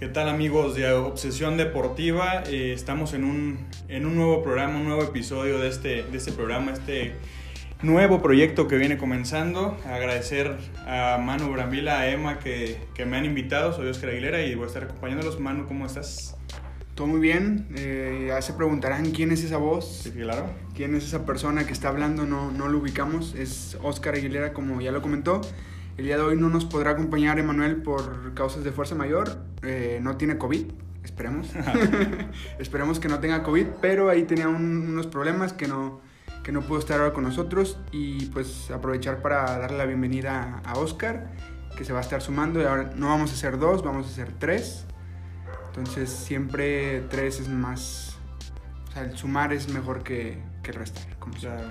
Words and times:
¿Qué 0.00 0.08
tal 0.08 0.28
amigos 0.28 0.74
de 0.74 0.90
Obsesión 0.92 1.56
Deportiva? 1.56 2.42
Eh, 2.48 2.72
estamos 2.72 3.14
en 3.14 3.22
un, 3.22 3.64
en 3.88 4.06
un 4.06 4.16
nuevo 4.16 4.42
programa, 4.42 4.76
un 4.76 4.86
nuevo 4.86 5.04
episodio 5.04 5.60
de 5.60 5.68
este, 5.68 6.02
de 6.02 6.18
este 6.18 6.32
programa, 6.32 6.72
este 6.72 7.14
nuevo 7.80 8.20
proyecto 8.20 8.66
que 8.66 8.76
viene 8.76 8.98
comenzando. 8.98 9.78
Agradecer 9.86 10.56
a 10.84 11.18
Manu 11.22 11.52
Brambila, 11.52 12.00
a 12.00 12.08
Emma 12.08 12.40
que, 12.40 12.80
que 12.92 13.06
me 13.06 13.16
han 13.16 13.24
invitado. 13.24 13.72
Soy 13.72 13.86
Oscar 13.86 14.10
Aguilera 14.10 14.42
y 14.42 14.56
voy 14.56 14.64
a 14.64 14.66
estar 14.66 14.82
acompañándolos. 14.82 15.38
Manu, 15.38 15.66
¿cómo 15.66 15.86
estás? 15.86 16.36
Todo 16.96 17.06
muy 17.06 17.20
bien. 17.20 17.68
Eh, 17.76 18.24
ya 18.28 18.42
se 18.42 18.52
preguntarán 18.54 19.12
quién 19.12 19.30
es 19.30 19.44
esa 19.44 19.58
voz. 19.58 20.00
Sí, 20.02 20.10
claro. 20.10 20.50
¿Quién 20.74 20.96
es 20.96 21.04
esa 21.04 21.24
persona 21.24 21.68
que 21.68 21.72
está 21.72 21.88
hablando? 21.88 22.26
No, 22.26 22.50
no 22.50 22.66
lo 22.66 22.78
ubicamos. 22.78 23.36
Es 23.36 23.78
Oscar 23.80 24.16
Aguilera, 24.16 24.52
como 24.54 24.80
ya 24.80 24.90
lo 24.90 25.02
comentó. 25.02 25.40
El 25.96 26.04
día 26.06 26.16
de 26.16 26.22
hoy 26.22 26.36
no 26.36 26.48
nos 26.48 26.64
podrá 26.64 26.92
acompañar 26.92 27.38
Emanuel 27.38 27.76
por 27.82 28.34
causas 28.34 28.64
de 28.64 28.72
fuerza 28.72 28.94
mayor. 28.94 29.38
Eh, 29.62 30.00
no 30.02 30.16
tiene 30.16 30.38
COVID, 30.38 30.64
esperemos. 31.04 31.50
esperemos 32.58 32.98
que 32.98 33.08
no 33.08 33.20
tenga 33.20 33.42
COVID, 33.42 33.66
pero 33.80 34.10
ahí 34.10 34.24
tenía 34.24 34.48
un- 34.48 34.88
unos 34.88 35.06
problemas 35.06 35.52
que 35.52 35.68
no, 35.68 36.00
que 36.42 36.50
no 36.50 36.62
pudo 36.62 36.80
estar 36.80 36.98
ahora 36.98 37.12
con 37.12 37.22
nosotros. 37.22 37.78
Y 37.92 38.26
pues 38.26 38.70
aprovechar 38.72 39.22
para 39.22 39.58
darle 39.58 39.78
la 39.78 39.86
bienvenida 39.86 40.60
a 40.64 40.74
Oscar, 40.78 41.30
que 41.76 41.84
se 41.84 41.92
va 41.92 42.00
a 42.00 42.02
estar 42.02 42.20
sumando. 42.20 42.60
Y 42.60 42.64
ahora 42.64 42.90
no 42.96 43.08
vamos 43.08 43.32
a 43.32 43.36
ser 43.36 43.58
dos, 43.58 43.84
vamos 43.84 44.06
a 44.08 44.10
ser 44.10 44.32
tres. 44.32 44.86
Entonces 45.68 46.10
siempre 46.10 47.02
tres 47.08 47.38
es 47.40 47.48
más... 47.48 48.16
O 48.88 48.92
sea, 48.92 49.02
el 49.04 49.16
sumar 49.16 49.52
es 49.52 49.68
mejor 49.72 50.02
que, 50.04 50.40
que 50.62 50.70
el 50.72 50.76
restar. 50.76 51.16
Como. 51.18 51.34
Claro. 51.34 51.68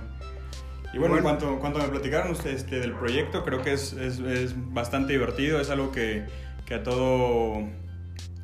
Y 0.94 1.00
bueno, 1.00 1.16
Bueno. 1.16 1.18
en 1.18 1.38
cuanto, 1.38 1.60
cuanto 1.60 1.80
me 1.80 1.88
platicaron 1.88 2.32
ustedes 2.32 2.62
este, 2.62 2.80
del 2.80 2.94
proyecto, 2.94 3.44
creo 3.44 3.62
que 3.64 3.74
es, 3.74 3.94
es, 3.94 4.20
es 4.20 4.54
bastante 4.74 5.14
divertido, 5.14 5.60
es 5.60 5.70
algo 5.72 5.92
que, 5.92 6.24
que 6.66 6.76
a 6.76 6.84
todo 6.84 7.64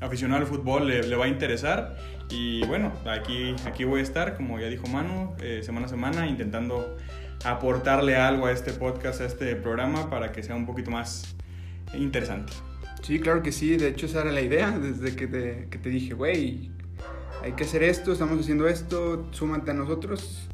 aficionado 0.01 0.41
al 0.41 0.47
fútbol 0.47 0.87
le, 0.87 1.03
le 1.03 1.15
va 1.15 1.25
a 1.25 1.27
interesar. 1.27 1.97
Y 2.31 2.65
bueno, 2.65 2.91
aquí, 3.05 3.55
aquí 3.65 3.83
voy 3.83 3.99
a 3.99 4.03
estar, 4.03 4.35
como 4.35 4.59
ya 4.59 4.67
dijo 4.67 4.87
Manu, 4.87 5.35
eh, 5.41 5.61
semana 5.63 5.85
a 5.85 5.89
semana, 5.89 6.27
intentando 6.27 6.97
aportarle 7.45 8.15
algo 8.17 8.47
a 8.47 8.51
este 8.51 8.71
podcast, 8.73 9.21
a 9.21 9.25
este 9.25 9.55
programa, 9.55 10.09
para 10.09 10.31
que 10.31 10.41
sea 10.43 10.55
un 10.55 10.65
poquito 10.65 10.91
más 10.91 11.35
interesante. 11.93 12.53
Sí, 13.01 13.19
claro 13.19 13.41
que 13.43 13.51
sí. 13.51 13.77
De 13.77 13.87
hecho, 13.89 14.05
esa 14.07 14.21
era 14.21 14.31
la 14.31 14.41
idea 14.41 14.71
desde 14.71 15.15
que 15.15 15.27
te, 15.27 15.67
que 15.69 15.77
te 15.77 15.89
dije, 15.89 16.13
güey, 16.13 16.69
hay 17.43 17.53
que 17.53 17.63
hacer 17.63 17.81
esto, 17.83 18.11
estamos 18.11 18.39
haciendo 18.39 18.67
esto, 18.67 19.27
súmate 19.31 19.71
a 19.71 19.73
nosotros. 19.73 20.47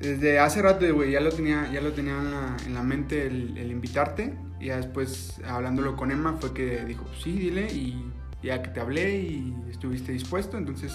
Desde 0.00 0.38
hace 0.38 0.60
rato, 0.60 1.04
ya 1.04 1.20
lo 1.20 1.30
tenía, 1.30 1.70
ya 1.72 1.80
lo 1.80 1.92
tenía 1.92 2.18
en 2.18 2.30
la, 2.30 2.56
en 2.66 2.74
la 2.74 2.82
mente 2.82 3.26
el, 3.26 3.70
invitarte. 3.70 4.34
Y 4.60 4.66
ya 4.66 4.76
después, 4.76 5.40
hablándolo 5.46 5.96
con 5.96 6.10
Emma, 6.10 6.36
fue 6.38 6.52
que 6.52 6.84
dijo, 6.84 7.04
pues 7.04 7.22
sí, 7.22 7.32
dile. 7.32 7.66
Y 7.72 8.12
ya 8.42 8.62
que 8.62 8.68
te 8.68 8.80
hablé 8.80 9.16
y 9.16 9.56
estuviste 9.70 10.12
dispuesto, 10.12 10.58
entonces 10.58 10.92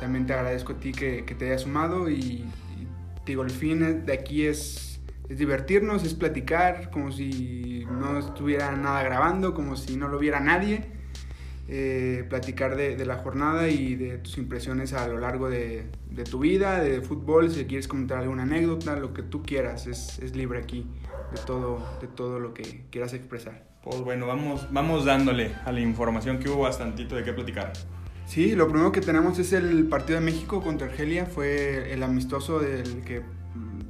también 0.00 0.26
te 0.26 0.32
agradezco 0.32 0.72
a 0.72 0.76
ti 0.76 0.92
que, 0.92 1.22
te 1.22 1.46
hayas 1.46 1.62
sumado. 1.62 2.10
Y, 2.10 2.14
y 2.14 2.88
digo, 3.24 3.44
el 3.44 3.50
fin 3.50 4.04
de 4.04 4.12
aquí 4.12 4.46
es, 4.46 5.00
es 5.28 5.38
divertirnos, 5.38 6.04
es 6.04 6.14
platicar, 6.14 6.90
como 6.90 7.12
si 7.12 7.86
no 7.90 8.18
estuviera 8.18 8.72
nada 8.72 9.02
grabando, 9.04 9.54
como 9.54 9.76
si 9.76 9.96
no 9.96 10.08
lo 10.08 10.18
viera 10.18 10.40
nadie. 10.40 10.99
Eh, 11.72 12.26
platicar 12.28 12.74
de, 12.74 12.96
de 12.96 13.06
la 13.06 13.18
jornada 13.18 13.68
y 13.68 13.94
de 13.94 14.18
tus 14.18 14.38
impresiones 14.38 14.92
a 14.92 15.06
lo 15.06 15.20
largo 15.20 15.48
de, 15.48 15.86
de 16.10 16.24
tu 16.24 16.40
vida, 16.40 16.80
de 16.80 17.00
fútbol, 17.00 17.48
si 17.48 17.64
quieres 17.66 17.86
comentar 17.86 18.18
alguna 18.18 18.42
anécdota, 18.42 18.96
lo 18.96 19.14
que 19.14 19.22
tú 19.22 19.44
quieras, 19.44 19.86
es, 19.86 20.18
es 20.18 20.34
libre 20.34 20.58
aquí 20.58 20.84
de 21.32 21.40
todo, 21.46 21.80
de 22.00 22.08
todo 22.08 22.40
lo 22.40 22.54
que 22.54 22.86
quieras 22.90 23.14
expresar. 23.14 23.68
Pues 23.84 24.00
bueno, 24.00 24.26
vamos, 24.26 24.66
vamos 24.72 25.04
dándole 25.04 25.54
a 25.64 25.70
la 25.70 25.78
información 25.78 26.40
que 26.40 26.48
hubo 26.48 26.62
bastantito 26.62 27.14
de 27.14 27.22
qué 27.22 27.32
platicar. 27.32 27.72
Sí, 28.26 28.56
lo 28.56 28.66
primero 28.66 28.90
que 28.90 29.00
tenemos 29.00 29.38
es 29.38 29.52
el 29.52 29.86
partido 29.86 30.18
de 30.18 30.24
México 30.24 30.60
contra 30.62 30.88
Argelia, 30.88 31.26
fue 31.26 31.92
el 31.92 32.02
amistoso 32.02 32.58
del 32.58 33.02
que 33.04 33.22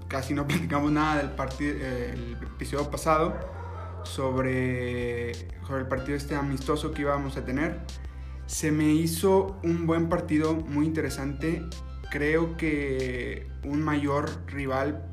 casi 0.06 0.34
no 0.34 0.46
platicamos 0.46 0.92
nada 0.92 1.16
del 1.16 1.30
partido, 1.30 1.76
eh, 1.78 2.12
el 2.12 2.32
episodio 2.42 2.90
pasado 2.90 3.59
sobre, 4.04 5.32
sobre 5.66 5.80
el 5.82 5.88
partido 5.88 6.16
este 6.16 6.34
amistoso 6.34 6.92
que 6.92 7.02
íbamos 7.02 7.36
a 7.36 7.44
tener. 7.44 7.78
Se 8.46 8.72
me 8.72 8.92
hizo 8.92 9.58
un 9.62 9.86
buen 9.86 10.08
partido, 10.08 10.54
muy 10.54 10.86
interesante. 10.86 11.62
Creo 12.10 12.56
que 12.56 13.46
un 13.64 13.82
mayor 13.82 14.28
rival 14.46 15.04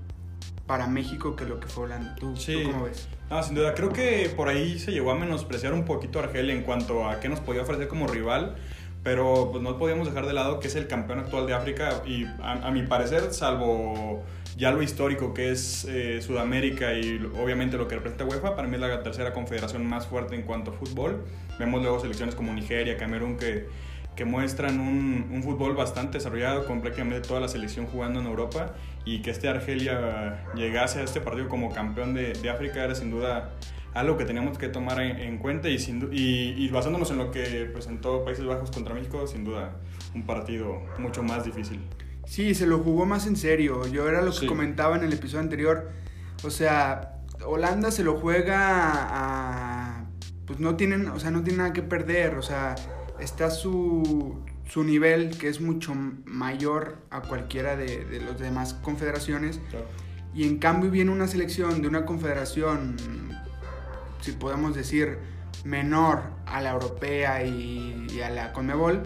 para 0.65 0.87
México 0.87 1.35
que 1.35 1.45
lo 1.45 1.59
que 1.59 1.67
fue 1.67 1.85
Holanda. 1.85 2.15
¿Tú, 2.15 2.35
Sí. 2.35 2.63
¿tú 2.63 2.71
cómo 2.71 2.85
ves? 2.85 3.07
Sin 3.45 3.55
duda, 3.55 3.73
creo 3.73 3.89
que 3.89 4.31
por 4.35 4.47
ahí 4.47 4.79
se 4.79 4.91
llegó 4.91 5.11
a 5.11 5.15
menospreciar 5.15 5.73
un 5.73 5.85
poquito 5.85 6.19
a 6.19 6.23
Argelia 6.23 6.53
en 6.53 6.63
cuanto 6.63 7.07
a 7.07 7.19
qué 7.19 7.29
nos 7.29 7.39
podía 7.41 7.61
ofrecer 7.61 7.87
como 7.87 8.07
rival, 8.07 8.55
pero 9.03 9.49
pues 9.51 9.61
no 9.61 9.77
podíamos 9.77 10.07
dejar 10.07 10.25
de 10.25 10.33
lado 10.33 10.59
que 10.59 10.67
es 10.67 10.75
el 10.75 10.87
campeón 10.87 11.19
actual 11.19 11.45
de 11.45 11.53
África 11.53 12.01
y 12.05 12.25
a, 12.25 12.67
a 12.67 12.71
mi 12.71 12.83
parecer, 12.83 13.33
salvo 13.33 14.23
ya 14.57 14.71
lo 14.71 14.81
histórico 14.81 15.35
que 15.35 15.51
es 15.51 15.85
eh, 15.85 16.19
Sudamérica 16.21 16.93
y 16.93 17.23
obviamente 17.39 17.77
lo 17.77 17.87
que 17.87 17.95
representa 17.95 18.25
UEFA, 18.25 18.55
para 18.55 18.67
mí 18.67 18.73
es 18.75 18.81
la 18.81 19.03
tercera 19.03 19.31
confederación 19.31 19.85
más 19.85 20.07
fuerte 20.07 20.35
en 20.35 20.41
cuanto 20.41 20.71
a 20.71 20.73
fútbol. 20.73 21.23
Vemos 21.59 21.81
luego 21.81 21.99
selecciones 21.99 22.33
como 22.33 22.51
Nigeria, 22.53 22.97
Camerún 22.97 23.37
que, 23.37 23.67
que 24.15 24.25
muestran 24.25 24.79
un, 24.79 25.43
fútbol 25.43 25.75
bastante 25.75 26.17
desarrollado 26.17 26.65
con 26.65 26.81
prácticamente 26.81 27.27
toda 27.27 27.39
la 27.39 27.47
selección 27.47 27.85
jugando 27.85 28.19
en 28.19 28.25
Europa 28.25 28.73
y 29.05 29.21
que 29.21 29.29
este 29.29 29.47
Argelia 29.47 30.43
llegase 30.55 30.99
a 30.99 31.03
este 31.03 31.21
partido 31.21 31.47
como 31.47 31.71
campeón 31.71 32.15
de, 32.15 32.49
África 32.49 32.83
era 32.83 32.95
sin 32.95 33.11
duda 33.11 33.51
algo 33.93 34.17
que 34.17 34.25
teníamos 34.25 34.57
que 34.57 34.69
tomar 34.69 34.99
en, 35.01 35.17
en 35.19 35.37
cuenta 35.37 35.69
y 35.69 36.69
basándonos 36.69 37.11
en 37.11 37.19
lo 37.19 37.29
que 37.29 37.69
presentó 37.71 38.25
Países 38.25 38.43
Bajos 38.45 38.71
contra 38.71 38.95
México, 38.95 39.27
sin 39.27 39.43
duda 39.43 39.75
un 40.15 40.25
partido 40.25 40.81
mucho 40.97 41.21
más 41.21 41.45
difícil. 41.45 41.79
Sí, 42.27 42.53
se 42.53 42.67
lo 42.67 42.79
jugó 42.79 43.05
más 43.05 43.25
en 43.25 43.35
serio. 43.35 43.87
Yo 43.87 44.07
era 44.07 44.21
lo 44.21 44.31
que 44.31 44.39
Sí. 44.41 44.47
comentaba 44.47 44.95
en 44.97 45.03
el 45.03 45.13
episodio 45.13 45.39
anterior. 45.41 45.89
O 46.43 46.51
sea, 46.51 47.19
Holanda 47.45 47.89
se 47.89 48.03
lo 48.03 48.19
juega 48.19 48.57
a... 49.09 50.05
Pues 50.45 50.59
no 50.59 50.75
tienen, 50.75 51.07
o 51.07 51.19
sea, 51.19 51.31
no 51.31 51.43
tiene 51.43 51.57
nada 51.59 51.73
que 51.73 51.81
perder. 51.81 52.35
O 52.35 52.41
sea, 52.41 52.75
está 53.19 53.49
su, 53.49 54.43
su 54.69 54.83
nivel, 54.83 55.37
que 55.37 55.47
es 55.49 55.61
mucho 55.61 55.93
mayor 56.25 56.97
a 57.09 57.21
cualquiera 57.21 57.75
de, 57.75 58.05
de 58.05 58.19
las 58.21 58.37
demás 58.39 58.73
confederaciones. 58.73 59.59
Y 60.33 60.45
en 60.47 60.59
cambio 60.59 60.91
viene 60.91 61.11
una 61.11 61.27
selección 61.27 61.81
de 61.81 61.87
una 61.87 62.05
confederación, 62.05 62.95
si 64.21 64.33
podemos 64.33 64.75
decir, 64.75 65.17
menor 65.63 66.21
a 66.45 66.61
la 66.61 66.71
europea 66.71 67.43
y, 67.43 68.05
y 68.13 68.21
a 68.21 68.29
la 68.29 68.53
Conmebol, 68.53 69.03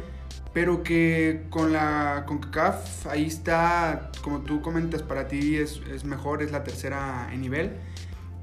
pero 0.54 0.84
que 0.84 1.46
con 1.50 1.72
la 1.74 2.24
CONCACAF 2.28 3.08
ahí 3.08 3.26
está, 3.26 4.12
como 4.22 4.42
tú 4.42 4.62
comentas, 4.62 5.02
para 5.02 5.28
ti 5.28 5.58
es, 5.58 5.82
es 5.94 6.04
mejor, 6.04 6.42
es 6.44 6.52
la 6.52 6.64
tercera 6.64 7.30
en 7.32 7.42
nivel, 7.42 7.72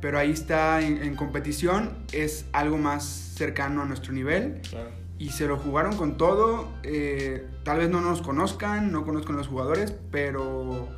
pero 0.00 0.18
ahí 0.18 0.30
está 0.30 0.80
en, 0.80 1.02
en 1.02 1.16
competición, 1.16 1.98
es 2.12 2.46
algo 2.52 2.78
más 2.78 3.04
cercano 3.04 3.82
a 3.82 3.84
nuestro 3.84 4.12
nivel 4.12 4.60
Claro. 4.70 4.90
y 5.18 5.30
se 5.30 5.46
lo 5.46 5.56
jugaron 5.58 5.96
con 5.96 6.16
todo. 6.16 6.68
eh, 6.82 7.46
tal 7.64 7.78
vez 7.78 7.90
no 7.90 8.00
nos 8.00 8.22
conozcan, 8.22 8.90
no 8.92 9.04
conozcan 9.04 9.36
los 9.36 9.48
jugadores, 9.48 9.92
pero, 10.10 10.88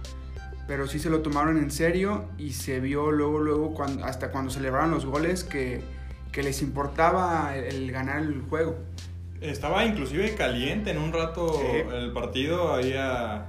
pero 0.68 0.86
sí 0.86 0.98
se 1.00 1.10
lo 1.10 1.20
tomaron 1.22 1.56
en 1.58 1.70
serio 1.72 2.26
y 2.38 2.52
se 2.52 2.78
vio 2.78 3.10
luego, 3.10 3.40
luego, 3.40 3.74
cuando, 3.74 4.04
hasta 4.04 4.30
cuando 4.30 4.50
celebraron 4.52 4.90
los 4.92 5.04
goles, 5.06 5.42
que, 5.42 5.82
que 6.30 6.42
les 6.44 6.62
importaba 6.62 7.56
el, 7.56 7.64
el 7.64 7.90
ganar 7.92 8.18
el 8.22 8.42
juego. 8.42 8.76
Estaba 9.40 9.84
inclusive 9.84 10.34
caliente 10.34 10.90
en 10.90 10.98
un 10.98 11.12
rato 11.12 11.58
Sí. 11.60 11.94
el 11.94 12.12
partido. 12.12 12.72
Había 12.72 13.46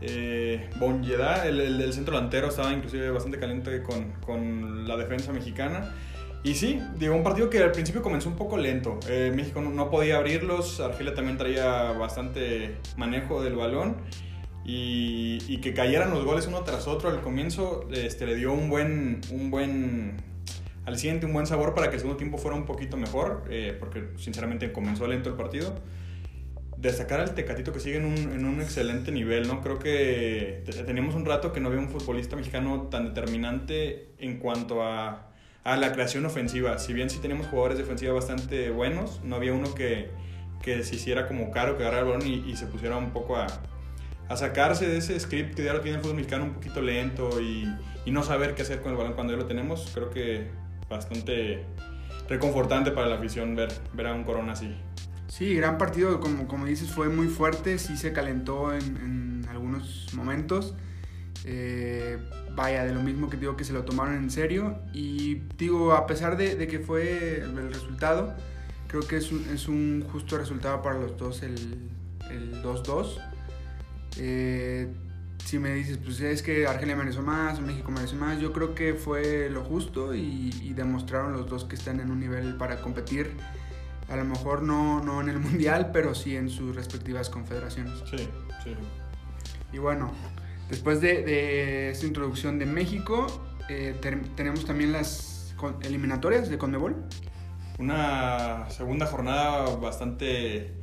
eh, 0.00 0.68
Bonjedá, 0.78 1.46
el, 1.46 1.60
el 1.60 1.92
centro 1.92 2.14
delantero, 2.14 2.48
estaba 2.48 2.72
inclusive 2.72 3.10
bastante 3.10 3.38
caliente 3.38 3.82
con, 3.82 4.12
con 4.24 4.86
la 4.88 4.96
defensa 4.96 5.32
mexicana. 5.32 5.94
Y 6.44 6.54
sí, 6.54 6.80
digo, 6.96 7.14
un 7.16 7.24
partido 7.24 7.50
que 7.50 7.58
al 7.62 7.72
principio 7.72 8.00
comenzó 8.00 8.28
un 8.28 8.36
poco 8.36 8.56
lento. 8.58 8.98
Eh, 9.08 9.32
México 9.34 9.60
no, 9.60 9.70
no 9.70 9.90
podía 9.90 10.16
abrirlos, 10.18 10.78
Argelia 10.80 11.14
también 11.14 11.36
traía 11.36 11.92
bastante 11.92 12.76
manejo 12.96 13.42
del 13.42 13.56
balón. 13.56 13.96
Y, 14.64 15.38
y 15.48 15.58
que 15.58 15.72
cayeran 15.72 16.10
los 16.10 16.24
goles 16.26 16.46
uno 16.46 16.60
tras 16.60 16.86
otro 16.88 17.08
al 17.08 17.22
comienzo 17.22 17.88
este, 17.90 18.26
le 18.26 18.34
dio 18.34 18.52
un 18.52 18.68
buen, 18.68 19.22
un 19.30 19.50
buen 19.50 20.16
al 20.88 20.98
siguiente 20.98 21.26
un 21.26 21.34
buen 21.34 21.46
sabor 21.46 21.74
para 21.74 21.88
que 21.90 21.96
el 21.96 22.00
segundo 22.00 22.16
tiempo 22.16 22.38
fuera 22.38 22.56
un 22.56 22.64
poquito 22.64 22.96
mejor, 22.96 23.44
eh, 23.50 23.76
porque 23.78 24.08
sinceramente 24.16 24.72
comenzó 24.72 25.06
lento 25.06 25.28
el 25.28 25.36
partido. 25.36 25.74
Destacar 26.76 27.20
al 27.20 27.34
Tecatito 27.34 27.72
que 27.72 27.80
sigue 27.80 27.96
en 27.96 28.04
un, 28.04 28.16
en 28.16 28.44
un 28.44 28.60
excelente 28.60 29.10
nivel, 29.10 29.48
¿no? 29.48 29.60
Creo 29.60 29.78
que 29.78 30.62
te- 30.64 30.84
teníamos 30.84 31.14
un 31.14 31.24
rato 31.26 31.52
que 31.52 31.60
no 31.60 31.68
había 31.68 31.80
un 31.80 31.88
futbolista 31.88 32.36
mexicano 32.36 32.88
tan 32.90 33.04
determinante 33.04 34.12
en 34.18 34.38
cuanto 34.38 34.82
a, 34.82 35.30
a 35.64 35.76
la 35.76 35.92
creación 35.92 36.24
ofensiva. 36.24 36.78
Si 36.78 36.92
bien 36.92 37.10
sí 37.10 37.18
teníamos 37.18 37.48
jugadores 37.48 37.78
de 37.78 37.84
ofensiva 37.84 38.12
bastante 38.12 38.70
buenos, 38.70 39.20
no 39.24 39.36
había 39.36 39.52
uno 39.52 39.74
que, 39.74 40.08
que 40.62 40.84
se 40.84 40.94
hiciera 40.94 41.26
como 41.28 41.50
caro, 41.50 41.76
que 41.76 41.82
agarrara 41.82 42.06
el 42.06 42.12
balón 42.12 42.26
y, 42.26 42.50
y 42.50 42.56
se 42.56 42.66
pusiera 42.66 42.96
un 42.96 43.10
poco 43.10 43.36
a, 43.36 43.46
a 44.28 44.36
sacarse 44.36 44.86
de 44.86 44.98
ese 44.98 45.18
script 45.18 45.54
que 45.56 45.64
ya 45.64 45.72
lo 45.72 45.80
tiene 45.80 45.96
el 45.98 46.02
fútbol 46.02 46.16
mexicano 46.16 46.44
un 46.44 46.52
poquito 46.52 46.80
lento 46.80 47.40
y, 47.40 47.68
y 48.06 48.10
no 48.12 48.22
saber 48.22 48.54
qué 48.54 48.62
hacer 48.62 48.80
con 48.82 48.92
el 48.92 48.96
balón 48.96 49.14
cuando 49.14 49.32
ya 49.32 49.38
lo 49.40 49.46
tenemos. 49.46 49.90
Creo 49.92 50.10
que 50.10 50.46
bastante 50.88 51.64
reconfortante 52.28 52.90
para 52.90 53.08
la 53.08 53.16
afición 53.16 53.54
ver, 53.54 53.72
ver 53.94 54.06
a 54.06 54.14
un 54.14 54.24
Corona 54.24 54.52
así. 54.52 54.74
Sí, 55.28 55.54
gran 55.54 55.78
partido, 55.78 56.20
como, 56.20 56.48
como 56.48 56.66
dices, 56.66 56.90
fue 56.90 57.08
muy 57.08 57.28
fuerte, 57.28 57.78
sí 57.78 57.96
se 57.96 58.12
calentó 58.12 58.72
en, 58.72 58.96
en 58.96 59.46
algunos 59.50 60.08
momentos. 60.14 60.74
Eh, 61.44 62.18
vaya, 62.54 62.84
de 62.84 62.92
lo 62.92 63.02
mismo 63.02 63.28
que 63.28 63.36
digo 63.36 63.56
que 63.56 63.64
se 63.64 63.72
lo 63.72 63.84
tomaron 63.84 64.16
en 64.16 64.30
serio. 64.30 64.78
Y 64.92 65.36
digo, 65.56 65.92
a 65.92 66.06
pesar 66.06 66.36
de, 66.36 66.56
de 66.56 66.66
que 66.66 66.78
fue 66.78 67.40
el 67.40 67.72
resultado, 67.72 68.34
creo 68.88 69.02
que 69.02 69.16
es 69.16 69.30
un, 69.30 69.46
es 69.54 69.68
un 69.68 70.04
justo 70.10 70.38
resultado 70.38 70.82
para 70.82 70.98
los 70.98 71.16
dos 71.16 71.42
el, 71.42 71.90
el 72.30 72.62
2-2. 72.62 73.18
Eh, 74.18 74.88
si 75.44 75.58
me 75.58 75.72
dices, 75.74 75.98
pues 75.98 76.20
es 76.20 76.42
que 76.42 76.66
Argelia 76.66 76.96
mereció 76.96 77.22
más, 77.22 77.60
México 77.60 77.90
mereció 77.90 78.18
más, 78.18 78.38
yo 78.40 78.52
creo 78.52 78.74
que 78.74 78.94
fue 78.94 79.48
lo 79.48 79.64
justo 79.64 80.14
y, 80.14 80.50
y, 80.62 80.74
demostraron 80.74 81.32
los 81.32 81.48
dos 81.48 81.64
que 81.64 81.74
están 81.74 82.00
en 82.00 82.10
un 82.10 82.20
nivel 82.20 82.56
para 82.56 82.80
competir. 82.80 83.32
A 84.08 84.16
lo 84.16 84.24
mejor 84.24 84.62
no, 84.62 85.02
no 85.02 85.20
en 85.20 85.28
el 85.28 85.38
mundial, 85.40 85.90
pero 85.92 86.14
sí 86.14 86.36
en 86.36 86.50
sus 86.50 86.74
respectivas 86.76 87.30
confederaciones. 87.30 87.98
Sí, 88.10 88.28
sí. 88.64 88.74
Y 89.72 89.78
bueno, 89.78 90.12
después 90.68 91.00
de, 91.00 91.22
de 91.22 91.90
esta 91.90 92.06
introducción 92.06 92.58
de 92.58 92.66
México, 92.66 93.26
eh, 93.68 93.94
tenemos 94.34 94.64
también 94.64 94.92
las 94.92 95.54
eliminatorias 95.82 96.48
de 96.48 96.58
Conmebol. 96.58 96.96
Una 97.78 98.68
segunda 98.70 99.06
jornada 99.06 99.76
bastante 99.76 100.74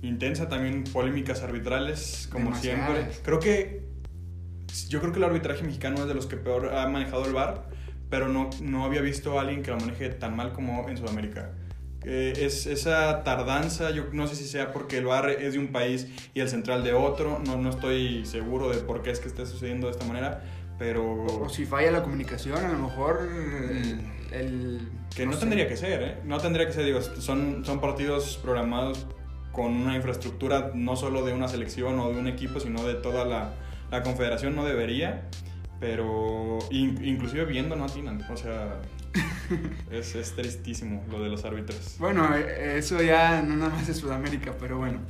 intensa, 0.00 0.48
también 0.48 0.84
polémicas 0.84 1.42
arbitrales, 1.42 2.28
como 2.32 2.46
Demasiadas. 2.46 2.90
siempre. 2.90 3.16
Creo 3.22 3.38
que 3.38 3.81
yo 4.88 5.00
creo 5.00 5.12
que 5.12 5.18
el 5.18 5.24
arbitraje 5.24 5.62
mexicano 5.62 5.98
es 6.02 6.06
de 6.06 6.14
los 6.14 6.26
que 6.26 6.36
peor 6.36 6.74
ha 6.74 6.86
manejado 6.88 7.26
el 7.26 7.32
VAR, 7.32 7.64
pero 8.10 8.28
no, 8.28 8.50
no 8.60 8.84
había 8.84 9.00
visto 9.00 9.38
a 9.38 9.42
alguien 9.42 9.62
que 9.62 9.70
lo 9.70 9.78
maneje 9.78 10.08
tan 10.10 10.36
mal 10.36 10.52
como 10.52 10.88
en 10.88 10.96
Sudamérica. 10.96 11.50
Eh, 12.04 12.32
es 12.36 12.66
esa 12.66 13.22
tardanza, 13.22 13.90
yo 13.90 14.06
no 14.12 14.26
sé 14.26 14.34
si 14.34 14.44
sea 14.44 14.72
porque 14.72 14.98
el 14.98 15.06
VAR 15.06 15.30
es 15.30 15.52
de 15.52 15.58
un 15.58 15.68
país 15.68 16.08
y 16.34 16.40
el 16.40 16.48
central 16.48 16.82
de 16.82 16.94
otro, 16.94 17.40
no, 17.46 17.56
no 17.56 17.70
estoy 17.70 18.26
seguro 18.26 18.70
de 18.70 18.78
por 18.78 19.02
qué 19.02 19.10
es 19.10 19.20
que 19.20 19.28
esté 19.28 19.46
sucediendo 19.46 19.86
de 19.86 19.92
esta 19.92 20.04
manera, 20.04 20.42
pero... 20.78 21.04
O, 21.04 21.44
o 21.44 21.48
si 21.48 21.64
falla 21.64 21.90
la 21.90 22.02
comunicación, 22.02 22.58
a 22.58 22.72
lo 22.72 22.78
mejor 22.78 23.20
el... 23.70 24.00
el 24.32 24.80
que 25.14 25.26
no, 25.26 25.34
sé. 25.34 25.40
tendría 25.40 25.68
que 25.68 25.76
ser, 25.76 26.02
¿eh? 26.02 26.16
No 26.24 26.38
tendría 26.38 26.66
que 26.66 26.72
ser, 26.72 26.84
digo, 26.84 27.00
son, 27.02 27.64
son 27.64 27.80
partidos 27.80 28.38
programados 28.42 29.06
con 29.52 29.72
una 29.72 29.94
infraestructura 29.94 30.72
no 30.74 30.96
solo 30.96 31.24
de 31.24 31.34
una 31.34 31.48
selección 31.48 32.00
o 32.00 32.10
de 32.10 32.18
un 32.18 32.26
equipo, 32.26 32.58
sino 32.58 32.82
de 32.84 32.94
toda 32.94 33.24
la, 33.24 33.52
la 33.92 34.02
confederación, 34.02 34.56
no 34.56 34.64
debería, 34.64 35.28
pero 35.78 36.58
in, 36.70 37.04
inclusive 37.04 37.44
viendo 37.44 37.76
no 37.76 37.84
atinan, 37.84 38.22
o 38.30 38.36
sea, 38.36 38.80
es, 39.90 40.14
es, 40.14 40.34
tristísimo 40.34 41.04
lo 41.10 41.22
de 41.22 41.28
los 41.28 41.44
árbitros. 41.44 41.96
Bueno, 41.98 42.34
eso 42.34 43.02
ya 43.02 43.42
no 43.42 43.54
nada 43.54 43.70
más 43.70 43.86
de 43.86 43.94
Sudamérica, 43.94 44.54
pero 44.58 44.78
bueno. 44.78 45.00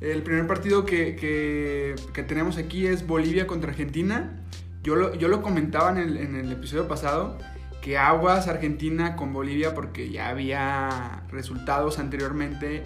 El 0.00 0.22
primer 0.22 0.46
partido 0.46 0.84
que, 0.84 1.16
que, 1.16 1.94
que 2.12 2.22
tenemos 2.22 2.58
aquí 2.58 2.86
es 2.86 3.06
Bolivia 3.06 3.46
contra 3.46 3.70
Argentina. 3.70 4.44
Yo 4.82 4.94
lo, 4.94 5.14
yo 5.14 5.28
lo 5.28 5.42
comentaba 5.42 5.90
en 5.90 5.98
el, 5.98 6.16
en 6.18 6.36
el 6.36 6.52
episodio 6.52 6.86
pasado, 6.86 7.38
que 7.80 7.96
aguas 7.96 8.46
Argentina 8.46 9.16
con 9.16 9.32
Bolivia 9.32 9.74
porque 9.74 10.10
ya 10.10 10.28
había 10.28 11.22
resultados 11.30 11.98
anteriormente 11.98 12.82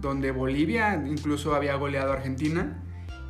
donde 0.00 0.30
Bolivia 0.30 0.94
incluso 1.06 1.54
había 1.54 1.74
goleado 1.74 2.12
a 2.12 2.16
Argentina. 2.16 2.82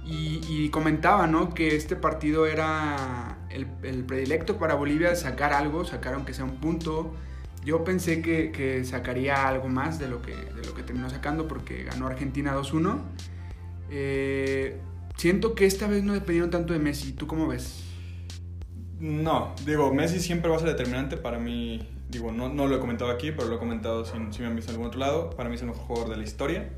Y, 0.04 0.40
y, 0.48 0.68
comentaba, 0.70 1.28
¿no? 1.28 1.54
Que 1.54 1.76
este 1.76 1.94
partido 1.94 2.46
era 2.46 3.38
el, 3.50 3.68
el, 3.84 4.04
predilecto 4.04 4.58
para 4.58 4.74
Bolivia, 4.74 5.14
sacar 5.14 5.52
algo, 5.52 5.84
sacar 5.84 6.14
aunque 6.14 6.34
sea 6.34 6.44
un 6.44 6.56
punto. 6.56 7.14
Yo 7.64 7.84
pensé 7.84 8.20
que, 8.20 8.50
que 8.50 8.84
sacaría 8.84 9.46
algo 9.46 9.68
más 9.68 10.00
de 10.00 10.08
lo 10.08 10.20
que, 10.20 10.34
de 10.34 10.64
lo 10.66 10.74
que 10.74 10.82
terminó 10.82 11.08
sacando 11.08 11.46
porque 11.46 11.84
ganó 11.84 12.08
Argentina 12.08 12.56
2-1. 12.56 12.98
Eh, 13.90 14.80
siento 15.16 15.54
que 15.54 15.66
esta 15.66 15.86
vez 15.86 16.02
no 16.02 16.14
dependieron 16.14 16.50
tanto 16.50 16.72
de 16.72 16.80
Messi. 16.80 17.12
¿Tú 17.12 17.28
cómo 17.28 17.46
ves? 17.46 17.84
No, 18.98 19.54
digo, 19.64 19.92
Messi 19.94 20.18
siempre 20.18 20.50
va 20.50 20.56
a 20.56 20.60
ser 20.60 20.70
determinante 20.70 21.16
para 21.16 21.38
mí. 21.38 21.88
Digo, 22.08 22.32
no, 22.32 22.48
no 22.48 22.66
lo 22.66 22.76
he 22.76 22.80
comentado 22.80 23.10
aquí, 23.10 23.30
pero 23.30 23.48
lo 23.48 23.56
he 23.56 23.58
comentado 23.58 24.04
si, 24.04 24.12
si 24.30 24.40
me 24.40 24.46
han 24.46 24.56
visto 24.56 24.72
en 24.72 24.76
algún 24.76 24.88
otro 24.88 24.98
lado. 24.98 25.30
Para 25.30 25.48
mí 25.48 25.54
es 25.54 25.60
el 25.60 25.68
mejor 25.68 25.84
jugador 25.84 26.10
de 26.10 26.16
la 26.16 26.24
historia. 26.24 26.70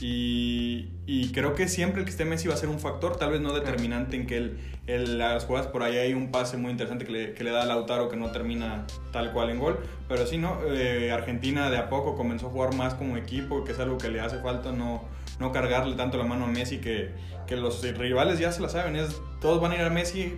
Y, 0.00 0.88
y, 1.06 1.30
creo 1.30 1.54
que 1.54 1.68
siempre 1.68 2.00
el 2.00 2.04
que 2.04 2.10
esté 2.10 2.24
Messi 2.24 2.48
va 2.48 2.54
a 2.54 2.56
ser 2.56 2.68
un 2.68 2.80
factor, 2.80 3.16
tal 3.16 3.30
vez 3.30 3.40
no 3.40 3.52
determinante 3.52 4.16
en 4.16 4.26
que 4.26 4.36
él, 4.36 4.58
él 4.88 5.18
las 5.18 5.44
jugadas 5.44 5.68
por 5.68 5.84
ahí 5.84 5.96
hay 5.96 6.14
un 6.14 6.32
pase 6.32 6.56
muy 6.56 6.72
interesante 6.72 7.04
que 7.04 7.12
le, 7.12 7.34
que 7.34 7.44
le, 7.44 7.52
da 7.52 7.62
a 7.62 7.66
Lautaro 7.66 8.08
que 8.08 8.16
no 8.16 8.32
termina 8.32 8.86
tal 9.12 9.32
cual 9.32 9.50
en 9.50 9.60
gol, 9.60 9.78
pero 10.08 10.26
sí, 10.26 10.36
¿no? 10.36 10.58
Eh, 10.66 11.12
Argentina 11.12 11.70
de 11.70 11.78
a 11.78 11.88
poco 11.88 12.16
comenzó 12.16 12.48
a 12.48 12.50
jugar 12.50 12.74
más 12.74 12.94
como 12.94 13.16
equipo, 13.16 13.62
que 13.62 13.70
es 13.70 13.78
algo 13.78 13.96
que 13.96 14.08
le 14.08 14.20
hace 14.20 14.40
falta, 14.40 14.72
no, 14.72 15.04
no 15.38 15.52
cargarle 15.52 15.94
tanto 15.94 16.18
la 16.18 16.24
mano 16.24 16.46
a 16.46 16.48
Messi 16.48 16.78
que, 16.78 17.10
que 17.46 17.56
los 17.56 17.80
rivales 17.96 18.40
ya 18.40 18.50
se 18.50 18.62
la 18.62 18.68
saben, 18.68 18.96
es, 18.96 19.20
todos 19.40 19.60
van 19.60 19.72
a 19.72 19.76
ir 19.76 19.82
a 19.82 19.90
Messi, 19.90 20.34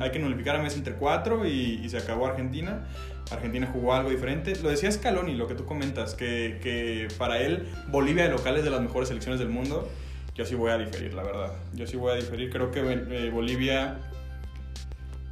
hay 0.00 0.10
que 0.10 0.18
nulificar 0.18 0.56
a 0.56 0.62
Messi 0.62 0.76
entre 0.78 0.94
cuatro 0.94 1.46
y, 1.46 1.80
y 1.82 1.88
se 1.88 1.96
acabó 1.96 2.26
Argentina. 2.26 2.86
Argentina 3.30 3.68
jugó 3.72 3.94
algo 3.94 4.10
diferente. 4.10 4.54
Lo 4.62 4.70
decía 4.70 4.90
Scaloni, 4.90 5.34
lo 5.34 5.46
que 5.46 5.54
tú 5.54 5.64
comentas, 5.64 6.14
que, 6.14 6.58
que, 6.62 7.08
para 7.18 7.40
él 7.40 7.66
Bolivia 7.88 8.24
de 8.24 8.30
local 8.30 8.56
es 8.56 8.64
de 8.64 8.70
las 8.70 8.80
mejores 8.80 9.08
selecciones 9.08 9.40
del 9.40 9.48
mundo. 9.48 9.88
Yo 10.34 10.44
sí 10.44 10.54
voy 10.54 10.70
a 10.70 10.78
diferir, 10.78 11.14
la 11.14 11.22
verdad. 11.22 11.52
Yo 11.74 11.86
sí 11.86 11.96
voy 11.96 12.12
a 12.12 12.14
diferir. 12.14 12.50
Creo 12.50 12.70
que 12.70 12.80
eh, 12.80 13.30
Bolivia 13.30 13.98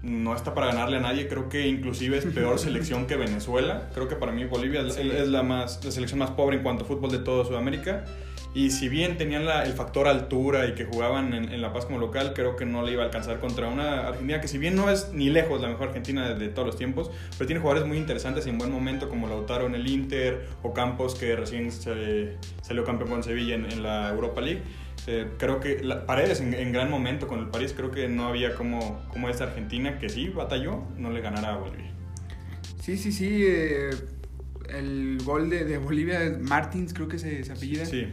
no 0.02 0.34
está 0.34 0.54
para 0.54 0.68
ganarle 0.68 0.98
a 0.98 1.00
nadie. 1.00 1.28
Creo 1.28 1.48
que 1.48 1.66
inclusive 1.66 2.18
es 2.18 2.26
peor 2.26 2.58
selección 2.58 3.06
que 3.06 3.16
Venezuela. 3.16 3.88
Creo 3.94 4.08
que 4.08 4.16
para 4.16 4.32
mí 4.32 4.44
Bolivia 4.44 4.88
sí. 4.90 5.10
es 5.10 5.28
la, 5.28 5.42
más, 5.42 5.84
la 5.84 5.90
selección 5.90 6.18
más 6.18 6.30
pobre 6.30 6.56
en 6.56 6.62
cuanto 6.62 6.84
a 6.84 6.86
fútbol 6.86 7.10
de 7.10 7.18
toda 7.18 7.44
Sudamérica. 7.44 8.04
Y 8.58 8.72
si 8.72 8.88
bien 8.88 9.16
tenían 9.16 9.46
la, 9.46 9.62
el 9.62 9.72
factor 9.72 10.08
altura 10.08 10.66
y 10.66 10.74
que 10.74 10.84
jugaban 10.84 11.32
en, 11.32 11.52
en, 11.52 11.62
La 11.62 11.72
Paz 11.72 11.86
como 11.86 12.00
local, 12.00 12.32
creo 12.34 12.56
que 12.56 12.66
no 12.66 12.82
le 12.82 12.90
iba 12.90 13.04
a 13.04 13.06
alcanzar 13.06 13.38
contra 13.38 13.68
una 13.68 14.08
Argentina 14.08 14.40
que 14.40 14.48
si 14.48 14.58
bien 14.58 14.74
no 14.74 14.90
es 14.90 15.12
ni 15.12 15.30
lejos 15.30 15.60
la 15.60 15.68
mejor 15.68 15.90
Argentina 15.90 16.28
de, 16.28 16.34
de 16.34 16.48
todos 16.48 16.66
los 16.66 16.76
tiempos, 16.76 17.08
pero 17.36 17.46
tiene 17.46 17.60
jugadores 17.60 17.86
muy 17.86 17.98
interesantes 17.98 18.48
y 18.48 18.50
en 18.50 18.58
buen 18.58 18.72
momento 18.72 19.08
como 19.08 19.28
Lautaro 19.28 19.66
en 19.66 19.76
el 19.76 19.86
Inter 19.86 20.48
o 20.64 20.74
Campos 20.74 21.14
que 21.14 21.36
recién 21.36 21.70
se, 21.70 22.36
salió 22.60 22.82
campeón 22.82 23.10
con 23.10 23.22
Sevilla 23.22 23.54
en, 23.54 23.70
en 23.70 23.84
la 23.84 24.08
Europa 24.08 24.40
League. 24.40 24.62
Eh, 25.06 25.28
creo 25.38 25.60
que 25.60 25.84
la, 25.84 26.04
Paredes 26.04 26.40
en, 26.40 26.52
en, 26.52 26.72
gran 26.72 26.90
momento 26.90 27.28
con 27.28 27.38
el 27.38 27.46
París, 27.50 27.72
creo 27.76 27.92
que 27.92 28.08
no 28.08 28.26
había 28.26 28.56
como, 28.56 29.06
como 29.12 29.28
esta 29.28 29.44
Argentina 29.44 30.00
que 30.00 30.08
sí 30.08 30.30
batalló, 30.30 30.82
no 30.96 31.12
le 31.12 31.20
ganara 31.20 31.54
a 31.54 31.58
Bolivia. 31.58 31.92
Sí, 32.82 32.96
sí, 32.96 33.12
sí. 33.12 33.40
Eh, 33.40 33.90
el 34.68 35.18
gol 35.22 35.48
de, 35.48 35.64
de, 35.64 35.78
Bolivia, 35.78 36.36
Martins 36.40 36.92
creo 36.92 37.06
que 37.06 37.20
se, 37.20 37.44
se 37.44 37.52
apellida. 37.52 37.86
Sí. 37.86 38.08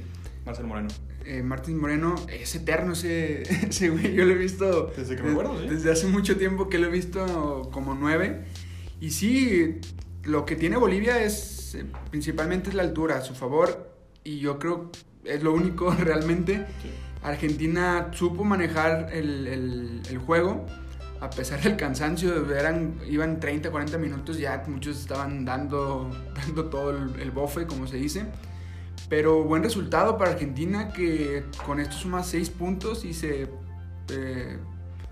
Marcel 0.45 0.67
Moreno. 0.67 0.89
Eh, 1.25 1.41
Martín 1.41 1.79
Moreno 1.79 2.15
es 2.29 2.53
eterno 2.55 2.93
ese, 2.93 3.41
ese 3.67 3.89
güey. 3.89 4.13
Yo 4.13 4.25
lo 4.25 4.31
he 4.31 4.37
visto. 4.37 4.93
Desde 4.95 5.15
que 5.15 5.23
me 5.23 5.31
acuerdo, 5.31 5.59
¿sí? 5.59 5.67
Desde 5.67 5.91
hace 5.91 6.07
mucho 6.07 6.37
tiempo 6.37 6.69
que 6.69 6.77
lo 6.77 6.87
he 6.87 6.91
visto 6.91 7.69
como 7.71 7.95
nueve. 7.95 8.45
Y 9.01 9.11
sí, 9.11 9.79
lo 10.23 10.45
que 10.45 10.55
tiene 10.55 10.77
Bolivia 10.77 11.21
es 11.21 11.77
principalmente 12.09 12.69
es 12.69 12.75
la 12.75 12.83
altura 12.83 13.17
a 13.17 13.21
su 13.21 13.33
favor. 13.33 13.91
Y 14.23 14.39
yo 14.39 14.59
creo 14.59 14.91
es 15.23 15.43
lo 15.43 15.53
único 15.53 15.91
realmente. 15.99 16.65
Sí. 16.81 16.89
Argentina 17.23 18.11
supo 18.13 18.43
manejar 18.43 19.09
el, 19.11 19.47
el, 19.47 20.01
el, 20.07 20.17
juego. 20.19 20.65
A 21.21 21.29
pesar 21.31 21.59
del 21.61 21.75
cansancio, 21.75 22.53
eran, 22.53 22.99
iban 23.09 23.39
30, 23.39 23.71
40 23.71 23.97
minutos, 23.97 24.37
ya 24.37 24.63
muchos 24.67 24.99
estaban 24.99 25.43
dando, 25.43 26.11
dando 26.35 26.65
todo 26.65 26.91
el, 26.91 27.19
el 27.19 27.31
bofe, 27.31 27.65
como 27.65 27.87
se 27.87 27.97
dice. 27.97 28.25
Pero 29.09 29.43
buen 29.43 29.63
resultado 29.63 30.17
para 30.17 30.31
Argentina 30.31 30.91
que 30.91 31.43
con 31.65 31.79
esto 31.79 31.95
suma 31.95 32.23
6 32.23 32.49
puntos 32.51 33.05
y 33.05 33.13
se 33.13 33.47
eh, 34.09 34.57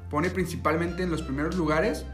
pone 0.10 0.30
principalmente 0.30 1.04
en 1.04 1.12
los 1.12 1.22
primeros 1.22 1.56
lugares 1.56 2.06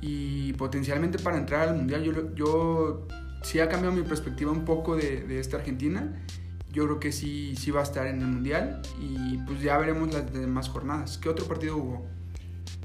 y 0.00 0.52
potencialmente 0.54 1.18
para 1.18 1.36
entrar 1.36 1.68
al 1.68 1.76
Mundial. 1.76 2.02
Yo, 2.02 2.34
yo 2.34 3.06
sí 3.42 3.60
ha 3.60 3.68
cambiado 3.68 3.94
mi 3.94 4.02
perspectiva 4.02 4.50
un 4.50 4.64
poco 4.64 4.96
de, 4.96 5.20
de, 5.22 5.40
esta 5.40 5.58
Argentina. 5.58 6.24
Yo 6.72 6.84
creo 6.84 7.00
que 7.00 7.12
sí, 7.12 7.54
sí 7.56 7.70
va 7.70 7.80
a 7.80 7.84
estar 7.84 8.06
en 8.06 8.20
el 8.20 8.26
Mundial 8.26 8.80
y 9.00 9.38
pues 9.46 9.60
ya 9.60 9.76
veremos 9.78 10.12
las 10.12 10.32
demás 10.32 10.68
jornadas. 10.68 11.18
¿Qué 11.18 11.28
otro 11.28 11.46
partido 11.46 11.76
hubo? 11.76 12.06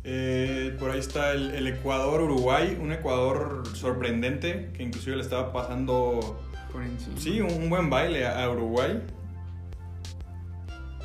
Eh, 0.03 0.75
por 0.79 0.91
ahí 0.91 0.99
está 0.99 1.33
el, 1.33 1.51
el 1.51 1.67
Ecuador-Uruguay, 1.67 2.77
un 2.81 2.91
Ecuador 2.91 3.63
sorprendente 3.73 4.71
que 4.73 4.83
inclusive 4.83 5.15
le 5.15 5.21
estaba 5.21 5.51
pasando 5.51 6.39
por 6.71 6.83
encima. 6.83 7.17
Sí, 7.17 7.41
un, 7.41 7.69
buen 7.69 7.89
baile 7.89 8.27
a, 8.27 8.49
Uruguay. 8.49 9.01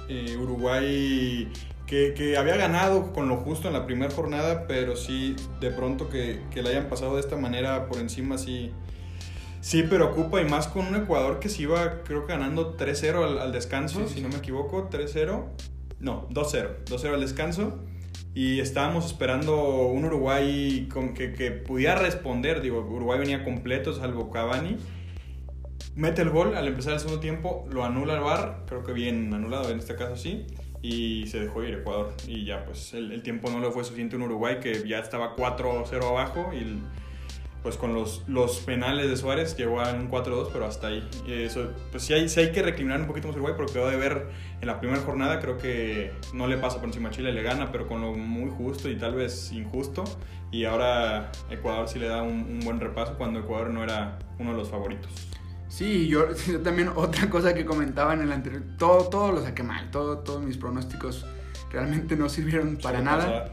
Eh, 0.08 0.36
Uruguay 0.36 1.50
que, 1.86 2.14
que, 2.14 2.36
había 2.36 2.56
ganado 2.56 3.12
con 3.12 3.28
lo 3.28 3.36
justo 3.38 3.68
en 3.68 3.74
la 3.74 3.86
primera 3.86 4.12
jornada, 4.12 4.66
pero 4.66 4.96
sí, 4.96 5.36
de 5.60 5.70
pronto 5.70 6.08
que, 6.08 6.40
que 6.50 6.62
le 6.62 6.70
hayan 6.70 6.88
pasado 6.88 7.14
de 7.14 7.20
esta 7.20 7.36
manera 7.36 7.86
por 7.88 7.98
encima, 7.98 8.38
sí, 8.38 8.72
sí 9.60 9.82
preocupa. 9.82 10.40
Y 10.40 10.44
más 10.44 10.66
con 10.66 10.86
un 10.86 10.96
Ecuador 10.96 11.40
que 11.40 11.48
se 11.48 11.62
iba, 11.62 12.02
creo 12.04 12.26
que 12.26 12.32
ganando 12.32 12.76
3-0 12.76 13.24
al, 13.24 13.38
al, 13.38 13.52
descanso, 13.52 14.00
sí, 14.00 14.08
sí. 14.08 14.14
si 14.14 14.20
no 14.22 14.28
me 14.28 14.36
equivoco, 14.36 14.88
3-0. 14.90 15.44
No, 16.00 16.28
2-0, 16.30 16.84
2-0 16.86 17.14
al 17.14 17.20
descanso. 17.20 17.78
Y 18.34 18.58
estábamos 18.58 19.06
esperando 19.06 19.86
un 19.86 20.04
Uruguay 20.04 20.88
con 20.92 21.14
que, 21.14 21.32
que 21.32 21.52
pudiera 21.52 21.94
responder. 21.94 22.60
Digo, 22.62 22.80
Uruguay 22.80 23.18
venía 23.18 23.44
completo, 23.44 23.94
salvo 23.94 24.30
Cavani 24.30 24.76
mete 25.96 26.22
el 26.22 26.30
gol 26.30 26.56
al 26.56 26.66
empezar 26.66 26.94
el 26.94 27.00
segundo 27.00 27.20
tiempo, 27.20 27.66
lo 27.70 27.84
anula 27.84 28.14
el 28.14 28.20
VAR, 28.20 28.64
creo 28.66 28.82
que 28.82 28.92
bien 28.92 29.32
anulado 29.32 29.70
en 29.70 29.78
este 29.78 29.94
caso 29.94 30.16
sí, 30.16 30.46
y 30.82 31.26
se 31.28 31.40
dejó 31.40 31.62
ir 31.64 31.74
Ecuador. 31.74 32.12
Y 32.26 32.44
ya, 32.44 32.64
pues 32.64 32.92
el, 32.94 33.12
el 33.12 33.22
tiempo 33.22 33.50
no 33.50 33.60
le 33.60 33.70
fue 33.70 33.84
suficiente 33.84 34.16
en 34.16 34.22
Uruguay, 34.22 34.58
que 34.60 34.86
ya 34.86 34.98
estaba 34.98 35.34
4-0 35.36 36.04
abajo 36.04 36.52
y 36.52 36.78
pues 37.64 37.78
con 37.78 37.94
los, 37.94 38.22
los 38.28 38.58
penales 38.58 39.08
de 39.08 39.16
Suárez 39.16 39.56
llegó 39.56 39.80
a 39.80 39.90
un 39.94 40.10
4-2, 40.10 40.50
pero 40.52 40.66
hasta 40.66 40.88
ahí. 40.88 41.08
Eso, 41.26 41.72
pues 41.90 42.02
sí 42.02 42.12
hay, 42.12 42.28
sí 42.28 42.40
hay 42.40 42.52
que 42.52 42.60
recriminar 42.62 43.00
un 43.00 43.06
poquito 43.06 43.28
más 43.28 43.36
Uruguay, 43.36 43.54
porque 43.56 43.72
quedó 43.72 43.88
de 43.88 43.96
ver 43.96 44.26
en 44.60 44.66
la 44.66 44.78
primera 44.80 45.00
jornada, 45.00 45.40
creo 45.40 45.56
que 45.56 46.12
no 46.34 46.46
le 46.46 46.58
pasa 46.58 46.76
por 46.76 46.84
encima 46.88 47.08
a 47.08 47.12
Chile, 47.12 47.32
le 47.32 47.42
gana, 47.42 47.72
pero 47.72 47.86
con 47.86 48.02
lo 48.02 48.12
muy 48.12 48.50
justo 48.50 48.90
y 48.90 48.96
tal 48.96 49.14
vez 49.14 49.50
injusto. 49.50 50.04
Y 50.52 50.66
ahora 50.66 51.32
Ecuador 51.50 51.88
sí 51.88 51.98
le 51.98 52.08
da 52.08 52.22
un, 52.22 52.40
un 52.42 52.60
buen 52.60 52.78
repaso 52.80 53.16
cuando 53.16 53.40
Ecuador 53.40 53.70
no 53.70 53.82
era 53.82 54.18
uno 54.38 54.50
de 54.50 54.58
los 54.58 54.68
favoritos. 54.68 55.10
Sí, 55.74 56.06
yo, 56.06 56.32
yo 56.46 56.60
también 56.60 56.92
otra 56.94 57.28
cosa 57.28 57.52
que 57.52 57.64
comentaba 57.64 58.14
en 58.14 58.20
el 58.20 58.30
anterior, 58.30 58.62
todo, 58.78 59.08
todo 59.08 59.32
lo 59.32 59.42
saqué 59.42 59.64
mal, 59.64 59.90
todo, 59.90 60.18
todos 60.18 60.40
mis 60.40 60.56
pronósticos 60.56 61.26
realmente 61.72 62.14
no 62.14 62.28
sirvieron 62.28 62.78
para 62.80 63.00
nada. 63.00 63.52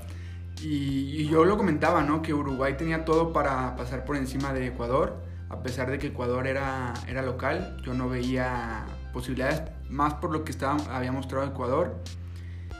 Y, 0.62 1.20
y 1.20 1.28
yo 1.28 1.46
lo 1.46 1.58
comentaba, 1.58 2.04
¿no? 2.04 2.22
Que 2.22 2.36
Uruguay 2.36 2.78
tenía 2.78 3.06
todo 3.06 3.34
para 3.34 3.75
pasar 3.75 4.06
por 4.06 4.18
encima 4.18 4.54
de 4.54 4.68
Ecuador, 4.68 5.20
a 5.50 5.63
pesar 5.63 5.90
de 5.90 5.98
que 5.98 6.08
Ecuador 6.08 6.46
era, 6.46 6.94
era 7.08 7.24
local, 7.24 7.82
yo 7.84 7.96
no 7.96 8.08
veía 8.08 8.86
posibilidades, 9.13 9.63
más 9.90 10.13
por 10.13 10.32
lo 10.32 10.44
que 10.44 10.51
estaba, 10.51 10.78
había 10.96 11.12
mostrado 11.12 11.48
Ecuador, 11.48 11.96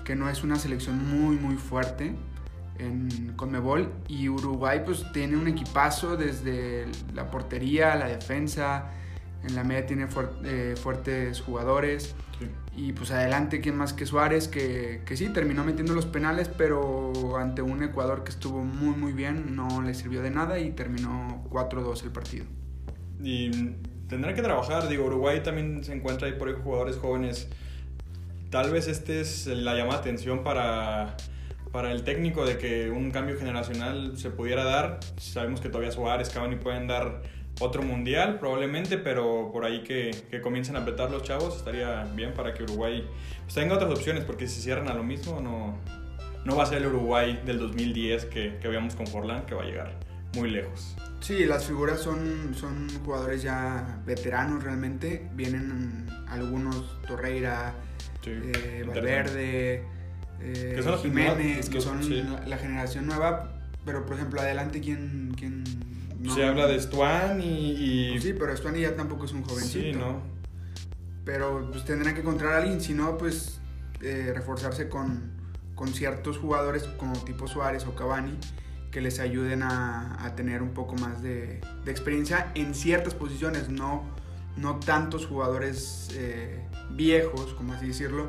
que 0.06 0.16
no 0.16 0.30
es 0.30 0.44
una 0.44 0.58
selección 0.58 1.04
muy, 1.04 1.36
muy 1.38 1.56
fuerte 1.56 2.14
en 2.78 3.34
Conmebol, 3.36 3.92
y 4.08 4.30
Uruguay 4.30 4.84
pues 4.86 5.04
tiene 5.14 5.36
un 5.36 5.48
equipazo 5.48 6.16
desde 6.16 6.86
la 7.16 7.32
portería, 7.32 7.96
la 7.96 8.06
defensa, 8.06 8.92
en 9.44 9.56
la 9.56 9.64
media 9.64 9.86
tiene 9.86 10.08
eh, 10.44 10.76
fuertes 10.82 11.42
jugadores. 11.42 12.16
Sí. 12.40 12.48
Y 12.76 12.94
pues 12.94 13.12
adelante, 13.12 13.60
¿quién 13.60 13.76
más 13.76 13.94
que 13.94 14.06
Suárez? 14.06 14.48
Que, 14.48 15.02
que 15.06 15.18
sí, 15.18 15.30
terminó 15.30 15.64
metiendo 15.64 15.94
los 15.94 16.06
penales, 16.06 16.50
pero 16.50 17.38
ante 17.38 17.62
un 17.62 17.84
Ecuador 17.84 18.24
que 18.24 18.32
estuvo 18.32 18.64
muy, 18.64 18.96
muy 18.96 19.12
bien, 19.12 19.56
no 19.56 19.82
le 19.82 19.94
sirvió 19.94 20.22
de 20.22 20.32
nada 20.32 20.60
y 20.60 20.72
terminó 20.72 21.46
4-2 21.50 22.04
el 22.04 22.12
partido. 22.12 22.46
Y 23.22 23.52
tendrá 24.08 24.34
que 24.34 24.42
trabajar, 24.42 24.88
digo, 24.88 25.06
Uruguay 25.06 25.44
también 25.44 25.84
se 25.84 25.94
encuentra 25.94 26.28
ahí 26.28 26.34
por 26.34 26.48
ahí 26.48 26.56
jugadores 26.64 26.98
jóvenes. 26.98 27.50
Tal 28.50 28.72
vez 28.72 28.88
este 28.88 29.22
es 29.22 29.48
la 29.48 29.76
llamada 29.76 30.00
atención 30.00 30.44
para, 30.44 31.18
para 31.72 31.92
el 31.92 32.04
técnico 32.04 32.46
de 32.46 32.58
que 32.58 32.90
un 32.90 33.12
cambio 33.12 33.38
generacional 33.38 34.18
se 34.18 34.30
pudiera 34.30 34.64
dar. 34.64 35.00
Sabemos 35.18 35.62
que 35.62 35.70
todavía 35.70 35.92
Suárez, 35.92 36.30
Cavani 36.30 36.56
pueden 36.56 36.88
dar 36.88 37.22
otro 37.62 37.84
mundial 37.84 38.40
probablemente, 38.40 38.98
pero 38.98 39.50
por 39.54 39.64
ahí 39.66 39.84
que, 39.84 40.12
que 40.30 40.42
comiencen 40.42 40.76
a 40.76 40.80
apretar 40.80 41.10
los 41.12 41.24
chavos 41.24 41.56
estaría 41.58 42.04
bien 42.16 42.34
para 42.34 42.54
que 42.54 42.64
Uruguay 42.64 43.08
pues, 43.44 43.54
tenga 43.56 43.76
otras 43.76 43.92
opciones, 43.92 44.24
porque 44.24 44.48
si 44.48 44.62
cierran 44.62 44.90
a 44.90 44.94
lo 44.94 45.04
mismo 45.04 45.40
no, 45.40 45.78
no 46.44 46.56
va 46.56 46.64
a 46.64 46.66
ser 46.66 46.80
el 46.80 46.88
Uruguay 46.88 47.40
del 47.46 47.60
2010 47.60 48.26
que, 48.26 48.58
que 48.62 48.68
veamos 48.68 48.96
con 48.96 49.08
Forlán, 49.08 49.46
que 49.46 49.54
va 49.56 49.64
a 49.64 49.66
llegar 49.66 49.94
muy 50.36 50.50
lejos. 50.50 50.96
Sí, 51.20 51.46
las 51.46 51.66
figuras 51.66 52.00
son, 52.00 52.56
son 52.56 52.88
jugadores 53.06 53.44
ya 53.44 54.00
veteranos 54.06 54.64
realmente. 54.64 55.30
Vienen 55.36 56.08
algunos 56.28 57.00
Torreira, 57.08 57.76
Sí, 58.24 58.32
eh. 58.32 58.84
Valverde, 58.88 59.84
eh, 60.42 60.74
Que 60.76 60.82
son 60.82 60.92
los 60.94 61.02
Jiménez, 61.02 61.36
primeros- 61.36 61.70
que 61.70 61.82
son 61.82 62.04
sí. 62.04 62.24
la, 62.24 62.48
la 62.48 62.58
generación 62.58 63.06
nueva. 63.06 63.54
Pero 63.86 64.06
por 64.06 64.16
ejemplo, 64.16 64.42
adelante, 64.42 64.80
¿quién...? 64.82 65.34
quién 65.38 65.64
no? 66.22 66.34
Se 66.36 66.46
habla 66.46 66.68
de 66.68 66.80
Stuan 66.80 67.42
y... 67.42 67.46
y- 67.72 68.12
Pues 68.12 68.24
sí, 68.24 68.34
pero 68.38 68.54
Estuani 68.54 68.82
ya 68.82 68.96
tampoco 68.96 69.26
es 69.26 69.34
un 69.34 69.44
jovencito. 69.44 69.94
Sí, 69.94 69.94
¿no? 69.94 70.22
Pero 71.26 71.70
pues 71.72 71.86
tendrán 71.86 72.14
que 72.16 72.22
encontrar 72.22 72.54
a 72.54 72.58
alguien, 72.58 72.82
si 72.82 72.94
no, 72.94 73.18
pues 73.18 73.60
eh, 74.02 74.32
reforzarse 74.36 74.90
con, 74.90 75.32
con 75.76 75.90
ciertos 75.90 76.38
jugadores 76.38 76.84
como 76.98 77.14
tipo 77.14 77.48
Suárez 77.48 77.86
o 77.86 77.94
Cavani 77.96 78.38
que 78.90 79.00
les 79.02 79.20
ayuden 79.20 79.64
a, 79.64 80.26
a 80.26 80.36
tener 80.36 80.62
un 80.62 80.72
poco 80.72 80.96
más 80.96 81.22
de, 81.22 81.62
de 81.86 81.92
experiencia 81.92 82.52
en 82.56 82.74
ciertas 82.76 83.14
posiciones, 83.14 83.70
no, 83.70 84.04
no 84.58 84.80
tantos 84.80 85.26
jugadores 85.28 86.10
eh, 86.16 86.60
viejos, 86.92 87.54
como 87.54 87.72
así 87.74 87.88
decirlo, 87.88 88.28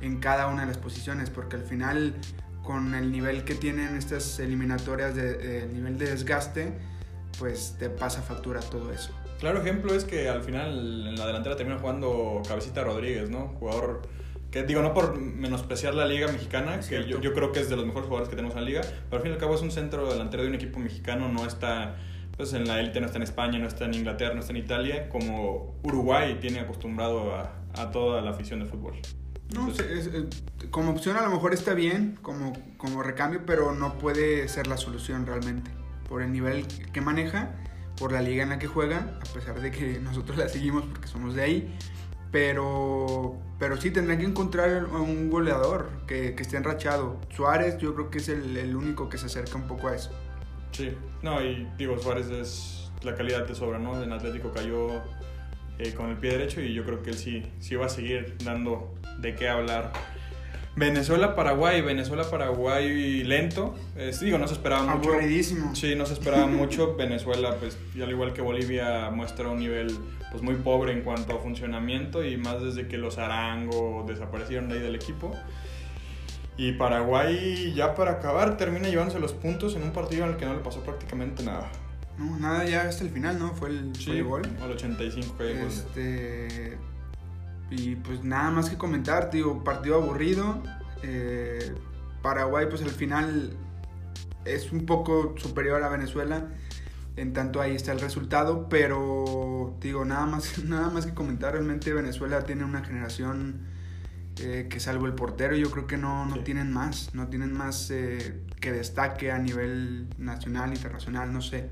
en 0.00 0.18
cada 0.18 0.48
una 0.48 0.62
de 0.62 0.68
las 0.68 0.78
posiciones, 0.78 1.30
porque 1.30 1.56
al 1.56 1.62
final 1.62 2.14
con 2.64 2.94
el 2.94 3.12
nivel 3.12 3.44
que 3.44 3.54
tienen 3.54 3.94
estas 3.96 4.40
eliminatorias, 4.40 5.14
de, 5.14 5.34
de- 5.34 5.62
el 5.64 5.74
nivel 5.74 5.96
de 5.98 6.06
desgaste, 6.10 6.72
pues 7.38 7.76
te 7.78 7.88
pasa 7.90 8.22
factura 8.22 8.60
todo 8.60 8.92
eso. 8.92 9.10
Claro 9.40 9.60
ejemplo 9.60 9.94
es 9.94 10.04
que 10.04 10.28
al 10.28 10.42
final 10.42 11.06
en 11.08 11.16
la 11.16 11.26
delantera 11.26 11.56
termina 11.56 11.78
jugando 11.78 12.40
Cabecita 12.46 12.82
Rodríguez, 12.84 13.30
¿no? 13.30 13.48
Jugador 13.58 14.02
que 14.50 14.62
digo, 14.62 14.82
no 14.82 14.94
por 14.94 15.18
menospreciar 15.18 15.94
la 15.94 16.06
liga 16.06 16.28
mexicana, 16.28 16.76
Es 16.76 16.86
que 16.86 17.04
yo, 17.08 17.20
creo 17.34 17.50
que 17.50 17.58
es 17.60 17.68
de 17.68 17.74
los 17.76 17.84
mejores 17.86 18.06
jugadores 18.06 18.28
que 18.28 18.36
tenemos 18.36 18.54
en 18.56 18.62
la 18.62 18.68
liga, 18.68 18.80
pero 18.82 19.16
al 19.16 19.22
fin 19.22 19.32
y 19.32 19.34
al 19.34 19.40
cabo 19.40 19.56
es 19.56 19.62
un 19.62 19.72
centro 19.72 20.08
delantero 20.12 20.44
de 20.44 20.48
un 20.48 20.54
equipo 20.54 20.78
mexicano, 20.78 21.28
no 21.28 21.44
está 21.44 21.96
pues 22.36 22.52
en 22.52 22.66
la 22.66 22.78
élite, 22.80 23.00
no 23.00 23.06
está 23.06 23.18
en 23.18 23.24
España, 23.24 23.58
no 23.58 23.66
está 23.66 23.84
en 23.84 23.94
Inglaterra, 23.94 24.34
no 24.34 24.40
está 24.40 24.52
en 24.52 24.58
Italia, 24.58 25.08
como 25.08 25.74
Uruguay 25.82 26.38
tiene 26.40 26.60
acostumbrado 26.60 27.34
a, 27.34 27.52
a 27.76 27.90
toda 27.90 28.22
la 28.22 28.30
afición 28.30 28.60
de 28.60 28.66
fútbol. 28.66 28.94
No, 29.52 29.68
Entonces, 29.68 30.06
es- 30.06 30.42
como 30.70 30.92
opción 30.92 31.16
a 31.16 31.22
lo 31.22 31.30
mejor 31.30 31.52
está 31.52 31.74
bien, 31.74 32.16
como, 32.22 32.52
como 32.76 33.02
recambio, 33.02 33.42
pero 33.44 33.72
no 33.74 33.98
puede 33.98 34.48
ser 34.48 34.66
la 34.68 34.76
solución 34.76 35.26
realmente. 35.26 35.70
Por 36.14 36.22
el 36.22 36.30
nivel 36.30 36.64
que 36.92 37.00
maneja, 37.00 37.50
por 37.98 38.12
la 38.12 38.22
liga 38.22 38.44
en 38.44 38.50
la 38.50 38.60
que 38.60 38.68
juega, 38.68 39.18
a 39.20 39.34
pesar 39.34 39.60
de 39.60 39.72
que 39.72 39.98
nosotros 40.00 40.38
la 40.38 40.48
seguimos 40.48 40.84
porque 40.84 41.08
somos 41.08 41.34
de 41.34 41.42
ahí. 41.42 41.76
Pero, 42.30 43.36
pero 43.58 43.76
sí 43.76 43.90
tendrán 43.90 44.18
que 44.18 44.24
encontrar 44.24 44.84
un 44.84 45.28
goleador 45.28 45.90
que, 46.06 46.36
que 46.36 46.42
esté 46.44 46.56
enrachado. 46.56 47.20
Suárez 47.30 47.78
yo 47.78 47.96
creo 47.96 48.10
que 48.10 48.18
es 48.18 48.28
el, 48.28 48.56
el 48.56 48.76
único 48.76 49.08
que 49.08 49.18
se 49.18 49.26
acerca 49.26 49.56
un 49.56 49.66
poco 49.66 49.88
a 49.88 49.96
eso. 49.96 50.12
Sí, 50.70 50.96
no, 51.20 51.42
y 51.42 51.68
digo, 51.76 51.98
Suárez 51.98 52.30
es 52.30 52.92
la 53.02 53.16
calidad 53.16 53.44
de 53.44 53.56
sobra, 53.56 53.80
¿no? 53.80 54.00
En 54.00 54.12
Atlético 54.12 54.52
cayó 54.52 55.02
eh, 55.80 55.94
con 55.94 56.10
el 56.10 56.16
pie 56.18 56.30
derecho 56.30 56.60
y 56.60 56.74
yo 56.74 56.84
creo 56.84 57.02
que 57.02 57.10
él 57.10 57.16
sí, 57.16 57.42
sí 57.58 57.74
va 57.74 57.86
a 57.86 57.88
seguir 57.88 58.36
dando 58.44 58.94
de 59.18 59.34
qué 59.34 59.48
hablar. 59.48 59.92
Venezuela-Paraguay, 60.76 61.82
Venezuela-Paraguay 61.82 63.22
lento. 63.22 63.74
Eh, 63.96 64.12
sí, 64.12 64.26
digo, 64.26 64.38
no 64.38 64.48
se 64.48 64.54
esperaba 64.54 64.82
mucho. 64.82 65.10
Aburridísimo. 65.10 65.74
Sí, 65.74 65.94
no 65.94 66.06
se 66.06 66.14
esperaba 66.14 66.46
mucho. 66.48 66.96
Venezuela, 66.96 67.56
pues, 67.60 67.78
y 67.94 68.02
al 68.02 68.10
igual 68.10 68.32
que 68.32 68.42
Bolivia, 68.42 69.10
muestra 69.10 69.48
un 69.48 69.60
nivel 69.60 69.96
pues 70.30 70.42
muy 70.42 70.56
pobre 70.56 70.92
en 70.92 71.02
cuanto 71.02 71.36
a 71.36 71.38
funcionamiento 71.38 72.24
y 72.24 72.36
más 72.36 72.60
desde 72.60 72.88
que 72.88 72.98
los 72.98 73.18
Arango 73.18 74.04
desaparecieron 74.08 74.68
de 74.68 74.74
ahí 74.74 74.80
del 74.80 74.96
equipo. 74.96 75.32
Y 76.56 76.72
Paraguay, 76.72 77.72
ya 77.74 77.94
para 77.94 78.12
acabar, 78.12 78.56
termina 78.56 78.88
llevándose 78.88 79.20
los 79.20 79.32
puntos 79.32 79.76
en 79.76 79.82
un 79.82 79.92
partido 79.92 80.24
en 80.24 80.30
el 80.30 80.36
que 80.36 80.46
no 80.46 80.54
le 80.54 80.60
pasó 80.60 80.80
prácticamente 80.80 81.42
nada. 81.44 81.70
No, 82.18 82.38
nada, 82.38 82.64
ya 82.64 82.82
hasta 82.82 83.02
el 83.02 83.10
final, 83.10 83.38
¿no? 83.38 83.54
Fue 83.54 83.70
el, 83.70 83.92
fue 83.96 84.18
el 84.18 84.24
gol. 84.24 84.42
al 84.62 84.70
85 84.70 85.36
que 85.36 85.54
gol. 85.54 86.78
Y 87.70 87.96
pues 87.96 88.22
nada 88.22 88.50
más 88.50 88.70
que 88.70 88.76
comentar, 88.76 89.30
digo, 89.30 89.64
partido 89.64 89.96
aburrido. 89.96 90.62
Eh, 91.02 91.74
Paraguay 92.22 92.66
pues 92.68 92.82
al 92.82 92.90
final 92.90 93.56
es 94.44 94.72
un 94.72 94.86
poco 94.86 95.34
superior 95.36 95.82
a 95.82 95.88
Venezuela. 95.88 96.48
En 97.16 97.32
tanto 97.32 97.60
ahí 97.60 97.74
está 97.76 97.92
el 97.92 98.00
resultado, 98.00 98.68
pero 98.68 99.76
digo, 99.80 100.04
nada 100.04 100.26
más, 100.26 100.58
nada 100.64 100.90
más 100.90 101.06
que 101.06 101.14
comentar, 101.14 101.52
realmente 101.52 101.92
Venezuela 101.92 102.44
tiene 102.44 102.64
una 102.64 102.82
generación 102.84 103.66
eh, 104.40 104.66
que 104.68 104.80
salvo 104.80 105.06
el 105.06 105.14
portero, 105.14 105.54
yo 105.54 105.70
creo 105.70 105.86
que 105.86 105.96
no, 105.96 106.26
no 106.26 106.34
Sí. 106.36 106.40
tienen 106.42 106.72
más, 106.72 107.14
no 107.14 107.28
tienen 107.28 107.52
más 107.52 107.88
eh, 107.92 108.42
que 108.60 108.72
destaque 108.72 109.30
a 109.30 109.38
nivel 109.38 110.08
nacional, 110.18 110.72
internacional, 110.72 111.32
no 111.32 111.40
sé. 111.40 111.68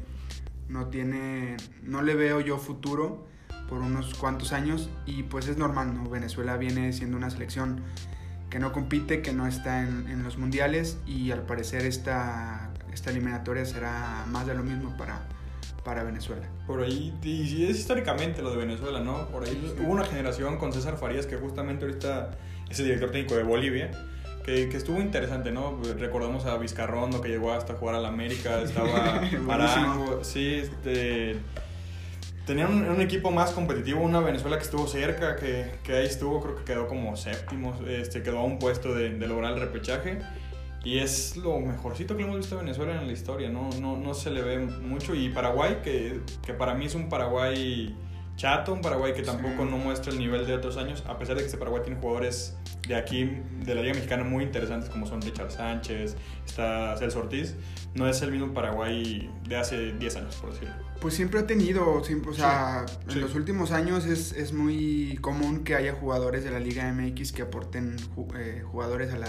No 0.68 0.86
tiene, 0.86 1.56
no 1.82 2.02
le 2.02 2.14
veo 2.14 2.40
yo 2.40 2.58
futuro 2.58 3.26
por 3.68 3.80
unos 3.80 4.14
cuantos 4.14 4.52
años 4.52 4.90
y 5.06 5.24
pues 5.24 5.48
es 5.48 5.56
normal, 5.56 5.94
¿no? 5.94 6.08
Venezuela 6.08 6.56
viene 6.56 6.92
siendo 6.92 7.16
una 7.16 7.30
selección 7.30 7.82
que 8.50 8.58
no 8.58 8.72
compite, 8.72 9.22
que 9.22 9.32
no 9.32 9.46
está 9.46 9.82
en, 9.82 10.08
en 10.08 10.22
los 10.22 10.36
mundiales 10.36 10.98
y 11.06 11.30
al 11.30 11.42
parecer 11.42 11.86
esta, 11.86 12.70
esta 12.92 13.10
eliminatoria 13.10 13.64
será 13.64 14.24
más 14.28 14.46
de 14.46 14.54
lo 14.54 14.62
mismo 14.62 14.94
para, 14.96 15.26
para 15.84 16.04
Venezuela. 16.04 16.46
Por 16.66 16.82
ahí, 16.82 17.14
y 17.22 17.64
es 17.64 17.78
históricamente 17.78 18.42
lo 18.42 18.50
de 18.50 18.58
Venezuela, 18.58 19.00
¿no? 19.00 19.28
Por 19.28 19.44
ahí 19.44 19.74
hubo 19.80 19.92
una 19.92 20.04
generación 20.04 20.58
con 20.58 20.72
César 20.72 20.96
Farías 20.96 21.26
que 21.26 21.36
justamente 21.36 21.84
ahorita 21.84 22.32
es 22.70 22.78
el 22.78 22.86
director 22.86 23.10
técnico 23.10 23.36
de 23.36 23.42
Bolivia, 23.42 23.90
que, 24.44 24.68
que 24.68 24.76
estuvo 24.76 25.00
interesante, 25.00 25.52
¿no? 25.52 25.80
Recordamos 25.98 26.46
a 26.46 26.56
Vizcarrondo 26.56 27.20
que 27.20 27.28
llegó 27.28 27.52
hasta 27.52 27.74
jugar 27.74 27.96
al 27.96 28.06
América, 28.06 28.60
estaba. 28.60 29.20
Arango, 29.48 30.24
sí, 30.24 30.54
este... 30.54 31.40
Tenían 32.46 32.72
un, 32.72 32.88
un 32.88 33.00
equipo 33.00 33.30
más 33.30 33.52
competitivo, 33.52 34.00
una 34.00 34.20
Venezuela 34.20 34.56
que 34.56 34.64
estuvo 34.64 34.86
cerca, 34.86 35.36
que, 35.36 35.72
que 35.84 35.94
ahí 35.94 36.06
estuvo, 36.06 36.40
creo 36.40 36.56
que 36.56 36.64
quedó 36.64 36.88
como 36.88 37.16
séptimo, 37.16 37.74
este, 37.86 38.22
quedó 38.22 38.38
a 38.38 38.44
un 38.44 38.58
puesto 38.58 38.94
de, 38.94 39.10
de 39.10 39.26
lograr 39.28 39.52
el 39.54 39.60
repechaje. 39.60 40.18
Y 40.84 40.98
es 40.98 41.36
lo 41.36 41.60
mejorcito 41.60 42.16
que 42.16 42.24
hemos 42.24 42.36
visto 42.36 42.56
de 42.56 42.62
Venezuela 42.62 43.00
en 43.00 43.06
la 43.06 43.12
historia, 43.12 43.48
no, 43.48 43.70
no, 43.80 43.96
no 43.96 44.14
se 44.14 44.30
le 44.30 44.42
ve 44.42 44.58
mucho. 44.58 45.14
Y 45.14 45.28
Paraguay, 45.28 45.78
que, 45.84 46.20
que 46.44 46.54
para 46.54 46.74
mí 46.74 46.86
es 46.86 46.96
un 46.96 47.08
Paraguay 47.08 47.96
chato, 48.34 48.72
un 48.72 48.80
Paraguay 48.80 49.12
que 49.12 49.22
tampoco 49.22 49.64
no 49.64 49.76
muestra 49.76 50.12
el 50.12 50.18
nivel 50.18 50.44
de 50.44 50.54
otros 50.54 50.76
años, 50.76 51.04
a 51.06 51.18
pesar 51.18 51.36
de 51.36 51.42
que 51.42 51.46
este 51.46 51.58
Paraguay 51.58 51.82
tiene 51.84 52.00
jugadores 52.00 52.56
de 52.88 52.96
aquí, 52.96 53.38
de 53.64 53.74
la 53.74 53.82
Liga 53.82 53.94
Mexicana, 53.94 54.24
muy 54.24 54.42
interesantes, 54.42 54.90
como 54.90 55.06
son 55.06 55.22
Richard 55.22 55.52
Sánchez, 55.52 56.16
está 56.44 56.96
Celso 56.96 57.20
Ortiz, 57.20 57.54
no 57.94 58.08
es 58.08 58.22
el 58.22 58.32
mismo 58.32 58.54
Paraguay 58.54 59.30
de 59.46 59.56
hace 59.56 59.92
10 59.92 60.16
años, 60.16 60.36
por 60.36 60.52
decirlo. 60.52 60.74
Pues 61.00 61.14
siempre 61.14 61.40
ha 61.40 61.46
tenido, 61.46 62.02
siempre, 62.04 62.30
o 62.30 62.34
sea, 62.34 62.86
en 63.08 63.20
los 63.20 63.34
últimos 63.34 63.72
años 63.72 64.06
es, 64.06 64.32
es, 64.32 64.52
muy 64.52 65.18
común 65.20 65.64
que 65.64 65.74
haya 65.74 65.92
jugadores 65.94 66.44
de 66.44 66.50
la 66.50 66.60
Liga 66.60 66.90
MX 66.92 67.32
que 67.32 67.42
aporten 67.42 67.96
eh, 68.36 68.62
jugadores 68.64 69.12
a 69.12 69.18
la, 69.18 69.28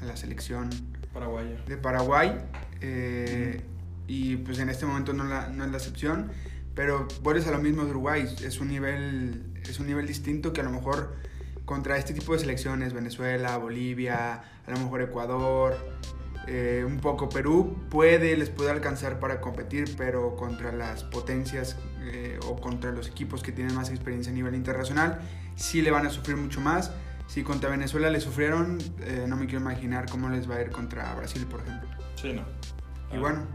a 0.00 0.04
la 0.04 0.16
selección 0.16 0.70
paraguaya. 1.12 1.62
de 1.66 1.76
Paraguay. 1.76 2.38
Eh, 2.80 3.60
y 4.06 4.36
pues 4.36 4.58
en 4.58 4.70
este 4.70 4.86
momento 4.86 5.12
no, 5.12 5.24
la, 5.24 5.48
no 5.48 5.64
es 5.64 5.70
la 5.70 5.76
excepción. 5.76 6.30
Pero 6.74 7.06
vuelves 7.22 7.46
a 7.46 7.50
lo 7.50 7.58
mismo 7.58 7.84
de 7.84 7.90
Uruguay, 7.90 8.24
es 8.44 8.60
un 8.60 8.68
nivel, 8.68 9.44
es 9.62 9.80
un 9.80 9.86
nivel 9.86 10.06
distinto 10.06 10.52
que 10.52 10.60
a 10.60 10.64
lo 10.64 10.70
mejor 10.70 11.16
contra 11.64 11.98
este 11.98 12.14
tipo 12.14 12.32
de 12.32 12.38
selecciones, 12.38 12.92
Venezuela, 12.92 13.56
Bolivia, 13.58 14.42
a 14.66 14.70
lo 14.70 14.78
mejor 14.78 15.02
Ecuador, 15.02 15.76
eh, 16.46 16.84
un 16.86 16.98
poco 16.98 17.28
Perú, 17.28 17.76
puede, 17.90 18.36
les 18.36 18.50
puede 18.50 18.70
alcanzar 18.70 19.20
para 19.20 19.40
competir, 19.40 19.94
pero 19.96 20.36
contra 20.36 20.72
las 20.72 21.04
potencias 21.04 21.76
eh, 22.02 22.38
o 22.46 22.56
contra 22.56 22.92
los 22.92 23.08
equipos 23.08 23.42
que 23.42 23.52
tienen 23.52 23.74
más 23.74 23.90
experiencia 23.90 24.32
a 24.32 24.34
nivel 24.34 24.54
internacional, 24.54 25.20
sí 25.56 25.82
le 25.82 25.90
van 25.90 26.06
a 26.06 26.10
sufrir 26.10 26.36
mucho 26.36 26.60
más. 26.60 26.92
Si 27.26 27.42
contra 27.42 27.70
Venezuela 27.70 28.10
le 28.10 28.20
sufrieron, 28.20 28.78
eh, 29.02 29.26
no 29.28 29.36
me 29.36 29.46
quiero 29.46 29.60
imaginar 29.60 30.06
cómo 30.10 30.28
les 30.28 30.50
va 30.50 30.56
a 30.56 30.62
ir 30.62 30.70
contra 30.70 31.14
Brasil, 31.14 31.46
por 31.46 31.60
ejemplo. 31.60 31.88
Sí, 32.16 32.32
no. 32.32 32.44
Y 33.14 33.18
bueno, 33.18 33.46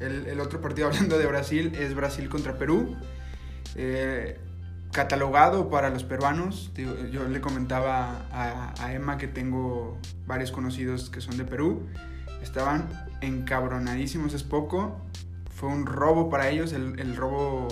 el, 0.00 0.40
otro 0.40 0.60
partido 0.60 0.86
hablando 0.88 1.18
de 1.18 1.26
Brasil 1.26 1.72
es 1.78 1.94
Brasil 1.94 2.28
contra 2.28 2.58
Perú. 2.58 2.96
Catalogado 4.92 5.70
para 5.70 5.88
los 5.88 6.04
peruanos. 6.04 6.70
Yo 7.10 7.26
le 7.26 7.40
comentaba 7.40 8.26
a, 8.30 8.92
Emma 8.92 9.16
que 9.16 9.26
tengo 9.26 9.98
varios 10.26 10.52
conocidos 10.52 11.08
que 11.08 11.22
son 11.22 11.38
de 11.38 11.44
Perú. 11.44 11.88
Estaban 12.42 12.88
encabronadísimos, 13.20 14.34
es 14.34 14.42
poco. 14.42 15.00
Fue 15.54 15.68
un 15.68 15.86
robo 15.86 16.28
para 16.28 16.48
ellos, 16.48 16.72
el, 16.72 17.16
robo 17.16 17.68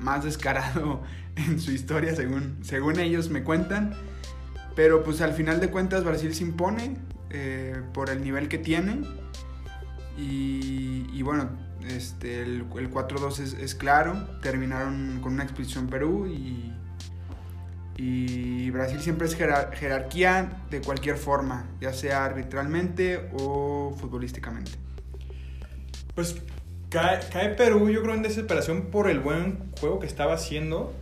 más 0.00 0.24
descarado 0.24 1.02
en 1.36 1.60
su 1.60 1.72
historia, 1.72 2.14
según, 2.14 2.58
según 2.62 2.98
ellos 2.98 3.30
me 3.30 3.42
cuentan. 3.42 3.94
Pero 4.74 5.04
pues 5.04 5.20
al 5.20 5.34
final 5.34 5.60
de 5.60 5.70
cuentas 5.70 6.02
Brasil 6.02 6.34
se 6.34 6.42
impone 6.42 6.96
eh, 7.30 7.80
por 7.92 8.10
el 8.10 8.24
nivel 8.24 8.48
que 8.48 8.58
tiene 8.58 9.02
y, 10.16 11.22
bueno, 11.22 11.48
este, 11.88 12.42
el, 12.42 12.66
el 12.76 12.90
4-2 12.90 13.40
es, 13.40 13.54
es, 13.54 13.74
claro. 13.74 14.28
Terminaron 14.40 15.20
con 15.20 15.34
una 15.34 15.42
expedición 15.42 15.88
Perú 15.88 16.26
y, 16.26 16.72
y 17.96 18.70
Brasil 18.70 19.00
siempre 19.00 19.26
es 19.26 19.36
jerarquía 19.36 20.64
de 20.70 20.80
cualquier 20.80 21.16
forma, 21.16 21.68
ya 21.80 21.92
sea 21.92 22.24
arbitralmente 22.24 23.30
o 23.34 23.94
futbolísticamente. 23.98 24.72
Pues 26.14 26.36
cae, 26.90 27.20
cae, 27.32 27.50
Perú, 27.50 27.90
yo 27.90 28.02
creo, 28.02 28.14
en 28.14 28.22
desesperación 28.22 28.90
por 28.90 29.08
el 29.08 29.20
buen 29.20 29.72
juego 29.80 30.00
que 30.00 30.06
estaba 30.06 30.34
haciendo. 30.34 30.94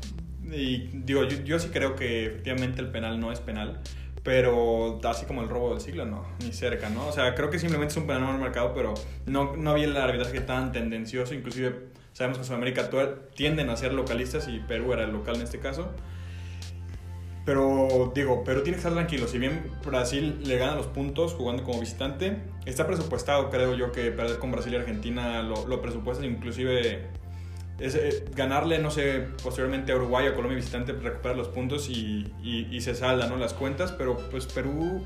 Y 0.45 0.89
digo, 0.93 1.25
yo, 1.25 1.39
yo 1.45 1.59
sí 1.59 1.69
creo 1.73 1.97
que 1.97 2.27
efectivamente 2.27 2.81
el 2.81 2.91
penal 2.91 3.21
no 3.21 3.33
es 3.33 3.41
penal 3.41 3.81
pero 4.23 5.01
así 5.05 5.27
como 5.27 5.43
el 5.43 5.49
robo 5.49 5.71
del 5.71 5.81
siglo, 5.81 6.07
no, 6.07 6.25
ni 6.45 6.53
cerca, 6.53 6.89
¿no? 6.89 7.09
O 7.09 7.13
sea, 7.13 7.35
creo 7.35 7.51
que 7.51 7.59
simplemente 7.59 7.93
es 7.93 7.97
un 7.97 8.07
penal 8.07 8.23
mal 8.23 8.39
marcado, 8.39 8.73
pero 8.75 8.95
no, 9.27 9.57
no 9.57 9.71
había 9.71 9.85
el 9.85 9.97
arbitraje 9.97 10.41
tan 10.41 10.71
tendencioso, 10.71 11.35
inclusive 11.35 11.89
sabemos 12.13 12.39
que 12.39 12.45
Sudamérica 12.45 12.89
tienden 13.35 13.69
a 13.71 13.77
ser 13.77 13.93
localistas 13.93 14.47
y 14.49 14.61
Perú 14.61 14.93
era 14.93 15.05
el 15.05 15.13
local 15.13 15.37
en 15.37 15.43
este 15.43 15.59
caso. 15.59 15.91
Pero 17.45 18.13
digo, 18.15 18.45
Perú 18.45 18.63
tiene 18.63 18.77
que 18.77 18.81
estar 18.81 18.93
tranquilo. 18.93 19.27
Si 19.27 19.39
bien 19.39 19.71
Brasil 19.85 20.41
le 20.45 20.59
gana 20.59 20.77
los 20.77 20.87
puntos 20.87 21.35
jugando 21.35 21.65
como 21.65 21.81
visitante, 21.81 22.37
está 22.67 22.87
presupuestado, 22.87 23.51
creo 23.51 23.75
yo, 23.75 23.91
que 23.91 24.13
perder 24.13 24.39
con 24.39 24.53
Brasil 24.53 24.73
y 24.75 24.77
Argentina 24.77 25.43
lo, 25.43 25.67
lo 25.67 25.83
presupuestan 25.83 26.27
inclusive 26.27 27.11
es, 27.83 27.95
eh, 27.97 28.25
ganarle, 28.35 28.79
no 28.79 28.91
sé, 28.91 29.27
posteriormente 29.43 29.93
a 29.93 29.97
Uruguay 29.97 30.29
o 30.29 30.35
Colombia 30.35 30.57
visitante, 30.57 30.93
recuperar 30.93 31.37
los 31.37 31.49
puntos 31.49 31.89
y, 31.89 32.33
y, 32.43 32.81
se 32.81 32.95
saldan 32.95 33.31
¿no? 33.31 33.37
las 33.37 33.55
cuentas, 33.55 33.93
pero 33.93 34.17
pues 34.31 34.47
Perú... 34.47 35.05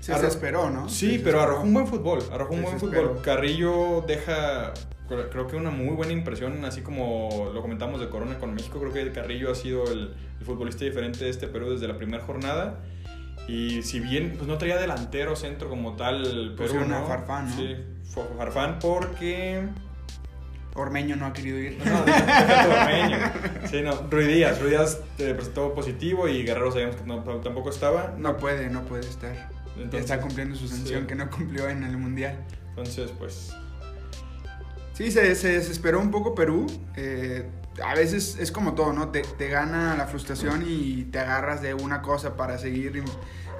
Se 0.00 0.14
desesperó, 0.14 0.70
¿no? 0.70 0.88
Sí, 0.88 1.20
pero 1.22 1.42
arrojó 1.42 1.62
un 1.62 1.74
buen 1.74 1.86
fútbol, 1.86 2.20
arrojó 2.32 2.54
un 2.54 2.62
buen 2.62 2.80
fútbol. 2.80 3.20
Carrillo 3.22 4.02
deja, 4.06 4.72
creo 5.08 5.46
que 5.46 5.56
una 5.56 5.70
muy 5.70 5.94
buena 5.94 6.12
impresión, 6.12 6.64
así 6.64 6.80
como 6.80 7.50
lo 7.52 7.60
comentamos 7.60 8.00
de 8.00 8.08
Corona 8.08 8.38
con 8.38 8.54
México, 8.54 8.80
creo 8.80 8.92
que 8.94 9.12
Carrillo 9.12 9.52
ha 9.52 9.54
sido 9.54 9.84
el, 9.92 10.14
futbolista 10.44 10.84
diferente 10.84 11.24
de 11.24 11.30
este 11.30 11.46
Perú 11.48 11.70
desde 11.70 11.88
la 11.88 11.96
primera 11.96 12.22
jornada. 12.24 12.80
Y 13.48 13.82
si 13.82 14.00
bien 14.00 14.34
pues 14.36 14.46
no 14.46 14.58
traía 14.58 14.76
delantero 14.76 15.34
centro 15.34 15.68
como 15.68 15.96
tal, 15.96 16.54
pues 16.56 16.72
Perú, 16.72 16.84
¿no? 16.86 17.06
Farfán, 17.06 17.48
¿no? 17.48 17.56
Sí, 17.56 17.76
Farfán 18.36 18.78
porque 18.78 19.68
Ormeño 20.74 21.16
no 21.16 21.26
ha 21.26 21.32
querido 21.32 21.58
ir. 21.58 21.78
No, 21.84 22.00
Ormeño. 22.00 23.18
Sí, 23.68 23.82
no. 23.82 24.08
Ruidías, 24.10 24.60
Ruidías 24.60 25.00
te 25.16 25.34
presentó 25.34 25.74
positivo 25.74 26.28
y 26.28 26.44
Guerrero 26.44 26.70
sabíamos 26.70 26.96
que 26.96 27.02
tampoco 27.42 27.70
estaba. 27.70 28.14
No 28.18 28.36
puede, 28.36 28.70
no 28.70 28.84
puede 28.84 29.08
estar. 29.08 29.50
está 29.92 30.20
cumpliendo 30.20 30.54
su 30.54 30.68
sanción 30.68 31.06
que 31.06 31.14
no 31.14 31.28
cumplió 31.30 31.68
en 31.68 31.82
el 31.82 31.96
Mundial. 31.96 32.38
Entonces, 32.70 33.10
pues... 33.18 33.54
Sí, 34.92 35.10
se, 35.10 35.34
se 35.34 35.52
desesperó 35.52 35.98
un 36.00 36.10
poco 36.10 36.34
Perú. 36.34 36.66
Eh, 36.96 37.48
a 37.84 37.94
veces 37.94 38.36
es 38.38 38.52
como 38.52 38.74
todo, 38.74 38.92
¿no? 38.92 39.08
Te, 39.10 39.22
te, 39.22 39.48
gana 39.48 39.96
la 39.96 40.06
frustración 40.06 40.64
y 40.66 41.04
te 41.04 41.18
agarras 41.18 41.62
de 41.62 41.74
una 41.74 42.02
cosa 42.02 42.36
para 42.36 42.58
seguir 42.58 43.02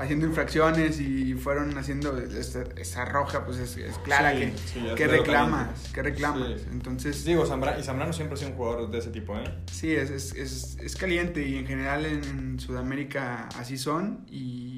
haciendo 0.01 0.27
infracciones 0.27 0.99
y 1.01 1.35
fueron 1.35 1.77
haciendo 1.77 2.17
esa, 2.19 3.05
roja, 3.05 3.45
pues 3.45 3.59
es, 3.59 3.99
clara 3.99 4.33
que, 4.33 4.53
que 4.97 5.07
reclamas, 5.07 5.91
que 5.93 6.03
reclamas. 6.03 6.63
Entonces... 6.73 7.25
Digo, 7.25 7.45
y 7.45 7.83
Zambrano 7.83 8.13
siempre 8.13 8.35
ha 8.35 8.37
sido 8.39 8.51
un 8.51 8.57
jugador 8.57 8.91
de 8.91 8.99
ese 8.99 9.11
tipo, 9.11 9.37
¿eh? 9.37 9.45
Sí, 9.71 9.95
es, 9.95 10.11
es, 10.11 10.79
es 10.81 10.97
caliente 10.97 11.47
y 11.47 11.57
en 11.57 11.67
general 11.67 12.07
en, 12.07 12.59
Sudamérica 12.59 13.49
así 13.59 13.79
son 13.79 14.27
y, 14.31 14.77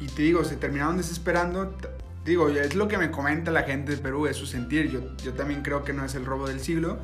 y 0.00 0.06
te 0.06 0.22
digo, 0.22 0.44
se 0.44 0.56
terminaron 0.56 0.96
desesperando. 0.96 1.76
Digo, 2.24 2.48
es 2.50 2.76
lo 2.76 2.86
que 2.86 2.98
me 2.98 3.10
comenta 3.10 3.50
la 3.50 3.64
gente 3.64 3.92
de 3.92 3.98
Perú, 3.98 4.26
es 4.26 4.36
su 4.36 4.46
sentir. 4.46 4.90
Yo, 4.90 5.16
yo 5.16 5.32
también 5.32 5.62
creo 5.62 5.82
que 5.82 5.92
no 5.92 6.04
es 6.04 6.14
el 6.14 6.24
robo 6.24 6.46
del 6.46 6.60
siglo 6.60 7.00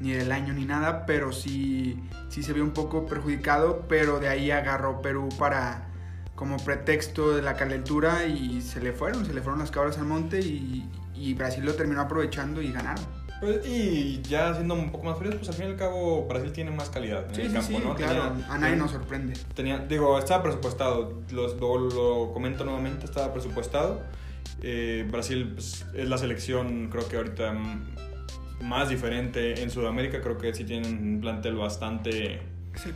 ni 0.00 0.12
del 0.12 0.32
año 0.32 0.52
ni 0.52 0.64
nada, 0.64 1.06
pero 1.06 1.32
sí, 1.32 2.00
sí 2.28 2.42
se 2.42 2.52
vio 2.52 2.64
un 2.64 2.72
poco 2.72 3.06
perjudicado, 3.06 3.86
pero 3.88 4.20
de 4.20 4.28
ahí 4.28 4.50
agarró 4.50 5.02
Perú 5.02 5.28
para 5.38 5.88
como 6.34 6.56
pretexto 6.58 7.34
de 7.34 7.42
la 7.42 7.54
calentura 7.54 8.26
y 8.26 8.62
se 8.62 8.80
le 8.80 8.92
fueron, 8.92 9.26
se 9.26 9.34
le 9.34 9.42
fueron 9.42 9.58
las 9.58 9.72
cabras 9.72 9.98
al 9.98 10.04
monte 10.04 10.38
y, 10.38 10.88
y 11.16 11.34
Brasil 11.34 11.64
lo 11.64 11.74
terminó 11.74 12.00
aprovechando 12.00 12.62
y 12.62 12.70
ganaron. 12.70 13.04
Pues, 13.40 13.64
y 13.66 14.20
ya 14.22 14.52
siendo 14.54 14.74
un 14.74 14.90
poco 14.90 15.04
más 15.04 15.18
fríos, 15.18 15.36
pues 15.36 15.48
al 15.48 15.54
fin 15.54 15.66
y 15.66 15.70
al 15.70 15.76
cabo 15.76 16.26
Brasil 16.26 16.52
tiene 16.52 16.70
más 16.72 16.90
calidad 16.90 17.32
en 17.34 17.46
el 17.46 17.52
campo, 17.52 17.78
¿no? 17.78 17.94
Claro, 17.94 18.34
a 18.48 18.58
nadie 18.58 18.76
nos 18.76 18.90
sorprende. 18.90 19.34
Tenía, 19.54 19.78
digo, 19.78 20.18
estaba 20.18 20.42
presupuestado, 20.42 21.22
lo, 21.30 21.78
lo, 21.88 22.32
comento 22.32 22.64
nuevamente, 22.64 23.04
estaba 23.04 23.32
presupuestado. 23.32 24.02
Eh, 24.60 25.06
Brasil 25.08 25.52
pues, 25.54 25.86
es 25.94 26.08
la 26.08 26.18
selección, 26.18 26.88
creo 26.90 27.08
que 27.08 27.16
ahorita 27.16 27.54
más 28.60 28.88
diferente 28.88 29.62
en 29.62 29.70
Sudamérica, 29.70 30.20
creo 30.20 30.38
que 30.38 30.54
sí 30.54 30.64
tienen 30.64 31.14
un 31.14 31.20
plantel 31.20 31.56
bastante 31.56 32.40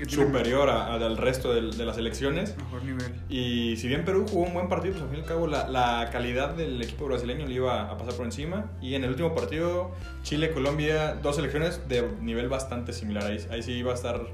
superior 0.09 0.71
al 0.71 1.17
resto 1.17 1.53
de, 1.53 1.85
las 1.85 1.99
elecciones. 1.99 2.57
Mejor 2.57 2.85
nivel. 2.85 3.13
Y 3.29 3.77
si 3.77 3.89
bien 3.89 4.05
Perú 4.05 4.27
jugó 4.29 4.47
un 4.47 4.55
buen 4.55 4.69
partido, 4.69 4.95
pues 4.95 5.05
al 5.05 5.11
fin 5.11 5.19
y 5.19 5.23
al 5.23 5.29
cabo 5.29 5.47
la, 5.47 5.69
la 5.69 6.09
calidad 6.13 6.55
del 6.55 6.81
equipo 6.81 7.07
brasileño 7.07 7.47
le 7.47 7.55
iba 7.55 7.91
a 7.91 7.99
pasar 7.99 8.15
por 8.15 8.25
encima. 8.25 8.71
Y 8.81 8.95
en 8.95 9.05
el 9.05 9.11
último 9.11 9.35
partido, 9.35 9.93
Chile-Colombia, 10.23 11.15
dos 11.15 11.37
selecciones 11.37 11.89
de 11.89 12.09
nivel 12.21 12.49
bastante 12.49 12.93
similar. 12.93 13.25
Ahí, 13.25 13.39
ahí 13.51 13.63
sí 13.63 13.73
iba 13.73 13.93
a 13.93 13.95
estar 13.95 14.27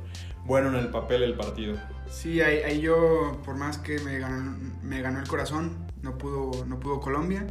bueno 0.45 0.69
en 0.69 0.77
el 0.77 0.89
papel 0.89 1.23
el 1.23 1.35
partido. 1.35 1.77
Sí, 2.11 2.41
ahí, 2.41 2.59
ahí 2.59 2.81
yo, 2.81 3.41
por 3.45 3.57
más 3.57 3.79
que 3.79 3.99
me 4.01 4.19
ganó, 4.19 4.57
me 4.83 5.01
ganó 5.01 5.21
el 5.21 5.29
corazón, 5.29 5.87
no 6.03 6.19
pudo, 6.19 6.65
no 6.67 6.79
pudo 6.81 7.01
Colombia. 7.01 7.47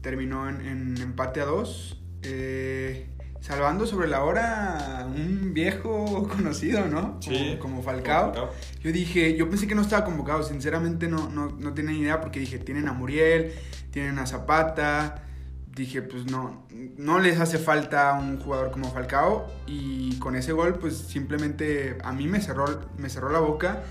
Terminó 0.00 0.48
en, 0.48 0.60
en 0.60 0.96
empate 0.98 1.40
a 1.40 1.44
dos. 1.44 2.00
Eh, 2.28 3.06
salvando 3.40 3.86
sobre 3.86 4.08
la 4.08 4.24
hora 4.24 5.06
un 5.06 5.54
viejo 5.54 6.28
conocido, 6.36 6.86
¿no? 6.86 7.18
Sí. 7.20 7.56
Como, 7.60 7.82
Falcao. 7.82 8.50
Yo 8.82 8.92
dije, 8.92 9.36
yo 9.36 9.48
pensé 9.48 9.68
que 9.68 9.74
no 9.76 9.82
estaba 9.82 10.04
convocado, 10.04 10.42
sinceramente 10.42 11.06
no, 11.08 11.28
no, 11.28 11.48
no 11.50 11.72
tenía 11.72 11.92
ni 11.92 12.00
idea 12.00 12.20
porque 12.20 12.40
dije, 12.40 12.58
tienen 12.58 12.88
a 12.88 12.92
Muriel, 12.92 13.52
tienen 13.90 14.18
a 14.18 14.26
Zapata. 14.26 15.22
Dije, 15.68 16.00
pues 16.00 16.24
no, 16.30 16.66
no 16.96 17.20
les 17.20 17.38
hace 17.38 17.58
falta 17.58 18.14
un 18.14 18.40
jugador 18.40 18.70
como 18.70 18.90
Falcao. 18.90 19.46
Y 19.66 20.18
con 20.18 20.34
ese 20.34 20.52
gol, 20.52 20.78
pues 20.78 20.96
simplemente 20.96 21.98
a 22.02 22.12
mí 22.12 22.26
me 22.26 22.40
cerró, 22.40 22.80
me 22.98 23.10
cerró 23.10 23.30
la 23.30 23.40
boca 23.40 23.84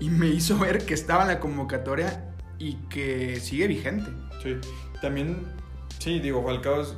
y 0.00 0.08
me 0.08 0.28
hizo 0.28 0.58
ver 0.60 0.86
que 0.86 0.94
estaba 0.94 1.22
en 1.22 1.28
la 1.28 1.40
convocatoria 1.40 2.32
y 2.58 2.74
que 2.88 3.38
sigue 3.40 3.66
vigente. 3.66 4.10
Sí, 4.42 4.56
también, 5.02 5.44
sí, 5.98 6.20
digo, 6.20 6.42
Falcao 6.42 6.80
es 6.80 6.94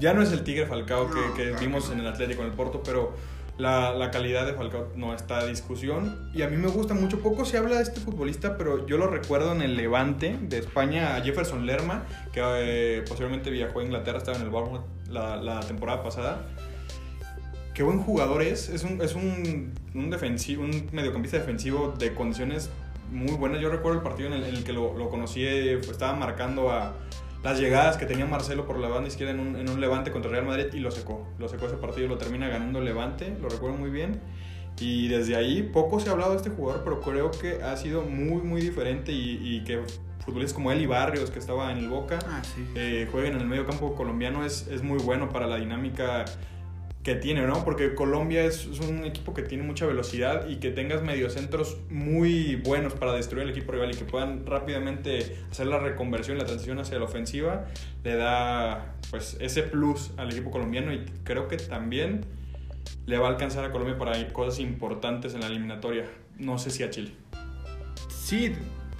ya 0.00 0.14
no 0.14 0.22
es 0.22 0.32
el 0.32 0.44
Tigre 0.44 0.66
Falcao 0.66 1.08
que, 1.34 1.54
vimos 1.60 1.90
en 1.90 2.00
el 2.00 2.06
Atlético, 2.06 2.42
en 2.42 2.48
el 2.48 2.54
Porto, 2.54 2.82
pero 2.84 3.14
La, 3.58 3.92
la, 3.92 4.12
calidad 4.12 4.46
de 4.46 4.52
Falcao 4.52 4.92
no 4.94 5.12
está 5.14 5.38
a 5.38 5.46
discusión. 5.46 6.30
Y 6.32 6.42
a 6.42 6.48
mí 6.48 6.56
me 6.56 6.68
gusta 6.68 6.94
mucho. 6.94 7.18
Poco 7.18 7.44
se 7.44 7.58
habla 7.58 7.76
de 7.76 7.82
este 7.82 8.00
futbolista, 8.00 8.56
pero 8.56 8.86
yo 8.86 8.98
lo 8.98 9.08
recuerdo 9.08 9.50
en 9.50 9.62
el 9.62 9.76
Levante 9.76 10.38
de 10.40 10.58
España 10.58 11.16
a 11.16 11.22
Jefferson 11.22 11.66
Lerma, 11.66 12.04
que 12.32 12.40
eh, 12.40 13.02
posiblemente 13.08 13.50
viajó 13.50 13.80
a 13.80 13.82
Inglaterra, 13.82 14.18
estaba 14.18 14.36
en 14.36 14.44
el 14.44 14.50
Bournemouth 14.50 14.84
la, 15.10 15.36
la, 15.36 15.58
temporada 15.58 16.04
pasada. 16.04 16.46
Qué 17.74 17.82
buen 17.82 17.98
jugador 17.98 18.42
es. 18.42 18.68
Es 18.68 18.84
un, 18.84 19.00
es 19.02 19.16
un, 19.16 19.74
un, 19.92 20.10
defensivo, 20.10 20.62
un 20.62 20.88
mediocampista 20.92 21.38
defensivo 21.38 21.94
de 21.98 22.14
condiciones 22.14 22.70
muy 23.10 23.32
buenas. 23.32 23.60
Yo 23.60 23.70
recuerdo 23.70 23.98
el 23.98 24.04
partido 24.04 24.28
en 24.28 24.34
el, 24.34 24.44
en 24.44 24.54
el 24.54 24.62
que 24.62 24.72
lo, 24.72 24.96
lo 24.96 25.08
conocí, 25.08 25.44
estaba 25.44 26.14
marcando 26.14 26.70
a 26.70 26.94
las 27.42 27.58
llegadas 27.58 27.96
que 27.96 28.06
tenía 28.06 28.26
Marcelo 28.26 28.66
por 28.66 28.78
la 28.78 28.88
banda 28.88 29.08
izquierda 29.08 29.32
en 29.32 29.40
un, 29.40 29.56
en 29.56 29.68
un, 29.68 29.80
Levante 29.80 30.10
contra 30.10 30.30
Real 30.30 30.44
Madrid 30.44 30.66
y 30.72 30.80
lo 30.80 30.90
secó. 30.90 31.26
Lo 31.38 31.48
secó 31.48 31.66
ese 31.66 31.76
partido 31.76 32.08
lo 32.08 32.18
termina 32.18 32.48
ganando 32.48 32.80
Levante, 32.80 33.36
lo 33.40 33.48
recuerdo 33.48 33.76
muy 33.76 33.90
bien. 33.90 34.20
Y 34.80 35.08
desde 35.08 35.34
ahí 35.36 35.62
poco 35.62 35.98
se 35.98 36.08
ha 36.08 36.12
hablado 36.12 36.32
de 36.32 36.36
este 36.36 36.50
jugador, 36.50 36.82
pero 36.84 37.00
creo 37.00 37.30
que 37.30 37.62
ha 37.62 37.76
sido 37.76 38.02
muy, 38.02 38.42
muy 38.42 38.60
diferente 38.60 39.12
y, 39.12 39.38
y 39.42 39.64
que 39.64 39.82
futbolistas 40.28 40.54
como 40.54 40.70
él 40.72 40.82
y 40.82 40.86
Barrios, 40.86 41.30
que 41.30 41.38
estaba 41.38 41.72
en 41.72 41.78
el 41.78 41.88
Boca, 41.88 42.18
ah, 42.28 42.42
sí. 42.44 42.66
eh, 42.74 43.08
jueguen 43.10 43.34
en 43.34 43.40
el 43.40 43.46
medio 43.46 43.66
campo 43.66 43.94
colombiano 43.94 44.44
es, 44.44 44.68
es 44.68 44.82
muy 44.82 44.98
bueno 44.98 45.30
para 45.30 45.46
la 45.46 45.56
dinámica 45.56 46.26
que 47.02 47.14
tiene, 47.14 47.46
¿no? 47.46 47.64
Porque 47.64 47.94
Colombia 47.94 48.44
es, 48.44 48.66
un 48.66 49.04
equipo 49.04 49.32
que 49.32 49.42
tiene 49.42 49.64
mucha 49.64 49.86
velocidad 49.86 50.48
y 50.48 50.56
que 50.56 50.70
tengas 50.70 51.02
mediocentros 51.02 51.78
muy 51.90 52.56
buenos 52.56 52.94
para 52.94 53.12
destruir 53.12 53.44
el 53.44 53.50
equipo 53.50 53.72
rival 53.72 53.92
y 53.92 53.94
que 53.94 54.04
puedan 54.04 54.44
rápidamente 54.44 55.38
hacer 55.50 55.68
la 55.68 55.78
reconversión, 55.78 56.38
la 56.38 56.44
transición 56.44 56.78
hacia 56.78 56.98
la 56.98 57.04
ofensiva, 57.04 57.66
le 58.04 58.16
da 58.16 58.94
pues 59.10 59.36
ese 59.40 59.62
plus 59.62 60.10
al 60.16 60.30
equipo 60.30 60.50
colombiano 60.50 60.92
y 60.92 61.04
creo 61.24 61.48
que 61.48 61.56
también 61.56 62.26
le 63.06 63.18
va 63.18 63.28
a 63.28 63.30
alcanzar 63.30 63.64
a 63.64 63.70
Colombia 63.70 63.96
para 63.96 64.32
cosas 64.32 64.60
importantes 64.60 65.34
en 65.34 65.40
la 65.40 65.46
eliminatoria. 65.46 66.04
No 66.36 66.58
sé 66.58 66.70
si 66.70 66.82
a 66.82 66.90
Chile. 66.90 67.12
Sí, 68.08 68.52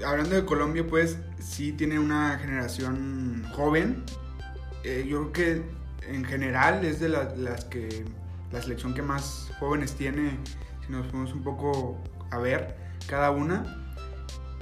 hablando 0.04 0.34
de 0.34 0.44
Colombia, 0.44 0.86
pues 0.86 1.18
sí 1.38 1.72
tiene 1.72 1.98
una 1.98 2.38
generación 2.38 3.44
joven. 3.52 4.02
Eh, 4.84 5.04
yo 5.08 5.30
creo 5.30 5.32
que 5.32 5.77
en 6.08 6.24
general 6.24 6.84
es 6.84 7.00
de 7.00 7.08
la, 7.08 7.34
las 7.36 7.64
que 7.64 8.04
la 8.52 8.62
selección 8.62 8.94
que 8.94 9.02
más 9.02 9.50
jóvenes 9.58 9.94
tiene, 9.94 10.38
si 10.84 10.92
nos 10.92 11.06
ponemos 11.06 11.32
un 11.32 11.42
poco 11.42 11.98
a 12.30 12.38
ver 12.38 12.76
cada 13.06 13.30
una. 13.30 13.84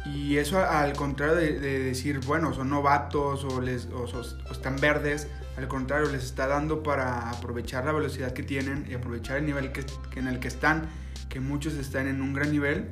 Y 0.04 0.36
eso 0.36 0.60
al 0.60 0.92
contrario 0.92 1.34
de, 1.34 1.58
de 1.58 1.78
decir, 1.80 2.20
bueno, 2.26 2.54
son 2.54 2.70
novatos 2.70 3.44
o, 3.44 3.60
les, 3.60 3.86
o, 3.86 4.04
o, 4.04 4.52
están 4.52 4.76
verdes, 4.76 5.26
al 5.56 5.68
contrario, 5.68 6.10
les 6.10 6.24
está 6.24 6.46
dando 6.46 6.82
para 6.82 7.30
aprovechar 7.30 7.84
la 7.84 7.92
velocidad 7.92 8.32
que 8.32 8.42
tienen 8.42 8.86
y 8.88 8.94
aprovechar 8.94 9.38
el 9.38 9.46
nivel 9.46 9.72
que, 9.72 9.84
que 10.10 10.20
en 10.20 10.28
el 10.28 10.38
que 10.38 10.48
están, 10.48 10.88
que 11.28 11.40
muchos 11.40 11.74
están 11.74 12.06
en 12.06 12.20
un 12.20 12.34
gran 12.34 12.52
nivel. 12.52 12.90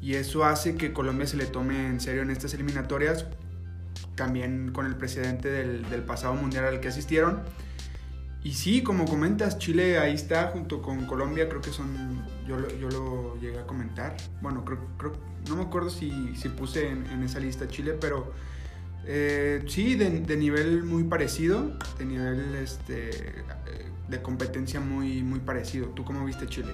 Y 0.00 0.14
eso 0.14 0.44
hace 0.44 0.76
que 0.76 0.92
Colombia 0.92 1.26
se 1.26 1.36
le 1.36 1.46
tome 1.46 1.86
en 1.86 2.00
serio 2.00 2.22
en 2.22 2.30
estas 2.30 2.54
eliminatorias, 2.54 3.26
también 4.14 4.70
con 4.72 4.86
el 4.86 4.96
presidente 4.96 5.50
del, 5.50 5.88
del 5.90 6.02
pasado 6.02 6.34
mundial 6.34 6.64
al 6.64 6.80
que 6.80 6.88
asistieron. 6.88 7.42
Y 8.44 8.52
sí, 8.52 8.82
como 8.82 9.04
comentas, 9.04 9.58
Chile 9.58 9.98
ahí 9.98 10.14
está 10.14 10.48
junto 10.48 10.80
con 10.80 11.06
Colombia, 11.06 11.48
creo 11.48 11.60
que 11.60 11.70
son, 11.70 12.24
yo 12.46 12.56
lo, 12.56 12.68
yo 12.76 12.88
lo 12.88 13.36
llegué 13.40 13.58
a 13.58 13.66
comentar. 13.66 14.16
Bueno, 14.40 14.64
creo, 14.64 14.78
creo 14.96 15.12
no 15.48 15.56
me 15.56 15.62
acuerdo 15.62 15.90
si, 15.90 16.34
si 16.36 16.48
puse 16.48 16.88
en, 16.88 17.06
en, 17.06 17.22
esa 17.22 17.40
lista 17.40 17.68
Chile, 17.68 17.94
pero 18.00 18.32
eh, 19.06 19.62
sí, 19.66 19.94
de, 19.94 20.10
de, 20.20 20.36
nivel 20.36 20.84
muy 20.84 21.04
parecido, 21.04 21.72
de 21.98 22.04
nivel 22.04 22.54
este, 22.56 23.10
de 24.08 24.22
competencia 24.22 24.80
muy, 24.80 25.22
muy 25.22 25.40
parecido. 25.40 25.88
¿Tú 25.88 26.04
cómo 26.04 26.24
viste 26.24 26.46
Chile? 26.46 26.72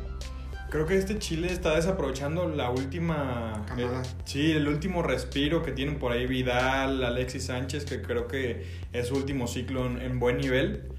Creo 0.70 0.86
que 0.86 0.96
este 0.96 1.18
Chile 1.18 1.52
está 1.52 1.76
desaprovechando 1.76 2.48
la 2.48 2.70
última. 2.70 3.64
Eh, 3.78 3.86
sí, 4.24 4.50
el 4.52 4.66
último 4.66 5.02
respiro 5.02 5.62
que 5.62 5.70
tienen 5.70 5.98
por 5.98 6.10
ahí 6.10 6.26
Vidal, 6.26 7.04
Alexis 7.04 7.44
Sánchez, 7.44 7.84
que 7.84 8.02
creo 8.02 8.26
que 8.26 8.66
es 8.92 9.08
su 9.08 9.14
último 9.14 9.46
ciclo 9.46 9.86
en, 9.86 10.00
en 10.00 10.18
buen 10.18 10.38
nivel. 10.38 10.93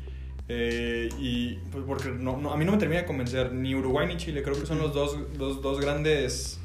Eh, 0.47 1.09
y 1.17 1.55
pues 1.71 1.83
porque 1.87 2.09
no, 2.09 2.37
no, 2.37 2.53
a 2.53 2.57
mí 2.57 2.65
no 2.65 2.71
me 2.71 2.77
termina 2.77 3.01
de 3.01 3.07
convencer 3.07 3.51
ni 3.51 3.73
Uruguay 3.73 4.07
ni 4.07 4.17
Chile. 4.17 4.43
Creo 4.43 4.59
que 4.59 4.65
son 4.65 4.79
los 4.79 4.93
dos, 4.93 5.17
los 5.37 5.61
dos 5.61 5.79
grandes. 5.79 6.59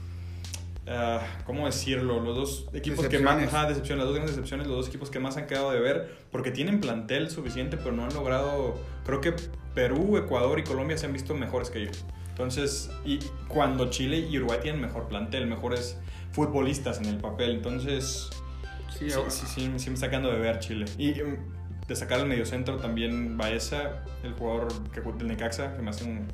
Uh, 0.86 1.20
¿Cómo 1.44 1.66
decirlo? 1.66 2.20
Los 2.20 2.36
dos 2.36 2.68
equipos 2.72 3.06
que 3.06 3.18
más. 3.20 3.42
Ajá, 3.42 3.68
decepciones, 3.68 3.98
las 3.98 4.06
dos 4.06 4.14
grandes 4.14 4.36
decepciones, 4.36 4.66
los 4.66 4.76
dos 4.76 4.88
equipos 4.88 5.08
que 5.10 5.20
más 5.20 5.36
han 5.36 5.46
quedado 5.46 5.70
de 5.70 5.80
ver. 5.80 6.16
Porque 6.30 6.50
tienen 6.50 6.80
plantel 6.80 7.30
suficiente, 7.30 7.76
pero 7.76 7.92
no 7.92 8.04
han 8.04 8.12
logrado. 8.12 8.78
Creo 9.04 9.20
que 9.20 9.34
Perú, 9.74 10.16
Ecuador 10.16 10.58
y 10.58 10.64
Colombia 10.64 10.98
se 10.98 11.06
han 11.06 11.12
visto 11.12 11.34
mejores 11.34 11.70
que 11.70 11.82
ellos. 11.82 12.04
Entonces, 12.30 12.90
y 13.04 13.18
cuando 13.48 13.90
Chile 13.90 14.26
y 14.30 14.36
Uruguay 14.38 14.58
tienen 14.62 14.80
mejor 14.80 15.08
plantel, 15.08 15.46
mejores 15.46 15.98
futbolistas 16.32 16.98
en 16.98 17.06
el 17.06 17.18
papel. 17.18 17.50
Entonces, 17.52 18.30
sí, 18.98 19.10
sí, 19.10 19.20
sí, 19.28 19.46
sí, 19.46 19.72
sí 19.76 19.90
me 19.90 19.94
está 19.94 20.06
sacando 20.06 20.32
de 20.32 20.38
ver 20.38 20.58
Chile. 20.58 20.86
Y 20.98 21.12
de 21.90 21.96
sacar 21.96 22.20
al 22.20 22.28
mediocentro 22.28 22.76
también 22.76 23.36
Baeza, 23.36 24.04
el 24.22 24.32
jugador 24.34 24.68
que 24.92 25.00
del 25.00 25.26
Necaxa, 25.26 25.74
que 25.74 25.82
me 25.82 25.90
hace 25.90 26.04
un 26.04 26.28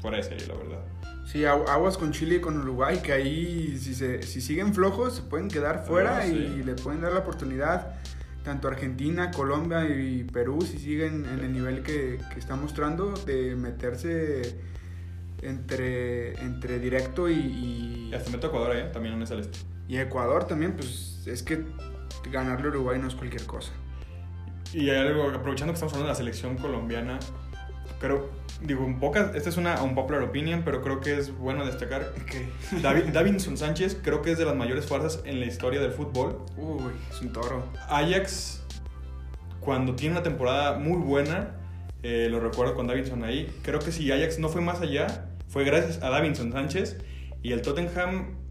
fuera 0.00 0.16
de 0.16 0.22
serie, 0.22 0.46
la 0.46 0.54
verdad. 0.54 0.78
Sí, 1.26 1.44
aguas 1.44 1.98
con 1.98 2.10
Chile 2.10 2.36
y 2.36 2.40
con 2.40 2.58
Uruguay, 2.58 3.00
que 3.02 3.12
ahí 3.12 3.76
si, 3.78 3.94
se, 3.94 4.22
si 4.22 4.40
siguen 4.40 4.72
flojos 4.72 5.16
se 5.16 5.22
pueden 5.22 5.48
quedar 5.48 5.84
fuera 5.84 6.18
ah, 6.18 6.22
sí. 6.22 6.32
y 6.32 6.62
le 6.62 6.74
pueden 6.74 7.02
dar 7.02 7.12
la 7.12 7.18
oportunidad 7.18 7.96
tanto 8.44 8.66
Argentina, 8.68 9.30
Colombia 9.30 9.86
y 9.86 10.24
Perú, 10.24 10.62
si 10.62 10.78
siguen 10.78 11.26
en 11.26 11.40
el 11.40 11.52
nivel 11.52 11.82
que, 11.82 12.18
que 12.32 12.38
está 12.38 12.56
mostrando, 12.56 13.12
de 13.26 13.56
meterse 13.56 14.58
entre, 15.42 16.32
entre 16.42 16.78
directo 16.78 17.28
y, 17.28 17.34
y... 17.34 18.08
y 18.10 18.14
hasta 18.14 18.30
meto 18.30 18.46
Ecuador, 18.46 18.74
¿eh? 18.74 18.90
también 18.90 19.14
en 19.14 19.22
esa 19.22 19.34
lista. 19.34 19.58
Y 19.86 19.98
Ecuador 19.98 20.46
también, 20.46 20.72
pues 20.72 21.26
es 21.26 21.42
que 21.42 21.62
ganarle 22.30 22.68
a 22.68 22.70
Uruguay 22.70 22.98
no 22.98 23.08
es 23.08 23.14
cualquier 23.14 23.44
cosa. 23.44 23.72
Y 24.74 24.90
algo, 24.90 25.30
aprovechando 25.30 25.72
que 25.72 25.76
estamos 25.76 25.92
hablando 25.92 26.08
de 26.08 26.12
la 26.12 26.16
selección 26.16 26.56
colombiana, 26.56 27.20
creo, 28.00 28.28
digo, 28.60 28.84
un 28.84 28.98
poco, 28.98 29.18
esta 29.18 29.48
es 29.48 29.56
una 29.56 29.80
un 29.82 29.94
popular 29.94 30.22
opinion, 30.22 30.62
pero 30.64 30.82
creo 30.82 31.00
que 31.00 31.16
es 31.16 31.36
bueno 31.36 31.64
destacar 31.64 32.12
que 32.26 32.48
David, 32.82 33.04
Davinson 33.12 33.56
Sánchez 33.56 34.00
creo 34.02 34.20
que 34.20 34.32
es 34.32 34.38
de 34.38 34.44
las 34.44 34.56
mayores 34.56 34.86
fuerzas 34.86 35.22
en 35.24 35.38
la 35.38 35.46
historia 35.46 35.80
del 35.80 35.92
fútbol. 35.92 36.44
Uy, 36.56 36.92
es 37.08 37.20
un 37.20 37.32
toro. 37.32 37.64
Ajax, 37.88 38.64
cuando 39.60 39.94
tiene 39.94 40.16
una 40.16 40.24
temporada 40.24 40.76
muy 40.76 40.98
buena, 40.98 41.54
eh, 42.02 42.26
lo 42.28 42.40
recuerdo 42.40 42.74
con 42.74 42.88
Davinson 42.88 43.22
ahí, 43.22 43.54
creo 43.62 43.78
que 43.78 43.92
si 43.92 44.10
Ajax 44.10 44.40
no 44.40 44.48
fue 44.48 44.60
más 44.60 44.80
allá, 44.80 45.28
fue 45.48 45.62
gracias 45.62 46.02
a 46.02 46.10
Davinson 46.10 46.50
Sánchez 46.50 46.98
y 47.44 47.52
el 47.52 47.62
Tottenham 47.62 48.43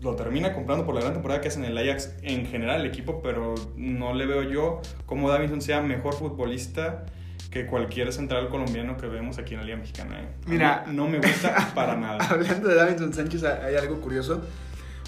lo 0.00 0.14
termina 0.14 0.52
comprando 0.52 0.84
por 0.84 0.94
la 0.94 1.00
gran 1.00 1.14
temporada 1.14 1.40
que 1.40 1.48
hace 1.48 1.58
en 1.58 1.64
el 1.64 1.78
Ajax 1.78 2.14
en 2.22 2.46
general 2.46 2.82
el 2.82 2.86
equipo, 2.86 3.22
pero 3.22 3.54
no 3.76 4.12
le 4.12 4.26
veo 4.26 4.42
yo 4.42 4.82
como 5.06 5.30
Davinson 5.30 5.62
sea 5.62 5.80
mejor 5.80 6.14
futbolista 6.14 7.06
que 7.50 7.66
cualquier 7.66 8.12
central 8.12 8.48
colombiano 8.50 8.96
que 8.96 9.06
vemos 9.06 9.38
aquí 9.38 9.54
en 9.54 9.60
la 9.60 9.66
Liga 9.66 9.78
Mexicana. 9.78 10.20
¿eh? 10.20 10.28
Mira, 10.46 10.84
no 10.88 11.08
me 11.08 11.18
gusta 11.18 11.72
para 11.74 11.96
nada. 11.96 12.18
Hablando 12.28 12.68
de 12.68 12.74
Davinson 12.74 13.14
Sánchez, 13.14 13.44
hay 13.44 13.76
algo 13.76 14.00
curioso, 14.00 14.42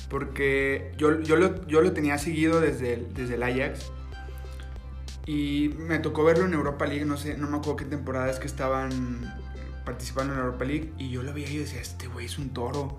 porque 0.08 0.92
yo, 0.96 1.20
yo, 1.20 1.36
lo, 1.36 1.66
yo 1.66 1.82
lo 1.82 1.92
tenía 1.92 2.16
seguido 2.16 2.60
desde 2.60 2.94
el, 2.94 3.14
desde 3.14 3.34
el 3.34 3.42
Ajax. 3.42 3.92
Y 5.26 5.74
me 5.76 5.98
tocó 5.98 6.24
verlo 6.24 6.46
en 6.46 6.54
Europa 6.54 6.86
League, 6.86 7.04
no 7.04 7.18
sé, 7.18 7.36
no 7.36 7.50
me 7.50 7.58
acuerdo 7.58 7.76
qué 7.76 7.84
temporada 7.84 8.30
es 8.30 8.38
que 8.38 8.46
estaban 8.46 9.34
participando 9.84 10.32
en 10.32 10.38
Europa 10.38 10.64
League. 10.64 10.92
Y 10.96 11.10
yo 11.10 11.22
lo 11.22 11.34
veía 11.34 11.50
y 11.50 11.58
decía, 11.58 11.82
este 11.82 12.06
güey 12.06 12.24
es 12.24 12.38
un 12.38 12.54
toro 12.54 12.98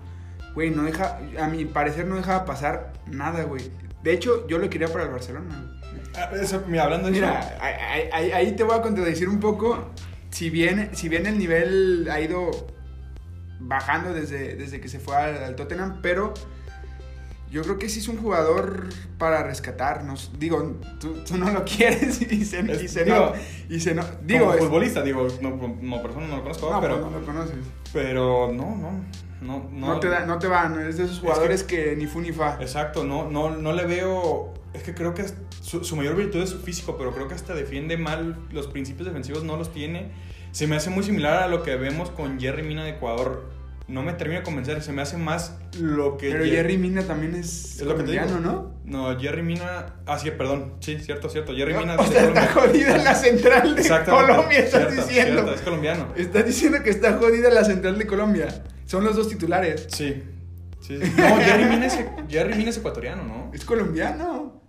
güey, 0.54 0.70
no 0.70 0.82
deja, 0.82 1.18
a 1.38 1.48
mi 1.48 1.64
parecer 1.64 2.06
no 2.06 2.16
dejaba 2.16 2.44
pasar 2.44 2.92
nada, 3.06 3.44
güey. 3.44 3.70
De 4.02 4.12
hecho, 4.12 4.46
yo 4.48 4.58
lo 4.58 4.70
quería 4.70 4.88
para 4.88 5.04
el 5.04 5.10
Barcelona. 5.10 5.78
Ah, 6.16 6.30
eso, 6.40 6.62
mira, 6.66 6.84
hablando 6.84 7.06
de 7.06 7.12
Mira, 7.12 7.40
eso. 7.40 7.50
Ahí, 7.60 8.08
ahí, 8.12 8.32
ahí, 8.32 8.56
te 8.56 8.62
voy 8.62 8.76
a 8.76 8.82
contradecir 8.82 9.28
un 9.28 9.40
poco. 9.40 9.90
Si 10.30 10.50
bien, 10.50 10.90
si 10.92 11.08
bien 11.08 11.26
el 11.26 11.38
nivel 11.38 12.08
ha 12.10 12.20
ido 12.20 12.50
bajando 13.58 14.12
desde, 14.12 14.56
desde 14.56 14.80
que 14.80 14.88
se 14.88 14.98
fue 14.98 15.16
al, 15.16 15.44
al 15.44 15.56
Tottenham, 15.56 16.00
pero 16.02 16.34
yo 17.50 17.62
creo 17.62 17.78
que 17.78 17.88
sí 17.88 17.98
es 17.98 18.08
un 18.08 18.16
jugador 18.16 18.88
para 19.18 19.42
rescatarnos. 19.42 20.30
Digo, 20.38 20.80
tú, 21.00 21.16
tú 21.26 21.36
no 21.36 21.50
lo 21.50 21.64
quieres 21.76 22.22
y 22.22 22.44
se, 22.44 22.60
es, 22.60 22.82
y 22.82 22.88
se 22.88 23.04
digo, 23.04 23.34
no. 23.68 23.74
Y 23.74 23.80
se 23.80 23.94
no 23.94 24.04
digo, 24.22 24.46
como 24.46 24.54
es, 24.54 24.60
futbolista, 24.60 25.02
digo, 25.02 25.26
no, 25.40 25.50
no 25.80 26.02
persona 26.02 26.28
no 26.28 26.36
lo 26.36 26.42
conozco, 26.42 26.70
no, 26.70 26.80
pero. 26.80 27.00
No 27.00 27.10
lo 27.10 27.26
conoces. 27.26 27.56
Pero 27.92 28.52
no, 28.52 28.76
no. 28.76 29.04
No, 29.40 29.68
no, 29.72 29.94
no, 29.94 30.00
te 30.00 30.08
da, 30.08 30.26
no 30.26 30.38
te 30.38 30.46
van, 30.48 30.78
es 30.80 30.98
de 30.98 31.04
esos 31.04 31.20
jugadores 31.20 31.62
es 31.62 31.66
que, 31.66 31.84
que, 31.84 31.96
ni 31.96 32.06
fu 32.06 32.20
ni 32.20 32.32
fa. 32.32 32.58
Exacto, 32.60 33.04
no, 33.04 33.30
no, 33.30 33.50
no 33.50 33.72
le 33.72 33.86
veo. 33.86 34.52
Es 34.74 34.82
que 34.82 34.94
creo 34.94 35.14
que 35.14 35.24
su, 35.62 35.82
su, 35.82 35.96
mayor 35.96 36.14
virtud 36.14 36.42
es 36.42 36.50
su 36.50 36.58
físico, 36.60 36.96
pero 36.98 37.12
creo 37.12 37.26
que 37.26 37.34
hasta 37.34 37.54
defiende 37.54 37.96
mal. 37.96 38.36
Los 38.50 38.66
principios 38.66 39.06
defensivos 39.06 39.42
no 39.42 39.56
los 39.56 39.72
tiene. 39.72 40.12
Se 40.52 40.66
me 40.66 40.76
hace 40.76 40.90
muy 40.90 41.04
similar 41.04 41.42
a 41.42 41.48
lo 41.48 41.62
que 41.62 41.76
vemos 41.76 42.10
con 42.10 42.38
Jerry 42.38 42.62
Mina 42.62 42.84
de 42.84 42.90
Ecuador 42.90 43.60
no 43.90 44.02
me 44.02 44.12
termina 44.12 44.40
de 44.40 44.44
convencer. 44.44 44.82
Se 44.82 44.92
me 44.92 45.02
hace 45.02 45.16
más 45.16 45.56
lo 45.78 46.16
que. 46.16 46.30
Pero 46.30 46.44
Jer- 46.44 46.50
Jerry 46.50 46.78
Mina 46.78 47.02
también 47.02 47.34
es, 47.34 47.80
Es 47.80 47.82
lo 47.82 47.96
que 47.96 48.04
te 48.04 48.12
digo. 48.12 48.38
¿no? 48.40 48.72
No, 48.84 49.18
Jerry 49.18 49.42
Mina. 49.42 49.94
Ah, 50.06 50.18
sí, 50.18 50.30
perdón. 50.30 50.74
Sí, 50.80 50.98
cierto, 51.00 51.28
cierto. 51.28 51.54
Jerry 51.54 51.74
Mina. 51.74 51.96
o 51.96 52.06
sea, 52.06 52.24
está 52.24 52.46
jodida 52.48 52.96
la 52.98 53.14
central 53.14 53.74
de. 53.74 53.88
Colombia, 54.04 54.58
estás 54.60 54.82
Cierto, 54.82 54.94
diciendo. 54.94 55.32
cierto, 55.42 55.54
es 55.54 55.60
colombiano. 55.62 56.06
Estás 56.16 56.46
diciendo 56.46 56.82
que 56.82 56.90
está 56.90 57.14
jodida 57.18 57.50
la 57.50 57.64
central 57.64 57.98
de 57.98 58.06
Colombia. 58.06 58.62
Son 58.90 59.04
los 59.04 59.14
dos 59.14 59.28
titulares. 59.28 59.86
Sí. 59.90 60.20
sí. 60.80 60.98
No, 61.16 61.36
Jerry 61.36 61.64
Mina, 61.66 61.86
es, 61.86 61.98
Jerry 62.28 62.54
Mina 62.56 62.70
es 62.70 62.78
ecuatoriano, 62.78 63.22
¿no? 63.22 63.50
Es 63.54 63.64
colombiano. 63.64 64.60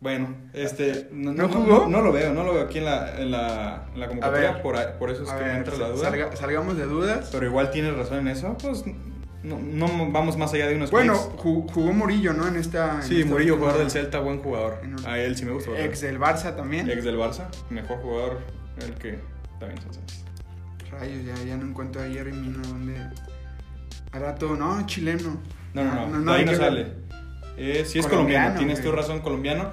Bueno, 0.00 0.34
este. 0.54 1.08
No, 1.12 1.32
¿No 1.32 1.48
jugó? 1.48 1.86
No, 1.88 2.00
lo 2.00 2.12
veo, 2.12 2.32
no 2.32 2.44
lo 2.44 2.54
veo 2.54 2.62
aquí 2.62 2.78
en 2.78 2.84
la, 2.86 3.20
en 3.20 3.30
la, 3.32 3.88
en 3.92 4.00
la 4.00 4.06
convocatoria. 4.08 4.52
ver. 4.52 4.62
por, 4.62 4.76
por 4.98 5.10
eso 5.10 5.24
es 5.24 5.28
que 5.30 5.34
me 5.40 5.48
ver, 5.48 5.56
entra 5.58 5.76
la 5.76 5.88
duda. 5.90 6.10
salga- 6.10 6.36
salgamos 6.36 6.76
de 6.78 6.84
dudas. 6.86 7.28
Pero 7.32 7.44
igual 7.46 7.70
tienes 7.70 7.94
razón 7.96 8.20
en 8.20 8.28
eso. 8.28 8.56
Pues 8.62 8.84
no, 9.42 9.58
no 9.60 10.10
vamos 10.12 10.36
más 10.38 10.52
allá 10.54 10.66
de 10.68 10.76
unos 10.76 10.90
Bueno, 10.90 11.14
ju- 11.36 11.70
jugó 11.70 11.92
Murillo, 11.92 12.32
¿no? 12.32 12.46
En 12.48 12.56
esta. 12.56 12.96
en 12.96 13.02
Sí, 13.02 13.18
esta 13.20 13.30
Murillo, 13.32 13.56
jugador 13.56 13.80
del 13.80 13.90
Celta, 13.90 14.20
buen 14.20 14.38
jugador. 14.40 14.78
en 14.82 14.96
A 15.06 15.18
él 15.18 15.36
sí 15.36 15.44
me 15.44 15.50
gusta. 15.52 15.72
¿verdad? 15.72 15.86
Ex 15.86 16.00
del 16.00 16.18
Barça 16.18 16.56
también. 16.56 16.88
Ex 16.88 17.04
del 17.04 17.18
Barça, 17.18 17.48
mejor 17.68 17.98
jugador 17.98 18.38
el 18.80 18.94
que 18.94 19.18
también 19.58 19.78
Sánchez. 19.82 20.24
Rayos, 20.92 21.24
ya, 21.24 21.34
ya 21.44 21.56
no 21.56 21.66
encuentro 21.66 22.00
a 22.00 22.06
Jerry 22.06 22.32
Mina 22.32 22.62
donde. 22.68 22.94
Al 24.12 24.20
rato, 24.22 24.56
no, 24.56 24.86
chileno. 24.86 25.40
No, 25.74 25.84
no, 25.84 25.90
Ah, 25.90 26.06
no, 26.10 26.32
de 26.32 26.38
ahí 26.38 26.44
no 26.44 26.54
sale. 26.54 26.92
Eh, 27.56 27.84
sí 27.86 27.98
es 27.98 28.06
Colombiano, 28.06 28.46
colombiano, 28.46 28.58
tienes 28.58 28.82
tu 28.82 28.92
razón, 28.92 29.20
colombiano. 29.20 29.70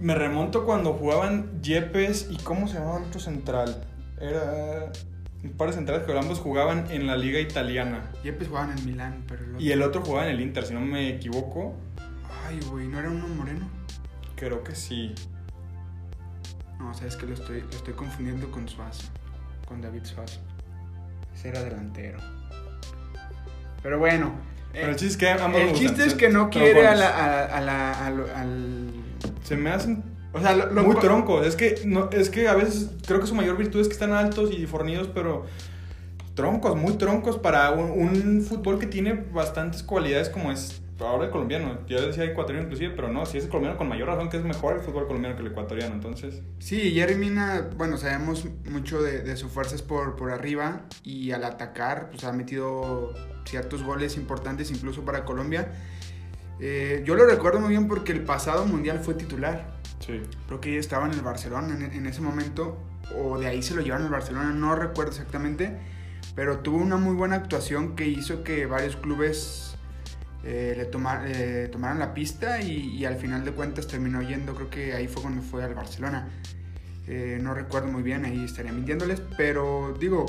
Me 0.00 0.14
remonto 0.14 0.64
cuando 0.64 0.94
jugaban 0.94 1.60
Yepes 1.62 2.28
y 2.30 2.36
¿cómo 2.38 2.66
se 2.68 2.74
llamaba 2.74 2.98
el 2.98 3.04
otro 3.04 3.20
central? 3.20 3.84
Era 4.20 4.90
un 5.44 5.52
par 5.52 5.68
de 5.68 5.74
centrales 5.74 6.04
que 6.06 6.16
ambos 6.18 6.38
jugaban 6.40 6.86
en 6.90 7.06
la 7.06 7.16
liga 7.16 7.38
italiana. 7.40 8.10
Yepes 8.24 8.48
jugaban 8.48 8.76
en 8.78 8.86
Milán, 8.86 9.24
pero 9.28 9.44
el 9.44 9.50
otro. 9.50 9.60
Y 9.60 9.72
el 9.72 9.82
otro 9.82 10.02
jugaba 10.02 10.26
en 10.28 10.34
el 10.34 10.40
Inter, 10.40 10.64
si 10.64 10.74
no 10.74 10.80
me 10.80 11.08
equivoco. 11.08 11.74
Ay, 12.46 12.60
güey, 12.70 12.88
¿no 12.88 12.98
era 12.98 13.10
uno 13.10 13.28
moreno? 13.28 13.68
Creo 14.36 14.64
que 14.64 14.74
sí. 14.74 15.14
No, 16.78 16.92
sabes 16.94 17.16
que 17.16 17.26
lo 17.26 17.34
estoy, 17.34 17.60
lo 17.60 17.70
estoy 17.70 17.94
confundiendo 17.94 18.50
con 18.50 18.68
Suazo. 18.68 19.08
Con 19.66 19.80
David 19.80 20.04
Suazo. 20.04 20.40
Ese 21.34 21.48
era 21.50 21.62
delantero. 21.62 22.18
Pero 23.82 23.98
bueno. 23.98 24.32
Pero 24.72 24.86
eh, 24.86 24.90
el 24.90 24.96
chiste 24.96 25.06
es 25.06 25.16
que 25.16 25.28
ambos 25.42 25.60
el 25.60 25.72
chiste 25.74 26.04
es 26.06 26.14
que 26.14 26.28
no 26.28 26.50
quiere 26.50 26.86
a 26.86 26.94
la, 26.94 27.08
a, 27.08 27.44
a 27.58 27.60
la, 27.60 28.06
a 28.06 28.10
lo- 28.10 28.34
al... 28.34 28.90
Se 29.44 29.56
me 29.56 29.70
hacen 29.70 30.02
O 30.32 30.40
sea, 30.40 30.54
lo, 30.56 30.70
lo- 30.72 30.82
muy 30.84 30.96
troncos. 30.96 31.46
Es 31.46 31.56
que, 31.56 31.82
no, 31.84 32.08
es 32.10 32.30
que 32.30 32.48
a 32.48 32.54
veces 32.54 32.90
creo 33.06 33.20
que 33.20 33.26
su 33.26 33.34
mayor 33.34 33.56
virtud 33.56 33.80
es 33.80 33.88
que 33.88 33.92
están 33.94 34.12
altos 34.12 34.50
y 34.52 34.66
fornidos, 34.66 35.08
pero 35.12 35.46
troncos, 36.34 36.76
muy 36.76 36.94
troncos 36.94 37.38
para 37.38 37.70
un, 37.72 37.90
un 37.90 38.42
fútbol 38.42 38.78
que 38.78 38.86
tiene 38.86 39.12
bastantes 39.32 39.82
cualidades 39.82 40.28
como 40.30 40.50
es 40.52 40.81
ahora 41.06 41.26
el 41.26 41.30
colombiano. 41.30 41.78
Ya 41.86 42.00
decía 42.00 42.24
ecuatoriano 42.24 42.66
inclusive, 42.66 42.92
pero 42.94 43.08
no, 43.08 43.26
si 43.26 43.38
es 43.38 43.44
el 43.44 43.50
colombiano 43.50 43.78
con 43.78 43.88
mayor 43.88 44.08
razón 44.08 44.28
que 44.28 44.36
es 44.36 44.44
mejor 44.44 44.76
el 44.76 44.80
fútbol 44.80 45.06
colombiano 45.06 45.36
que 45.36 45.42
el 45.42 45.48
ecuatoriano. 45.48 45.94
Entonces, 45.94 46.42
Sí, 46.58 46.92
Jerry 46.92 47.16
Mina, 47.16 47.68
bueno, 47.76 47.96
sabemos 47.96 48.46
mucho 48.70 49.02
de, 49.02 49.22
de 49.22 49.36
sus 49.36 49.50
fuerzas 49.50 49.82
por, 49.82 50.16
por 50.16 50.30
arriba 50.30 50.82
y 51.02 51.32
al 51.32 51.44
atacar, 51.44 52.08
pues 52.10 52.24
ha 52.24 52.32
metido 52.32 53.12
ciertos 53.44 53.82
goles 53.82 54.16
importantes 54.16 54.70
incluso 54.70 55.04
para 55.04 55.24
Colombia. 55.24 55.72
Eh, 56.60 57.02
yo 57.04 57.14
lo 57.16 57.26
recuerdo 57.26 57.58
muy 57.60 57.70
bien 57.70 57.88
porque 57.88 58.12
el 58.12 58.22
pasado 58.24 58.66
mundial 58.66 59.00
fue 59.00 59.14
titular. 59.14 59.78
sí. 59.98 60.22
Creo 60.46 60.60
que 60.60 60.78
estaba 60.78 61.06
en 61.06 61.12
el 61.12 61.20
Barcelona 61.22 61.74
en, 61.74 61.82
en 61.82 62.06
ese 62.06 62.20
momento, 62.20 62.78
o 63.18 63.38
de 63.38 63.48
ahí 63.48 63.62
se 63.62 63.74
lo 63.74 63.82
llevaron 63.82 64.06
al 64.06 64.12
Barcelona, 64.12 64.52
no 64.52 64.76
recuerdo 64.76 65.10
exactamente, 65.10 65.76
pero 66.36 66.60
tuvo 66.60 66.76
una 66.78 66.96
muy 66.96 67.14
buena 67.16 67.36
actuación 67.36 67.96
que 67.96 68.06
hizo 68.06 68.44
que 68.44 68.66
varios 68.66 68.94
clubes 68.96 69.76
eh, 70.44 70.74
le 70.76 70.84
tomar- 70.86 71.24
eh, 71.26 71.68
tomaran 71.70 71.98
la 71.98 72.12
pista 72.14 72.60
y, 72.60 72.96
y 72.96 73.04
al 73.04 73.16
final 73.16 73.44
de 73.44 73.52
cuentas 73.52 73.86
terminó 73.86 74.22
yendo, 74.22 74.54
creo 74.54 74.70
que 74.70 74.92
ahí 74.94 75.06
fue 75.08 75.22
cuando 75.22 75.42
fue 75.42 75.62
al 75.64 75.74
Barcelona. 75.74 76.28
Eh, 77.06 77.38
no 77.40 77.52
recuerdo 77.54 77.88
muy 77.88 78.02
bien, 78.02 78.24
ahí 78.24 78.44
estaría 78.44 78.72
mintiéndoles, 78.72 79.20
pero 79.36 79.94
digo, 79.98 80.26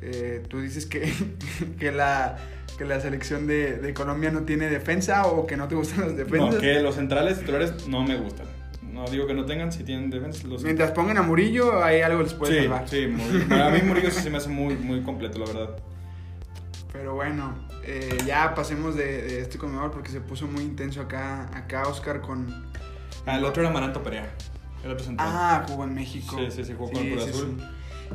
eh, 0.00 0.42
tú 0.48 0.60
dices 0.60 0.86
que, 0.86 1.12
que, 1.78 1.92
la, 1.92 2.36
que 2.78 2.84
la 2.84 3.00
selección 3.00 3.46
de, 3.46 3.76
de 3.76 3.94
Colombia 3.94 4.30
no 4.30 4.42
tiene 4.42 4.68
defensa 4.70 5.26
o 5.26 5.46
que 5.46 5.56
no 5.56 5.68
te 5.68 5.74
gustan 5.74 6.00
las 6.08 6.16
defensas. 6.16 6.54
No, 6.54 6.60
que 6.60 6.80
los 6.80 6.94
centrales 6.94 7.38
titulares 7.40 7.86
no 7.88 8.02
me 8.04 8.16
gustan. 8.16 8.46
No 8.82 9.06
digo 9.08 9.26
que 9.26 9.34
no 9.34 9.46
tengan, 9.46 9.70
si 9.72 9.84
tienen 9.84 10.10
defensa, 10.10 10.46
los 10.48 10.62
Mientras 10.64 10.90
pongan 10.90 11.16
a 11.18 11.22
Murillo, 11.22 11.82
ahí 11.82 12.00
algo 12.00 12.22
les 12.22 12.34
puede 12.34 12.54
Sí, 12.54 12.60
salvar. 12.64 12.88
sí, 12.88 13.06
Murillo. 13.06 13.64
a 13.64 13.70
mí 13.70 13.78
Murillo 13.82 14.10
sí 14.10 14.20
se 14.20 14.30
me 14.30 14.38
hace 14.38 14.48
muy, 14.48 14.74
muy 14.74 15.02
completo, 15.02 15.38
la 15.38 15.46
verdad. 15.46 15.76
Pero 16.92 17.14
bueno, 17.14 17.54
eh, 17.84 18.18
ya 18.26 18.54
pasemos 18.54 18.94
de, 18.94 19.22
de 19.22 19.40
este 19.40 19.58
comedor 19.58 19.90
porque 19.90 20.10
se 20.10 20.20
puso 20.20 20.46
muy 20.46 20.62
intenso 20.62 21.00
acá, 21.00 21.50
acá 21.56 21.82
Oscar 21.88 22.20
con... 22.20 22.46
Ah, 23.26 23.36
el 23.38 23.44
otro 23.44 23.62
era 23.62 23.70
Maranto 23.72 24.02
Perea, 24.02 24.30
el 24.84 24.90
otro 24.92 25.04
central. 25.04 25.28
Ah, 25.30 25.64
jugó 25.68 25.84
en 25.84 25.94
México. 25.94 26.36
Sí, 26.38 26.50
sí, 26.50 26.64
sí, 26.64 26.74
jugó 26.76 26.90
con 26.92 27.02
el 27.02 27.12
Cruz 27.12 27.24
sí, 27.24 27.30
Azul. 27.30 27.56
sí. 27.58 27.64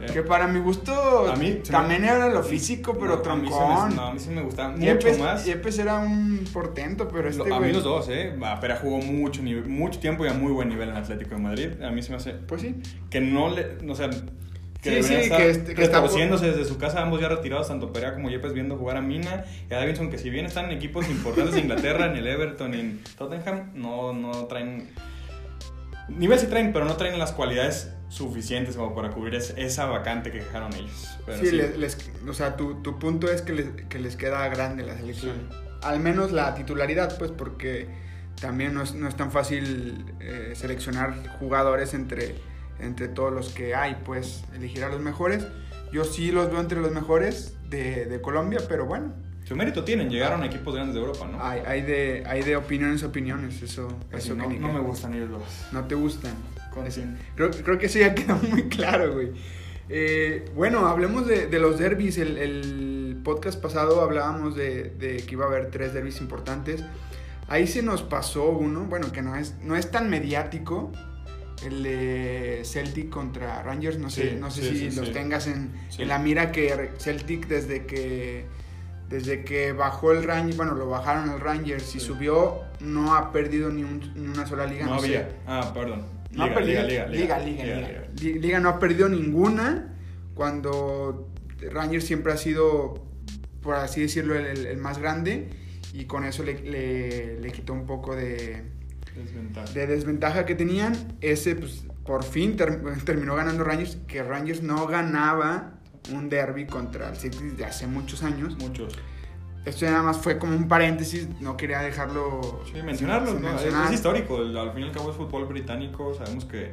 Eh, 0.01 0.07
Que 0.11 0.23
para 0.23 0.45
mi 0.47 0.59
gusto 0.59 1.29
A 1.31 1.37
mí 1.37 1.61
se 1.63 1.71
también 1.71 2.01
me- 2.01 2.07
era 2.09 2.27
lo 2.27 2.43
físico, 2.43 2.97
pero 2.99 3.21
no, 3.23 3.31
a 3.31 3.35
mí 3.37 3.47
se 3.47 3.53
me- 3.53 3.57
troncón. 3.65 3.95
no, 3.95 4.01
a 4.07 4.13
mí 4.13 4.19
sí 4.19 4.29
me 4.29 4.41
gustaba 4.41 4.69
mucho 4.71 4.83
Yepes, 4.83 5.19
más. 5.19 5.45
Yepes 5.45 5.79
era 5.79 5.99
un 5.99 6.43
portento, 6.51 7.07
pero 7.07 7.29
este 7.29 7.47
Lo- 7.47 7.55
a 7.55 7.57
güey... 7.59 7.69
mí 7.69 7.75
los 7.75 7.85
dos, 7.85 8.09
¿eh? 8.09 8.35
Va, 8.41 8.59
Pera 8.59 8.75
jugó 8.75 8.97
mucho, 8.97 9.41
mucho 9.41 9.99
tiempo 10.01 10.25
y 10.25 10.27
a 10.27 10.33
muy 10.33 10.51
buen 10.51 10.67
nivel 10.67 10.89
en 10.89 10.97
Atlético 10.97 11.35
de 11.35 11.41
Madrid. 11.41 11.81
A 11.81 11.91
mí 11.91 12.01
se 12.03 12.09
me 12.09 12.17
hace 12.17 12.33
Pues 12.33 12.61
sí. 12.61 12.75
que 13.09 13.21
no 13.21 13.49
le. 13.49 13.77
O 13.89 13.95
sea, 13.95 14.09
que 14.89 15.03
Sí, 15.03 15.23
sí, 15.23 15.29
que 15.29 15.49
este- 15.49 15.73
que 15.75 15.83
está- 15.83 16.01
desde 16.01 16.65
su 16.65 16.77
casa, 16.77 17.01
ambos 17.01 17.19
ya 17.21 17.27
retirados, 17.27 17.67
tanto 17.67 17.91
Perea 17.91 18.13
como 18.13 18.29
Yepes, 18.29 18.53
viendo 18.53 18.77
jugar 18.77 18.97
a 18.97 19.01
Mina 19.01 19.43
y 19.69 19.73
a 19.73 19.77
Davidson, 19.77 20.09
que 20.09 20.17
si 20.17 20.29
bien 20.29 20.45
están 20.45 20.65
en 20.65 20.71
equipos 20.71 21.09
importantes 21.09 21.55
de 21.55 21.61
Inglaterra, 21.61 22.05
en 22.05 22.15
el 22.17 22.27
Everton 22.27 22.73
en 22.73 23.01
Tottenham, 23.17 23.71
no, 23.73 24.13
no 24.13 24.45
traen. 24.45 24.89
Nivel 26.07 26.37
sí 26.39 26.47
traen, 26.47 26.71
pero 26.71 26.85
no 26.85 26.95
traen 26.97 27.17
las 27.17 27.31
cualidades 27.31 27.91
suficientes 28.09 28.75
como 28.75 28.93
para 28.93 29.09
cubrir 29.09 29.35
es- 29.35 29.53
esa 29.57 29.85
vacante 29.85 30.31
que 30.31 30.37
dejaron 30.39 30.71
ellos. 30.75 31.17
Pero 31.25 31.39
sí, 31.39 31.47
sí. 31.47 31.55
les- 31.55 31.77
les- 31.77 31.97
o 32.27 32.33
sea, 32.33 32.55
tu, 32.55 32.81
tu 32.83 32.99
punto 32.99 33.29
es 33.31 33.41
que 33.41 33.53
les, 33.53 33.65
que 33.89 33.97
les 33.99 34.15
queda 34.15 34.47
grande 34.49 34.83
la 34.83 34.95
selección. 34.95 35.35
Sí. 35.49 35.55
Al 35.81 35.99
menos 35.99 36.31
la 36.31 36.53
titularidad, 36.53 37.17
pues, 37.17 37.31
porque 37.31 37.87
también 38.39 38.73
no 38.75 38.83
es, 38.83 38.93
no 38.93 39.07
es 39.07 39.15
tan 39.15 39.31
fácil 39.31 40.05
eh, 40.19 40.53
seleccionar 40.55 41.15
jugadores 41.39 41.93
entre, 41.95 42.35
entre 42.79 43.07
todos 43.07 43.31
los 43.33 43.49
que 43.49 43.75
hay, 43.75 43.97
pues, 44.05 44.43
elegir 44.55 44.83
a 44.83 44.89
los 44.89 44.99
mejores. 45.01 45.45
Yo 45.91 46.03
sí 46.03 46.31
los 46.31 46.49
veo 46.51 46.59
entre 46.59 46.79
los 46.81 46.91
mejores 46.91 47.55
de, 47.69 48.05
de 48.05 48.21
Colombia, 48.21 48.59
pero 48.67 48.85
bueno, 48.85 49.13
Su 49.45 49.55
mérito 49.55 49.83
tienen, 49.83 50.09
llegaron 50.09 50.41
a 50.43 50.47
equipos 50.47 50.73
grandes 50.73 50.95
de 50.95 51.01
Europa, 51.01 51.27
¿no? 51.31 51.43
hay, 51.43 51.61
hay, 51.65 51.81
de, 51.83 52.23
hay 52.27 52.41
de 52.43 52.55
opiniones 52.55 53.03
a 53.03 53.07
opiniones, 53.07 53.61
eso, 53.61 53.87
Pues 54.11 54.25
eso 54.25 54.35
que 54.35 54.41
no, 54.41 54.49
ni 54.49 54.57
no 54.59 54.73
me 54.73 54.79
gustan 54.79 55.13
ellos 55.13 55.29
dos. 55.29 55.43
No 55.71 55.85
te 55.85 55.95
gustan. 55.95 56.33
Con- 56.73 56.85
Ese- 56.87 57.05
Creo, 57.35 57.51
creo 57.51 57.77
que 57.77 57.85
eso 57.85 57.99
ya 57.99 58.13
quedó 58.15 58.35
muy 58.37 58.63
claro, 58.69 59.13
güey. 59.13 59.31
Eh, 59.87 60.45
bueno, 60.55 60.87
hablemos 60.87 61.27
de, 61.27 61.45
de 61.47 61.59
los 61.59 61.77
derbis. 61.77 62.17
El, 62.17 62.37
el 62.37 63.21
podcast 63.23 63.61
pasado 63.61 64.01
hablábamos 64.01 64.55
de, 64.55 64.89
de 64.89 65.17
que 65.17 65.33
iba 65.33 65.45
a 65.45 65.47
haber 65.47 65.69
tres 65.69 65.93
derbis 65.93 66.19
importantes. 66.21 66.83
Ahí 67.47 67.67
se 67.67 67.83
nos 67.83 68.01
pasó 68.01 68.49
uno, 68.49 68.85
bueno, 68.85 69.11
que 69.11 69.21
no 69.21 69.35
es, 69.35 69.55
no 69.61 69.75
es 69.75 69.91
tan 69.91 70.09
mediático. 70.09 70.91
El 71.63 71.83
de 71.83 72.61
Celtic 72.65 73.09
contra 73.09 73.63
Rangers. 73.63 73.97
No 73.99 74.09
sé, 74.09 74.31
Sí, 74.31 74.37
no 74.39 74.51
sé 74.51 74.61
sí, 74.61 74.77
si 74.77 74.91
sí, 74.91 74.99
los 74.99 75.11
tengas 75.13 75.47
en, 75.47 75.71
en 75.97 76.07
la 76.07 76.19
mira 76.19 76.51
que 76.51 76.91
Celtic 76.97 77.47
desde 77.47 77.85
que 77.85 78.45
desde 79.09 79.43
que 79.43 79.71
bajó 79.71 80.11
el 80.11 80.23
Rangers, 80.23 80.57
bueno, 80.57 80.73
lo 80.73 80.89
bajaron 80.89 81.29
el 81.29 81.39
Rangers 81.39 81.95
y 81.95 81.99
subió, 81.99 82.61
no 82.79 83.15
ha 83.15 83.31
perdido 83.31 83.69
ni, 83.69 83.83
un- 83.83 84.11
ni 84.15 84.27
una 84.27 84.47
sola 84.47 84.65
liga. 84.65 84.85
No 84.85 84.95
no 84.95 84.99
sé. 84.99 85.05
había. 85.19 85.29
Ah, 85.45 85.71
perdón. 85.73 86.03
No 86.31 86.43
ha 86.43 86.47
Liga, 86.47 86.55
perdido. 86.59 86.87
liga, 86.87 87.05
liga, 87.07 87.39
liga, 87.39 87.63
liga, 87.65 87.87
liga. 87.87 88.07
Li- 88.19 88.39
Liga 88.39 88.59
no 88.59 88.69
ha 88.69 88.79
perdido 88.79 89.07
ninguna. 89.07 89.93
Cuando 90.33 91.29
Rangers 91.71 92.03
siempre 92.05 92.33
ha 92.33 92.37
sido, 92.37 93.05
por 93.61 93.75
así 93.75 94.01
decirlo, 94.01 94.35
el, 94.35 94.45
el- 94.45 94.65
el 94.65 94.77
más 94.77 94.97
grande. 94.97 95.49
Y 95.93 96.05
con 96.05 96.25
eso 96.25 96.43
le, 96.43 96.59
le- 96.61 97.39
le 97.39 97.51
quitó 97.51 97.73
un 97.73 97.85
poco 97.85 98.15
de, 98.15 98.63
Desventaja. 99.15 99.71
de 99.73 99.87
desventaja 99.87 100.45
que 100.45 100.55
tenían. 100.55 101.17
Ese, 101.21 101.55
pues, 101.55 101.85
por 102.05 102.23
fin 102.23 102.55
ter- 102.57 102.81
terminó 103.05 103.35
ganando 103.35 103.63
Rangers. 103.63 103.97
Que 104.07 104.23
Rangers 104.23 104.61
no 104.61 104.85
ganaba 104.87 105.73
un 106.13 106.29
derby 106.29 106.65
contra 106.67 107.09
el 107.09 107.15
City 107.15 107.49
de 107.57 107.65
hace 107.65 107.87
muchos 107.87 108.23
años. 108.23 108.55
Muchos. 108.59 108.93
Esto 109.65 109.85
nada 109.85 110.03
más 110.03 110.17
fue 110.17 110.37
como 110.37 110.55
un 110.55 110.67
paréntesis. 110.67 111.27
No 111.41 111.57
quería 111.57 111.79
dejarlo. 111.79 112.61
Sí, 112.71 112.81
mencionarlo, 112.83 113.31
sin 113.31 113.41
¿no? 113.41 113.47
Es- 113.49 113.53
mencionar. 113.55 113.87
Es, 113.87 113.93
histórico. 113.95 114.41
el- 114.41 114.55
Al 114.57 114.73
fin 114.73 114.83
y 114.83 114.85
al 114.87 114.91
cabo 114.91 115.09
es 115.11 115.17
fútbol 115.17 115.45
británico. 115.45 116.13
Sabemos 116.13 116.45
que, 116.45 116.71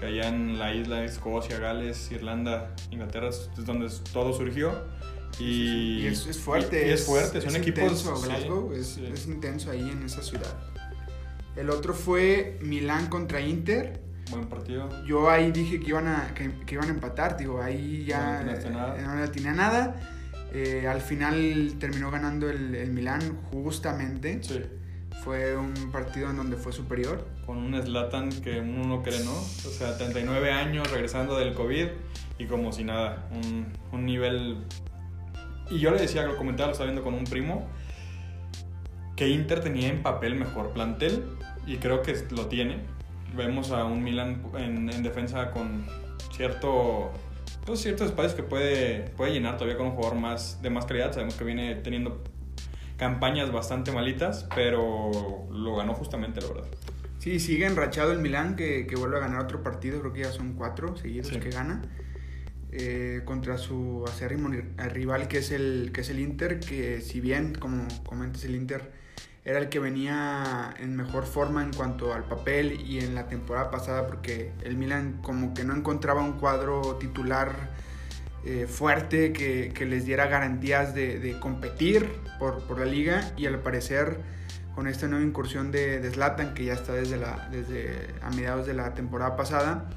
que 0.00 0.06
allá 0.06 0.28
en 0.28 0.58
la 0.58 0.74
isla, 0.74 1.04
Escocia, 1.04 1.58
Gales, 1.60 2.10
Irlanda, 2.10 2.74
Inglaterra, 2.90 3.28
es 3.28 3.48
es 3.56 3.64
donde 3.64 3.88
todo 4.12 4.32
surgió. 4.32 4.72
Y, 5.38 6.00
Y 6.02 6.06
es, 6.06 6.26
es 6.26 6.38
fuerte. 6.38 6.86
y- 6.86 6.90
y 6.90 6.92
es 6.92 7.04
fuerte. 7.06 7.40
Son 7.40 7.50
es 7.50 7.56
equipos. 7.56 7.82
Intenso, 7.84 8.16
sí, 8.16 8.26
Glasgow 8.26 8.72
es, 8.72 8.86
sí. 8.86 9.04
es 9.12 9.26
intenso 9.26 9.70
ahí 9.70 9.88
en 9.90 10.02
esa 10.04 10.22
ciudad. 10.22 10.56
El 11.56 11.70
otro 11.70 11.94
fue 11.94 12.58
Milán 12.62 13.06
contra 13.08 13.40
Inter. 13.40 14.00
Buen 14.30 14.46
partido. 14.46 14.88
Yo 15.06 15.30
ahí 15.30 15.52
dije 15.52 15.78
que 15.80 15.88
iban 15.90 16.08
a, 16.08 16.32
que, 16.34 16.50
que 16.66 16.74
iban 16.74 16.88
a 16.88 16.92
empatar, 16.92 17.36
digo, 17.36 17.62
ahí 17.62 18.04
ya 18.06 18.40
No 18.42 18.46
le 18.46 18.52
atinaste 18.52 18.70
nada. 18.70 18.98
eh, 18.98 19.02
no 19.06 19.14
le 19.16 19.22
atiné 19.22 19.48
a 19.50 19.52
nada. 19.54 19.96
Eh, 20.52 20.86
al 20.88 21.00
final 21.00 21.74
terminó 21.78 22.10
ganando 22.10 22.48
el, 22.48 22.74
el 22.74 22.90
Milán 22.92 23.20
justamente. 23.52 24.42
Sí. 24.42 24.62
Fue 25.22 25.56
un 25.56 25.72
partido 25.92 26.30
en 26.30 26.36
donde 26.36 26.56
fue 26.56 26.72
superior. 26.72 27.26
Con 27.46 27.58
un 27.58 27.80
Slatan 27.80 28.30
que 28.30 28.60
uno 28.60 28.84
no 28.84 29.02
cree, 29.02 29.22
¿no? 29.24 29.32
O 29.32 29.42
sea, 29.70 29.96
39 29.96 30.50
años 30.52 30.90
regresando 30.90 31.38
del 31.38 31.54
COVID 31.54 31.86
y 32.38 32.46
como 32.46 32.72
si 32.72 32.84
nada. 32.84 33.28
Un, 33.30 33.66
un 33.92 34.04
nivel. 34.04 34.64
Y 35.70 35.78
yo 35.78 35.90
le 35.92 35.98
decía, 36.00 36.24
lo 36.26 36.36
comentaba, 36.36 36.68
lo 36.68 36.72
estaba 36.72 36.90
viendo 36.90 37.04
con 37.04 37.14
un 37.14 37.24
primo, 37.24 37.68
que 39.16 39.28
Inter 39.28 39.60
tenía 39.60 39.88
en 39.88 40.02
papel 40.02 40.34
mejor 40.34 40.72
plantel 40.72 41.24
y 41.66 41.76
creo 41.78 42.02
que 42.02 42.14
lo 42.30 42.46
tiene. 42.46 42.78
Vemos 43.36 43.70
a 43.72 43.84
un 43.84 44.02
Milan 44.04 44.42
en, 44.56 44.88
en 44.90 45.02
defensa 45.02 45.50
con 45.50 45.86
cierto 46.34 47.12
pues, 47.66 47.80
ciertos 47.80 48.08
espacios 48.08 48.34
que 48.34 48.42
puede, 48.42 49.10
puede 49.16 49.32
llenar 49.32 49.54
todavía 49.56 49.76
con 49.76 49.86
un 49.88 49.92
jugador 49.94 50.18
más 50.18 50.60
de 50.62 50.70
más 50.70 50.86
calidad. 50.86 51.12
Sabemos 51.12 51.34
que 51.34 51.44
viene 51.44 51.74
teniendo 51.76 52.22
campañas 52.96 53.50
bastante 53.50 53.90
malitas, 53.92 54.46
pero 54.54 55.10
lo 55.50 55.76
ganó 55.76 55.94
justamente, 55.94 56.40
la 56.40 56.48
verdad. 56.48 56.64
Sí, 57.18 57.40
sigue 57.40 57.66
enrachado 57.66 58.12
el 58.12 58.18
Milán, 58.18 58.54
que, 58.54 58.86
que 58.86 58.96
vuelve 58.96 59.16
a 59.16 59.20
ganar 59.20 59.40
otro 59.40 59.62
partido, 59.62 60.00
creo 60.00 60.12
que 60.12 60.20
ya 60.20 60.30
son 60.32 60.52
cuatro 60.54 60.96
seguidos 60.96 61.28
Sí. 61.28 61.40
que 61.40 61.50
gana. 61.50 61.82
eh, 62.76 63.22
contra 63.24 63.56
su 63.56 64.04
acérrimo 64.06 64.48
ri- 64.48 64.64
rival 64.92 65.28
que 65.28 65.38
es, 65.38 65.52
el, 65.52 65.90
que 65.94 66.00
es 66.00 66.10
el 66.10 66.18
Inter, 66.18 66.58
que 66.58 67.00
si 67.00 67.20
bien, 67.20 67.54
como 67.54 67.86
comentas, 68.04 68.44
el 68.44 68.56
Inter 68.56 68.90
era 69.44 69.58
el 69.58 69.68
que 69.68 69.78
venía 69.78 70.74
en 70.78 70.96
mejor 70.96 71.26
forma 71.26 71.62
en 71.62 71.72
cuanto 71.72 72.14
al 72.14 72.24
papel 72.24 72.80
y 72.80 73.00
en 73.00 73.14
la 73.14 73.28
temporada 73.28 73.70
pasada, 73.70 74.06
porque 74.06 74.52
el 74.62 74.76
Milan 74.76 75.18
como 75.22 75.52
que 75.52 75.64
no 75.64 75.74
encontraba 75.74 76.22
un 76.22 76.34
cuadro 76.34 76.96
titular 76.96 77.52
eh, 78.44 78.66
fuerte 78.66 79.32
que, 79.32 79.72
que 79.74 79.84
les 79.84 80.06
diera 80.06 80.26
garantías 80.26 80.94
de, 80.94 81.36
competir 81.40 82.08
por, 82.38 82.62
por 82.62 82.78
la 82.78 82.86
liga. 82.86 83.32
Y 83.36 83.46
al 83.46 83.58
parecer 83.58 84.18
con 84.74 84.86
esta 84.86 85.08
nueva 85.08 85.24
incursión 85.24 85.70
de, 85.70 86.00
de 86.00 86.10
Zlatan 86.10 86.54
que 86.54 86.64
ya 86.64 86.72
está 86.72 86.92
desde, 86.92 87.18
la, 87.18 87.48
desde 87.50 88.08
a 88.22 88.30
mediados 88.30 88.66
de 88.66 88.74
la 88.74 88.94
temporada 88.94 89.36
pasada 89.36 89.88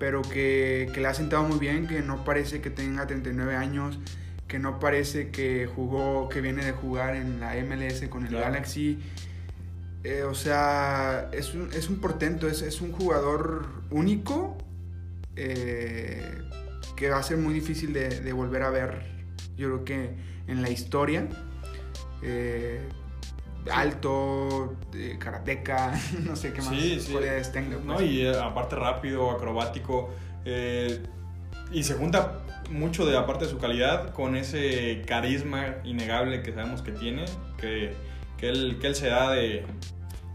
pero 0.00 0.22
que, 0.22 0.90
que 0.94 1.00
le 1.00 1.06
ha 1.06 1.14
sentado 1.14 1.44
muy 1.44 1.58
bien, 1.58 1.86
que 1.86 2.00
no 2.00 2.24
parece 2.24 2.62
que 2.62 2.70
tenga 2.70 3.06
39 3.06 3.54
años, 3.54 4.00
que 4.50 4.58
no 4.58 4.80
parece 4.80 5.30
que 5.30 5.68
jugó, 5.72 6.28
que 6.28 6.40
viene 6.40 6.64
de 6.64 6.72
jugar 6.72 7.14
en 7.14 7.38
la 7.38 7.54
MLS 7.54 8.08
con 8.08 8.24
el 8.24 8.30
Claro. 8.30 8.46
Galaxy. 8.46 8.98
Eh, 10.02 10.24
o 10.24 10.34
sea, 10.34 11.28
es 11.32 11.54
un, 11.54 11.72
es 11.72 11.88
un 11.88 12.00
portento, 12.00 12.48
es, 12.48 12.60
es 12.62 12.80
un 12.80 12.90
jugador 12.90 13.68
único 13.90 14.58
eh, 15.36 16.20
que 16.96 17.10
va 17.10 17.18
a 17.18 17.22
ser 17.22 17.36
muy 17.36 17.54
difícil 17.54 17.92
de, 17.92 18.08
de 18.08 18.32
volver 18.32 18.64
a 18.64 18.70
ver, 18.70 19.04
yo 19.56 19.68
creo 19.68 19.84
que 19.84 20.10
en 20.48 20.62
la 20.62 20.70
historia. 20.70 21.28
Eh, 22.22 22.80
alto, 23.70 24.74
eh, 24.94 25.16
karateca, 25.18 25.92
no 26.26 26.34
sé 26.34 26.52
qué 26.52 26.60
más 26.62 26.70
Sí, 26.74 26.98
sí. 26.98 27.12
cualidades 27.12 27.52
tenga. 27.52 27.76
No, 27.76 27.94
pues. 27.94 28.06
y 28.10 28.26
aparte 28.26 28.74
rápido, 28.74 29.30
acrobático. 29.30 30.10
y 31.72 31.82
se 31.84 31.94
junta 31.94 32.40
mucho 32.70 33.04
de 33.06 33.16
aparte 33.16 33.44
de 33.44 33.50
su 33.50 33.58
calidad 33.58 34.12
con 34.14 34.36
ese 34.36 35.02
carisma 35.06 35.76
innegable 35.84 36.42
que 36.42 36.52
sabemos 36.52 36.82
que 36.82 36.92
tiene, 36.92 37.24
que, 37.58 37.92
que, 38.38 38.48
él, 38.48 38.78
que 38.80 38.86
él 38.88 38.94
se 38.94 39.08
da 39.08 39.30
de... 39.32 39.64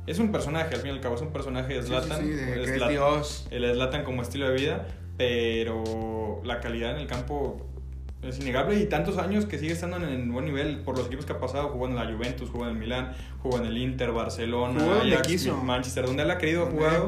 Es 0.07 0.19
un 0.19 0.31
personaje, 0.31 0.75
al 0.75 0.81
fin 0.81 0.91
y 0.91 0.93
al 0.93 1.01
cabo, 1.01 1.15
es 1.15 1.21
un 1.21 1.33
personaje 1.33 1.73
de 1.73 1.81
Sí, 1.81 1.87
sí, 1.87 1.93
Zlatan. 1.93 2.21
sí, 2.23 2.29
de 2.29 2.63
es 2.63 2.69
Zlatan- 2.69 2.89
Dios. 2.89 3.47
El 3.49 3.73
Zlatan 3.73 4.03
como 4.03 4.21
estilo 4.21 4.47
de 4.49 4.53
vida, 4.55 4.87
pero 5.17 6.41
la 6.43 6.59
calidad 6.59 6.91
en 6.91 6.97
el 7.01 7.07
campo 7.07 7.65
es 8.21 8.39
innegable 8.39 8.75
y 8.79 8.85
tantos 8.85 9.17
años 9.17 9.45
que 9.45 9.57
sigue 9.59 9.73
estando 9.73 9.97
en 9.97 10.31
buen 10.31 10.45
nivel 10.45 10.79
por 10.79 10.97
los 10.97 11.07
equipos 11.07 11.25
que 11.25 11.33
ha 11.33 11.39
pasado, 11.39 11.69
jugó 11.69 11.87
en 11.87 11.95
la 11.95 12.05
Juventus, 12.11 12.49
jugó 12.49 12.65
en 12.65 12.71
el 12.71 12.77
Milán, 12.77 13.13
jugó 13.41 13.57
en 13.59 13.65
el 13.65 13.77
Inter, 13.77 14.11
Barcelona, 14.11 15.01
Ajax. 15.01 15.47
Manchester, 15.63 16.05
donde 16.05 16.23
él 16.23 16.31
ha 16.31 16.37
querido 16.37 16.65
jugar 16.67 17.03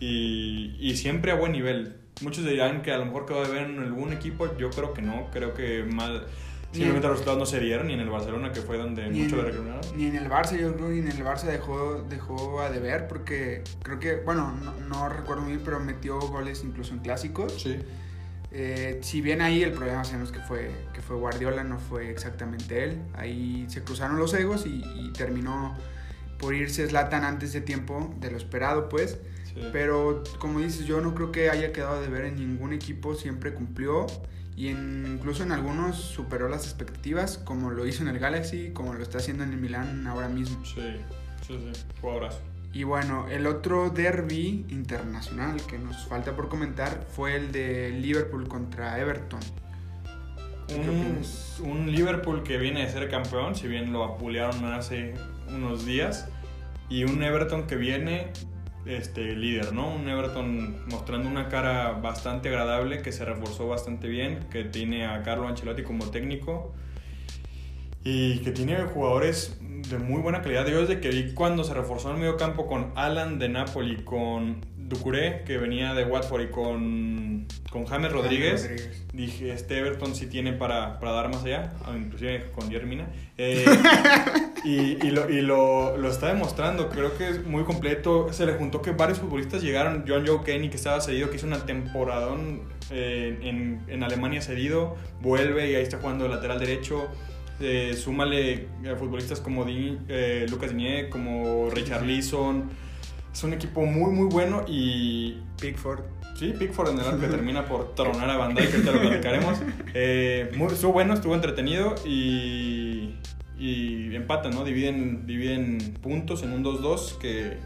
y, 0.00 0.76
y 0.80 0.96
siempre 0.96 1.32
a 1.32 1.36
buen 1.36 1.52
nivel. 1.52 1.96
Muchos 2.20 2.44
dirán 2.44 2.82
que 2.82 2.92
a 2.92 2.98
lo 2.98 3.06
mejor 3.06 3.26
quedó 3.26 3.42
de 3.44 3.50
ver 3.52 3.62
en 3.70 3.78
algún 3.80 4.12
equipo, 4.12 4.56
yo 4.56 4.70
creo 4.70 4.92
que 4.92 5.02
no, 5.02 5.28
creo 5.32 5.54
que 5.54 5.82
mal, 5.84 6.26
simplemente 6.70 7.06
los 7.08 7.12
resultados 7.16 7.38
no 7.38 7.46
se 7.46 7.58
dieron, 7.58 7.88
ni 7.88 7.94
en 7.94 8.00
el 8.00 8.10
Barcelona, 8.10 8.52
que 8.52 8.62
fue 8.62 8.76
donde 8.78 9.10
Ni 9.10 9.22
mucho 9.22 9.36
le 9.36 9.42
reclamaron. 9.42 9.80
ni 9.96 10.06
en 10.06 10.16
el 10.16 10.28
Barça, 10.28 10.56
yo 10.56 10.74
creo 10.74 10.88
que 10.88 10.94
ni 10.94 11.00
en 11.00 11.08
el 11.08 11.24
Barça 11.24 11.44
dejó, 11.44 12.02
dejó 12.08 12.60
a 12.60 12.70
deber 12.70 13.08
porque 13.08 13.64
creo 13.82 13.98
que, 13.98 14.16
bueno, 14.16 14.52
no, 14.52 14.78
no 14.80 15.08
recuerdo 15.08 15.44
bien, 15.46 15.62
pero 15.64 15.80
metió 15.80 16.18
goles 16.20 16.62
incluso 16.64 16.94
en 16.94 17.00
clásicos. 17.00 17.60
Sí, 17.62 17.78
Eh, 18.54 18.98
si 19.02 19.22
bien 19.22 19.40
ahí 19.40 19.62
el 19.62 19.72
problema 19.72 20.04
sabemos 20.04 20.30
que 20.30 20.40
fue, 20.40 20.70
que 20.92 21.00
fue 21.00 21.16
Guardiola, 21.16 21.64
no 21.64 21.78
fue 21.78 22.10
exactamente 22.10 22.84
él. 22.84 23.02
Ahí 23.14 23.64
se 23.68 23.82
cruzaron 23.82 24.18
los 24.18 24.34
egos 24.34 24.66
y, 24.66 24.82
y 24.96 25.12
terminó 25.14 25.74
por 26.38 26.54
irse 26.54 26.86
Zlatan 26.86 27.24
antes 27.24 27.52
de 27.54 27.62
tiempo, 27.62 28.14
de 28.20 28.30
lo 28.30 28.36
esperado 28.36 28.88
pues. 28.90 29.18
Sí. 29.54 29.60
Pero 29.72 30.22
como 30.38 30.60
dices, 30.60 30.86
yo 30.86 31.00
no 31.00 31.14
creo 31.14 31.32
que 31.32 31.50
haya 31.50 31.72
quedado 31.72 32.00
de 32.00 32.08
ver 32.08 32.24
en 32.26 32.36
ningún 32.36 32.72
equipo, 32.72 33.14
siempre 33.14 33.54
cumplió 33.54 34.06
y 34.56 34.68
en- 34.68 35.06
incluso 35.14 35.42
en 35.42 35.52
algunos 35.52 35.96
superó 35.96 36.48
las 36.48 36.64
expectativas, 36.64 37.38
como 37.38 37.70
lo 37.70 37.86
hizo 37.86 38.02
en 38.02 38.08
el 38.08 38.18
Galaxy, 38.18 38.70
como 38.72 38.92
lo 38.94 39.02
está 39.02 39.18
haciendo 39.18 39.44
en 39.44 39.52
el 39.52 39.58
Milán 39.58 40.06
ahora 40.06 40.28
mismo. 40.28 40.62
sí, 40.64 40.80
sí, 41.46 41.58
sí, 41.72 41.82
jugadorazo. 42.00 42.40
Y 42.74 42.84
bueno, 42.84 43.26
el 43.28 43.46
otro 43.46 43.90
derby 43.90 44.64
internacional 44.70 45.60
que 45.66 45.78
nos 45.78 46.06
falta 46.06 46.34
por 46.34 46.48
comentar 46.48 47.06
fue 47.14 47.36
el 47.36 47.52
de 47.52 47.90
Liverpool 47.90 48.48
contra 48.48 48.98
Everton. 48.98 49.40
¿Qué 50.68 50.74
Un, 50.76 51.70
un 51.70 51.92
Liverpool 51.92 52.42
que 52.42 52.56
viene 52.56 52.86
de 52.86 52.90
ser 52.90 53.10
campeón, 53.10 53.54
si 53.54 53.68
bien 53.68 53.92
lo 53.92 54.04
apulearon 54.04 54.64
hace 54.72 55.12
unos 55.48 55.84
días, 55.84 56.28
y 56.88 57.04
un 57.04 57.22
Everton 57.22 57.66
que 57.66 57.76
viene 57.76 58.32
este, 58.86 59.36
líder, 59.36 59.72
¿no? 59.72 59.94
Un 59.94 60.08
Everton 60.08 60.86
mostrando 60.88 61.28
una 61.28 61.48
cara 61.48 61.92
bastante 61.92 62.48
agradable, 62.48 63.02
que 63.02 63.12
se 63.12 63.24
reforzó 63.24 63.68
bastante 63.68 64.08
bien, 64.08 64.48
que 64.50 64.64
tiene 64.64 65.06
a 65.06 65.22
Carlo 65.22 65.48
Ancelotti 65.48 65.82
como 65.82 66.10
técnico 66.10 66.74
y 68.04 68.38
que 68.38 68.50
tiene 68.50 68.76
jugadores 68.82 69.58
de 69.60 69.98
muy 69.98 70.20
buena 70.20 70.42
calidad. 70.42 70.66
Yo 70.66 70.80
desde 70.80 71.00
que 71.00 71.10
vi 71.10 71.34
cuando 71.34 71.64
se 71.64 71.74
reforzó 71.74 72.10
el 72.10 72.18
medio 72.18 72.36
campo 72.36 72.66
con 72.66 72.92
Alan 72.96 73.38
de 73.38 73.48
Napoli, 73.48 74.02
con 74.04 74.60
Ducuré, 74.88 75.42
que 75.46 75.58
venía 75.58 75.94
de 75.94 76.04
Watford, 76.04 76.42
y 76.42 76.46
con, 76.48 77.46
con 77.70 77.86
James 77.86 78.12
Rodríguez, 78.12 78.62
Rodríguez. 78.62 79.06
dije, 79.12 79.52
este 79.52 79.78
Everton 79.78 80.14
sí 80.14 80.26
tiene 80.26 80.52
para, 80.52 80.98
para 81.00 81.12
dar 81.12 81.28
más 81.30 81.44
allá, 81.44 81.72
ah, 81.84 81.94
inclusive 81.96 82.50
con 82.54 82.70
Jermina. 82.70 83.06
Eh, 83.38 83.64
y 84.64 85.04
y, 85.06 85.10
lo, 85.10 85.28
y 85.30 85.40
lo, 85.42 85.96
lo 85.96 86.08
está 86.10 86.28
demostrando, 86.28 86.88
creo 86.88 87.16
que 87.16 87.28
es 87.30 87.44
muy 87.46 87.64
completo. 87.64 88.32
Se 88.32 88.46
le 88.46 88.52
juntó 88.54 88.82
que 88.82 88.90
varios 88.92 89.18
futbolistas 89.18 89.62
llegaron, 89.62 90.04
John 90.06 90.26
Joe 90.26 90.40
Kenny, 90.44 90.68
que 90.68 90.76
estaba 90.76 91.00
cedido, 91.00 91.30
que 91.30 91.36
hizo 91.36 91.46
una 91.46 91.64
temporadón 91.64 92.62
eh, 92.90 93.38
en, 93.42 93.82
en 93.88 94.02
Alemania 94.02 94.42
cedido, 94.42 94.96
vuelve 95.20 95.70
y 95.70 95.74
ahí 95.74 95.82
está 95.82 95.98
jugando 95.98 96.24
de 96.24 96.30
lateral 96.30 96.58
derecho. 96.60 97.08
Eh, 97.60 97.94
súmale 97.94 98.66
a 98.92 98.96
futbolistas 98.96 99.38
como 99.40 99.64
Di- 99.64 99.96
eh, 100.08 100.46
Lucas 100.50 100.70
Digne, 100.74 101.08
como 101.08 101.70
Richard 101.70 102.04
Leeson. 102.04 102.70
Es 103.32 103.42
un 103.44 103.52
equipo 103.54 103.84
muy, 103.86 104.12
muy 104.12 104.26
bueno 104.28 104.64
y 104.68 105.38
Pickford. 105.60 106.00
Sí, 106.36 106.54
Pickford 106.58 106.90
en 106.90 106.98
el 107.00 107.06
arco 107.06 107.20
que 107.20 107.26
termina 107.28 107.64
por 107.66 107.94
tronar 107.94 108.28
a 108.30 108.36
Van 108.36 108.54
Dijk, 108.54 108.70
que 108.70 108.76
ahorita 108.76 108.92
lo 108.92 109.00
platicaremos. 109.00 109.58
Eh, 109.94 110.50
muy- 110.56 110.72
estuvo 110.72 110.92
bueno, 110.92 111.14
estuvo 111.14 111.34
entretenido 111.34 111.94
y, 112.04 113.14
y 113.58 114.14
empatan, 114.14 114.52
¿no? 114.54 114.64
Dividen, 114.64 115.26
dividen 115.26 115.78
puntos 116.02 116.42
en 116.42 116.52
un 116.52 116.62
2-2 116.64 117.18
que 117.18 117.56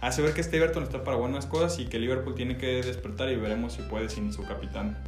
hace 0.00 0.20
ver 0.20 0.34
que 0.34 0.40
este 0.42 0.58
Everton 0.58 0.82
está 0.82 1.04
para 1.04 1.16
buenas 1.16 1.46
cosas 1.46 1.78
y 1.78 1.86
que 1.86 1.98
Liverpool 1.98 2.34
tiene 2.34 2.58
que 2.58 2.82
despertar 2.82 3.30
y 3.30 3.36
veremos 3.36 3.72
si 3.74 3.82
puede 3.82 4.08
sin 4.10 4.32
su 4.32 4.42
capitán. 4.44 4.98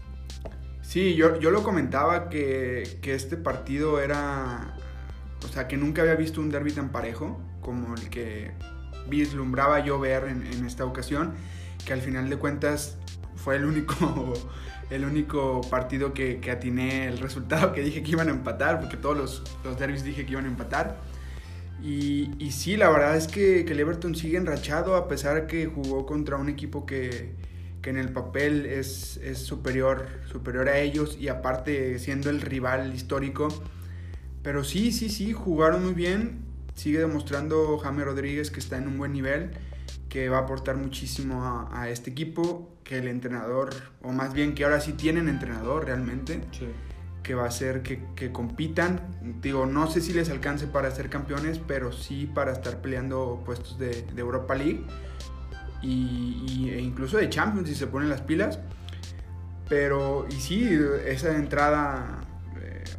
Sí, 0.82 1.14
yo, 1.16 1.38
yo 1.40 1.50
lo 1.50 1.62
comentaba 1.62 2.28
que, 2.30 2.98
que 3.02 3.14
este 3.14 3.36
partido 3.36 4.00
era. 4.00 4.76
O 5.44 5.48
sea, 5.48 5.68
que 5.68 5.76
nunca 5.76 6.02
había 6.02 6.14
visto 6.14 6.40
un 6.40 6.50
derby 6.50 6.72
tan 6.72 6.90
parejo 6.90 7.38
como 7.60 7.94
el 7.94 8.08
que 8.08 8.52
vislumbraba 9.08 9.80
yo 9.80 9.98
ver 9.98 10.24
en, 10.24 10.64
esta 10.66 10.84
ocasión. 10.84 11.34
Que 11.84 11.92
al 11.92 12.00
final 12.00 12.28
de 12.28 12.36
cuentas 12.36 12.96
fue 13.36 13.56
el 13.56 13.64
único, 13.64 14.34
el 14.90 15.04
único 15.04 15.60
partido 15.70 16.12
que, 16.12 16.40
atiné 16.50 17.06
el 17.06 17.18
resultado 17.18 17.72
que 17.72 17.82
dije 17.82 18.02
que 18.02 18.10
iban 18.12 18.28
a 18.28 18.32
empatar, 18.32 18.80
porque 18.80 18.96
todos 18.96 19.16
los, 19.16 19.42
los 19.64 19.78
derbis 19.78 20.04
dije 20.04 20.24
que 20.26 20.32
iban 20.32 20.44
a 20.44 20.48
empatar. 20.48 20.96
Y, 21.82 22.50
sí, 22.50 22.76
la 22.76 22.88
verdad 22.88 23.16
es 23.16 23.28
que, 23.28 23.64
que 23.64 23.72
el 23.72 23.80
Everton 23.80 24.14
sigue 24.14 24.38
enrachado 24.38 24.96
a 24.96 25.08
pesar 25.08 25.46
que 25.46 25.66
jugó 25.66 26.06
contra 26.06 26.36
un 26.36 26.48
equipo 26.48 26.86
que, 26.86 27.34
que 27.82 27.90
en 27.90 27.98
el 27.98 28.08
papel 28.08 28.66
es, 28.66 29.18
es 29.18 29.38
superior, 29.38 30.08
superior 30.32 30.68
a 30.68 30.78
ellos 30.78 31.16
y 31.20 31.28
aparte 31.28 32.00
siendo 32.00 32.30
el 32.30 32.40
rival 32.40 32.92
histórico. 32.92 33.48
Pero 34.42 34.64
sí, 34.64 34.90
sí, 34.90 35.08
sí, 35.08 35.32
jugaron 35.32 35.84
muy 35.84 35.94
bien. 35.94 36.45
Sigue 36.76 37.00
demostrando 37.00 37.78
Jaime 37.78 38.04
Rodríguez 38.04 38.50
que 38.52 38.60
está 38.60 38.76
en 38.78 38.86
un 38.86 38.96
buen 38.96 39.12
nivel, 39.12 39.50
que 40.08 40.28
va 40.28 40.38
a 40.38 40.40
aportar 40.42 40.76
muchísimo 40.76 41.44
a, 41.44 41.82
a 41.82 41.90
este 41.90 42.10
equipo, 42.10 42.70
que 42.84 42.98
el 42.98 43.08
entrenador, 43.08 43.70
o 44.02 44.12
más 44.12 44.32
bien 44.32 44.54
que 44.54 44.62
ahora 44.64 44.80
sí 44.80 44.92
tienen 44.92 45.28
entrenador 45.28 45.84
realmente, 45.86 46.42
Sí. 46.52 46.68
que 47.24 47.34
va 47.34 47.42
a 47.44 47.48
hacer 47.48 47.82
que, 47.82 48.00
que, 48.14 48.30
compitan. 48.30 49.00
Digo, 49.42 49.66
no 49.66 49.90
sé 49.90 50.00
si 50.00 50.12
les 50.12 50.30
alcance 50.30 50.68
para 50.68 50.90
ser 50.92 51.08
campeones, 51.10 51.58
pero 51.58 51.90
sí 51.90 52.30
para 52.32 52.52
estar 52.52 52.80
peleando 52.80 53.42
puestos 53.44 53.78
de, 53.78 54.02
de 54.02 54.20
Europa 54.20 54.54
League 54.54 54.84
y, 55.82 56.68
e 56.70 56.80
incluso 56.80 57.16
de 57.16 57.28
Champions 57.28 57.68
si 57.68 57.74
se 57.74 57.86
ponen 57.88 58.08
las 58.08 58.20
pilas. 58.20 58.60
Pero, 59.68 60.26
y 60.30 60.34
sí, 60.34 60.78
esa 61.06 61.36
entrada 61.36 62.20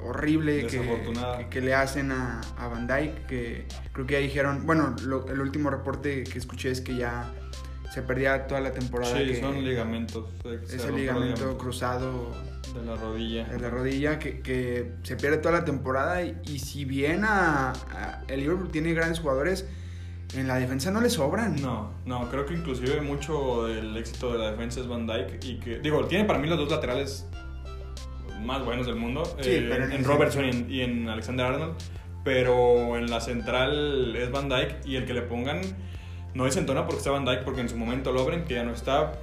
horrible 0.04 0.68
que, 0.68 1.48
que, 1.50 1.62
le 1.62 1.74
hacen 1.74 2.12
a, 2.12 2.41
a, 2.58 2.68
Van 2.68 2.88
Dyke, 2.88 3.26
que 3.28 3.66
creo 3.93 4.06
que 4.06 4.14
ya 4.14 4.20
dijeron, 4.20 4.66
bueno, 4.66 4.95
el 5.30 5.39
último 5.39 5.70
reporte 5.70 6.24
que 6.24 6.38
escuché 6.38 6.72
es 6.72 6.82
que 6.82 6.95
ya 6.95 7.32
se 7.93 8.02
perdía 8.02 8.48
toda 8.48 8.62
la 8.62 8.72
temporada. 8.72 9.18
Sí, 9.18 9.36
son 9.36 9.64
ligamentos. 9.64 10.26
Ese 10.70 10.91
ligamento 10.91 11.58
cruzado 11.58 12.32
de 12.74 12.86
la 12.86 12.95
rodilla. 12.95 13.45
De 13.45 13.60
la 13.60 13.70
rodilla 13.70 14.20
que, 14.20 14.41
que 14.41 14.91
se 15.04 15.16
pierde 15.16 15.38
toda 15.38 15.60
la 15.60 15.66
temporada 15.66 16.24
y, 16.24 16.60
si 16.60 16.86
bien 16.86 17.24
a, 17.26 17.74
el 18.28 18.41
Liverpool 18.41 18.70
tiene 18.70 18.93
grandes 18.93 19.20
jugadores, 19.20 19.66
en 20.36 20.48
la 20.48 20.58
defensa 20.58 20.91
no 20.91 21.02
le 21.02 21.10
sobran. 21.10 21.62
No, 21.62 21.91
no, 22.06 22.30
creo 22.30 22.45
que 22.45 22.54
inclusive 22.54 23.02
mucho 23.02 23.68
del 23.68 23.95
éxito 23.95 24.34
de 24.34 24.39
la 24.39 24.52
defensa 24.52 24.82
es 24.82 24.88
Van 24.88 25.08
Dyke 25.08 25.39
y 25.43 25.60
que, 25.60 25.80
digo, 25.80 26.06
tiene 26.06 26.26
para 26.26 26.39
mí 26.39 26.48
los 26.48 26.60
dos 26.60 26.70
laterales 26.70 27.26
más 28.43 28.63
buenos 28.63 28.85
del 28.85 28.95
mundo, 28.95 29.23
sí, 29.41 29.49
eh, 29.49 29.69
en, 29.71 29.91
en 29.91 30.03
Robertson 30.03 30.45
y 30.45 30.49
en, 30.49 30.71
y 30.71 30.81
en, 30.81 31.09
Alexander 31.09 31.45
Arnold, 31.45 31.75
pero 32.23 32.97
en 32.97 33.09
la 33.09 33.21
central 33.21 34.15
es 34.15 34.31
Van 34.31 34.49
Dyke 34.49 34.77
y 34.85 34.95
el 34.95 35.05
que 35.05 35.13
le 35.13 35.21
pongan 35.21 35.61
no 36.33 36.45
desentona 36.45 36.85
porque 36.85 36.99
está 36.99 37.11
Van 37.11 37.25
Dyke, 37.25 37.43
porque 37.43 37.61
en 37.61 37.69
su 37.69 37.77
momento 37.77 38.11
Lobren, 38.11 38.45
que 38.45 38.53
ya 38.53 38.63
no 38.63 38.71
está, 38.71 39.13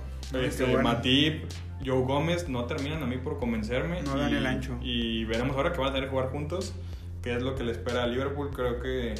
este, 0.42 0.66
Matip, 0.78 1.44
Joe 1.84 2.02
Gómez, 2.02 2.48
no 2.48 2.64
terminan 2.64 3.02
a 3.02 3.06
mí 3.06 3.18
por 3.18 3.38
convencerme. 3.38 4.02
No 4.02 4.16
dan 4.16 4.34
el 4.34 4.46
ancho. 4.46 4.78
Y 4.82 5.24
veremos 5.24 5.56
ahora 5.56 5.72
que 5.72 5.78
van 5.78 5.90
a 5.90 5.92
tener 5.92 6.08
que 6.08 6.10
jugar 6.10 6.30
juntos, 6.30 6.74
qué 7.22 7.34
es 7.34 7.42
lo 7.42 7.54
que 7.54 7.62
le 7.62 7.72
espera 7.72 8.04
a 8.04 8.06
Liverpool. 8.06 8.50
Creo 8.54 8.80
que 8.80 9.14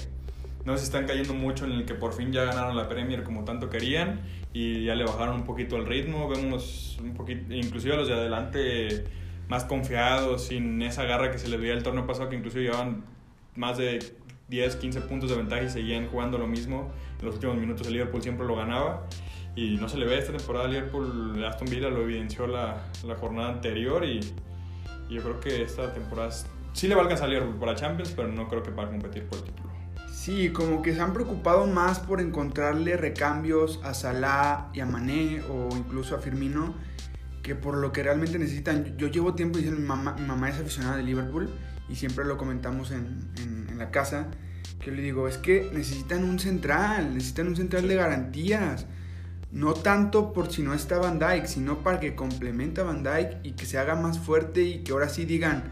no 0.64 0.76
se 0.76 0.84
están 0.84 1.06
cayendo 1.06 1.34
mucho 1.34 1.66
en 1.66 1.72
el 1.72 1.84
que 1.84 1.94
por 1.94 2.14
fin 2.14 2.32
ya 2.32 2.44
ganaron 2.44 2.76
la 2.76 2.88
Premier 2.88 3.22
como 3.22 3.44
tanto 3.44 3.68
querían 3.68 4.22
y 4.52 4.84
ya 4.84 4.94
le 4.94 5.04
bajaron 5.04 5.36
un 5.36 5.44
poquito 5.44 5.76
el 5.76 5.86
ritmo. 5.86 6.28
Vemos 6.28 6.98
un 7.02 7.14
poquito, 7.14 7.54
inclusive 7.54 7.94
a 7.94 7.96
los 7.98 8.08
de 8.08 8.14
adelante 8.14 9.04
más 9.48 9.64
confiados, 9.64 10.46
sin 10.46 10.82
esa 10.82 11.04
garra 11.04 11.30
que 11.30 11.38
se 11.38 11.48
les 11.48 11.60
veía 11.60 11.74
el 11.74 11.82
torneo 11.82 12.06
pasado, 12.06 12.28
que 12.28 12.36
inclusive 12.36 12.64
llevaban 12.64 13.04
más 13.56 13.78
de 13.78 13.98
10, 14.48 14.76
15 14.76 15.00
puntos 15.02 15.30
de 15.30 15.36
ventaja 15.36 15.62
y 15.62 15.70
seguían 15.70 16.08
jugando 16.08 16.38
lo 16.38 16.46
mismo. 16.46 16.90
En 17.18 17.26
los 17.26 17.34
últimos 17.36 17.56
minutos 17.56 17.86
el 17.86 17.94
Liverpool 17.94 18.22
siempre 18.22 18.46
lo 18.46 18.56
ganaba 18.56 19.06
y 19.56 19.76
no 19.76 19.88
se 19.88 19.98
le 19.98 20.06
ve 20.06 20.18
esta 20.18 20.36
temporada 20.36 20.66
a 20.66 20.68
Liverpool. 20.68 21.42
Aston 21.44 21.68
Villa 21.68 21.88
lo 21.88 22.02
evidenció 22.02 22.46
la, 22.46 22.84
la 23.06 23.14
jornada 23.16 23.50
anterior 23.50 24.04
y, 24.04 24.20
yo 25.10 25.22
creo 25.22 25.38
que 25.38 25.62
esta 25.62 25.92
temporada 25.92 26.30
sí 26.72 26.88
le 26.88 26.94
va 26.94 27.02
a 27.02 27.04
alcanzar 27.04 27.28
a 27.28 27.30
Liverpool 27.30 27.58
para 27.58 27.74
Champions, 27.74 28.12
pero 28.16 28.28
no 28.28 28.48
creo 28.48 28.62
que 28.62 28.70
para 28.70 28.88
competir 28.88 29.26
por 29.26 29.38
el 29.38 29.44
título. 29.44 29.70
Sí, 30.10 30.50
como 30.50 30.80
que 30.80 30.94
se 30.94 31.00
han 31.00 31.12
preocupado 31.12 31.66
más 31.66 32.00
por 32.00 32.20
encontrarle 32.20 32.96
recambios 32.96 33.80
a 33.84 33.92
Salah 33.92 34.70
y 34.72 34.80
a 34.80 34.86
Mané 34.86 35.42
o 35.50 35.68
incluso 35.76 36.16
a 36.16 36.18
Firmino 36.18 36.74
que 37.44 37.54
por 37.54 37.76
lo 37.76 37.92
que 37.92 38.02
realmente 38.02 38.38
necesitan. 38.38 38.96
Yo 38.96 39.06
llevo 39.08 39.34
tiempo 39.34 39.58
diciendo, 39.58 39.80
mi 39.80 39.86
mamá, 39.86 40.16
mi 40.18 40.26
mamá 40.26 40.48
es 40.48 40.58
aficionada 40.58 40.96
de 40.96 41.04
Liverpool 41.04 41.50
y 41.88 41.94
siempre 41.94 42.24
lo 42.24 42.38
comentamos 42.38 42.90
en, 42.90 43.30
en, 43.36 43.78
la 43.78 43.90
casa, 43.90 44.28
que 44.80 44.86
yo 44.86 44.96
le 44.96 45.02
digo, 45.02 45.28
es 45.28 45.36
que 45.36 45.70
necesitan 45.72 46.24
un 46.24 46.38
central, 46.38 47.12
necesitan 47.12 47.48
un 47.48 47.56
central 47.56 47.86
de 47.86 47.96
garantías. 47.96 48.86
No 49.52 49.74
tanto 49.74 50.32
por 50.32 50.50
si 50.50 50.62
no 50.62 50.74
está 50.74 50.98
Van 50.98 51.18
Dyke, 51.18 51.46
sino 51.46 51.84
para 51.84 52.00
que 52.00 52.16
complemente 52.16 52.80
a 52.80 52.84
Van 52.84 53.04
Dyke 53.04 53.38
y 53.44 53.52
que 53.52 53.66
se 53.66 53.78
haga 53.78 53.94
más 53.94 54.18
fuerte 54.18 54.62
y 54.62 54.82
que 54.82 54.92
ahora 54.92 55.08
sí 55.08 55.26
digan, 55.26 55.64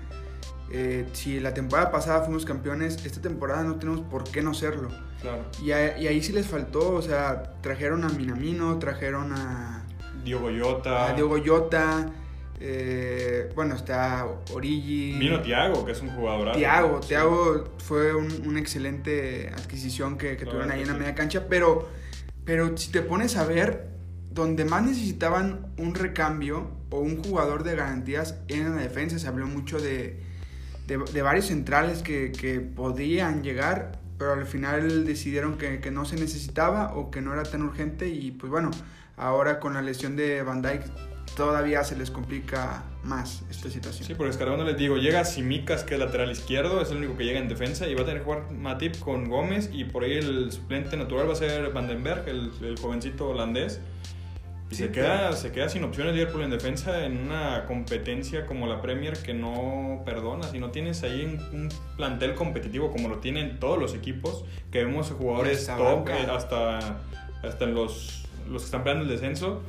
eh, 0.71 1.09
si 1.15 1.41
la 1.41 1.55
temporada 1.55 1.91
pasada 1.91 2.23
fuimos 2.23 2.45
campeones, 2.45 3.05
esta 3.05 3.21
temporada 3.21 3.63
no 3.63 3.77
tenemos 3.77 4.03
por 4.03 4.25
qué 4.25 4.43
no 4.43 4.53
serlo. 4.53 4.89
Claro. 5.21 5.45
Y, 5.63 5.71
ahí 5.73 6.23
sí 6.23 6.33
les 6.33 6.47
faltó, 6.47 6.95
o 6.95 7.03
sea, 7.03 7.55
trajeron 7.63 8.05
a 8.05 8.09
Minamino, 8.11 8.79
trajeron 8.79 9.33
a... 9.33 9.82
Diogo 10.25 10.49
Jota. 10.57 11.07
A 11.07 11.15
Diogo 11.15 11.37
Jota. 11.45 12.11
Eh, 12.61 13.51
bueno, 13.55 13.75
está 13.75 14.27
Origi. 14.53 15.19
Vino 15.19 15.41
Tiago, 15.41 15.85
que 15.85 15.93
es 15.93 16.01
un 16.01 16.11
jugador. 16.11 16.53
Tiago, 16.53 17.01
Tiago 17.01 17.65
fue 17.79 18.15
una 18.15 18.61
excelente 18.61 19.49
adquisición 19.49 20.17
que, 20.17 20.37
tuvieron 20.37 20.71
ahí 20.71 20.83
en 20.83 20.89
la 20.89 20.95
media 20.95 21.15
cancha, 21.15 21.47
pero, 21.49 21.89
pero 22.45 22.77
si 22.77 22.93
te 22.93 23.03
pones 23.03 23.37
a 23.37 23.45
ver, 23.45 23.89
donde 24.31 24.65
más 24.65 24.85
necesitaban 24.85 25.73
un 25.77 25.95
recambio 25.95 26.71
o 26.91 27.01
un 27.01 27.23
jugador 27.23 27.65
de 27.65 27.75
garantías 27.75 28.39
en 28.49 28.77
la 28.77 28.83
defensa, 28.83 29.19
se 29.19 29.27
habló 29.27 29.47
mucho 29.47 29.81
de 29.81 30.33
de, 30.87 31.23
varios 31.23 31.47
centrales 31.47 32.03
que, 32.03 32.33
que, 32.33 32.61
podían 32.61 33.43
llegar, 33.43 33.99
pero 34.19 34.33
al 34.35 34.47
final 34.47 35.05
decidieron 35.05 35.57
que, 35.59 35.81
que, 35.81 35.91
no 35.91 36.05
se 36.05 36.17
necesitaba 36.17 36.95
o 36.95 37.11
que 37.11 37.21
no 37.21 37.33
era 37.33 37.45
tan 37.45 37.63
urgente 37.63 38.09
y 38.09 38.33
pues 38.33 38.51
bueno, 38.51 38.71
ahora 39.17 39.61
con 39.61 39.75
la 39.75 39.83
lesión 39.83 40.17
de 40.17 40.43
Van 40.43 40.63
Dyke 40.63 40.85
todavía 41.37 41.83
se 41.85 41.97
les 41.97 42.11
complica 42.11 42.85
más 43.05 43.43
esta 43.51 43.71
situación. 43.71 44.07
Sí, 44.07 44.15
porque 44.15 44.37
no 44.45 44.65
les 44.65 44.77
digo, 44.77 44.97
llega 44.97 45.25
Simicas 45.25 45.85
que 45.85 45.95
es 45.95 46.01
lateral 46.01 46.31
izquierdo, 46.31 46.81
es 46.81 46.91
el 46.91 46.99
único 46.99 47.17
que 47.17 47.25
llega 47.25 47.39
en 47.39 47.49
defensa 47.49 47.89
y 47.89 47.95
va 47.95 48.03
a 48.03 48.05
tener 48.05 48.21
que 48.21 48.25
jugar 48.25 48.51
Matip 48.53 48.99
con 48.99 49.29
Gómez 49.29 49.71
y 49.73 49.85
por 49.85 50.05
ahí 50.05 50.19
el 50.19 50.53
suplente 50.53 50.97
natural 50.97 51.29
va 51.29 51.33
a 51.33 51.37
ser 51.37 51.73
Vandenberg, 51.73 52.29
el, 52.29 52.53
el 52.63 52.79
jovencito 52.79 53.29
holandés. 53.29 53.81
Y 54.73 54.75
se, 54.75 54.91
queda, 54.91 55.33
se 55.35 55.53
queda 55.53 55.69
sin 55.69 55.85
opciones 55.85 56.15
Liverpool 56.15 56.43
en 56.43 56.51
defensa 56.51 57.05
en 57.05 57.19
una 57.19 57.67
competencia 57.67 58.47
como 58.47 58.67
la 58.67 58.81
Premier 58.81 59.19
que 59.19 59.35
no 59.35 60.01
perdona. 60.07 60.49
Si 60.49 60.59
no 60.59 60.71
tienes 60.71 61.03
ahí 61.03 61.25
un, 61.53 61.69
plantel 61.99 62.35
competitivo 62.35 62.91
como 62.91 63.11
lo 63.11 63.19
tienen 63.19 63.61
todos 63.61 63.79
los 63.79 63.95
equipos, 63.95 64.47
que 64.71 64.83
vemos 64.83 65.11
jugadores 65.11 65.67
top 65.67 66.09
eh, 66.09 66.27
hasta, 66.31 67.03
hasta 67.43 67.65
en 67.65 67.75
los, 67.75 68.25
los 68.51 68.63
que 68.63 68.67
están 68.67 68.83
peleando 68.83 69.05
el 69.05 69.11
descenso, 69.11 69.63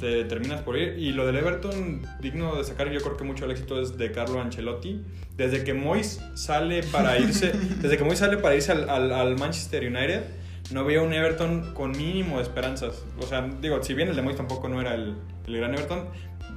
te 0.00 0.24
terminas 0.24 0.62
por 0.62 0.76
ir. 0.76 0.98
Y 0.98 1.12
lo 1.12 1.26
del 1.26 1.36
Everton, 1.36 2.02
digno 2.20 2.56
de 2.56 2.64
sacar 2.64 2.90
yo 2.90 3.00
creo 3.00 3.16
que 3.16 3.24
mucho 3.24 3.44
el 3.44 3.50
éxito 3.50 3.80
es 3.80 3.96
de 3.98 4.12
Carlo 4.12 4.40
Ancelotti. 4.40 5.02
Desde 5.36 5.64
que 5.64 5.74
Mois 5.74 6.20
sale 6.34 6.82
para 6.82 7.18
irse, 7.20 7.52
desde 7.80 7.96
que 7.96 8.04
Mois 8.04 8.18
sale 8.18 8.38
para 8.38 8.54
irse 8.54 8.72
al, 8.72 8.88
al, 8.88 9.12
al 9.12 9.38
Manchester 9.38 9.86
United 9.86 10.22
no 10.70 10.84
veo 10.84 11.04
un 11.04 11.12
Everton 11.12 11.74
con 11.74 11.92
mínimo 11.92 12.36
de 12.36 12.42
esperanzas. 12.42 13.04
O 13.18 13.26
sea, 13.26 13.48
digo, 13.60 13.82
si 13.82 13.94
bien 13.94 14.08
el 14.08 14.16
de 14.16 14.22
Moyes 14.22 14.36
tampoco 14.36 14.68
no 14.68 14.80
era 14.80 14.94
el, 14.94 15.16
el 15.46 15.56
gran 15.56 15.74
Everton, 15.74 16.08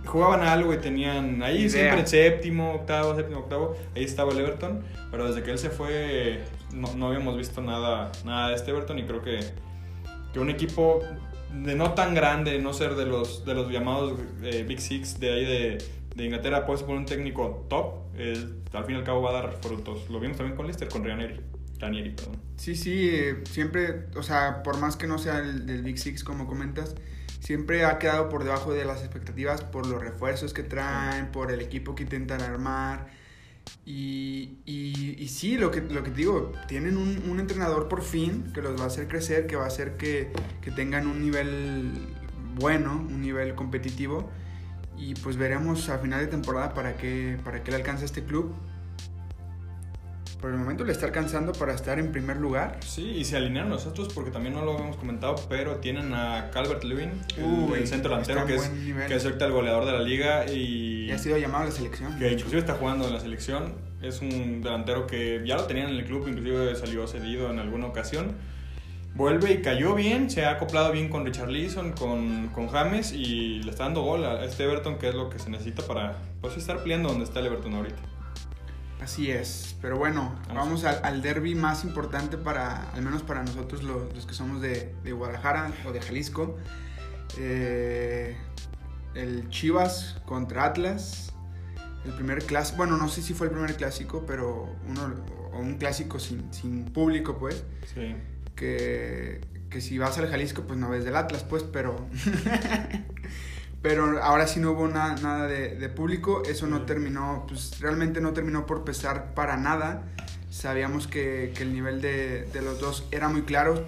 jugaban 0.05 0.41
algo 0.41 0.73
y 0.73 0.77
tenían 0.77 1.41
ahí 1.43 1.69
siempre 1.69 2.05
séptimo, 2.07 2.73
octavo, 2.75 3.15
séptimo, 3.15 3.39
octavo, 3.39 3.75
ahí 3.95 4.03
estaba 4.03 4.31
el 4.31 4.39
Everton, 4.39 4.83
pero 5.11 5.27
desde 5.27 5.43
que 5.43 5.51
él 5.51 5.57
se 5.57 5.69
fue 5.69 6.43
no, 6.73 6.93
no 6.95 7.07
habíamos 7.07 7.37
visto 7.37 7.61
nada, 7.61 8.11
nada 8.23 8.49
de 8.49 8.55
este 8.55 8.71
Everton 8.71 8.99
y 8.99 9.03
creo 9.03 9.21
que, 9.21 9.39
que 10.33 10.39
un 10.39 10.49
equipo 10.49 11.01
de 11.63 11.75
no 11.75 11.93
tan 11.93 12.13
grande, 12.13 12.59
no 12.59 12.73
ser 12.73 12.95
de 12.95 13.05
los, 13.05 13.45
de 13.45 13.53
los 13.53 13.71
llamados 13.71 14.19
eh, 14.43 14.65
Big 14.67 14.79
Six 14.79 15.19
de 15.19 15.33
ahí 15.33 15.45
de, 15.45 16.25
Inglaterra, 16.25 16.65
puedes 16.65 16.83
poner 16.83 16.99
un 16.99 17.05
técnico 17.05 17.65
top, 17.69 17.95
eh, 18.15 18.41
al 18.71 18.85
fin 18.85 18.95
y 18.95 18.99
al 18.99 19.03
cabo 19.03 19.21
va 19.21 19.31
a 19.31 19.33
dar 19.33 19.51
frutos. 19.61 20.09
Lo 20.09 20.21
vimos 20.21 20.37
también 20.37 20.55
con 20.55 20.65
Leicester, 20.65 20.87
con 20.87 21.03
Ranieri. 21.03 21.41
Ranieri, 21.77 22.11
perdón. 22.11 22.37
Sí, 22.55 22.75
sí, 22.75 23.09
eh, 23.11 23.43
siempre, 23.49 24.05
o 24.15 24.23
sea, 24.23 24.63
por 24.63 24.77
más 24.79 24.95
que 24.95 25.07
no 25.07 25.17
sea 25.17 25.39
el 25.39 25.65
del 25.65 25.83
Big 25.83 25.99
Six 25.99 26.23
como 26.23 26.47
comentas, 26.47 26.95
siempre 27.41 27.83
ha 27.83 27.99
quedado 27.99 28.29
por 28.29 28.45
debajo 28.45 28.73
de 28.73 28.85
las 28.85 29.01
expectativas 29.01 29.61
por 29.61 29.85
los 29.87 30.01
refuerzos 30.01 30.53
que 30.53 30.63
traen, 30.63 31.31
por 31.31 31.51
el 31.51 31.59
equipo 31.59 31.95
que 31.95 32.03
intentan 32.03 32.41
armar. 32.41 33.07
Y, 33.85 34.57
y, 34.65 35.27
sí, 35.27 35.57
lo 35.57 35.69
que, 35.71 35.81
lo 35.81 36.03
que 36.03 36.11
digo, 36.11 36.51
tienen 36.67 36.97
un, 36.97 37.23
un, 37.29 37.39
entrenador 37.39 37.87
por 37.87 38.01
fin 38.01 38.51
que 38.53 38.61
los 38.61 38.79
va 38.79 38.85
a 38.85 38.87
hacer 38.87 39.07
crecer, 39.07 39.47
que 39.47 39.55
va 39.55 39.65
a 39.65 39.67
hacer 39.67 39.97
que, 39.97 40.31
que 40.61 40.71
tengan 40.71 41.07
un 41.07 41.21
nivel 41.21 41.91
bueno, 42.55 42.93
un 42.93 43.21
nivel 43.21 43.53
competitivo. 43.55 44.29
Y 44.97 45.13
pues 45.15 45.37
veremos 45.37 45.89
a 45.89 45.99
final 45.99 46.21
de 46.21 46.27
temporada 46.27 46.73
para 46.73 46.95
qué, 46.97 47.37
para 47.43 47.63
qué 47.63 47.71
le 47.71 47.77
alcanza 47.77 48.05
este 48.05 48.23
club 48.23 48.55
por 50.45 50.53
el 50.53 50.59
momento 50.59 50.83
le 50.83 50.91
está 50.91 51.07
alcanzando 51.07 51.53
para 51.53 51.73
estar 51.73 51.97
en 51.97 52.11
primer 52.11 52.37
lugar. 52.37 52.77
Sí, 52.81 53.01
y 53.01 53.25
se 53.25 53.35
alinean 53.35 53.67
nosotros 53.67 54.09
porque 54.13 54.29
también 54.29 54.53
no 54.53 54.63
lo 54.63 54.73
habíamos 54.73 54.95
comentado, 54.95 55.33
pero 55.49 55.77
tienen 55.77 56.13
a 56.13 56.51
Calvert 56.51 56.83
Lewin, 56.83 57.09
el, 57.35 57.87
centro 57.87 58.11
delantero, 58.11 58.45
que 58.45 58.53
es, 58.53 58.71
que 59.07 59.15
es 59.15 59.25
ahorita 59.25 59.45
el 59.45 59.51
goleador 59.53 59.85
de 59.85 59.93
la 59.93 60.01
liga 60.01 60.45
y... 60.45 61.05
y 61.05 61.11
ha 61.11 61.17
sido 61.17 61.39
llamado 61.39 61.63
a 61.63 61.65
la 61.65 61.71
selección. 61.71 62.19
Que 62.19 62.33
inclusive 62.33 62.59
está 62.59 62.75
jugando 62.75 63.07
en 63.07 63.13
la 63.15 63.19
selección. 63.19 63.73
Es 64.03 64.21
un 64.21 64.61
delantero 64.61 65.07
que 65.07 65.41
ya 65.47 65.55
lo 65.55 65.63
tenían 65.63 65.89
en 65.89 65.95
el 65.95 66.05
club, 66.05 66.27
inclusive 66.27 66.75
salió 66.75 67.07
cedido 67.07 67.49
en 67.49 67.57
alguna 67.57 67.87
ocasión. 67.87 68.35
Vuelve 69.15 69.51
y 69.51 69.61
cayó 69.63 69.95
bien, 69.95 70.29
se 70.29 70.45
ha 70.45 70.51
acoplado 70.51 70.91
bien 70.91 71.09
con 71.09 71.25
Richard 71.25 71.49
Leeson, 71.49 71.93
con, 71.93 72.49
con 72.49 72.67
James 72.67 73.13
y 73.13 73.63
le 73.63 73.71
está 73.71 73.85
dando 73.85 74.03
gol 74.03 74.23
a 74.23 74.45
este 74.45 74.65
Everton, 74.65 74.99
que 74.99 75.09
es 75.09 75.15
lo 75.15 75.27
que 75.27 75.39
se 75.39 75.49
necesita 75.49 75.81
para 75.87 76.19
pues, 76.39 76.55
estar 76.55 76.83
peleando 76.83 77.09
donde 77.09 77.23
está 77.23 77.39
el 77.39 77.47
Everton 77.47 77.73
ahorita. 77.73 78.14
Así 79.01 79.29
es, 79.29 79.75
pero 79.81 79.97
bueno, 79.97 80.35
vamos, 80.47 80.83
al, 80.83 81.21
derby 81.21 81.53
más 81.53 81.83
importante 81.83 82.37
para, 82.37 82.89
al 82.91 83.01
menos 83.01 83.23
para 83.23 83.43
nosotros 83.43 83.83
los, 83.83 84.25
que 84.25 84.33
somos 84.33 84.61
de, 84.61 84.93
Guadalajara 85.03 85.71
o 85.85 85.91
de 85.91 86.01
Jalisco. 86.01 86.57
Eh, 87.37 88.35
el 89.13 89.49
Chivas 89.49 90.17
contra 90.25 90.65
Atlas. 90.65 91.33
el 92.05 92.13
primer 92.13 92.43
clásico, 92.45 92.77
bueno, 92.77 92.97
no 92.97 93.09
sé 93.09 93.21
si 93.21 93.33
fue 93.33 93.47
el 93.47 93.53
primer 93.53 93.75
clásico, 93.75 94.25
pero 94.25 94.75
uno, 94.87 95.13
o 95.53 95.59
un 95.59 95.77
clásico 95.77 96.19
sin, 96.19 96.51
sin 96.53 96.85
público, 96.85 97.37
pues. 97.37 97.63
Sí. 97.93 98.15
Que, 98.55 99.41
que 99.69 99.81
si 99.81 99.97
vas 99.97 100.17
al 100.17 100.29
Jalisco, 100.29 100.63
pues 100.63 100.79
no 100.79 100.89
ves 100.89 101.03
del 101.03 101.15
Atlas, 101.15 101.43
pues, 101.43 101.63
pero... 101.63 102.07
pero 103.85 104.19
ahora 104.23 104.47
sí 104.47 104.59
no 104.59 104.71
hubo 104.71 104.87
na- 104.87 105.13
nada 105.21 105.45
de, 105.45 105.75
de 105.75 105.89
público, 105.89 106.41
eso 106.49 106.65
no 106.65 106.87
terminó, 106.87 107.45
pues 107.47 107.79
realmente 107.79 108.19
no 108.19 108.33
terminó 108.33 108.65
por 108.65 108.83
pesar 108.83 109.35
para 109.35 109.57
nada. 109.57 110.01
Sabíamos 110.49 111.05
que, 111.05 111.53
que 111.55 111.61
el 111.61 111.71
nivel 111.71 112.01
de, 112.01 112.45
de 112.51 112.61
los 112.63 112.79
dos 112.79 113.07
era 113.11 113.29
muy 113.29 113.43
claro. 113.43 113.85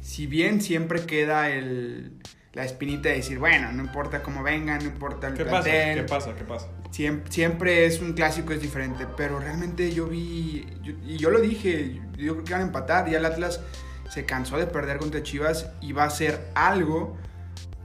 Si 0.00 0.26
bien 0.26 0.62
siempre 0.62 1.04
queda 1.04 1.50
el, 1.50 2.22
la 2.54 2.64
espinita 2.64 3.10
de 3.10 3.16
decir, 3.16 3.38
bueno, 3.38 3.70
no 3.70 3.82
importa 3.82 4.22
cómo 4.22 4.42
vengan, 4.42 4.78
no 4.78 4.86
importa 4.86 5.26
el 5.28 5.34
¿Qué 5.34 5.44
pasa? 5.44 5.60
plantel, 5.64 5.94
¿Qué 5.98 6.02
pasa? 6.04 6.34
¿Qué 6.34 6.44
pasa? 6.44 6.68
Siempre, 6.90 7.30
siempre 7.30 7.84
es 7.84 8.00
un 8.00 8.14
clásico, 8.14 8.54
es 8.54 8.62
diferente, 8.62 9.06
pero 9.14 9.40
realmente 9.40 9.92
yo 9.92 10.06
vi, 10.06 10.64
yo- 10.82 10.94
y 11.04 11.18
yo 11.18 11.28
lo 11.28 11.40
dije, 11.42 12.00
yo 12.16 12.32
creo 12.32 12.44
que 12.44 12.52
van 12.54 12.62
a 12.62 12.64
empatar, 12.64 13.10
ya 13.10 13.18
el 13.18 13.26
Atlas 13.26 13.60
se 14.08 14.24
cansó 14.24 14.56
de 14.56 14.66
perder 14.66 14.96
contra 14.96 15.22
Chivas 15.22 15.68
y 15.82 15.92
va 15.92 16.04
a 16.04 16.06
hacer 16.06 16.50
algo 16.54 17.18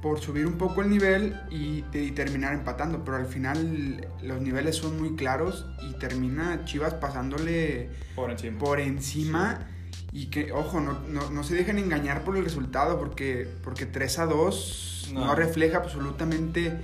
por 0.01 0.19
subir 0.21 0.45
un 0.47 0.57
poco 0.57 0.81
el 0.81 0.89
nivel 0.89 1.39
y, 1.51 1.83
y 1.93 2.11
terminar 2.11 2.53
empatando, 2.53 3.03
pero 3.03 3.17
al 3.17 3.25
final 3.25 4.07
los 4.23 4.41
niveles 4.41 4.77
son 4.77 4.99
muy 4.99 5.15
claros 5.15 5.65
y 5.89 5.93
termina 5.99 6.63
Chivas 6.65 6.93
pasándole 6.93 7.89
Por 8.15 8.31
encima. 8.31 8.59
por 8.59 8.79
encima 8.79 9.67
y 10.11 10.27
que, 10.27 10.51
ojo, 10.53 10.79
no, 10.79 10.99
no, 11.07 11.29
no 11.29 11.43
se 11.43 11.55
dejen 11.55 11.77
engañar 11.79 12.23
por 12.23 12.37
el 12.37 12.43
resultado 12.43 12.97
porque, 12.97 13.47
porque 13.63 13.85
3 13.85 14.19
a 14.19 14.25
2 14.25 15.09
no, 15.13 15.25
No. 15.25 15.35
refleja 15.35 15.77
absolutamente... 15.77 16.77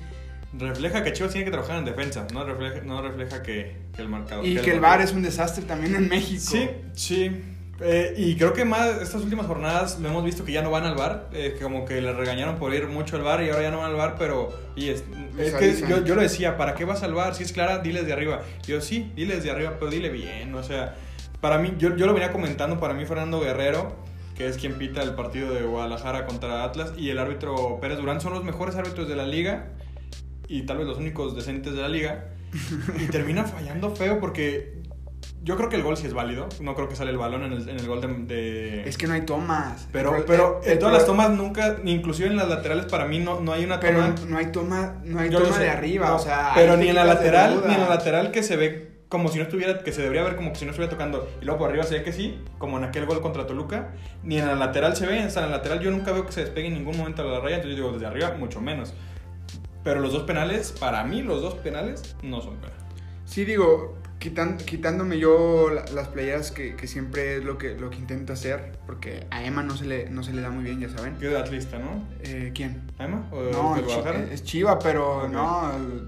Refleja 0.57 1.03
que 1.03 1.11
Chivas 1.11 1.31
tiene 1.33 1.45
que 1.45 1.51
trabajar 1.51 1.79
en 1.79 1.85
defensa, 1.85 2.27
no 2.33 2.45
refleja, 2.45 2.81
no 2.85 3.01
refleja 3.01 3.43
que, 3.43 3.75
que 3.93 4.01
el 4.01 4.07
marcador. 4.07 4.45
Y 4.45 4.55
que 4.57 4.71
el 4.71 4.79
VAR 4.79 5.01
es 5.01 5.11
un 5.11 5.21
desastre 5.21 5.65
también 5.65 5.95
en 5.95 6.07
México. 6.07 6.41
Sí, 6.41 6.69
sí. 6.93 7.31
Eh, 7.81 8.13
y 8.17 8.37
creo 8.37 8.53
que 8.53 8.63
más 8.63 9.01
estas 9.01 9.21
últimas 9.21 9.47
jornadas 9.47 9.99
lo 9.99 10.07
hemos 10.07 10.23
visto 10.23 10.45
que 10.45 10.53
ya 10.53 10.61
no 10.61 10.71
van 10.71 10.85
al 10.85 10.95
bar, 10.95 11.29
eh, 11.33 11.57
como 11.61 11.83
que 11.83 12.01
le 12.01 12.13
regañaron 12.13 12.55
por 12.55 12.73
ir 12.73 12.87
mucho 12.87 13.17
al 13.17 13.23
bar 13.23 13.43
y 13.43 13.49
ahora 13.49 13.63
ya 13.63 13.71
no 13.71 13.79
van 13.79 13.91
al 13.91 13.97
bar, 13.97 14.15
pero 14.17 14.57
y 14.77 14.89
es, 14.89 15.03
es 15.37 15.53
que 15.53 15.65
avisan. 15.65 15.89
yo, 15.89 16.05
yo 16.05 16.15
lo 16.15 16.21
decía, 16.21 16.55
¿para 16.55 16.73
qué 16.73 16.85
vas 16.85 17.03
al 17.03 17.13
bar? 17.13 17.35
Si 17.35 17.43
es 17.43 17.51
clara, 17.51 17.79
diles 17.79 18.05
de 18.05 18.13
arriba. 18.13 18.41
Yo 18.65 18.79
sí, 18.79 19.11
diles 19.15 19.43
de 19.43 19.51
arriba, 19.51 19.73
pero 19.77 19.91
dile 19.91 20.09
bien, 20.09 20.55
o 20.55 20.63
sea, 20.63 20.95
para 21.41 21.57
mí, 21.57 21.73
yo, 21.77 21.97
yo 21.97 22.05
lo 22.05 22.13
venía 22.13 22.31
comentando, 22.31 22.79
para 22.79 22.93
mí 22.93 23.05
Fernando 23.05 23.41
Guerrero, 23.41 23.97
que 24.35 24.47
es 24.47 24.57
quien 24.57 24.77
pita 24.77 25.01
el 25.03 25.13
partido 25.13 25.53
de 25.53 25.63
Guadalajara 25.63 26.25
contra 26.25 26.63
Atlas, 26.63 26.93
y 26.97 27.09
el 27.09 27.19
árbitro 27.19 27.79
Pérez 27.81 27.97
Durán 27.97 28.21
son 28.21 28.33
los 28.33 28.45
mejores 28.45 28.75
árbitros 28.75 29.09
de 29.09 29.17
la 29.17 29.25
liga 29.25 29.73
y 30.47 30.61
tal 30.61 30.77
vez 30.77 30.87
los 30.87 30.97
únicos 30.97 31.35
decentes 31.35 31.73
de 31.73 31.81
la 31.81 31.89
liga, 31.89 32.29
y 32.99 33.07
termina 33.07 33.43
fallando 33.43 33.93
feo 33.93 34.19
porque 34.21 34.84
yo 35.45 35.55
creo 35.55 35.69
que 35.69 35.77
el 35.77 35.83
gol 35.83 35.95
sí 35.95 36.05
es 36.07 36.13
válido. 36.13 36.49
No 36.59 36.75
creo 36.75 36.89
que 36.89 36.95
sale 36.97 37.11
el 37.11 37.17
balón 37.17 37.43
en 37.43 37.53
el, 37.53 37.69
en 37.69 37.79
el 37.79 37.87
gol 37.87 38.01
de. 38.01 38.07
de- 38.07 38.89
Es 38.89 38.97
que 38.97 39.07
no 39.07 39.13
hay 39.13 39.21
tomas. 39.21 39.87
pero 39.93 40.13
El- 40.15 40.23
pero 40.25 40.59
el- 40.65 40.73
en 40.73 40.79
todas 40.79 40.93
las 40.95 41.05
tomas 41.05 41.29
nunca, 41.29 41.77
ni 41.83 41.93
inclusive 41.93 42.27
en 42.27 42.35
las 42.35 42.49
laterales, 42.49 42.85
para 42.87 43.05
mí 43.05 43.19
no, 43.19 43.39
no 43.39 43.53
hay 43.53 43.63
una 43.63 43.79
Pero 43.79 43.99
toma. 44.01 44.15
no 44.27 44.37
hay 44.37 44.45
toma, 44.47 44.95
no 45.05 45.19
hay 45.19 45.29
Yo 45.29 45.41
toma 45.41 45.57
de 45.59 45.69
arriba, 45.69 46.07
no, 46.09 46.15
o 46.15 46.19
sea. 46.19 46.51
pero 46.55 46.75
ni 46.75 46.89
en 46.89 46.95
la 46.95 47.05
lateral, 47.05 47.61
ni 47.67 47.73
en 47.75 47.79
la 47.79 47.87
lateral 47.89 48.31
que 48.31 48.43
se 48.43 48.57
ve 48.57 48.95
como 49.07 49.29
si 49.29 49.37
no 49.37 49.43
estuviera, 49.43 49.83
que 49.83 49.91
se 49.93 50.01
debería 50.01 50.23
ver 50.23 50.35
como 50.35 50.53
si 50.55 50.65
no 50.65 50.71
estuviera 50.71 50.89
tocando. 50.91 51.29
Y 51.39 51.45
luego 51.45 51.59
por 51.59 51.69
arriba 51.69 51.83
se 51.85 51.99
ve 51.99 52.03
que 52.03 52.11
sí, 52.11 52.41
como 52.57 52.77
en 52.79 52.83
aquel 52.83 53.05
gol 53.05 53.21
contra 53.21 53.45
Toluca. 53.45 53.91
Ni 54.23 54.39
en 54.39 54.47
la 54.47 54.55
lateral 54.55 54.95
se 54.97 55.05
ve, 55.05 55.19
hasta 55.19 55.41
en 55.43 55.51
la 55.51 55.57
lateral 55.57 55.79
yo 55.79 55.91
nunca 55.91 56.11
veo 56.11 56.25
que 56.25 56.31
se 56.31 56.41
despegue 56.41 56.67
en 56.67 56.73
ningún 56.73 56.97
momento 56.97 57.21
a 57.21 57.25
la 57.25 57.39
raya. 57.39 57.57
Entonces 57.57 57.77
yo 57.77 57.83
digo, 57.85 57.93
desde 57.93 58.07
arriba, 58.07 58.33
mucho 58.37 58.59
menos. 58.61 58.93
Pero 59.83 59.99
los 59.99 60.11
dos 60.11 60.23
penales, 60.23 60.71
para 60.79 61.03
mí, 61.03 61.21
los 61.21 61.41
dos 61.43 61.53
penales 61.53 62.15
no 62.23 62.41
son 62.41 62.55
penales. 62.55 62.81
Sí, 63.25 63.45
digo, 63.45 63.95
quitan- 64.29 64.57
quitándome 64.57 65.17
yo 65.19 65.69
la- 65.69 65.85
las 65.93 66.07
playeras 66.09 66.51
que, 66.51 66.75
que 66.75 66.87
siempre 66.87 67.37
es 67.37 67.43
lo 67.43 67.57
que, 67.57 67.75
lo 67.75 67.89
que 67.89 67.97
intento 67.97 68.33
hacer, 68.33 68.73
porque 68.85 69.25
a 69.31 69.43
Emma 69.43 69.61
no 69.63 69.75
se 69.77 69.85
le, 69.85 70.09
no 70.09 70.23
se 70.23 70.33
le 70.33 70.41
da 70.41 70.49
muy 70.49 70.63
bien, 70.63 70.79
ya 70.79 70.89
saben. 70.89 71.13
Es 71.15 71.19
de 71.21 71.37
atlista, 71.37 71.77
¿no? 71.79 72.03
Eh, 72.21 72.51
¿Quién? 72.55 72.81
¿Emma? 72.99 73.27
¿O 73.31 73.41
No, 73.51 73.75
Chi- 73.85 74.33
es 74.33 74.43
Chiva, 74.43 74.79
pero 74.79 75.27
no. 75.29 75.71
eh, 75.71 76.05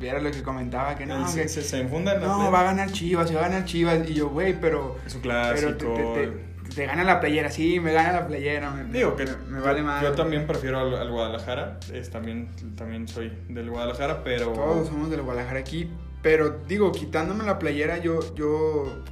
Viera 0.00 0.20
lo 0.20 0.32
que 0.32 0.42
comentaba, 0.42 0.96
que 0.96 1.06
no, 1.06 1.28
se, 1.28 1.42
que- 1.42 1.48
se, 1.48 1.62
se 1.62 1.78
enfunda 1.78 2.14
en 2.16 2.22
la 2.22 2.26
no, 2.26 2.50
va 2.50 2.60
a 2.60 2.64
ganar 2.64 2.90
Chivas, 2.90 3.28
se 3.28 3.34
va 3.36 3.46
a 3.46 3.48
ganar 3.48 3.64
Chivas. 3.64 4.08
Y 4.10 4.14
yo, 4.14 4.30
güey, 4.30 4.60
pero. 4.60 4.96
Es 5.06 5.14
un 5.14 5.22
Pero 5.22 5.32
clásico. 5.34 5.94
te, 5.94 6.02
te- 6.02 6.26
te- 6.70 6.74
te 6.74 6.86
gana 6.86 7.04
la 7.04 7.20
playera, 7.20 7.50
sí, 7.50 7.78
me 7.78 7.92
gana 7.92 8.10
la 8.12 8.26
playera. 8.26 8.70
Me, 8.70 8.84
Digo 8.98 9.14
que 9.14 9.26
me, 9.26 9.36
me 9.48 9.58
yo- 9.58 9.64
vale 9.64 9.84
yo, 10.02 10.12
también 10.12 10.46
prefiero 10.48 10.80
al, 10.80 10.94
al 10.96 11.08
Guadalajara. 11.10 11.78
Es, 11.92 12.10
también, 12.10 12.48
también 12.74 13.06
soy 13.06 13.32
del 13.48 13.70
Guadalajara, 13.70 14.24
pero. 14.24 14.46
Todos 14.52 14.88
somos 14.88 15.08
del 15.08 15.22
Guadalajara 15.22 15.60
aquí. 15.60 15.88
Pero 16.22 16.60
digo, 16.68 16.92
quitándome 16.92 17.44
la 17.44 17.58
playera, 17.58 17.98
yo, 17.98 18.34
yo. 18.34 19.04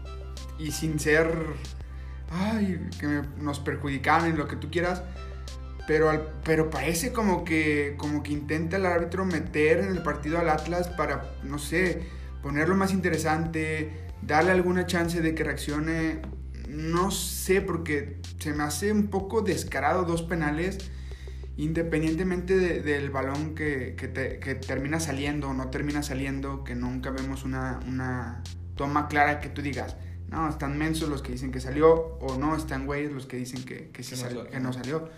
Y 0.59 0.71
sin 0.73 0.99
ser. 1.01 1.33
Ay, 2.31 2.89
que 3.01 3.23
nos 3.39 3.59
perjudicaban 3.59 4.31
en 4.31 4.39
lo 4.39 4.47
que 4.47 4.57
tú 4.57 4.71
quieras. 4.71 5.03
Pero, 5.87 6.09
al- 6.11 6.29
pero 6.45 6.71
parece 6.71 7.13
como 7.13 7.43
que, 7.45 7.95
como 7.99 8.23
que 8.23 8.33
intenta 8.33 8.77
el 8.77 8.87
árbitro 8.87 9.25
meter 9.25 9.79
en 9.81 9.89
el 9.91 10.03
partido 10.03 10.39
al 10.39 10.49
Atlas 10.49 10.89
para, 10.89 11.33
no 11.43 11.59
sé, 11.59 12.03
ponerlo 12.43 12.77
más 12.77 12.93
interesante, 12.93 13.91
darle 14.23 14.53
alguna 14.53 14.87
chance 14.87 15.21
de 15.21 15.35
que 15.35 15.43
reaccione. 15.43 16.23
No 16.69 17.11
sé, 17.11 17.61
porque 17.61 18.21
se 18.39 18.53
me 18.53 18.63
hace 18.63 18.93
un 18.93 19.09
poco 19.09 19.41
descarado 19.43 20.05
dos 20.05 20.23
penales, 20.23 20.79
independientemente 21.63 22.57
de- 22.57 22.81
del 22.83 23.11
balón 23.11 23.55
que, 23.55 23.95
que 23.97 24.09
te- 24.09 24.39
que 24.39 24.55
termina 24.55 25.01
saliendo 25.01 25.49
o 25.51 25.55
no 25.55 25.69
termina 25.71 26.03
saliendo, 26.03 26.65
que 26.65 26.75
nunca 26.75 27.11
vemos 27.11 27.45
una, 27.45 27.81
una 27.87 28.43
toma 28.77 29.09
clara 29.09 29.41
que 29.41 29.49
tú 29.49 29.63
digas, 29.63 29.97
no, 30.29 30.49
están 30.49 30.79
mensos 30.79 31.09
los 31.09 31.23
que 31.23 31.33
dicen 31.33 31.51
que 31.53 31.61
salió, 31.61 32.17
o 32.21 32.39
no, 32.39 32.57
están 32.57 32.87
güeyes 32.87 33.13
los 33.13 33.27
que 33.27 33.37
dicen 33.37 33.65
que, 33.65 33.91
que, 33.93 34.03
sí 34.03 34.15
no 34.61 34.71
que 34.71 34.75
salió. 34.75 35.11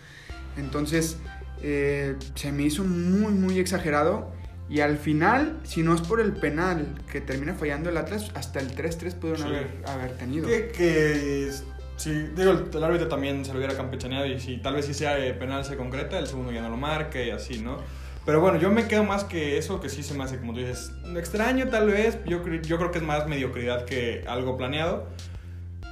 Entonces, 0.57 1.17
eh, 1.63 2.17
se 2.35 2.53
me 2.53 2.63
hizo 2.65 2.85
muy, 2.85 3.33
muy 3.33 3.59
exagerado. 3.59 4.33
Y 4.69 4.81
al 4.81 4.97
final, 4.97 5.61
si 5.65 5.83
no 5.83 5.95
es 5.95 6.01
por 6.01 6.19
el 6.21 6.33
penal 6.33 6.95
que 7.11 7.21
termina 7.21 7.53
fallando 7.55 7.91
el 7.91 7.97
Atlas, 7.99 8.31
hasta 8.35 8.59
el 8.59 8.75
3-3 8.75 9.15
pudieron 9.15 9.43
Sí. 9.43 9.49
haber, 9.49 9.83
haber 9.87 10.17
tenido. 10.17 10.47
Que, 10.49 10.69
que 10.69 11.49
es- 11.49 11.65
si, 12.03 12.11
digo, 12.11 12.51
el, 12.51 12.69
el 12.75 12.85
árbitro 12.85 13.07
también 13.07 13.45
se 13.45 13.53
lo 13.53 13.59
hubiera 13.59 13.77
campechaneado 13.77 14.27
y 14.27 14.41
si 14.41 14.57
tal 14.59 14.75
vez 14.75 14.87
si 14.87 14.95
sea 14.95 15.25
eh, 15.25 15.35
penal 15.35 15.65
se 15.65 15.77
concreta, 15.77 16.19
el 16.19 16.27
segundo 16.27 16.51
ya 16.51 16.61
no 16.61 16.69
lo 16.69 16.77
marque 16.77 17.29
y 17.29 17.31
así, 17.31 17.61
¿no? 17.61 17.79
Pero 18.25 18.41
bueno, 18.41 18.59
yo 18.59 18.71
me 18.71 18.89
quedo 18.89 19.05
más 19.05 19.25
que 19.25 19.57
eso, 19.57 19.81
que 19.81 19.89
sí 19.89 20.03
se 20.03 20.15
me 20.15 20.25
hace, 20.25 20.39
como 20.39 20.53
tú 20.53 20.61
dices, 20.61 20.93
extraño 21.17 21.69
tal 21.69 21.89
vez. 21.89 22.19
Yo, 22.25 22.45
yo 22.45 22.79
creo 22.79 22.91
que 22.91 22.99
es 22.99 23.05
más 23.05 23.29
mediocridad 23.29 23.85
que 23.85 24.25
algo 24.29 24.57
planeado. 24.57 25.07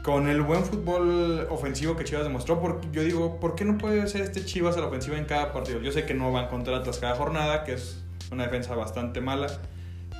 Con 0.02 0.28
el 0.28 0.40
buen 0.40 0.64
fútbol 0.64 1.46
ofensivo 1.50 1.94
que 1.96 2.04
Chivas 2.04 2.24
demostró, 2.24 2.60
porque 2.60 2.88
yo 2.90 3.02
digo, 3.02 3.38
¿por 3.38 3.54
qué 3.54 3.64
no 3.64 3.78
puede 3.78 4.06
ser 4.06 4.22
este 4.22 4.44
Chivas 4.44 4.76
a 4.76 4.80
la 4.80 4.86
ofensiva 4.86 5.18
en 5.18 5.26
cada 5.26 5.52
partido? 5.52 5.80
Yo 5.80 5.92
sé 5.92 6.06
que 6.06 6.14
no 6.14 6.32
van 6.32 6.48
contra 6.48 6.76
Atlas 6.76 6.98
cada 6.98 7.14
jornada, 7.16 7.64
que 7.64 7.74
es 7.74 8.02
una 8.32 8.44
defensa 8.44 8.74
bastante 8.74 9.20
mala. 9.20 9.48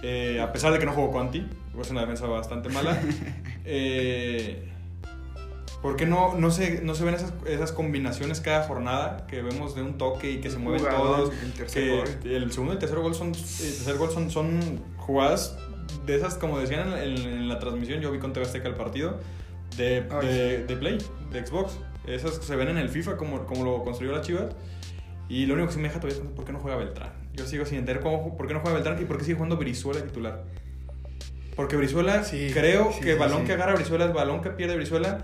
Eh, 0.02 0.40
a 0.40 0.52
pesar 0.52 0.72
de 0.72 0.78
que 0.78 0.86
no 0.86 0.92
jugó 0.92 1.10
Conti, 1.10 1.46
es 1.80 1.90
una 1.90 2.02
defensa 2.02 2.26
bastante 2.26 2.68
mala. 2.68 3.00
Eh, 3.72 4.69
¿Por 5.82 5.96
qué 5.96 6.04
no, 6.04 6.34
no, 6.34 6.50
se, 6.50 6.82
no 6.82 6.94
se 6.94 7.04
ven 7.04 7.14
esas, 7.14 7.32
esas 7.46 7.72
combinaciones 7.72 8.40
cada 8.40 8.64
jornada 8.64 9.26
que 9.26 9.40
vemos 9.40 9.74
de 9.74 9.82
un 9.82 9.96
toque 9.96 10.30
y 10.30 10.40
que 10.40 10.50
se 10.50 10.58
mueven 10.58 10.82
todos? 10.82 11.32
el 11.42 11.52
tercer 11.52 12.18
que 12.22 12.36
el 12.36 12.52
segundo 12.52 12.74
y 12.74 12.76
el 12.76 12.80
tercer 12.80 12.98
gol 12.98 13.14
son, 13.14 13.28
el 13.28 13.32
tercer 13.34 13.96
gol 13.96 14.10
son, 14.10 14.30
son 14.30 14.82
jugadas 14.98 15.56
de 16.04 16.16
esas, 16.16 16.34
como 16.34 16.58
decían 16.58 16.92
en, 16.92 16.98
en- 16.98 17.18
en 17.28 17.48
la 17.48 17.58
transmisión, 17.58 18.00
yo 18.00 18.12
vi 18.12 18.18
con 18.18 18.36
Azteca 18.36 18.68
el 18.68 18.74
partido, 18.74 19.20
de, 19.78 20.06
Ay, 20.10 20.26
de, 20.26 20.64
de 20.66 20.76
Play, 20.76 20.98
de 21.32 21.46
Xbox. 21.46 21.72
Esas 22.06 22.34
se 22.36 22.56
ven 22.56 22.68
en 22.68 22.76
el 22.78 22.88
FIFA 22.90 23.16
como, 23.16 23.44
como 23.46 23.64
lo 23.64 23.82
construyó 23.82 24.12
la 24.12 24.20
Chivas. 24.20 24.54
Y 25.28 25.46
lo 25.46 25.54
único 25.54 25.68
que 25.68 25.74
sí 25.74 25.80
me 25.80 25.88
deja 25.88 26.00
todavía 26.00 26.22
es 26.22 26.28
por 26.34 26.44
qué 26.44 26.52
no 26.52 26.58
juega 26.58 26.76
Beltrán. 26.76 27.12
Yo 27.34 27.46
sigo 27.46 27.64
sin 27.64 27.78
entender 27.78 28.02
cómo, 28.02 28.36
por 28.36 28.46
qué 28.48 28.52
no 28.54 28.60
juega 28.60 28.74
Beltrán 28.74 29.00
y 29.00 29.04
por 29.06 29.16
qué 29.16 29.24
sigue 29.24 29.36
jugando 29.36 29.56
Brizuela 29.56 30.02
titular. 30.02 30.42
Porque 31.56 31.76
Brizuela, 31.76 32.24
Sí, 32.24 32.50
creo 32.52 32.92
sí, 32.92 33.00
que 33.00 33.10
el 33.10 33.14
sí, 33.16 33.20
balón 33.20 33.40
sí. 33.42 33.46
que 33.46 33.52
agarra 33.52 33.74
Brizuela 33.74 34.06
es 34.06 34.12
balón 34.12 34.42
que 34.42 34.50
pierde 34.50 34.76
Brizuela. 34.76 35.22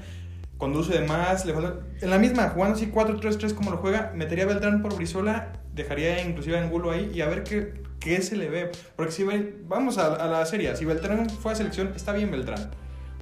Conduce 0.59 0.99
de 0.99 1.07
más, 1.07 1.45
le 1.45 1.53
falta... 1.53 1.81
En 2.01 2.11
la 2.11 2.19
misma, 2.19 2.49
jugando 2.49 2.77
así 2.77 2.87
4-3-3 2.87 3.55
como 3.55 3.71
lo 3.71 3.77
juega, 3.77 4.13
metería 4.15 4.45
a 4.45 4.47
Beltrán 4.47 4.81
por 4.81 4.97
Brizuela, 4.97 5.53
dejaría 5.75 6.23
inclusive 6.25 6.59
a 6.59 6.63
Angulo 6.63 6.91
ahí 6.91 7.11
y 7.15 7.21
a 7.21 7.27
ver 7.29 7.45
qué, 7.45 7.83
qué 8.01 8.23
se 8.23 8.37
le 8.37 8.49
ve. 8.49 8.71
Porque 8.97 9.13
si 9.13 9.25
vamos 9.69 9.99
a, 9.99 10.15
a 10.15 10.27
la 10.27 10.47
serie, 10.47 10.75
si 10.77 10.85
Beltrán 10.85 11.29
fue 11.29 11.53
a 11.53 11.55
selección, 11.55 11.93
está 11.95 12.13
bien 12.13 12.31
Beltrán. 12.31 12.71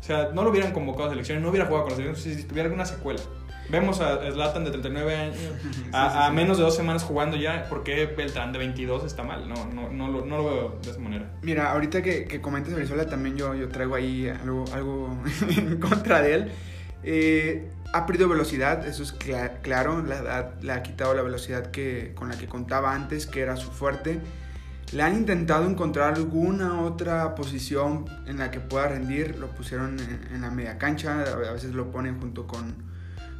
O 0.01 0.03
sea, 0.03 0.31
no 0.35 0.45
lo 0.45 0.51
hubieran 0.51 0.73
convocado 0.73 1.07
a 1.07 1.11
selección, 1.11 1.43
no 1.43 1.49
hubiera 1.49 1.67
jugado 1.67 1.85
con 1.85 1.93
la 1.93 1.97
selección 1.97 2.37
si 2.37 2.45
tuviera 2.45 2.67
alguna 2.67 2.85
secuela. 2.85 3.21
Vemos 3.71 4.01
a 4.01 4.19
Zlatan 4.31 4.65
de 4.65 4.71
39 4.71 5.17
años, 5.17 5.37
a, 5.93 6.27
a 6.27 6.31
menos 6.31 6.59
de 6.59 6.65
dos 6.65 6.77
semanas 6.77 7.03
jugando 7.03 7.37
ya, 7.39 7.67
¿por 7.69 7.83
qué 7.83 8.05
Beltrán 8.05 8.53
de 8.53 8.59
22 8.59 9.05
está 9.05 9.23
mal? 9.23 9.49
No, 9.49 9.55
no, 9.73 9.89
no, 9.89 10.09
lo, 10.09 10.27
no 10.27 10.37
lo 10.37 10.45
veo 10.45 10.79
de 10.83 10.91
esa 10.91 11.01
manera. 11.01 11.31
Mira, 11.41 11.73
ahorita 11.73 12.03
que, 12.03 12.27
que 12.27 12.43
comentas 12.43 12.75
Brizuela, 12.75 13.07
también 13.07 13.37
yo, 13.37 13.55
yo 13.55 13.69
traigo 13.69 13.95
ahí 13.95 14.29
algo, 14.29 14.67
algo 14.75 15.19
en 15.57 15.79
contra 15.79 16.21
de 16.21 16.35
él. 16.35 16.53
Eh, 17.05 17.71
ha 17.93 18.07
perdido 18.07 18.29
velocidad, 18.29 18.85
eso 18.87 19.03
es 19.05 19.17
cla- 19.17 19.61
claro, 19.63 20.03
la 20.03 20.53
le 20.61 20.73
ha 20.73 20.83
quitado 20.83 21.15
la 21.15 21.23
velocidad 21.23 21.71
que, 21.71 22.13
con 22.17 22.29
la 22.29 22.37
que 22.37 22.47
contaba 22.49 22.93
antes, 22.95 23.27
que 23.27 23.41
era 23.41 23.57
su 23.57 23.71
fuerte. 23.71 24.21
le 24.93 25.03
han 25.03 25.15
intentado 25.17 25.69
encontrar 25.69 26.15
alguna 26.15 26.81
otra 26.83 27.35
posición 27.35 28.05
en 28.27 28.39
la 28.39 28.51
que 28.51 28.61
pueda 28.61 28.89
rendir. 28.89 29.39
Lo 29.39 29.49
pusieron 29.49 29.99
en, 29.99 30.35
en 30.35 30.41
la 30.43 30.51
media 30.51 30.79
cancha, 30.79 31.23
a 31.23 31.53
veces 31.53 31.73
lo 31.73 31.91
ponen 31.91 32.21
junto 32.21 32.47
con, 32.47 32.75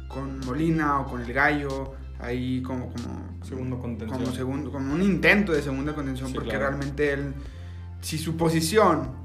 con 0.07 0.39
Molina 0.45 0.99
o 1.01 1.05
con 1.05 1.21
el 1.21 1.31
Gallo, 1.33 1.93
ahí 2.19 2.61
como, 2.61 2.91
como, 2.91 3.37
Segundo 3.43 3.77
contención. 3.79 4.21
como, 4.23 4.35
segundo, 4.35 4.71
como 4.71 4.93
un 4.93 5.01
intento 5.01 5.51
de 5.53 5.61
segunda 5.61 5.93
contención, 5.93 6.29
Sí, 6.29 6.33
porque 6.33 6.49
claro. 6.49 6.67
realmente 6.67 7.13
él, 7.13 7.33
si 8.01 8.17
su 8.17 8.35
posición 8.37 9.24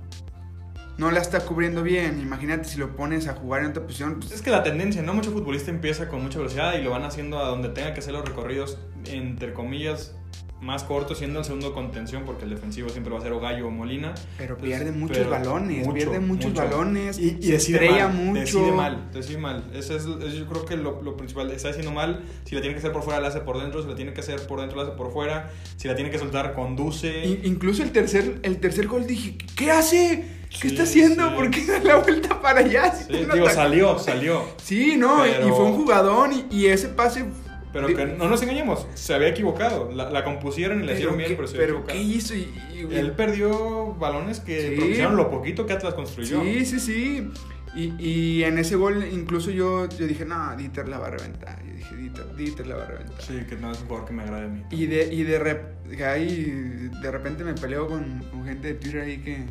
no 1.00 1.10
la 1.10 1.20
está 1.20 1.40
cubriendo 1.40 1.82
bien, 1.82 2.20
imagínate 2.20 2.68
si 2.68 2.78
lo 2.78 2.94
pones 2.94 3.26
a 3.26 3.32
jugar 3.32 3.62
en 3.62 3.70
otra 3.70 3.82
posición, 3.84 4.16
pues, 4.20 4.32
Es 4.32 4.42
que 4.42 4.50
la 4.50 4.62
tendencia, 4.62 5.00
¿no? 5.00 5.14
Mucho 5.14 5.30
futbolista 5.32 5.70
empieza 5.70 6.08
con 6.08 6.22
mucha 6.22 6.36
velocidad 6.38 6.78
y 6.78 6.82
lo 6.82 6.90
van 6.90 7.04
haciendo 7.04 7.38
a 7.38 7.48
donde 7.48 7.70
tenga 7.70 7.94
que 7.94 8.00
hacer 8.00 8.12
los 8.12 8.22
recorridos, 8.22 8.78
entre 9.06 9.54
comillas, 9.54 10.14
más 10.60 10.84
cortos, 10.84 11.16
siendo 11.16 11.38
el 11.38 11.46
segundo 11.46 11.72
contención, 11.72 12.24
porque 12.26 12.44
el 12.44 12.50
defensivo 12.50 12.90
siempre 12.90 13.10
va 13.14 13.18
a 13.18 13.22
ser 13.22 13.32
o 13.32 13.40
Gallo 13.40 13.68
o 13.68 13.70
Molina. 13.70 14.12
pero 14.36 14.58
pierde 14.58 14.92
muchos 14.92 15.16
pero 15.16 15.30
balones, 15.30 15.86
mucho, 15.86 15.94
pierde 15.94 16.20
muchos 16.20 16.50
mucho. 16.50 16.62
balones, 16.62 17.18
Y, 17.18 17.38
y 17.40 17.52
estrella 17.52 18.08
mal, 18.08 18.16
mucho. 18.16 18.40
Decide 18.40 18.72
mal, 18.72 19.10
decide 19.10 19.38
mal. 19.38 19.70
Ese 19.72 19.96
es, 19.96 20.04
yo 20.04 20.46
creo 20.48 20.66
que 20.66 20.76
lo, 20.76 21.00
lo 21.00 21.16
principal. 21.16 21.50
Está 21.50 21.70
haciendo 21.70 21.92
mal. 21.92 22.20
Si 22.44 22.54
la 22.54 22.60
tiene 22.60 22.74
que 22.74 22.80
hacer 22.80 22.92
por 22.92 23.02
fuera, 23.04 23.20
la 23.20 23.28
hace 23.28 23.40
por 23.40 23.58
dentro. 23.58 23.80
Si 23.82 23.88
la 23.88 23.94
tiene 23.94 24.12
que 24.12 24.20
hacer 24.20 24.46
por 24.46 24.60
dentro, 24.60 24.76
la 24.76 24.82
hace 24.88 24.92
por 24.98 25.10
fuera. 25.14 25.50
Si 25.78 25.88
la 25.88 25.94
tiene 25.94 26.10
que 26.10 26.18
soltar, 26.18 26.52
conduce. 26.52 27.24
Incluso 27.44 27.82
el 27.82 27.90
tercer, 27.92 28.40
el 28.42 28.58
tercer 28.60 28.86
gol 28.86 29.06
dije, 29.06 29.38
¿qué 29.56 29.70
hace? 29.70 30.39
¿Qué 30.60 30.68
está 30.68 30.82
haciendo? 30.82 31.28
sí. 31.30 31.34
¿Por 31.36 31.50
qué 31.50 31.64
da 31.66 31.78
la 31.80 31.96
vuelta 31.96 32.40
para 32.40 32.60
allá? 32.60 32.92
Si 32.92 33.04
Sí, 33.04 33.26
digo, 33.32 33.48
salió, 33.50 33.98
salió. 33.98 34.42
Sí, 34.62 34.96
no, 34.96 35.22
Pero- 35.22 35.46
y 35.46 35.50
fue 35.50 35.64
un 35.64 35.74
jugadón 35.76 36.32
y, 36.32 36.46
y 36.50 36.66
ese 36.66 36.88
pase... 36.88 37.24
Pero 37.72 37.86
que 37.86 38.04
no 38.04 38.28
nos 38.28 38.42
engañemos, 38.42 38.84
se 38.94 39.14
había 39.14 39.28
equivocado. 39.28 39.92
La, 39.92 40.10
la 40.10 40.24
compusieron 40.24 40.82
y 40.82 40.86
la 40.86 40.94
hicieron 40.94 41.16
bien, 41.16 41.28
¿qué, 41.30 41.36
pero 41.36 41.46
se 41.46 41.56
pero 41.56 41.72
equivocado. 41.74 41.98
¿qué 41.98 42.02
hizo? 42.04 42.34
Y, 42.34 42.52
y- 42.74 42.94
Él 42.96 43.12
perdió 43.12 43.94
balones 43.94 44.40
que 44.40 44.76
Sí. 44.76 45.02
lo 45.02 45.30
poquito 45.30 45.66
que 45.66 45.74
Atlas 45.74 45.94
construyó. 45.94 46.42
Sí, 46.42 46.66
sí, 46.66 46.80
sí. 46.80 47.30
Y, 47.76 47.94
y 48.04 48.42
en 48.42 48.58
ese 48.58 48.74
gol 48.74 49.06
incluso 49.12 49.52
yo, 49.52 49.88
yo 49.88 50.04
dije, 50.08 50.24
no, 50.24 50.56
Dieter 50.56 50.88
la 50.88 50.98
va 50.98 51.06
a 51.06 51.10
reventar. 51.10 51.62
Yo 51.64 51.72
dije, 51.76 51.94
Dieter, 51.94 52.34
Dieter 52.34 52.66
la 52.66 52.74
va 52.74 52.82
a 52.82 52.86
reventar. 52.86 53.22
Sí, 53.22 53.34
que 53.48 53.54
no 53.54 53.70
es 53.70 53.78
un 53.82 53.86
jugador 53.86 54.08
que 54.08 54.14
me 54.14 54.24
agrade 54.24 54.46
a 54.46 54.48
mí. 54.48 54.64
Y 54.72 54.86
de, 54.86 55.14
y 55.14 55.22
de, 55.22 55.40
rep- 55.40 56.02
ahí, 56.04 56.90
de 57.00 57.10
repente 57.12 57.44
me 57.44 57.54
peleo 57.54 57.86
con, 57.86 58.24
con 58.32 58.44
gente 58.44 58.66
de 58.66 58.74
Twitter 58.74 59.02
ahí 59.02 59.18
que... 59.18 59.46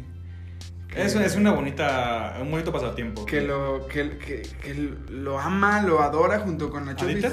que- 0.94 1.02
Es, 1.04 1.16
es 1.16 1.36
una 1.36 1.52
bonita, 1.52 2.38
un 2.42 2.50
bonito 2.52 2.72
pasatiempo. 2.72 3.26
que 3.26 3.42
lo, 3.42 3.88
que, 3.88 4.18
que, 4.18 4.42
que 4.62 4.74
lo 5.12 5.40
ama, 5.40 5.82
lo 5.82 6.02
adora 6.02 6.40
junto 6.40 6.70
con 6.70 6.86
la 6.86 6.96
Chofis. 6.96 7.26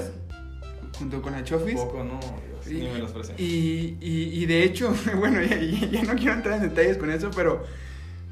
Junto 0.98 1.20
con 1.22 1.32
la 1.32 1.44
Chofis. 1.44 1.74
Poco, 1.74 2.04
no, 2.04 2.18
Dios, 2.20 2.66
Y, 2.70 2.84
ni 2.84 2.90
me 2.90 2.98
los 2.98 3.12
y, 3.38 3.96
y, 4.00 4.42
y 4.42 4.46
de 4.46 4.62
hecho, 4.64 4.94
bueno, 5.16 5.40
ya, 5.42 6.02
no 6.04 6.14
quiero 6.14 6.32
entrar 6.34 6.56
en 6.62 6.68
detalles 6.68 6.96
con 6.98 7.10
eso, 7.10 7.30
pero, 7.34 7.64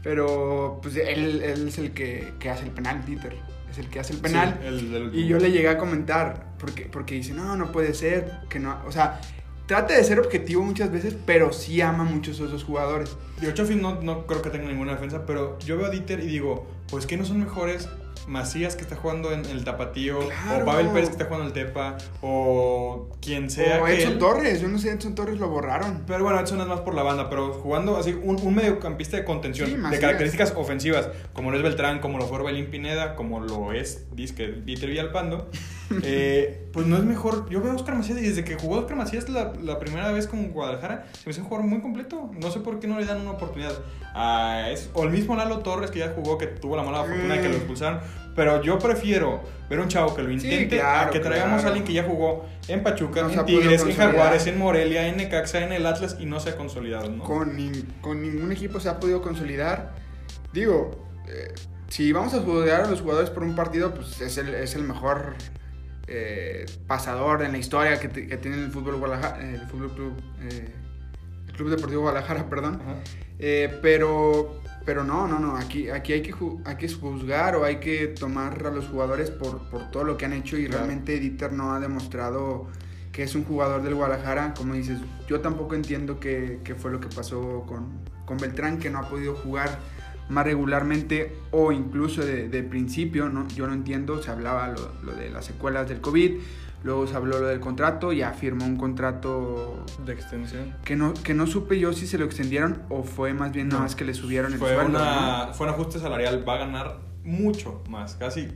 pero 0.02 0.78
pues 0.82 0.96
él, 0.96 1.42
él 1.42 1.68
es 1.68 1.78
el 1.78 1.92
que, 1.92 2.34
que 2.38 2.50
hace 2.50 2.64
el 2.64 2.70
penal, 2.70 3.04
Dieter. 3.04 3.36
Es 3.70 3.78
el 3.78 3.88
que 3.88 3.98
hace 4.00 4.12
el 4.12 4.20
penal. 4.20 4.56
Sí, 4.60 4.66
el 4.68 4.92
del- 4.92 5.14
Y 5.14 5.26
yo 5.26 5.38
le 5.38 5.50
llegué 5.50 5.68
a 5.68 5.78
comentar, 5.78 6.52
porque, 6.58 6.84
porque 6.86 7.16
dice, 7.16 7.32
no, 7.32 7.56
no 7.56 7.72
puede 7.72 7.92
ser, 7.94 8.30
que 8.48 8.60
no, 8.60 8.78
o 8.86 8.92
sea, 8.92 9.20
trata 9.66 9.94
de 9.94 10.04
ser 10.04 10.18
objetivo 10.20 10.62
muchas 10.62 10.90
veces, 10.92 11.14
pero 11.26 11.52
sí 11.52 11.80
ama 11.80 12.04
muchos 12.04 12.40
a 12.40 12.44
esos 12.44 12.64
jugadores. 12.64 13.16
Digo, 13.40 13.52
Chofis 13.52 13.76
no, 13.76 14.00
no 14.02 14.26
creo 14.26 14.42
que 14.42 14.50
tenga 14.50 14.68
ninguna 14.68 14.92
defensa, 14.92 15.24
pero 15.26 15.58
yo 15.60 15.76
veo 15.76 15.86
a 15.86 15.90
Dieter 15.90 16.20
y 16.20 16.26
digo, 16.26 16.66
pues 16.90 17.06
que 17.06 17.16
no 17.16 17.24
son 17.24 17.40
mejores 17.40 17.88
Macías 18.26 18.74
que 18.74 18.82
está 18.82 18.96
jugando 18.96 19.32
en 19.32 19.44
el 19.44 19.64
Tapatío, 19.64 20.18
Claro. 20.44 20.62
o 20.62 20.66
Pavel 20.66 20.88
Pérez 20.88 21.08
que 21.10 21.12
está 21.12 21.24
jugando 21.26 21.50
en 21.50 21.56
el 21.58 21.66
Tepa, 21.66 21.98
o 22.22 23.10
quien 23.20 23.50
sea. 23.50 23.82
o 23.82 23.86
Edson 23.86 24.18
Torres, 24.18 24.62
yo 24.62 24.68
no 24.68 24.78
sé, 24.78 24.92
Edson 24.92 25.14
Torres 25.14 25.38
lo 25.38 25.48
borraron. 25.50 26.04
Pero 26.06 26.24
bueno, 26.24 26.40
Edson 26.40 26.58
es 26.62 26.66
más 26.66 26.80
por 26.80 26.94
la 26.94 27.02
banda, 27.02 27.28
pero 27.28 27.52
jugando 27.52 27.98
así 27.98 28.12
un, 28.22 28.40
un 28.40 28.54
mediocampista 28.54 29.18
de 29.18 29.24
contención, 29.24 29.68
Sí, 29.68 29.76
de 29.76 29.98
características 29.98 30.54
ofensivas, 30.56 31.10
como 31.34 31.50
lo 31.50 31.58
es 31.58 31.62
Beltrán, 31.62 31.98
como 32.00 32.16
lo 32.16 32.26
fue 32.26 32.38
Orbelín 32.38 32.70
Pineda, 32.70 33.14
como 33.14 33.40
lo 33.40 33.72
es 33.72 34.06
Disque 34.14 34.46
Dieter 34.64 34.88
Villalpando, 34.88 35.50
eh, 36.02 36.66
pues 36.72 36.86
no 36.86 36.96
es 36.96 37.04
mejor. 37.04 37.48
Yo 37.50 37.60
veo 37.60 37.72
a 37.72 37.74
Oscar 37.76 37.94
Macías 37.96 38.18
y 38.18 38.22
desde 38.22 38.44
que 38.44 38.54
jugó 38.56 38.78
Oscar 38.78 38.96
Macías 38.96 39.28
la, 39.28 39.52
la 39.62 39.78
primera 39.78 40.10
vez 40.12 40.26
con 40.26 40.50
Guadalajara, 40.50 41.06
se 41.12 41.22
me 41.26 41.32
hizo 41.32 41.42
un 41.42 41.48
jugador 41.48 41.68
muy 41.68 41.80
completo. 41.80 42.30
No 42.40 42.50
sé 42.50 42.60
por 42.60 42.80
qué 42.80 42.86
no 42.86 42.98
le 42.98 43.06
dan 43.06 43.20
una 43.20 43.32
oportunidad. 43.32 43.72
a 44.16 44.70
es, 44.70 44.90
o 44.94 45.02
el 45.04 45.10
mismo 45.10 45.34
Lalo 45.34 45.58
Torres 45.58 45.90
que 45.90 45.98
ya 45.98 46.12
jugó, 46.14 46.38
que 46.38 46.46
tuvo 46.46 46.76
la 46.76 46.82
mala 46.84 47.02
fortuna 47.04 47.34
de 47.34 47.40
que 47.40 47.48
lo 47.48 47.54
Mm. 47.54 47.58
expulsaron. 47.58 48.00
Pero 48.36 48.62
yo 48.62 48.78
prefiero 48.78 49.42
ver 49.70 49.78
un 49.80 49.88
chavo 49.88 50.14
que 50.14 50.22
lo 50.22 50.28
Sí, 50.28 50.34
intente 50.34 50.76
claro, 50.78 51.08
a 51.08 51.12
que 51.12 51.20
traigamos 51.20 51.54
claro. 51.60 51.64
a 51.64 51.66
alguien 51.68 51.84
que 51.84 51.92
ya 51.92 52.02
jugó 52.04 52.44
en 52.68 52.82
Pachuca, 52.82 53.22
No 53.22 53.30
en 53.30 53.44
Tigres, 53.46 53.82
en. 53.82 53.94
Jaguares, 53.96 54.46
en 54.48 54.58
Morelia, 54.58 55.06
en 55.08 55.16
Necaxa, 55.18 55.64
en 55.64 55.72
el 55.72 55.84
Atlas 55.86 56.16
y 56.18 56.26
no 56.26 56.40
se 56.40 56.50
ha 56.50 56.56
consolidado, 56.56 57.10
¿no? 57.10 57.22
Con, 57.24 57.56
con 58.00 58.22
ningún 58.22 58.50
equipo 58.52 58.80
se 58.80 58.88
ha 58.88 58.98
podido 58.98 59.20
consolidar. 59.22 59.94
Digo, 60.52 60.92
eh, 61.28 61.52
si 61.88 62.12
vamos 62.12 62.34
a 62.34 62.40
jugar 62.40 62.82
a 62.82 62.90
los 62.90 63.00
jugadores 63.02 63.30
por 63.30 63.42
un 63.44 63.54
partido, 63.54 63.94
pues 63.94 64.20
es 64.20 64.36
el, 64.38 64.54
es 64.54 64.74
el 64.74 64.82
mejor 64.82 65.34
eh, 66.06 66.66
pasador 66.86 67.42
en 67.42 67.52
la 67.52 67.58
historia 67.58 67.98
que, 67.98 68.08
tiene 68.08 68.56
el 68.64 68.70
fútbol 68.70 68.96
Guadalajara, 68.96 69.48
el 69.50 69.60
fútbol 69.68 69.90
club, 69.94 70.12
eh, 70.42 70.68
el 71.48 71.52
club 71.54 71.70
deportivo 71.70 72.02
Guadalajara, 72.02 72.46
perdón. 72.50 72.80
Eh, 73.38 73.78
pero, 73.82 74.60
pero 74.84 75.02
no, 75.04 75.26
no, 75.26 75.38
no. 75.38 75.56
Aquí, 75.56 75.88
aquí 75.90 76.12
hay, 76.12 76.22
que 76.22 76.32
ju- 76.32 76.60
hay 76.64 76.76
que 76.76 76.88
juzgar 76.88 77.56
o 77.56 77.64
hay 77.64 77.76
que 77.76 78.08
tomar 78.08 78.66
a 78.66 78.70
los 78.70 78.86
jugadores 78.88 79.30
por, 79.30 79.68
por 79.70 79.90
todo 79.90 80.04
lo 80.04 80.16
que 80.16 80.24
han 80.26 80.32
hecho. 80.32 80.56
Y 80.56 80.64
Claro. 80.66 80.84
realmente 80.84 81.18
Dieter 81.18 81.52
no 81.52 81.72
ha 81.74 81.80
demostrado 81.80 82.68
que 83.12 83.22
es 83.22 83.34
un 83.34 83.44
jugador 83.44 83.82
del 83.82 83.94
Guadalajara. 83.94 84.54
Como 84.54 84.74
dices, 84.74 84.98
yo 85.28 85.40
tampoco 85.40 85.74
entiendo 85.74 86.20
qué, 86.20 86.60
qué 86.64 86.74
fue 86.74 86.90
lo 86.90 87.00
que 87.00 87.08
pasó 87.08 87.64
con, 87.66 88.00
con 88.24 88.36
Beltrán, 88.38 88.78
que 88.78 88.90
no 88.90 88.98
ha 88.98 89.08
podido 89.08 89.34
jugar 89.34 89.78
más 90.28 90.44
regularmente 90.44 91.36
o 91.50 91.72
incluso 91.72 92.24
de, 92.24 92.48
de 92.48 92.62
principio. 92.62 93.28
¿no? 93.28 93.46
Yo 93.48 93.66
no 93.66 93.72
entiendo. 93.74 94.22
Se 94.22 94.30
hablaba 94.30 94.68
lo, 94.68 94.92
lo 95.02 95.12
de 95.14 95.30
las 95.30 95.44
secuelas 95.46 95.88
del 95.88 96.00
COVID. 96.00 96.32
Luego 96.82 97.06
se 97.06 97.16
habló 97.16 97.38
lo 97.40 97.46
del 97.46 97.60
contrato, 97.60 98.12
ya 98.12 98.32
firmó 98.32 98.66
un 98.66 98.76
contrato 98.76 99.82
De 100.04 100.12
extensión. 100.12 100.74
que 100.84 100.96
no, 100.96 101.14
que 101.14 101.32
no 101.32 101.46
supe 101.46 101.78
yo 101.78 101.94
si 101.94 102.06
se 102.06 102.18
lo 102.18 102.26
extendieron 102.26 102.82
o 102.90 103.04
fue 103.04 103.32
más 103.32 103.52
bien 103.52 103.68
nada 103.68 103.78
No. 103.78 103.84
más 103.84 103.96
que 103.96 104.04
le 104.04 104.12
subieron 104.12 104.52
el 104.52 104.58
Fue, 104.58 104.74
sueldo. 104.74 104.90
una, 104.98 105.46
¿no? 105.46 105.54
fue 105.54 105.66
un 105.66 105.72
ajuste 105.72 105.98
salarial, 105.98 106.46
va 106.46 106.56
a 106.56 106.58
ganar 106.58 106.98
mucho 107.22 107.82
más, 107.88 108.16
casi. 108.16 108.48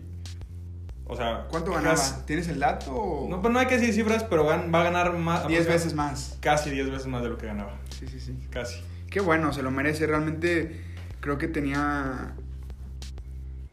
O 1.07 1.17
sea, 1.17 1.47
¿Cuánto 1.49 1.73
casi- 1.73 1.85
ganaba? 1.85 2.27
¿Tienes 2.27 2.49
el 2.49 2.59
dato? 2.61 2.93
o 2.95 3.29
No, 3.31 3.41
pero 3.41 3.55
no 3.55 3.61
hay 3.61 3.67
que 3.67 3.79
decir 3.79 3.95
cifras, 3.95 4.25
pero 4.25 4.45
va 4.45 4.57
a 4.57 4.85
ganar 4.85 5.17
más. 5.17 5.49
10 5.49 5.63
o 5.63 5.65
sea, 5.65 5.73
veces 5.73 5.95
más. 5.95 6.37
Casi 6.43 6.69
10 6.69 6.91
veces 6.91 7.07
más 7.07 7.23
de 7.23 7.31
lo 7.31 7.39
que 7.39 7.47
ganaba. 7.47 7.77
Sí, 7.99 8.07
sí, 8.09 8.21
sí. 8.21 8.35
Casi. 8.51 8.83
Qué 9.11 9.21
bueno, 9.21 9.55
se 9.55 9.63
lo 9.63 9.71
merece. 9.71 10.07
Realmente 10.07 10.85
creo 11.21 11.39
que 11.39 11.49
tenía 11.49 12.35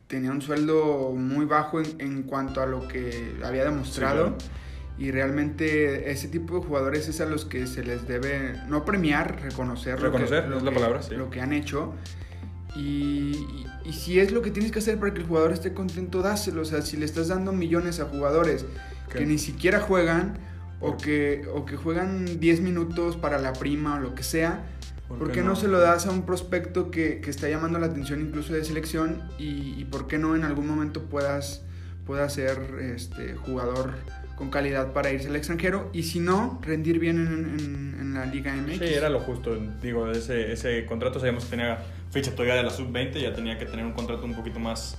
tenía 0.08 0.32
un 0.32 0.42
sueldo 0.42 1.12
muy 1.18 1.46
bajo 1.46 1.80
en, 1.82 1.88
en 2.00 2.24
cuanto 2.24 2.62
a 2.62 2.66
lo 2.66 2.88
que 2.88 3.38
había 3.44 3.64
demostrado. 3.64 4.36
Sí, 4.40 4.48
Y 5.06 5.12
realmente 5.12 6.12
ese 6.12 6.28
tipo 6.28 6.60
de 6.60 6.66
jugadores 6.66 7.08
es 7.10 7.20
a 7.22 7.26
los 7.26 7.44
que 7.46 7.68
se 7.68 7.84
les 7.84 8.08
debe 8.08 8.54
no 8.70 8.86
premiar, 8.86 9.42
reconocer, 9.42 10.00
Reconocer, 10.00 10.46
lo, 10.48 10.52
que, 10.52 10.58
es 10.60 10.64
la 10.64 10.70
que- 10.72 10.76
palabra, 10.76 11.02
sí. 11.02 11.16
lo 11.16 11.30
que 11.30 11.42
han 11.42 11.54
hecho. 11.54 11.94
Y, 12.76 12.80
y- 12.84 13.66
y 13.86 13.94
si 13.94 14.20
es 14.20 14.32
lo 14.32 14.42
que 14.42 14.52
tienes 14.52 14.72
que 14.72 14.80
hacer 14.80 15.00
para 15.00 15.14
que 15.14 15.22
el 15.22 15.28
jugador 15.28 15.52
esté 15.52 15.74
contento, 15.74 16.22
dáselo. 16.22 16.62
O 16.62 16.66
sea, 16.66 16.82
si 16.82 16.98
le 16.98 17.06
estás 17.06 17.28
dando 17.28 17.52
millones 17.52 18.00
a 18.00 18.06
jugadores 18.06 18.66
que 19.12 19.26
ni 19.26 19.38
siquiera 19.38 19.80
juegan 19.80 20.38
o 20.82 20.98
que, 20.98 21.48
o 21.54 21.66
que 21.66 21.78
juegan 21.78 22.40
10 22.40 22.62
minutos 22.62 23.16
para 23.18 23.38
la 23.40 23.54
prima 23.54 23.96
o 23.96 24.00
lo 24.00 24.14
que 24.16 24.24
sea, 24.24 24.64
¿Por 25.08 25.32
qué 25.32 25.42
no, 25.44 25.56
se 25.56 25.68
lo 25.68 25.80
das 25.80 26.08
a 26.08 26.12
un 26.12 26.26
prospecto 26.26 26.90
que, 26.92 27.22
que 27.22 27.30
está 27.30 27.48
llamando 27.48 27.78
la 27.80 27.86
atención 27.88 28.22
incluso 28.22 28.54
de 28.54 28.64
selección 28.66 29.22
y, 29.38 29.76
y 29.80 29.86
por 29.86 30.08
qué 30.08 30.18
no 30.18 30.36
en 30.36 30.44
algún 30.44 30.68
momento 30.68 31.04
puedas, 31.04 31.64
puedas 32.06 32.34
ser 32.34 32.58
este, 32.82 33.36
jugador 33.36 33.94
con 34.36 34.50
calidad 34.50 34.92
para 34.94 35.12
irse 35.12 35.28
al 35.30 35.36
extranjero 35.36 35.90
y 35.94 36.04
si 36.04 36.20
no, 36.20 36.60
rendir 36.62 37.00
bien 37.00 37.18
en, 37.26 37.60
en- 37.60 37.98
en 38.02 38.14
la 38.16 38.26
Liga 38.26 38.54
MX? 38.56 38.80
Sí, 38.80 38.94
era 38.94 39.10
lo 39.10 39.20
justo. 39.20 39.56
Digo, 39.82 40.10
ese, 40.12 40.52
ese 40.52 40.86
contrato 40.86 41.20
sabíamos 41.20 41.46
que 41.46 41.52
tenía 41.52 41.78
fecha 42.12 42.32
todavía 42.32 42.56
de 42.56 42.64
la 42.64 42.70
sub-20, 42.72 43.22
ya 43.22 43.34
tenía 43.34 43.58
que 43.58 43.66
tener 43.66 43.86
un 43.86 43.94
contrato 43.94 44.26
un 44.26 44.34
poquito 44.36 44.60
más 44.60 44.98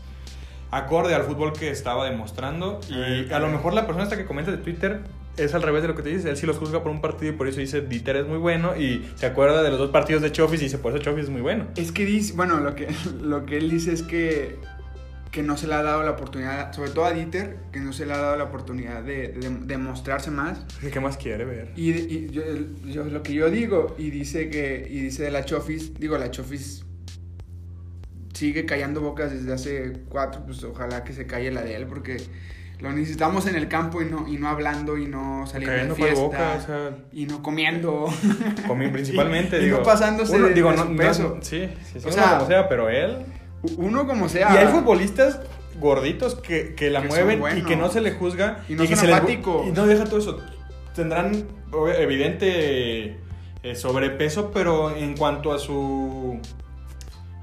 acorde 0.70 1.14
al 1.14 1.22
fútbol 1.24 1.52
que 1.52 1.70
estaba 1.70 2.08
demostrando. 2.08 2.80
Y 2.88 3.30
a 3.32 3.38
lo 3.40 3.48
mejor 3.48 3.74
la 3.74 3.86
persona 3.86 4.04
esta 4.04 4.16
que 4.16 4.24
comenta 4.24 4.50
de 4.50 4.58
Twitter 4.58 5.00
es 5.36 5.54
al 5.54 5.62
revés 5.62 5.82
de 5.82 5.88
lo 5.88 5.94
que 5.94 6.02
te 6.02 6.08
dice. 6.10 6.30
Él 6.30 6.36
sí 6.36 6.46
los 6.46 6.56
juzga 6.56 6.82
por 6.82 6.90
un 6.92 7.00
partido 7.00 7.32
y 7.32 7.36
por 7.36 7.48
eso 7.48 7.60
dice 7.60 7.80
Dieter 7.82 8.16
es 8.16 8.26
muy 8.26 8.38
bueno. 8.38 8.76
Y 8.76 9.04
se 9.16 9.26
acuerda 9.26 9.62
de 9.62 9.70
los 9.70 9.78
dos 9.78 9.90
partidos 9.90 10.22
de 10.22 10.32
Chofis 10.32 10.60
y 10.60 10.64
dice 10.64 10.78
por 10.78 10.92
eso 10.94 11.02
Chofis 11.02 11.24
es 11.24 11.30
muy 11.30 11.40
bueno. 11.42 11.66
Es 11.76 11.92
que 11.92 12.04
dice, 12.04 12.32
bueno, 12.34 12.60
lo 12.60 12.74
que, 12.74 12.88
lo 13.22 13.44
que 13.46 13.58
él 13.58 13.70
dice 13.70 13.92
es 13.92 14.02
que, 14.02 14.56
que 15.30 15.42
no 15.42 15.56
se 15.58 15.66
le 15.66 15.74
ha 15.74 15.82
dado 15.82 16.02
la 16.02 16.12
oportunidad, 16.12 16.72
sobre 16.72 16.90
todo 16.90 17.04
a 17.04 17.12
Dieter, 17.12 17.58
que 17.72 17.80
no 17.80 17.92
se 17.92 18.06
le 18.06 18.14
ha 18.14 18.18
dado 18.18 18.36
la 18.36 18.44
oportunidad 18.44 19.02
de, 19.02 19.28
de, 19.28 19.50
de 19.50 19.78
mostrarse 19.78 20.30
más. 20.30 20.64
¿Qué 20.92 21.00
más 21.00 21.16
quiere 21.18 21.44
ver? 21.44 21.72
Y, 21.76 21.90
y 21.90 22.30
yo, 22.30 22.42
yo- 22.86 23.04
lo 23.04 23.22
que 23.22 23.34
yo 23.34 23.50
digo, 23.50 23.94
y 23.98 24.10
dice 24.10 24.48
que, 24.48 24.86
y 24.90 25.00
dice 25.00 25.24
de 25.24 25.30
la 25.30 25.44
Chofis, 25.44 25.92
digo, 26.00 26.16
la 26.16 26.30
Chofis 26.30 26.84
sigue 28.32 28.66
callando 28.66 29.00
bocas 29.00 29.32
desde 29.32 29.52
hace 29.52 29.92
cuatro, 30.08 30.42
pues 30.44 30.62
ojalá 30.64 31.04
que 31.04 31.12
se 31.12 31.26
calle 31.26 31.50
la 31.50 31.62
de 31.62 31.74
él, 31.76 31.86
porque 31.86 32.18
lo 32.80 32.92
necesitamos 32.92 33.46
en 33.46 33.56
el 33.56 33.68
campo 33.68 34.02
y 34.02 34.04
no, 34.04 34.28
y 34.28 34.36
no 34.36 34.48
hablando 34.48 34.98
y 34.98 35.06
no 35.06 35.46
saliendo 35.46 35.72
Cayendo 35.74 35.94
de 35.94 36.02
fiesta. 36.02 36.20
boca, 36.20 36.58
o 36.58 36.66
sea, 36.66 36.90
y 37.12 37.26
no 37.26 37.42
comiendo. 37.42 38.06
comi- 38.68 38.92
principalmente, 38.92 39.56
Y- 39.58 39.62
y 39.62 39.64
digo. 39.66 39.78
no 39.78 39.82
pasándose 39.82 40.38
de- 40.38 40.52
digo, 40.54 40.70
de 40.70 40.76
no, 40.76 40.82
su 40.84 40.90
no- 40.90 40.96
peso. 40.96 41.38
sí, 41.40 41.68
sí, 41.92 41.98
sí, 42.00 42.06
O 42.06 42.08
uno 42.08 42.12
sea, 42.12 42.32
como 42.38 42.46
sea, 42.46 42.68
pero 42.68 42.88
él. 42.90 43.16
Uno 43.78 44.06
como 44.06 44.28
sea. 44.28 44.52
Y 44.54 44.56
hay 44.58 44.66
futbolistas 44.68 45.40
gorditos 45.80 46.34
que, 46.36 46.74
que 46.74 46.90
la 46.90 47.02
Que 47.02 47.08
mueven 47.08 47.58
y 47.58 47.62
que 47.62 47.76
no 47.76 47.88
se 47.90 48.00
le 48.00 48.12
juzga. 48.12 48.64
Y 48.68 48.74
no 48.74 48.84
que 48.86 48.94
se 48.96 49.06
les- 49.06 49.16
apáticos. 49.16 49.66
Y 49.66 49.70
no 49.72 49.86
deja 49.86 50.04
todo 50.04 50.18
eso. 50.18 50.38
Tendrán 50.94 51.46
evidente 51.98 53.18
eh, 53.62 53.74
sobrepeso, 53.74 54.50
pero 54.52 54.94
en 54.96 55.16
cuanto 55.16 55.52
a 55.52 55.58
su 55.58 56.38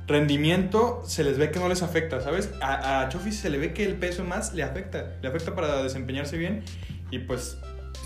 rendimiento, 0.07 1.03
se 1.05 1.23
les 1.23 1.37
ve 1.37 1.49
que 1.51 1.59
no 1.59 1.69
les 1.69 1.81
afecta, 1.81 2.21
¿sabes? 2.21 2.49
A, 2.61 3.01
a 3.01 3.09
Chofis 3.09 3.37
se 3.37 3.49
le 3.49 3.57
ve 3.57 3.73
que 3.73 3.85
el 3.85 3.95
peso 3.95 4.23
más 4.23 4.53
le 4.53 4.63
afecta. 4.63 5.13
Le 5.21 5.27
afecta 5.27 5.55
para 5.55 5.81
desempeñarse 5.83 6.37
bien. 6.37 6.63
Y 7.11 7.19
pues 7.19 7.57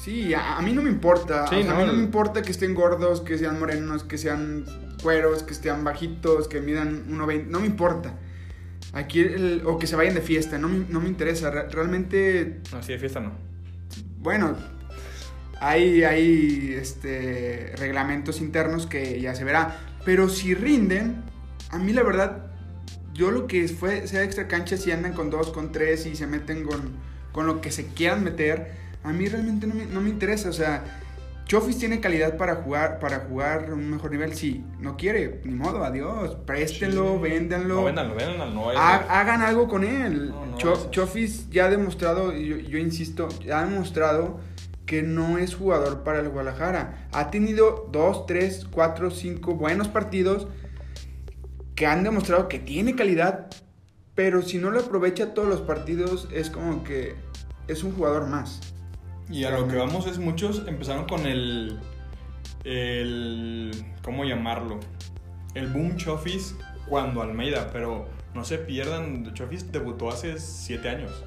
Sí, 0.04 0.34
a, 0.34 0.58
a 0.58 0.62
mí 0.62 0.74
no 0.74 0.82
me 0.82 0.90
importa. 0.90 1.48
Sí, 1.48 1.56
o 1.56 1.64
sea, 1.64 1.72
a 1.72 1.74
no, 1.76 1.82
mí 1.82 1.88
no 1.88 1.94
me 1.94 2.04
importa 2.04 2.42
que 2.42 2.52
estén 2.52 2.74
gordos, 2.76 3.22
que 3.22 3.38
sean 3.38 3.60
morenos, 3.60 4.04
que 4.04 4.18
sean 4.18 4.64
cueros, 5.02 5.44
que 5.44 5.54
estén 5.54 5.84
bajitos, 5.84 6.48
que 6.48 6.62
midan 6.62 7.08
1.20. 7.10 7.46
No 7.48 7.60
me 7.60 7.66
importa. 7.68 8.14
Aquí, 8.94 9.20
el- 9.20 9.64
o 9.66 9.78
que 9.78 9.86
se 9.88 9.96
vayan 9.98 10.14
de 10.14 10.22
fiesta, 10.22 10.58
no 10.58 10.70
me, 10.70 10.86
no 10.88 11.02
me 11.02 11.08
interesa. 11.10 11.50
Re- 11.52 11.68
realmente, 11.70 12.62
así 12.78 12.94
de 12.94 13.00
fiesta 13.00 13.20
no. 13.20 13.34
bueno, 14.20 14.56
hay, 15.60 16.04
hay 16.04 16.74
este, 16.80 17.74
reglamentos 17.78 18.40
internos 18.40 18.86
que 18.88 19.20
ya 19.20 19.36
se 19.36 19.44
verá. 19.44 19.78
Pero 20.06 20.30
si 20.30 20.54
rinden, 20.54 21.24
a 21.72 21.78
mí 21.78 21.94
la 21.94 22.04
verdad, 22.04 22.44
yo 23.14 23.32
lo 23.32 23.48
que 23.48 23.68
fue, 23.68 24.08
sea 24.08 24.24
extra 24.24 24.48
cancha, 24.48 24.78
si 24.78 24.92
andan 24.92 25.14
con 25.14 25.30
dos, 25.30 25.52
con 25.52 25.72
tres 25.72 26.06
y 26.06 26.16
se 26.16 26.28
meten 26.28 26.64
con, 26.64 26.98
con 27.32 27.48
lo 27.48 27.62
que 27.62 27.72
se 27.72 27.88
quieran 27.88 28.24
meter, 28.24 28.72
a 29.04 29.12
mí 29.12 29.28
realmente 29.28 29.68
no 29.68 29.76
me, 29.76 29.86
no 29.86 30.02
me 30.02 30.10
interesa. 30.10 30.50
O 30.50 30.54
sea, 30.54 30.84
Chofis 31.46 31.78
tiene 31.80 32.00
calidad 32.02 32.36
para 32.38 32.56
jugar, 32.56 33.00
para 33.00 33.20
jugar 33.22 33.72
un 33.72 33.90
mejor 33.90 34.12
nivel. 34.12 34.36
Si 34.36 34.64
no 34.80 34.98
quiere, 34.98 35.40
ni 35.46 35.54
modo, 35.56 35.84
adiós. 35.84 36.36
Préstenlo, 36.46 37.16
Sí. 37.16 37.22
véndanlo. 37.30 37.76
No, 37.76 37.84
véndanlo, 37.86 38.16
véndanlo. 38.16 38.46
No, 38.54 38.70
Ha- 38.78 39.20
hagan 39.22 39.42
algo 39.42 39.68
con 39.68 39.84
él. 39.84 40.30
No, 40.30 40.58
Cho- 40.58 40.92
Chofis 40.92 41.50
ya 41.50 41.66
ha 41.66 41.70
demostrado, 41.70 42.34
yo 42.34 42.78
insisto, 42.78 43.30
ya 43.46 43.60
ha 43.60 43.66
demostrado 43.66 44.40
que 44.86 45.04
no 45.04 45.38
es 45.38 45.56
jugador 45.56 46.04
para 46.04 46.20
el 46.20 46.30
Guadalajara. 46.30 47.08
Ha 47.14 47.30
tenido 47.32 47.90
dos, 47.92 48.26
tres, 48.26 48.66
cuatro, 48.70 49.10
cinco 49.12 49.56
buenos 49.56 49.88
partidos 49.90 50.48
que 51.78 51.86
han 51.86 52.04
demostrado 52.04 52.50
que 52.50 52.58
tiene 52.58 52.96
calidad, 52.96 53.48
pero 54.16 54.42
si 54.42 54.58
no 54.58 54.72
lo 54.72 54.80
aprovecha 54.80 55.36
todos 55.36 55.48
los 55.48 55.62
partidos 55.62 56.28
es 56.34 56.50
como 56.50 56.84
que 56.84 57.16
es 57.68 57.84
un 57.84 57.94
jugador 57.94 58.26
más. 58.26 58.60
Y 59.30 59.44
a 59.44 59.52
lo 59.52 59.68
que 59.68 59.76
vamos 59.76 60.08
es 60.08 60.18
muchos 60.18 60.64
empezaron 60.68 61.06
con 61.06 61.28
el. 61.28 61.80
el 62.64 63.72
¿Cómo 64.02 64.26
llamarlo? 64.26 64.80
El 65.54 65.68
boom 65.68 65.98
Chofis 65.98 66.56
cuando 66.90 67.22
Almeida, 67.22 67.70
pero 67.72 68.08
no 68.34 68.44
se 68.44 68.58
pierdan. 68.58 69.32
Chofis 69.36 69.72
debutó 69.72 70.10
hace 70.10 70.40
7 70.40 70.90
años. 70.90 71.24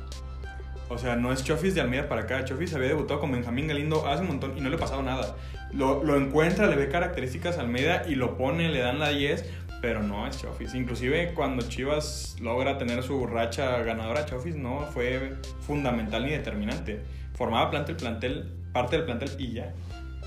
O 0.89 0.99
sea, 0.99 1.15
no 1.15 1.33
es 1.33 1.45
Chofis 1.45 1.77
de 1.77 1.83
Almeida 1.83 2.09
para 2.09 2.23
acá. 2.23 2.45
Chofis 2.45 2.75
había 2.75 2.89
debutado 2.89 3.21
con 3.21 3.31
Benjamín 3.31 3.69
Galindo 3.69 4.05
hace 4.09 4.23
un 4.23 4.29
montón 4.29 4.59
y 4.59 4.61
no 4.61 4.69
le 4.69 4.75
ha 4.75 4.81
pasado 4.81 5.03
nada. 5.03 5.37
Lo, 5.73 6.03
lo 6.03 6.17
encuentra, 6.17 6.67
le 6.67 6.75
ve 6.75 6.89
características 6.89 7.59
a 7.59 7.61
Almeida 7.61 8.03
y 8.09 8.17
lo 8.17 8.37
pone, 8.37 8.69
le 8.69 8.81
dan 8.81 8.99
la 8.99 9.11
10, 9.11 9.45
pero 9.81 10.03
no 10.03 10.27
es 10.27 10.39
Chofis. 10.39 10.75
Inclusive 10.75 11.33
cuando 11.35 11.63
Chivas 11.69 12.37
logra 12.41 12.79
tener 12.79 13.03
su 13.03 13.27
racha 13.27 13.79
ganadora, 13.83 14.27
Chofis 14.27 14.57
no 14.57 14.87
fue 14.93 15.35
fundamental 15.61 16.25
ni 16.25 16.31
determinante. 16.33 17.01
Formaba 17.35 17.71
plantel, 17.71 17.97
plantel, 17.97 18.53
parte 18.73 18.97
del 18.97 19.05
plantel 19.07 19.31
y 19.39 19.53
ya. 19.55 19.73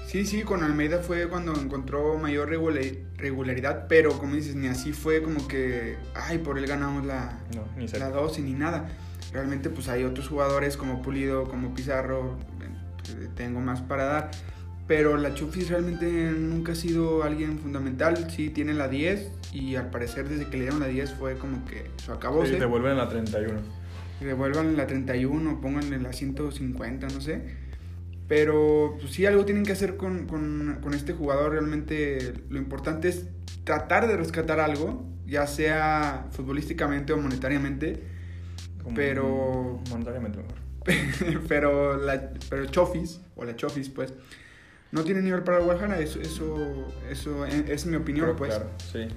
Sí, 0.07 0.25
sí, 0.25 0.41
con 0.43 0.63
Almeida 0.63 0.99
fue 0.99 1.27
cuando 1.29 1.53
encontró 1.55 2.17
mayor 2.17 2.49
regula- 2.49 2.81
regularidad, 3.17 3.87
pero 3.87 4.11
como 4.19 4.35
dices, 4.35 4.55
ni 4.55 4.67
así 4.67 4.91
fue 4.91 5.23
como 5.23 5.47
que, 5.47 5.95
ay, 6.13 6.39
por 6.39 6.57
él 6.57 6.67
ganamos 6.67 7.05
la, 7.05 7.39
No, 7.55 7.63
ni 7.77 7.83
la 7.83 7.87
cerca. 7.87 8.09
12 8.09 8.41
ni 8.41 8.53
nada. 8.53 8.89
Realmente 9.31 9.69
pues 9.69 9.87
hay 9.87 10.03
otros 10.03 10.27
jugadores 10.27 10.75
como 10.77 11.01
Pulido, 11.01 11.45
como 11.45 11.73
Pizarro, 11.73 12.37
eh, 13.09 13.29
tengo 13.35 13.59
más 13.61 13.81
para 13.81 14.03
dar. 14.05 14.31
Pero 14.87 15.15
la 15.17 15.33
Chufis 15.33 15.69
realmente 15.69 16.05
nunca 16.31 16.73
ha 16.73 16.75
sido 16.75 17.23
alguien 17.23 17.57
fundamental. 17.59 18.29
Sí, 18.29 18.49
tiene 18.49 18.73
la 18.73 18.89
10 18.89 19.31
y 19.53 19.75
al 19.75 19.89
parecer 19.89 20.27
desde 20.27 20.45
que 20.47 20.57
le 20.57 20.63
dieron 20.63 20.79
la 20.81 20.87
10 20.87 21.13
fue 21.13 21.35
como 21.37 21.63
que 21.65 21.85
se 22.03 22.11
acabó. 22.11 22.45
Sí, 22.45 22.51
devuelven 22.57 22.97
la 22.97 23.07
31. 23.07 23.59
Devuelvan 24.19 24.75
la 24.77 24.85
31, 24.87 25.61
pónganle 25.61 25.99
la 25.99 26.11
150, 26.13 27.07
no 27.07 27.21
sé. 27.21 27.41
Pero 28.27 28.95
pues 28.99 29.13
sí, 29.13 29.25
algo 29.25 29.45
tienen 29.45 29.63
que 29.63 29.71
hacer 29.73 29.95
con, 29.97 30.27
con, 30.27 30.79
con 30.81 30.93
este 30.93 31.13
jugador. 31.13 31.51
Realmente 31.53 32.33
lo 32.49 32.57
importante 32.57 33.09
es 33.09 33.27
tratar 33.63 34.07
de 34.07 34.17
rescatar 34.17 34.59
algo, 34.59 35.05
ya 35.25 35.45
sea 35.47 36.27
futbolísticamente 36.31 37.13
o 37.13 37.17
monetariamente. 37.17 38.03
Como- 38.83 38.95
Pero- 38.95 39.81
Monetariamente 39.89 40.39
mejor. 40.39 40.63
pero 41.47 41.95
la 41.95 42.31
pero 42.49 42.65
Chofis 42.65 43.21
o 43.37 43.45
la 43.45 43.55
Chofis 43.55 43.87
pues 43.87 44.13
no 44.93 45.03
tiene 45.03 45.21
nivel 45.21 45.43
para 45.43 45.57
el 45.57 45.65
Guadalajara 45.65 45.99
eso 45.99 46.21
eso 46.21 46.87
eso 47.09 47.45
es, 47.45 47.69
es 47.69 47.85
mi 47.85 47.97
opinión 47.97 48.27
Creo, 48.27 48.37
pues 48.37 48.55
claro, 48.55 48.69
sí. 48.91 49.07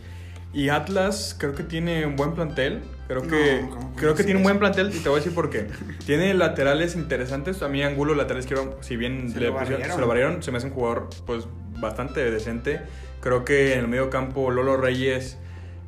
Y 0.52 0.70
Atlas 0.70 1.36
creo 1.38 1.54
que 1.54 1.62
tiene 1.64 2.06
un 2.06 2.16
buen 2.16 2.32
plantel. 2.34 2.80
Creo 3.08 3.22
No, 3.22 3.28
que, 3.28 3.60
¿cómo 3.68 3.80
puedes 3.82 3.96
creo 4.00 4.14
que 4.14 4.24
tiene 4.24 4.38
un 4.38 4.44
buen 4.44 4.58
plantel 4.58 4.88
y 4.94 4.98
te 5.00 5.08
voy 5.10 5.16
a 5.18 5.20
decir 5.20 5.34
por 5.34 5.50
qué. 5.50 5.66
tiene 6.06 6.32
laterales 6.32 6.96
interesantes. 6.96 7.62
A 7.62 7.68
mí 7.68 7.82
Angulo, 7.82 8.14
lateral 8.14 8.40
izquierdo, 8.40 8.78
si 8.80 8.96
bien 8.96 9.30
Se 9.30 9.38
le 9.40 9.48
lo 9.48 9.58
pusieron- 9.58 9.82
se 9.92 9.98
lo 10.00 10.06
barrieron, 10.06 10.42
se 10.42 10.50
me 10.52 10.58
hace 10.58 10.68
un 10.68 10.72
jugador 10.72 11.10
pues 11.26 11.46
bastante 11.78 12.30
decente. 12.30 12.80
Creo 13.20 13.44
que 13.44 13.74
en 13.74 13.80
el 13.80 13.88
medio 13.88 14.08
campo 14.08 14.50
Lolo 14.50 14.78
Reyes 14.78 15.36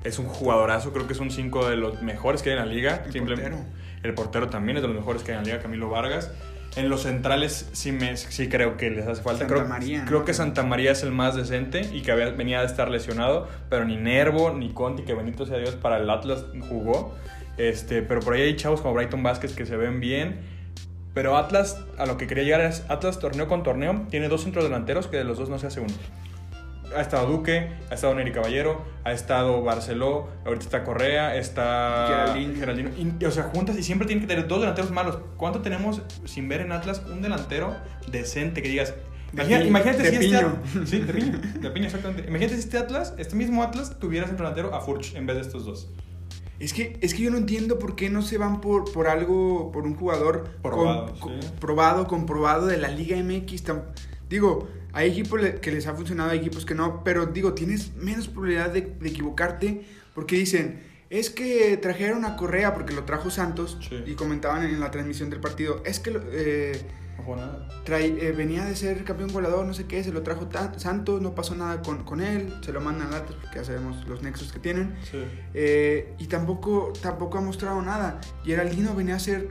es 0.05 0.19
un 0.19 0.27
jugadorazo. 0.27 0.93
Creo 0.93 1.07
que 1.07 1.15
es 1.15 1.21
un 1.21 1.31
5 1.31 1.67
de 1.71 1.77
los 1.77 2.03
mejores 2.03 2.43
que 2.43 2.51
hay 2.51 2.57
en 2.59 2.63
la 2.63 2.71
liga. 2.71 3.05
El 3.15 3.23
portero. 3.23 3.57
El 4.03 4.15
portero 4.15 4.49
también 4.51 4.77
es 4.77 4.83
de 4.83 4.89
los 4.89 4.97
mejores 4.97 5.23
que 5.23 5.33
hay 5.33 5.39
en 5.39 5.45
la 5.45 5.51
liga, 5.53 5.63
Camilo 5.63 5.89
Vargas. 5.89 6.31
En 6.79 6.89
los 6.89 7.03
centrales 7.03 7.69
sí, 7.73 7.93
me, 7.93 8.17
sí 8.17 8.49
creo 8.49 8.77
que 8.77 8.91
les 8.91 9.07
hace 9.07 9.23
falta. 9.23 9.41
Santa 9.41 9.55
creo, 9.55 9.69
María, 9.69 10.01
¿no? 10.01 10.07
creo 10.07 10.25
que 10.25 10.33
Santa 10.35 10.63
María 10.63 10.93
es 10.93 11.03
el 11.03 11.11
más 11.13 11.35
decente 11.35 11.81
y 11.93 12.03
que 12.03 12.13
había- 12.13 12.31
venía 12.31 12.61
de 12.61 12.67
estar 12.67 12.89
lesionado, 12.91 13.49
pero 13.69 13.85
ni 13.85 13.97
Nervo 13.97 14.53
ni 14.55 14.71
Conti, 14.73 15.03
que 15.03 15.15
bendito 15.15 15.45
sea 15.47 15.59
Dios, 15.59 15.75
para 15.75 15.97
el 15.99 16.09
Atlas 16.09 16.45
jugó. 16.69 17.15
Este, 17.57 18.03
pero 18.03 18.21
por 18.21 18.35
ahí 18.35 18.43
hay 18.43 18.57
chavos 18.57 18.81
como 18.81 18.95
Brighton 18.95 19.23
Vázquez 19.23 19.55
que 19.55 19.67
se 19.67 19.77
ven 19.77 19.99
bien. 20.01 20.37
Pero 21.15 21.37
Atlas, 21.37 21.81
a 21.99 22.07
lo 22.07 22.17
que 22.17 22.29
quería 22.29 22.45
llegar 22.45 22.61
es, 22.61 22.85
Atlas 22.89 23.19
torneo 23.19 23.49
con 23.49 23.65
torneo, 23.65 24.07
tiene 24.11 24.29
dos 24.29 24.45
centrodelanteros 24.45 25.09
que 25.09 25.17
de 25.17 25.25
los 25.25 25.37
dos 25.39 25.49
no 25.49 25.59
se 25.59 25.67
hace 25.67 25.81
uno. 25.81 25.93
Ha 26.97 27.01
estado 27.03 27.27
Duque, 27.29 27.71
ha 27.91 27.95
estado 27.95 28.15
Neri 28.15 28.33
Caballero, 28.33 28.83
ha 29.05 29.13
estado 29.13 29.63
Barceló, 29.63 30.29
ahorita 30.47 30.65
está 30.65 30.85
Correa, 30.85 31.37
está 31.37 32.07
Geraldino. 32.09 32.55
Geraldino. 32.59 32.91
Y, 33.21 33.25
o 33.25 33.31
sea, 33.31 33.45
juntas 33.45 33.77
y 33.79 33.83
siempre 33.83 34.07
tienen 34.07 34.27
que 34.27 34.29
tener 34.35 34.49
dos 34.49 34.61
delanteros 34.61 34.91
malos. 34.91 35.19
¿Cuánto 35.37 35.61
tenemos 35.61 36.03
sin 36.25 36.49
ver 36.49 36.63
en 36.63 36.73
Atlas 36.73 37.03
un 37.11 37.21
delantero 37.23 37.77
decente 38.11 38.63
que 38.63 38.69
digas... 38.71 38.95
Imagina- 39.35 39.63
imagínate 39.65 40.03
de 40.03 40.09
si 40.09 40.15
este 40.17 40.27
piño. 40.29 40.39
At- 40.81 40.87
Sí, 40.87 40.99
de 41.01 41.13
piño. 41.13 41.39
De 41.61 41.71
piño, 41.75 41.87
exactamente. 41.87 42.27
Imagínate 42.29 42.55
si 42.55 42.61
este 42.61 42.79
Atlas, 42.79 43.13
este 43.19 43.37
mismo 43.37 43.63
Atlas, 43.63 43.99
tuviera 43.99 44.27
centro 44.27 44.45
delantero 44.47 44.75
a 44.75 44.81
Furch 44.81 45.15
en 45.15 45.27
vez 45.27 45.37
de 45.37 45.43
estos 45.43 45.67
dos. 45.67 45.91
Es 46.59 46.73
que, 46.73 46.99
es 47.03 47.13
que 47.15 47.23
yo 47.23 47.31
no 47.31 47.37
entiendo 47.37 47.79
por 47.79 47.95
qué 47.95 48.09
no 48.09 48.23
se 48.23 48.39
van 48.39 48.61
por, 48.63 48.91
por 48.93 49.07
algo, 49.07 49.71
por 49.71 49.85
un 49.85 49.95
jugador 49.95 50.45
Probado, 50.63 51.15
con- 51.21 51.41
sí. 51.41 51.47
con- 51.47 51.57
probado, 51.61 52.07
comprobado 52.07 52.67
de 52.67 52.79
la 52.79 52.89
Liga 52.89 53.17
MX. 53.19 53.65
Tam- 53.67 53.83
digo, 54.31 54.69
hay 54.99 55.11
equipos 55.11 55.41
que 55.61 55.71
les 55.71 55.87
ha 55.87 55.95
funcionado, 55.95 56.31
hay 56.31 56.39
equipos 56.39 56.65
que 56.67 56.75
no, 56.75 57.03
pero 57.05 57.27
digo, 57.27 57.55
tienes 57.55 57.95
menos 57.95 58.29
probabilidad 58.29 58.71
de, 58.71 58.81
de 58.83 59.09
equivocarte 59.09 59.85
porque 60.15 60.37
dicen, 60.37 60.81
es 61.11 61.31
que 61.31 61.77
trajeron 61.77 62.25
a 62.25 62.37
Correa 62.37 62.75
porque 62.75 62.93
lo 62.95 63.05
trajo 63.05 63.31
Santos 63.31 63.79
Sí. 63.89 64.03
y 64.07 64.15
comentaban 64.15 64.65
en 64.65 64.79
la 64.81 64.91
transmisión 64.91 65.31
del 65.31 65.41
partido, 65.41 65.83
es 65.87 66.01
que 66.01 66.19
eh, 66.33 66.83
trae- 67.85 68.17
eh, 68.21 68.33
venía 68.33 68.65
de 68.65 68.75
ser 68.77 69.05
campeón 69.05 69.33
goleador, 69.33 69.65
no 69.67 69.75
sé 69.75 69.85
qué, 69.87 70.03
se 70.05 70.13
lo 70.13 70.23
trajo 70.23 70.49
Santos, 70.77 71.21
no 71.23 71.35
pasó 71.35 71.55
nada 71.55 71.83
con, 71.83 72.05
con 72.05 72.21
él, 72.21 72.53
se 72.63 72.73
lo 72.73 72.81
mandan 72.81 73.13
a 73.13 73.19
Atlas 73.19 73.39
porque 73.41 73.57
ya 73.57 73.65
sabemos 73.65 74.07
los 74.09 74.23
nexos 74.23 74.53
que 74.53 74.59
tienen. 74.59 74.95
Sí. 75.11 75.19
Eh, 75.55 76.15
y 76.19 76.27
tampoco, 76.27 76.93
tampoco 77.01 77.39
ha 77.39 77.41
mostrado 77.41 77.81
nada. 77.83 78.21
Geraldino 78.45 78.95
venía 78.95 79.17
a 79.17 79.19
ser, 79.21 79.49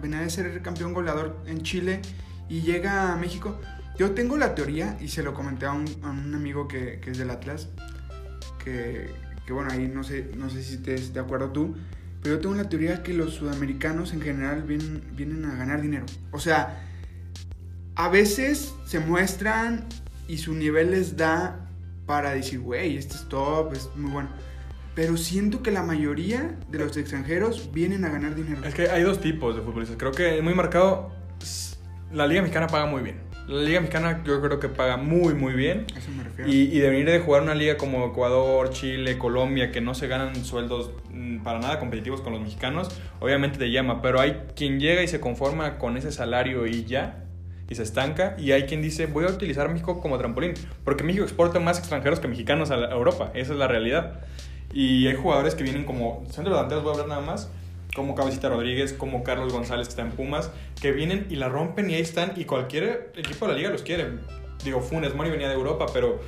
venía 0.00 0.20
a 0.20 0.28
ser 0.30 0.60
campeón 0.62 0.92
goleador 0.94 1.36
en 1.46 1.62
Chile 1.62 2.00
y 2.48 2.60
llega 2.62 3.12
a 3.12 3.16
México. 3.16 3.58
Yo 3.98 4.12
tengo 4.12 4.36
la 4.36 4.54
teoría, 4.54 4.98
y 5.00 5.08
se 5.08 5.22
lo 5.22 5.32
comenté 5.32 5.66
a 5.66 5.72
un, 5.72 5.86
a 6.02 6.10
un 6.10 6.34
amigo 6.34 6.68
que, 6.68 7.00
que 7.00 7.10
es 7.12 7.18
del 7.18 7.30
Atlas, 7.30 7.68
que, 8.62 9.10
que 9.46 9.52
bueno, 9.52 9.70
ahí 9.72 9.88
no 9.88 10.04
sé, 10.04 10.30
no 10.36 10.50
sé 10.50 10.62
si 10.62 10.74
estés 10.74 11.14
de 11.14 11.20
acuerdo 11.20 11.50
tú, 11.50 11.74
pero 12.22 12.36
yo 12.36 12.40
tengo 12.42 12.54
la 12.56 12.68
teoría 12.68 13.02
que 13.02 13.14
los 13.14 13.34
sudamericanos 13.34 14.12
en 14.12 14.20
general 14.20 14.62
vienen, 14.62 15.02
vienen 15.12 15.44
a 15.44 15.54
ganar 15.54 15.80
dinero. 15.80 16.04
O 16.32 16.40
sea, 16.40 16.82
a 17.94 18.08
veces 18.08 18.74
se 18.84 19.00
muestran 19.00 19.86
y 20.28 20.38
su 20.38 20.52
nivel 20.52 20.90
les 20.90 21.16
da 21.16 21.68
para 22.04 22.32
decir, 22.32 22.60
güey, 22.60 22.96
este 22.96 23.14
es 23.14 23.28
top, 23.28 23.72
es 23.72 23.88
muy 23.96 24.10
bueno. 24.10 24.28
pero 24.96 25.16
siento 25.18 25.62
que 25.62 25.70
la 25.70 25.82
mayoría 25.82 26.56
de 26.70 26.78
los 26.78 26.96
extranjeros 26.96 27.70
vienen 27.72 28.04
a 28.04 28.08
ganar 28.08 28.34
dinero. 28.34 28.64
Es 28.64 28.74
que 28.74 28.88
hay 28.88 29.02
dos 29.02 29.20
tipos 29.20 29.54
de 29.54 29.62
futbolistas. 29.62 29.98
Creo 29.98 30.10
que 30.10 30.38
es 30.38 30.42
muy 30.42 30.54
marcado. 30.54 31.12
La 32.12 32.26
Liga 32.26 32.40
Mexicana 32.40 32.66
paga 32.66 32.86
muy 32.86 33.02
bien. 33.02 33.25
La 33.48 33.62
Liga 33.62 33.80
Mexicana 33.80 34.22
yo 34.24 34.40
creo 34.42 34.58
que 34.58 34.68
paga 34.68 34.96
muy, 34.96 35.34
muy 35.34 35.52
bien. 35.54 35.86
Eso 35.96 36.10
me 36.10 36.24
refiero. 36.24 36.50
Y, 36.50 36.62
y 36.64 36.78
de 36.80 36.90
venir 36.90 37.06
de 37.06 37.20
jugar 37.20 37.42
una 37.42 37.54
liga 37.54 37.76
como 37.76 38.06
Ecuador, 38.06 38.70
Chile, 38.70 39.18
Colombia, 39.18 39.70
que 39.70 39.80
no 39.80 39.94
se 39.94 40.08
ganan 40.08 40.44
sueldos 40.44 40.90
mm, 41.12 41.38
para 41.44 41.60
nada 41.60 41.78
competitivos 41.78 42.20
con 42.22 42.32
los 42.32 42.42
mexicanos, 42.42 42.88
obviamente 43.20 43.58
te 43.58 43.70
llama. 43.70 44.02
Pero 44.02 44.20
hay 44.20 44.42
quien 44.56 44.80
llega 44.80 45.02
y 45.02 45.08
se 45.08 45.20
conforma 45.20 45.78
con 45.78 45.96
ese 45.96 46.10
salario 46.10 46.66
y 46.66 46.84
ya, 46.86 47.24
y 47.68 47.74
se 47.76 47.84
estanca. 47.84 48.34
Y 48.38 48.50
hay 48.52 48.64
quien 48.64 48.82
dice, 48.82 49.06
voy 49.06 49.24
a 49.24 49.28
utilizar 49.28 49.68
México 49.68 50.00
como 50.00 50.18
trampolín. 50.18 50.54
Porque 50.84 51.04
México 51.04 51.22
exporta 51.24 51.60
más 51.60 51.78
extranjeros 51.78 52.18
que 52.18 52.26
mexicanos 52.28 52.70
a, 52.72 52.76
la- 52.76 52.88
a 52.88 52.92
Europa. 52.92 53.30
Esa 53.34 53.52
es 53.52 53.58
la 53.58 53.68
realidad. 53.68 54.20
Y 54.72 55.06
hay 55.06 55.14
jugadores 55.14 55.54
que 55.54 55.62
vienen 55.62 55.84
como 55.84 56.24
centro 56.30 56.52
delanteros, 56.52 56.82
voy 56.82 56.90
a 56.90 56.94
hablar 56.94 57.08
nada 57.08 57.20
más, 57.20 57.48
como 57.96 58.14
Cabecita 58.14 58.50
Rodríguez, 58.50 58.92
como 58.92 59.24
Carlos 59.24 59.52
González 59.52 59.88
que 59.88 59.92
está 59.92 60.02
en 60.02 60.12
Pumas, 60.12 60.52
que 60.80 60.92
vienen 60.92 61.26
y 61.30 61.36
la 61.36 61.48
rompen 61.48 61.90
y 61.90 61.94
ahí 61.94 62.02
están 62.02 62.34
y 62.36 62.44
cualquier 62.44 63.12
equipo 63.16 63.46
de 63.46 63.52
la 63.52 63.58
liga 63.58 63.70
los 63.70 63.82
quiere. 63.82 64.06
Digo, 64.62 64.80
Funes 64.80 65.14
Mori 65.14 65.30
venía 65.30 65.48
de 65.48 65.54
Europa, 65.54 65.86
pero 65.92 66.20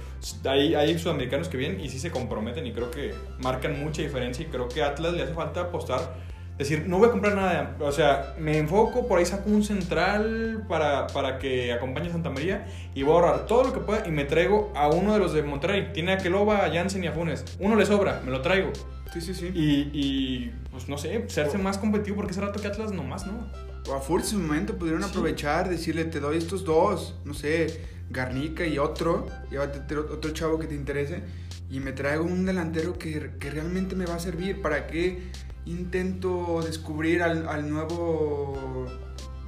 hay, 0.45 0.75
hay 0.75 0.99
sudamericanos 0.99 1.49
que 1.49 1.57
vienen 1.57 1.81
y 1.81 1.89
sí 1.91 1.99
se 1.99 2.11
comprometen 2.11 2.67
y 2.67 2.73
creo 2.73 2.91
que 2.91 3.15
marcan 3.39 3.79
mucha 3.79 4.01
diferencia 4.03 4.45
y 4.45 4.49
creo 4.49 4.69
que 4.69 4.83
a 4.83 4.89
Atlas 4.89 5.13
le 5.13 5.23
hace 5.23 5.35
falta 5.35 5.61
apostar. 5.61 6.15
Decir, 6.57 6.89
no 6.89 6.99
voy 6.99 7.09
a 7.09 7.13
comprar 7.13 7.37
nada, 7.37 7.77
o 7.79 7.93
sea, 7.93 8.35
me 8.37 8.59
enfoco, 8.59 9.07
por 9.07 9.21
ahí 9.21 9.27
saco 9.27 9.49
un 9.49 9.63
central 9.63 10.65
para, 10.69 11.07
para 11.07 11.39
que 11.39 11.73
acompañe 11.73 12.09
a 12.09 12.13
Santa 12.13 12.31
María 12.31 12.67
y 12.95 13.05
voy 13.05 13.13
a 13.13 13.15
ahorrar 13.15 13.47
todo 13.47 13.63
lo 13.63 13.73
que 13.73 13.79
pueda 13.79 14.09
y 14.09 14.11
me 14.11 14.25
traigo 14.25 14.73
a 14.75 14.89
uno 14.89 15.13
de 15.13 15.21
los 15.21 15.33
de 15.33 15.43
Monterrey. 15.45 15.91
Tiene 15.93 16.15
a 16.15 16.19
Keloba, 16.19 16.65
a 16.65 16.73
Jansen 16.73 17.05
y 17.05 17.07
a 17.07 17.13
Funes. 17.13 17.45
Uno 17.61 17.77
le 17.77 17.87
sobra, 17.87 18.23
me 18.25 18.33
lo 18.33 18.41
traigo. 18.41 18.73
Sí, 19.13 19.21
sí, 19.21 19.35
sí. 19.35 19.47
Y, 19.55 19.91
y, 19.93 20.53
pues 20.71 20.89
no 20.89 20.99
sé, 20.99 21.25
serse 21.29 21.59
más 21.59 21.79
competitivo 21.79 22.17
porque 22.17 22.33
ese 22.33 22.41
rato 22.41 22.61
que 22.61 22.69
Atlas 22.69 22.93
nomás, 22.93 23.27
¿no? 23.27 23.47
O 23.89 23.95
a 23.95 24.01
Furts 24.01 24.33
en 24.33 24.41
su 24.41 24.47
momento 24.47 24.77
pudieron 24.77 25.03
Sí. 25.03 25.09
aprovechar, 25.11 25.69
decirle, 25.69 26.05
te 26.05 26.21
doy 26.21 26.37
estos 26.37 26.65
dos, 26.65 27.15
no 27.25 27.33
sé, 27.33 27.81
Garnica 28.11 28.67
y 28.67 28.79
otro, 28.79 29.27
llévate 29.51 29.79
otro 29.81 30.15
otro 30.15 30.31
chavo 30.33 30.59
que 30.59 30.67
te 30.67 30.75
interese, 30.75 31.23
y 31.71 31.81
me 31.81 31.93
traigo 31.93 32.25
un 32.25 32.45
delantero 32.47 32.99
que, 32.99 33.33
que 33.39 33.51
realmente 33.51 33.95
me 33.97 34.05
va 34.07 34.15
a 34.17 34.19
servir. 34.19 34.61
¿Para 34.63 34.87
qué 34.87 35.31
intento 35.67 36.61
descubrir 36.65 37.23
al, 37.23 37.47
al 37.49 37.69
nuevo 37.71 38.87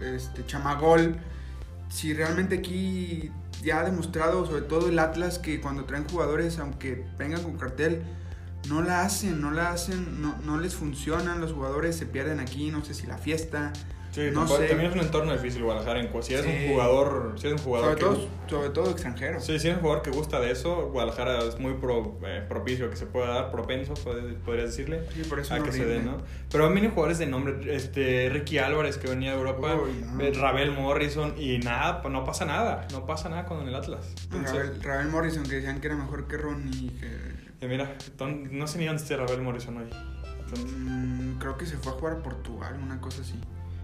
este, 0.03 0.45
chamagol? 0.47 1.17
Si 1.89 2.13
realmente 2.15 2.57
aquí 2.59 3.31
ya 3.63 3.81
ha 3.81 3.85
demostrado, 3.85 4.47
sobre 4.47 4.63
todo 4.63 4.89
el 4.89 4.99
Atlas, 4.99 5.39
que 5.39 5.61
cuando 5.61 5.85
traen 5.85 6.07
jugadores, 6.09 6.59
aunque 6.59 7.05
vengan 7.19 7.43
con 7.43 7.57
cartel, 7.57 8.03
no 8.69 8.83
la 8.83 9.03
hacen, 9.03 9.41
no 9.41 9.51
la 9.51 9.71
hacen, 9.73 10.21
no, 10.21 10.37
no 10.45 10.59
les 10.59 10.75
funcionan, 10.75 11.41
los 11.41 11.53
jugadores 11.53 11.97
se 11.97 12.07
pierden 12.07 12.41
aquí, 12.41 12.71
no 12.71 12.85
sé 12.85 12.95
si 12.95 13.07
la 13.07 13.19
fiesta. 13.19 13.73
Sí, 14.13 14.23
No 14.33 14.45
sé. 14.49 14.67
también 14.67 14.91
es 14.91 14.97
un 14.97 15.03
entorno 15.03 15.33
difícil 15.33 15.63
Guadalajara. 15.63 16.01
En, 16.01 16.23
si 16.25 16.35
eres 16.35 16.45
Sí. 16.45 16.51
un 16.67 16.73
jugador, 16.73 17.35
si 17.39 17.47
eres 17.47 17.61
un 17.61 17.65
jugador 17.65 17.91
Sobre 17.97 17.97
que 18.17 18.19
todo, 18.19 18.29
sobre 18.49 18.71
todo 18.71 18.91
extranjero. 18.91 19.39
Sí, 19.41 19.57
si 19.61 19.69
eres 19.69 19.77
un 19.77 19.83
jugador 19.83 20.03
que 20.03 20.11
gusta 20.11 20.41
de 20.41 20.51
eso, 20.51 20.89
Guadalajara 20.91 21.39
es 21.45 21.61
muy 21.61 21.75
pro- 21.75 22.19
eh, 22.27 22.45
propicio 22.49 22.91
que 22.91 22.97
se 22.97 23.07
pueda 23.07 23.29
dar, 23.29 23.53
propenso, 23.53 23.95
podrías 23.95 24.67
decirle, 24.71 25.05
Sí, 25.15 25.23
por 25.29 25.39
eso 25.39 25.55
a 25.55 25.59
es 25.59 25.63
que 25.63 25.71
se 25.71 25.85
dé, 25.87 26.01
¿no? 26.03 26.17
Pero 26.51 26.67
han 26.67 26.75
venido 26.75 26.91
jugadores 26.93 27.19
de 27.21 27.27
nombre, 27.27 27.73
este, 27.77 28.29
Ricky 28.31 28.59
Álvarez 28.59 28.99
que 28.99 29.07
venía 29.09 29.31
de 29.31 29.37
Europa, 29.39 29.77
Uy, 29.77 30.05
no. 30.05 30.21
eh, 30.21 30.33
Rabel 30.35 30.73
Morrison, 30.73 31.35
y 31.39 31.59
nada, 31.59 32.03
pues 32.03 32.11
no 32.13 32.25
pasa 32.25 32.45
nada, 32.45 32.89
no 32.91 33.07
pasa 33.07 33.29
nada 33.29 33.45
con 33.45 33.67
el 33.69 33.73
Atlas. 33.77 34.13
Entonces, 34.25 34.53
Ravel, 34.53 34.83
Ravel 34.83 35.09
Morrison, 35.09 35.45
que 35.45 35.55
decían 35.55 35.81
que 35.81 35.87
era 35.87 35.95
mejor 35.97 36.27
que 36.27 36.37
Ronnie. 36.37 36.91
Que, 36.99 37.50
eh, 37.61 37.69
mira, 37.69 37.97
no 38.51 38.67
sé 38.67 38.79
ni 38.79 38.87
dónde 38.87 39.03
está 39.03 39.17
Rabel 39.17 39.43
Morrison 39.43 39.77
hoy. 39.79 39.91
Entonces, 40.41 40.67
mm, 40.77 41.39
creo 41.39 41.57
que 41.57 41.67
se 41.67 41.77
fue 41.77 41.93
a 41.93 41.95
jugar 41.97 42.17
a 42.19 42.23
Portugal, 42.23 42.79
una 42.83 43.01
cosa 43.01 43.23
así. 43.23 43.39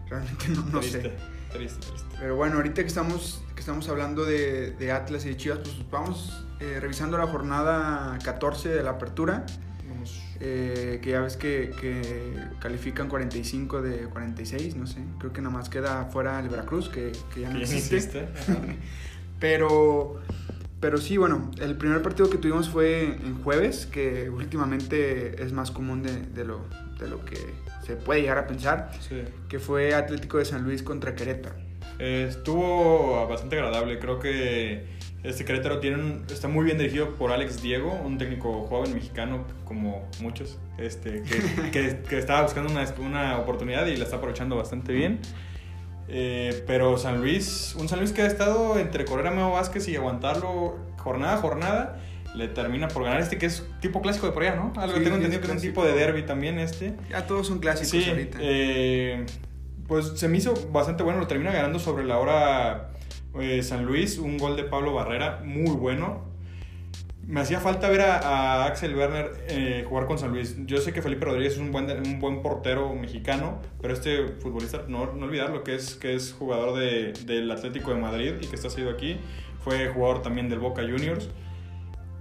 Realmente 0.08 0.48
no, 0.48 0.62
no 0.66 0.80
triste, 0.80 1.02
sé. 1.02 1.12
triste, 1.50 1.86
triste. 1.86 2.16
Pero 2.18 2.36
bueno, 2.36 2.56
ahorita 2.56 2.82
que 2.82 2.88
estamos, 2.88 3.42
que 3.54 3.60
estamos 3.60 3.88
hablando 3.88 4.24
de, 4.24 4.72
de 4.72 4.92
Atlas 4.92 5.24
y 5.26 5.30
de 5.30 5.36
Chivas, 5.36 5.58
pues 5.60 5.76
vamos 5.90 6.46
eh, 6.60 6.78
revisando 6.80 7.18
la 7.18 7.26
jornada 7.26 8.18
14 8.24 8.68
de 8.70 8.82
la 8.82 8.90
apertura. 8.90 9.46
Vamos. 9.88 10.36
eh, 10.40 11.00
que 11.02 11.10
ya 11.10 11.20
ves 11.20 11.36
que, 11.36 11.72
que 11.80 12.36
califican 12.60 13.08
45 13.08 13.82
de 13.82 14.08
46, 14.08 14.76
no 14.76 14.86
sé. 14.86 15.04
Creo 15.18 15.32
que 15.32 15.40
nada 15.42 15.54
más 15.54 15.68
queda 15.68 16.06
fuera 16.06 16.38
el 16.40 16.48
Veracruz, 16.48 16.88
que, 16.88 17.12
que 17.34 17.42
ya 17.42 17.50
no 17.50 17.58
Que 17.58 17.66
ya 17.66 17.72
ni 17.72 17.78
existe. 17.78 18.28
Pero, 19.40 20.20
pero 20.80 20.98
sí, 20.98 21.16
bueno, 21.16 21.50
el 21.60 21.76
primer 21.76 22.02
partido 22.02 22.28
que 22.30 22.38
tuvimos 22.38 22.68
fue 22.68 23.04
en 23.04 23.42
jueves, 23.42 23.86
que 23.86 24.28
últimamente 24.30 25.42
es 25.42 25.52
más 25.52 25.70
común 25.70 26.02
de, 26.02 26.12
de 26.20 26.44
lo, 26.44 26.66
de 26.98 27.08
lo 27.08 27.24
que 27.24 27.36
se 27.84 27.96
puede 27.96 28.20
llegar 28.22 28.38
a 28.38 28.46
pensar, 28.46 28.90
Sí. 29.00 29.22
que 29.48 29.58
fue 29.58 29.94
Atlético 29.94 30.38
de 30.38 30.44
San 30.44 30.64
Luis 30.64 30.82
contra 30.82 31.14
Querétaro. 31.14 31.54
Eh, 31.98 32.26
estuvo 32.28 33.26
bastante 33.28 33.56
agradable. 33.56 33.98
Creo 33.98 34.18
que 34.18 34.84
este 35.22 35.44
Querétaro 35.44 35.80
tiene 35.80 35.96
un- 35.96 36.24
está 36.28 36.46
muy 36.48 36.64
bien 36.64 36.76
dirigido 36.78 37.14
por 37.14 37.32
Alex 37.32 37.62
Diego, 37.62 37.92
un 38.04 38.18
técnico 38.18 38.64
joven 38.66 38.92
mexicano, 38.92 39.46
como 39.64 40.08
muchos, 40.20 40.58
este, 40.78 41.22
que, 41.22 41.40
que- 41.72 42.02
que 42.08 42.18
estaba 42.18 42.42
buscando 42.42 42.70
una, 42.70 42.84
una 42.98 43.38
oportunidad 43.38 43.86
y 43.86 43.96
la 43.96 44.04
está 44.04 44.16
aprovechando 44.16 44.56
bastante 44.56 44.92
bien. 44.92 45.20
Eh, 46.08 46.62
pero 46.66 46.98
San 46.98 47.20
Luis, 47.20 47.74
un 47.78 47.88
San 47.88 47.98
Luis 47.98 48.12
que 48.12 48.22
ha 48.22 48.26
estado 48.26 48.78
entre 48.78 49.04
correr 49.04 49.26
a 49.26 49.30
Memo 49.30 49.52
Vázquez 49.52 49.88
y 49.88 49.96
aguantarlo 49.96 50.76
jornada 50.98 51.34
a 51.34 51.38
jornada, 51.38 52.00
le 52.34 52.48
termina 52.48 52.88
por 52.88 53.02
ganar 53.04 53.20
este 53.20 53.38
que 53.38 53.46
es 53.46 53.66
tipo 53.80 54.02
clásico 54.02 54.26
de 54.26 54.32
por 54.32 54.42
allá, 54.42 54.56
¿no? 54.56 54.72
Algo 54.80 54.98
Sí, 54.98 55.02
tengo 55.04 55.16
entendido 55.16 55.40
que 55.40 55.48
es 55.48 55.52
un 55.54 55.60
tipo 55.60 55.84
de 55.84 55.94
derby 55.94 56.22
también 56.24 56.58
este. 56.58 56.94
Ya 57.10 57.26
todos 57.26 57.46
son 57.46 57.58
clásicos 57.58 57.90
Sí, 58.04 58.08
ahorita. 58.08 58.38
eh, 58.40 59.24
pues 59.88 60.12
se 60.16 60.28
me 60.28 60.38
hizo 60.38 60.54
bastante 60.70 61.02
bueno, 61.02 61.18
lo 61.20 61.26
termina 61.26 61.52
ganando 61.52 61.78
sobre 61.78 62.04
la 62.04 62.18
hora 62.18 62.90
eh, 63.40 63.62
San 63.62 63.84
Luis, 63.84 64.18
un 64.18 64.36
gol 64.38 64.56
de 64.56 64.64
Pablo 64.64 64.92
Barrera 64.94 65.40
muy 65.44 65.74
bueno. 65.76 66.24
Me 67.26 67.40
hacía 67.40 67.58
falta 67.58 67.88
ver 67.88 68.02
a, 68.02 68.18
a 68.18 68.66
Axel 68.66 68.94
Werner 68.94 69.32
eh, 69.48 69.84
jugar 69.88 70.06
con 70.06 70.16
San 70.16 70.30
Luis. 70.30 70.56
Yo 70.66 70.78
sé 70.78 70.92
que 70.92 71.02
Felipe 71.02 71.24
Rodríguez 71.24 71.54
es 71.54 71.58
un 71.58 71.72
buen, 71.72 71.90
un 71.90 72.20
buen 72.20 72.40
portero 72.40 72.94
mexicano, 72.94 73.60
pero 73.82 73.94
este 73.94 74.28
futbolista, 74.40 74.84
no, 74.86 75.12
no 75.12 75.26
olvidarlo, 75.26 75.64
que 75.64 75.74
es, 75.74 75.96
que 75.96 76.14
es 76.14 76.32
jugador 76.32 76.78
de- 76.78 77.12
del 77.26 77.50
Atlético 77.50 77.92
de 77.92 78.00
Madrid 78.00 78.34
y 78.40 78.46
que 78.46 78.54
está 78.54 78.70
seguido 78.70 78.92
aquí. 78.92 79.16
Fue 79.58 79.88
jugador 79.88 80.22
también 80.22 80.48
del 80.48 80.60
Boca 80.60 80.82
Juniors. 80.82 81.28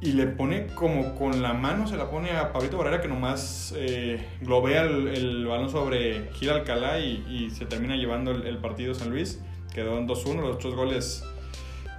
Y 0.01 0.13
le 0.13 0.25
pone 0.25 0.67
como 0.73 1.13
con 1.15 1.41
la 1.43 1.53
mano, 1.53 1.87
se 1.87 1.97
la 1.97 2.09
pone 2.09 2.31
a 2.31 2.51
Pablito 2.51 2.77
Barrera 2.77 2.99
que 2.99 3.07
nomás 3.07 3.73
eh, 3.77 4.25
globea 4.41 4.83
el, 4.83 5.07
el 5.09 5.45
balón 5.45 5.69
sobre 5.69 6.29
Gil 6.33 6.49
Alcalá 6.49 6.99
y, 6.99 7.23
y 7.29 7.49
se 7.51 7.65
termina 7.65 7.95
llevando 7.95 8.31
el, 8.31 8.45
el 8.47 8.57
partido 8.57 8.93
San 8.95 9.11
Luis. 9.11 9.41
Quedó 9.73 9.97
en 9.99 10.07
2-1, 10.07 10.41
los 10.41 10.55
otros 10.55 10.75
goles 10.75 11.23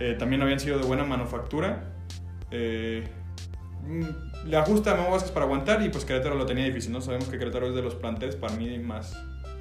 eh, 0.00 0.16
también 0.18 0.42
habían 0.42 0.58
sido 0.60 0.78
de 0.78 0.86
buena 0.86 1.04
manufactura. 1.04 1.92
Eh, 2.50 3.06
le 4.46 4.56
ajusta 4.56 4.92
a 4.92 4.94
Memo 4.96 5.10
Vázquez 5.12 5.30
para 5.32 5.44
aguantar 5.46 5.82
y 5.82 5.88
pues 5.90 6.04
Querétaro 6.04 6.34
lo 6.34 6.46
tenía 6.46 6.64
difícil, 6.64 6.92
¿no? 6.92 7.00
Sabemos 7.00 7.28
que 7.28 7.38
Querétaro 7.38 7.68
es 7.68 7.74
de 7.74 7.82
los 7.82 7.94
planteles 7.94 8.36
para 8.36 8.54
mí 8.56 8.78
más, 8.78 9.16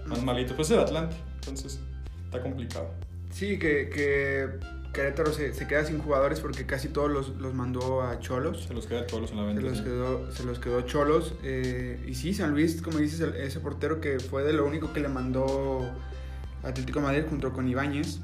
más 0.08 0.22
malitos. 0.24 0.56
Pues 0.56 0.70
es 0.70 0.78
el 0.78 0.84
Atlante, 0.84 1.16
entonces 1.42 1.80
está 2.26 2.42
complicado. 2.42 2.90
Sí, 3.32 3.60
que, 3.60 3.90
que 3.90 4.48
Querétaro 4.94 5.32
se, 5.34 5.54
se 5.54 5.68
queda 5.68 5.84
sin 5.86 6.00
jugadores 6.00 6.40
porque 6.40 6.66
casi 6.66 6.88
todos 6.88 7.12
los, 7.12 7.30
los 7.38 7.54
mandó 7.54 8.02
a 8.02 8.20
Cholos. 8.20 8.64
Se 8.68 8.74
los 8.74 8.88
queda 8.88 9.06
todos 9.06 9.32
en 9.32 9.38
la 9.38 9.44
Se 9.44 9.48
venta. 9.48 9.62
los 9.70 9.78
sí. 9.78 9.84
quedó, 9.84 10.32
se 10.32 10.44
los 10.44 10.60
quedó 10.60 10.82
Cholos. 10.82 11.34
eh, 11.44 12.04
y 12.08 12.16
sí, 12.16 12.34
San 12.34 12.52
Luis, 12.52 12.82
como 12.82 12.98
dices, 13.00 13.20
el- 13.20 13.36
ese 13.36 13.60
portero 13.60 14.00
que 14.02 14.20
fue 14.20 14.44
de 14.44 14.54
lo 14.54 14.66
único 14.66 14.94
que 14.94 15.02
le 15.02 15.10
mandó 15.10 15.82
Atlético 16.64 17.00
de 17.00 17.06
Madrid 17.06 17.24
junto 17.30 17.52
con 17.54 17.68
Ibáñez. 17.68 18.22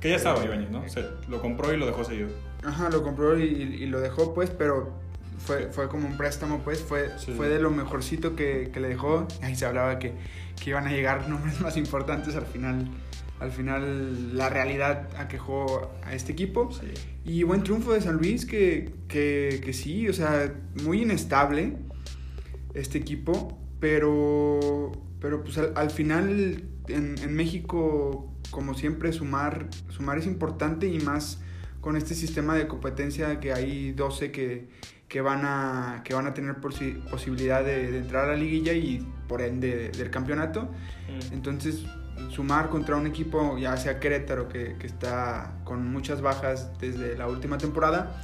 Que 0.00 0.10
ya 0.10 0.16
estaba 0.16 0.44
Ibáñez, 0.44 0.70
¿no? 0.70 0.88
Se 0.88 1.04
lo 1.28 1.40
compró 1.40 1.72
y 1.72 1.76
lo 1.76 1.86
dejó 1.86 2.04
seguido. 2.04 2.28
Ajá, 2.64 2.88
lo 2.90 3.02
compró 3.02 3.38
y, 3.38 3.44
y 3.44 3.86
lo 3.86 4.00
dejó, 4.00 4.34
pues, 4.34 4.50
pero 4.50 4.92
fue, 5.38 5.68
fue 5.72 5.88
como 5.88 6.06
un 6.06 6.16
préstamo, 6.16 6.60
pues, 6.64 6.80
fue, 6.80 7.10
Sí. 7.18 7.32
fue 7.36 7.48
de 7.48 7.60
lo 7.60 7.70
mejorcito 7.70 8.34
que, 8.36 8.70
que 8.72 8.80
le 8.80 8.88
dejó. 8.88 9.26
Ahí 9.42 9.54
se 9.56 9.66
hablaba 9.66 9.98
que, 9.98 10.12
que 10.62 10.70
iban 10.70 10.86
a 10.86 10.90
llegar 10.90 11.28
nombres 11.28 11.60
más 11.60 11.76
importantes 11.76 12.34
al 12.36 12.46
final. 12.46 12.88
Al 13.40 13.50
final, 13.52 14.36
la 14.36 14.50
realidad 14.50 15.08
aquejó 15.18 15.90
a 16.04 16.12
este 16.14 16.32
equipo. 16.32 16.70
Sí. 16.72 16.88
Y 17.24 17.42
buen 17.42 17.62
triunfo 17.62 17.92
de 17.94 18.00
San 18.02 18.16
Luis, 18.16 18.44
que, 18.44 18.92
que, 19.08 19.60
que 19.64 19.72
sí, 19.72 20.08
o 20.08 20.12
sea, 20.12 20.52
muy 20.82 21.02
inestable 21.02 21.76
este 22.74 22.98
equipo, 22.98 23.58
pero, 23.80 24.92
pero 25.20 25.42
pues 25.42 25.56
al, 25.58 25.72
al 25.74 25.90
final 25.90 26.64
en, 26.88 27.16
en 27.22 27.34
México, 27.34 28.29
como 28.50 28.74
siempre, 28.74 29.12
sumar, 29.12 29.66
sumar 29.88 30.18
es 30.18 30.26
importante 30.26 30.86
y 30.88 30.98
más 31.00 31.40
con 31.80 31.96
este 31.96 32.14
sistema 32.14 32.54
de 32.54 32.66
competencia 32.66 33.40
que 33.40 33.52
hay 33.52 33.92
12 33.92 34.30
que, 34.32 34.68
que, 35.08 35.20
van, 35.20 35.42
a, 35.44 36.02
que 36.04 36.14
van 36.14 36.26
a 36.26 36.34
tener 36.34 36.56
posi- 36.56 37.02
posibilidad 37.10 37.64
de, 37.64 37.90
de 37.90 37.98
entrar 37.98 38.24
a 38.26 38.28
la 38.32 38.36
liguilla 38.36 38.72
y 38.74 39.06
por 39.28 39.40
ende 39.40 39.90
del 39.90 40.10
campeonato. 40.10 40.62
Mm. 41.08 41.32
Entonces, 41.34 41.84
sumar 42.28 42.68
contra 42.68 42.96
un 42.96 43.06
equipo, 43.06 43.56
ya 43.56 43.76
sea 43.76 43.98
Querétaro, 43.98 44.48
que, 44.48 44.76
que 44.78 44.86
está 44.86 45.54
con 45.64 45.90
muchas 45.90 46.20
bajas 46.20 46.70
desde 46.78 47.16
la 47.16 47.26
última 47.28 47.56
temporada, 47.56 48.20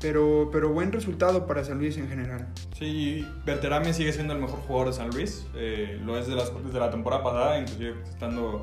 Pero, 0.00 0.50
pero 0.52 0.68
buen 0.70 0.92
resultado 0.92 1.46
para 1.46 1.64
San 1.64 1.78
Luis 1.78 1.96
en 1.96 2.08
general. 2.08 2.46
Sí, 2.78 3.26
Berterame 3.46 3.92
sigue 3.94 4.12
siendo 4.12 4.34
el 4.34 4.40
mejor 4.40 4.58
jugador 4.60 4.88
de 4.88 4.92
San 4.92 5.08
Luis. 5.10 5.46
Eh, 5.54 5.98
lo 6.04 6.18
es 6.18 6.26
de 6.26 6.34
las, 6.36 6.52
desde 6.64 6.78
la 6.78 6.90
temporada 6.90 7.22
pasada, 7.24 7.58
inclusive 7.58 7.94
estando 8.08 8.62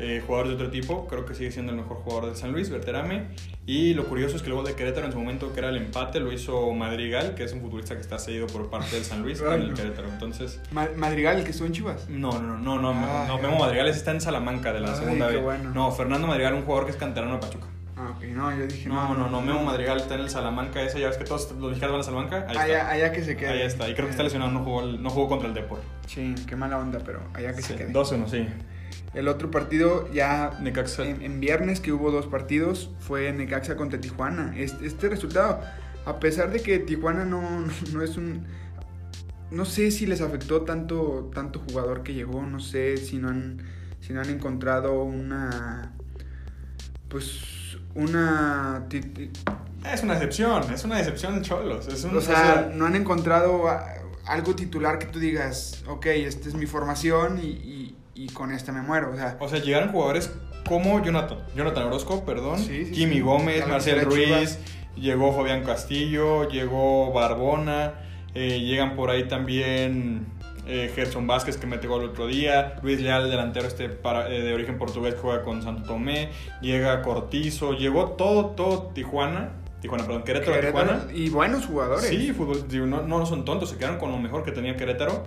eh, 0.00 0.22
jugadores 0.26 0.50
de 0.50 0.56
otro 0.56 0.70
tipo. 0.70 1.06
Creo 1.06 1.24
que 1.26 1.34
sigue 1.34 1.50
siendo 1.52 1.72
el 1.72 1.78
mejor 1.78 1.98
jugador 1.98 2.30
de 2.30 2.36
San 2.36 2.52
Luis, 2.52 2.70
Berterame. 2.70 3.28
Y 3.66 3.94
lo 3.94 4.04
curioso 4.06 4.36
es 4.36 4.42
que 4.42 4.50
gol 4.50 4.64
de 4.64 4.74
Querétaro 4.74 5.06
en 5.06 5.12
su 5.12 5.18
momento, 5.18 5.52
que 5.52 5.60
era 5.60 5.70
el 5.70 5.76
empate, 5.78 6.20
lo 6.20 6.32
hizo 6.32 6.70
Madrigal, 6.72 7.34
que 7.34 7.44
es 7.44 7.52
un 7.52 7.60
futbolista 7.60 7.94
que 7.94 8.00
está 8.02 8.18
cedido 8.18 8.46
por 8.46 8.68
parte 8.70 8.94
del 8.96 9.04
San 9.04 9.22
Luis 9.22 9.40
con 9.40 9.52
el 9.54 9.72
Querétaro. 9.74 10.08
Entonces, 10.08 10.60
Ma- 10.70 10.88
Madrigal, 10.96 11.38
el 11.38 11.44
que 11.44 11.50
estuvo 11.50 11.66
en 11.66 11.72
Chivas. 11.72 12.08
no, 12.10 12.32
no, 12.40 12.58
no, 12.58 12.78
no, 12.80 12.92
no, 12.92 13.06
Ah, 13.06 13.24
no, 13.28 13.36
ya. 13.36 13.42
Memo 13.42 13.58
Madrigal 13.60 13.88
está 13.88 14.10
en 14.10 14.20
Salamanca 14.20 14.72
de 14.72 14.80
la 14.80 14.90
Ay, 14.92 14.98
segunda 14.98 15.26
vez. 15.28 15.42
bueno. 15.42 15.70
No, 15.70 15.90
Fernando 15.92 16.26
Madrigal, 16.26 16.54
un 16.54 16.62
jugador 16.62 16.84
que 16.84 16.90
es 16.92 16.96
canterano 16.98 17.34
de 17.34 17.40
Pachuca. 17.40 17.66
Ah, 17.96 18.12
ok, 18.16 18.24
no, 18.24 18.54
yo 18.54 18.66
dije 18.66 18.88
No, 18.88 19.14
no, 19.14 19.30
no, 19.30 19.40
Memo 19.40 19.62
Madrigal 19.62 19.98
está 19.98 20.14
en 20.16 20.22
el 20.22 20.28
Salamanca 20.28 20.82
ese, 20.82 20.98
ya 21.00 21.06
ves 21.06 21.16
que 21.16 21.24
todos 21.24 21.50
los 21.52 21.68
mexicanos 21.68 21.92
van 21.92 22.00
a 22.00 22.02
Salamanca. 22.04 22.46
Ahí 22.48 22.56
Allá, 22.58 22.78
está. 22.80 22.90
allá 22.90 23.12
que 23.12 23.24
se 23.24 23.36
quede. 23.36 23.48
Ahí 23.50 23.62
está. 23.62 23.88
Y 23.88 23.94
creo 23.94 24.06
que 24.06 24.10
está 24.10 24.24
lesionado, 24.24 24.50
no 24.50 24.64
jugó, 24.64 24.82
no 24.82 25.08
jugó 25.10 25.28
contra 25.28 25.48
el 25.48 25.54
Depor. 25.54 25.80
Sí, 26.08 26.34
qué 26.46 26.56
mala 26.56 26.76
onda, 26.78 26.98
pero 27.06 27.20
allá 27.32 27.54
que 27.54 27.62
Sí, 27.62 27.68
se 27.68 27.76
quede. 27.76 27.92
2-1, 27.92 28.28
sí. 28.28 28.46
El 29.14 29.28
otro 29.28 29.50
partido 29.50 30.10
ya 30.12 30.58
Necaxa. 30.60 31.04
en, 31.06 31.22
en 31.22 31.40
viernes 31.40 31.80
que 31.80 31.92
hubo 31.92 32.10
dos 32.10 32.26
partidos 32.26 32.90
fue 32.98 33.32
Necaxa 33.32 33.76
contra 33.76 34.00
Tijuana. 34.00 34.54
Este, 34.56 34.86
este 34.86 35.08
resultado, 35.08 35.60
a 36.04 36.18
pesar 36.18 36.50
de 36.50 36.60
que 36.60 36.78
Tijuana 36.80 37.24
no, 37.24 37.42
no 37.92 38.02
es 38.02 38.16
un... 38.16 38.44
No 39.50 39.64
sé 39.64 39.90
si 39.92 40.06
les 40.06 40.20
afectó 40.20 40.62
tanto, 40.62 41.30
tanto 41.32 41.60
jugador 41.60 42.02
que 42.02 42.12
llegó, 42.14 42.42
no 42.44 42.58
sé 42.58 42.96
si 42.96 43.18
no 43.18 43.28
han, 43.28 43.62
si 44.00 44.12
no 44.12 44.20
han 44.20 44.30
encontrado 44.30 45.02
una... 45.04 45.92
Pues 47.08 47.78
una... 47.94 48.86
Es 49.92 50.02
una 50.02 50.14
decepción, 50.14 50.72
es 50.72 50.84
una 50.84 50.96
decepción 50.98 51.36
de 51.36 51.42
Cholos. 51.42 51.86
Es 51.88 52.04
un, 52.04 52.16
O 52.16 52.20
sea, 52.20 52.72
no 52.74 52.86
han 52.86 52.96
encontrado 52.96 53.64
algo 54.26 54.56
titular 54.56 54.98
que 54.98 55.06
tú 55.06 55.18
digas, 55.18 55.84
ok, 55.86 56.06
esta 56.06 56.48
es 56.48 56.54
mi 56.54 56.66
formación 56.66 57.38
y, 57.38 57.48
y- 57.48 57.83
y 58.14 58.28
con 58.28 58.52
esta 58.52 58.72
me 58.72 58.82
muero. 58.82 59.10
O 59.12 59.16
sea, 59.16 59.36
o 59.40 59.48
sea, 59.48 59.60
llegaron 59.60 59.90
jugadores 59.90 60.32
como 60.66 61.02
Jonathan, 61.02 61.38
Jonathan 61.56 61.84
Orozco, 61.84 62.24
perdón, 62.24 62.58
Sí, 62.58 62.86
sí, 62.86 62.94
Jimmy 62.94 63.14
sí. 63.16 63.20
Gómez, 63.20 63.66
Marcel 63.66 64.00
Ruiz, 64.02 64.58
llegó 64.96 65.34
Fabián 65.34 65.62
Castillo, 65.64 66.48
llegó 66.48 67.12
Barbona, 67.12 67.94
eh, 68.34 68.60
llegan 68.60 68.96
por 68.96 69.10
ahí 69.10 69.28
también 69.28 70.26
eh, 70.66 70.90
Gerson 70.94 71.26
Vázquez 71.26 71.58
que 71.58 71.66
mete 71.66 71.86
gol 71.86 72.04
el 72.04 72.08
otro 72.10 72.26
día, 72.26 72.76
Luis 72.82 72.98
Leal, 73.00 73.28
delantero 73.30 73.66
este 73.68 73.90
para- 73.90 74.30
eh, 74.32 74.40
de 74.40 74.54
origen 74.54 74.78
portugués, 74.78 75.14
juega 75.20 75.42
con 75.42 75.62
Santo 75.62 75.82
Tomé, 75.82 76.30
llega 76.62 77.02
Cortizo, 77.02 77.72
llegó 77.74 78.12
todo, 78.12 78.46
todo 78.50 78.84
Tijuana, 78.94 79.50
Tijuana, 79.82 80.06
perdón, 80.06 80.22
Querétaro, 80.22 80.52
Querétaro, 80.54 80.86
Tijuana. 81.00 81.12
y 81.12 81.28
buenos 81.28 81.66
jugadores. 81.66 82.06
Sí, 82.06 82.32
fútbol, 82.32 82.64
no, 82.88 83.02
no 83.02 83.26
son 83.26 83.44
tontos, 83.44 83.68
se 83.68 83.76
quedaron 83.76 83.98
con 83.98 84.10
lo 84.10 84.16
mejor 84.18 84.42
que 84.42 84.52
tenía 84.52 84.74
Querétaro. 84.76 85.24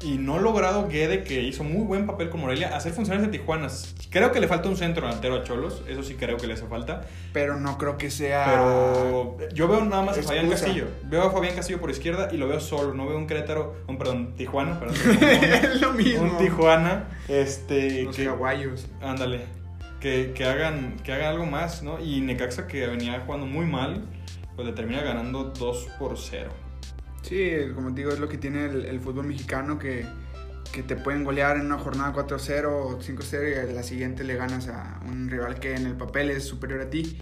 Y 0.00 0.16
no 0.18 0.38
logrado 0.38 0.86
Guede, 0.86 1.24
que 1.24 1.42
hizo 1.42 1.64
muy 1.64 1.84
buen 1.84 2.06
papel 2.06 2.30
con 2.30 2.40
Morelia, 2.40 2.76
hacer 2.76 2.92
funcionar 2.92 3.20
ese 3.20 3.32
Tijuana. 3.32 3.66
Creo 4.10 4.30
que 4.30 4.38
le 4.38 4.46
falta 4.46 4.68
un 4.68 4.76
centro 4.76 5.06
delantero 5.06 5.34
a 5.34 5.42
Cholos, 5.42 5.82
eso 5.88 6.04
sí 6.04 6.14
creo 6.14 6.36
que 6.36 6.46
le 6.46 6.54
hace 6.54 6.66
falta. 6.66 7.02
Pero 7.32 7.58
no 7.58 7.76
creo 7.78 7.98
que 7.98 8.10
sea. 8.10 8.44
Pero 8.46 9.36
yo 9.52 9.66
veo 9.66 9.84
nada 9.84 10.02
más 10.02 10.18
a 10.18 10.22
Fabián. 10.22 10.48
Castillo. 10.48 10.86
Veo 11.04 11.24
a 11.24 11.30
Fabián 11.32 11.56
Castillo 11.56 11.80
por 11.80 11.90
izquierda 11.90 12.28
y 12.30 12.36
lo 12.36 12.46
veo 12.46 12.60
solo. 12.60 12.94
No 12.94 13.08
veo 13.08 13.18
un 13.18 13.26
Querétaro, 13.26 13.74
un 13.88 13.98
perdón, 13.98 14.34
Tijuana, 14.36 14.78
perdón. 14.78 14.96
es 15.20 15.80
lo 15.80 15.92
mismo. 15.92 16.30
un 16.30 16.38
Tijuana, 16.38 17.08
este, 17.26 18.04
Los 18.04 18.14
que, 18.14 18.26
caballos. 18.26 18.86
ándale, 19.02 19.46
que, 20.00 20.32
que 20.32 20.44
hagan, 20.44 20.96
que 21.02 21.12
hagan 21.12 21.28
algo 21.32 21.46
más, 21.46 21.82
¿no? 21.82 21.98
Y 21.98 22.20
Necaxa 22.20 22.68
que 22.68 22.86
venía 22.86 23.20
jugando 23.26 23.46
muy 23.46 23.66
mal, 23.66 24.04
pues 24.54 24.66
le 24.66 24.74
termina 24.74 25.02
ganando 25.02 25.44
2 25.44 25.88
por 25.98 26.16
0. 26.16 26.50
Sí, 27.28 27.50
como 27.74 27.90
te 27.94 28.00
digo, 28.00 28.12
es 28.12 28.18
lo 28.20 28.28
que 28.28 28.38
tiene 28.38 28.64
el, 28.66 28.86
el 28.86 29.00
fútbol 29.00 29.26
mexicano 29.26 29.78
que, 29.78 30.06
que 30.72 30.82
te 30.82 30.96
pueden 30.96 31.24
golear 31.24 31.56
en 31.58 31.66
una 31.66 31.78
jornada 31.78 32.12
4-0 32.14 32.64
o 32.66 32.98
5-0 33.00 33.50
y 33.50 33.54
a 33.70 33.72
la 33.74 33.82
siguiente 33.82 34.24
le 34.24 34.34
ganas 34.36 34.68
a 34.68 35.00
un 35.06 35.28
rival 35.28 35.60
que 35.60 35.74
en 35.74 35.86
el 35.86 35.94
papel 35.96 36.30
es 36.30 36.44
superior 36.44 36.80
a 36.80 36.88
ti. 36.90 37.18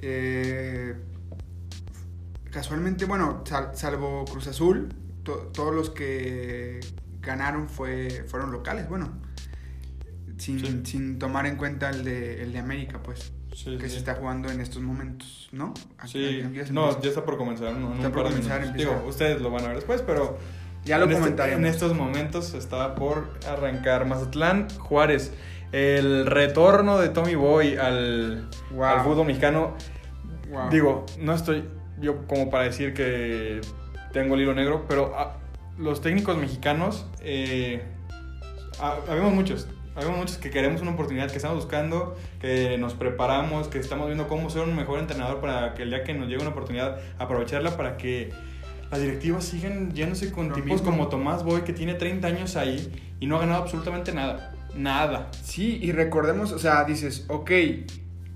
Eh, 0.00 0.94
casualmente, 2.50 3.04
bueno, 3.06 3.42
sal- 3.46 3.70
salvo 3.74 4.24
Cruz 4.26 4.46
Azul, 4.46 4.88
to- 5.22 5.50
todos 5.54 5.74
los 5.74 5.90
que 5.90 6.80
ganaron 7.20 7.68
fue, 7.68 8.24
fueron 8.26 8.50
locales, 8.52 8.88
bueno, 8.88 9.10
sin, 10.38 10.58
Sí. 10.60 10.80
sin 10.84 11.18
tomar 11.18 11.46
en 11.46 11.56
cuenta 11.56 11.90
el 11.90 12.04
de, 12.04 12.42
el 12.42 12.52
de 12.52 12.58
América, 12.58 13.02
pues, 13.02 13.32
Sí, 13.52 13.76
que 13.78 13.84
sí. 13.86 13.92
se 13.94 13.98
está 13.98 14.14
jugando 14.14 14.48
en 14.50 14.60
estos 14.60 14.80
momentos, 14.82 15.48
¿no? 15.52 15.74
Aquí 15.98 16.42
ya 16.54 16.66
se 16.66 16.72
no, 16.72 17.00
ya 17.00 17.08
está 17.08 17.24
por 17.24 17.36
comenzar. 17.36 17.68
en 17.68 17.82
un 17.84 17.96
Está 17.96 18.10
por 18.12 18.22
comenzar. 18.24 18.72
Digo, 18.74 19.02
ustedes 19.08 19.40
lo 19.40 19.50
van 19.50 19.64
a 19.64 19.68
ver 19.68 19.76
después, 19.76 20.02
pero 20.02 20.38
Ya 20.84 20.98
lo 20.98 21.04
en 21.04 21.10
este- 21.10 21.20
comentaremos. 21.22 21.58
en 21.60 21.66
estos 21.66 21.94
momentos 21.94 22.54
está 22.54 22.94
por 22.94 23.30
arrancar 23.48 24.06
Mazatlán 24.06 24.68
Juárez. 24.78 25.32
El 25.72 26.26
retorno 26.26 26.98
de 26.98 27.10
Tommy 27.10 27.34
Boy 27.34 27.76
al, 27.76 28.48
Wow. 28.72 28.84
al 28.84 29.00
fútbol 29.04 29.26
mexicano. 29.26 29.74
Wow. 30.50 30.70
Digo, 30.70 31.06
no 31.18 31.34
estoy 31.34 31.64
yo 32.00 32.26
como 32.26 32.50
para 32.50 32.64
decir 32.64 32.94
que 32.94 33.60
tengo 34.12 34.34
el 34.34 34.40
hilo 34.42 34.54
negro, 34.54 34.86
pero 34.88 35.12
ah, 35.16 35.36
los 35.78 36.00
técnicos 36.00 36.36
mexicanos, 36.38 37.06
eh, 37.20 37.82
ah, 38.80 38.96
habemos 39.08 39.32
muchos, 39.32 39.68
habemos 40.00 40.18
muchos 40.18 40.38
que 40.38 40.50
queremos 40.50 40.80
una 40.80 40.92
oportunidad, 40.92 41.30
que 41.30 41.36
estamos 41.36 41.56
buscando, 41.56 42.16
que 42.40 42.78
nos 42.78 42.94
preparamos, 42.94 43.68
que 43.68 43.78
estamos 43.78 44.06
viendo 44.06 44.28
cómo 44.28 44.50
ser 44.50 44.62
un 44.62 44.74
mejor 44.74 44.98
entrenador 44.98 45.40
para 45.40 45.74
que 45.74 45.82
el 45.82 45.90
día 45.90 46.04
que 46.04 46.14
nos 46.14 46.28
llegue 46.28 46.40
una 46.40 46.50
oportunidad, 46.50 46.98
aprovecharla 47.18 47.76
para 47.76 47.96
que 47.96 48.32
las 48.90 49.00
directivas 49.00 49.44
sigan 49.44 49.92
yéndose 49.92 50.32
con 50.32 50.48
Lo 50.48 50.54
tipos 50.54 50.70
mismo. 50.70 50.90
como 50.90 51.08
Tomás 51.08 51.44
Boy, 51.44 51.62
que 51.62 51.72
tiene 51.72 51.94
30 51.94 52.26
años 52.26 52.56
ahí 52.56 52.92
y 53.20 53.26
no 53.26 53.36
ha 53.36 53.40
ganado 53.40 53.62
absolutamente 53.62 54.12
nada. 54.12 54.54
Nada. 54.74 55.30
Sí, 55.42 55.78
y 55.82 55.92
recordemos, 55.92 56.52
o 56.52 56.58
sea, 56.58 56.84
dices, 56.84 57.26
ok, 57.28 57.50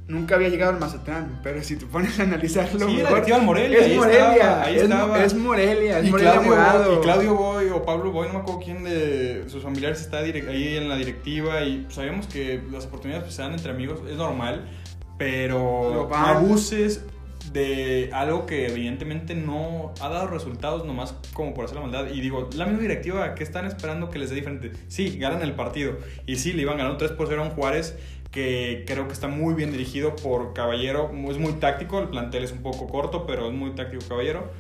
nunca 0.07 0.35
había 0.35 0.49
llegado 0.49 0.73
al 0.73 0.81
Mazatlán, 0.81 1.41
pero 1.43 1.63
si 1.63 1.77
te 1.77 1.87
pones 1.87 2.19
a 2.21 2.25
analizarlo, 2.25 2.87
Sí, 2.87 2.97
mejor, 2.97 3.25
del 3.25 3.43
Morelia, 3.43 3.79
es 3.79 3.85
ahí 3.85 3.97
Morelia, 3.97 4.33
estaba, 4.33 4.63
ahí 4.63 4.77
es, 4.77 4.83
estaba. 4.83 5.25
es 5.25 5.35
Morelia, 5.35 5.99
es 5.99 6.07
y 6.07 6.11
Morelia 6.11 6.33
Claudio, 6.33 6.51
Morado. 6.51 6.91
Boy, 6.91 6.99
y 6.99 7.01
Claudio 7.03 7.35
Boy 7.35 7.69
o 7.69 7.83
Pablo 7.85 8.13
Boy, 8.13 8.29
no 8.29 8.35
me 8.35 8.41
acuerdo 8.41 8.61
quién 8.61 8.85
de 8.85 9.45
sus 9.49 9.63
familiares 9.63 10.01
está 10.01 10.19
ahí 10.19 10.77
en 10.77 10.89
la 10.89 10.97
directiva 10.97 11.63
y 11.63 11.87
sabemos 11.89 12.27
que 12.27 12.63
las 12.71 12.87
oportunidades 12.87 13.25
pues, 13.25 13.37
se 13.37 13.43
dan 13.43 13.53
entre 13.53 13.71
amigos, 13.71 14.01
es 14.09 14.17
normal, 14.17 14.69
pero 15.17 16.09
no 16.11 16.15
abuses 16.15 17.05
de 17.53 18.11
algo 18.13 18.47
que 18.47 18.67
evidentemente 18.67 19.35
no 19.35 19.93
ha 20.01 20.09
dado 20.09 20.27
resultados 20.29 20.85
nomás 20.85 21.15
como 21.33 21.55
por 21.55 21.65
hacer 21.65 21.77
la 21.77 21.83
maldad. 21.83 22.07
Y 22.13 22.21
digo, 22.21 22.49
la 22.55 22.65
misma 22.67 22.81
directiva 22.81 23.35
que 23.35 23.45
están 23.45 23.67
esperando 23.67 24.11
que 24.11 24.19
les 24.19 24.31
dé 24.31 24.37
diferente. 24.37 24.73
Sí, 24.89 25.19
ganan 25.19 25.43
el 25.43 25.53
partido 25.53 25.99
y 26.27 26.37
sí, 26.37 26.53
le 26.53 26.63
iban 26.63 26.79
ganando 26.79 26.97
3 26.97 27.13
por 27.13 27.29
0 27.29 27.43
a 27.43 27.45
un 27.47 27.51
Juárez 27.53 27.97
que 28.35 28.83
creo 28.85 29.07
que 29.07 29.13
está 29.13 29.29
muy 29.29 29.55
bien 29.55 29.71
dirigido 29.71 30.17
por 30.17 30.55
Caballero, 30.55 31.09
es 31.31 31.39
muy 31.39 31.53
táctico, 31.53 32.01
el 32.01 32.09
plantel 32.09 32.43
es 32.43 32.51
un 32.51 32.63
poco 32.63 32.89
corto, 32.89 33.27
pero 33.29 33.47
es 33.47 33.55
muy 33.55 33.71
táctico 33.77 34.03
Caballero. 34.09 34.51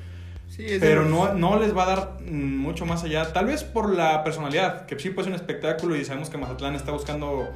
Sí, 0.48 0.64
es 0.64 0.80
Pero 0.80 1.04
no, 1.04 1.34
no 1.34 1.58
les 1.58 1.76
va 1.76 1.82
a 1.82 1.86
dar 1.86 2.18
mm, 2.20 2.58
mucho 2.58 2.86
más 2.86 3.02
allá. 3.02 3.32
Tal 3.32 3.46
vez 3.46 3.64
por 3.64 3.92
la 3.92 4.22
personalidad, 4.22 4.86
que 4.86 4.96
sí 4.96 5.10
puede 5.10 5.24
ser 5.24 5.32
un 5.32 5.40
espectáculo 5.40 5.96
y 5.96 6.04
sabemos 6.04 6.30
que 6.30 6.38
Mazatlán 6.38 6.76
está 6.76 6.92
buscando, 6.92 7.48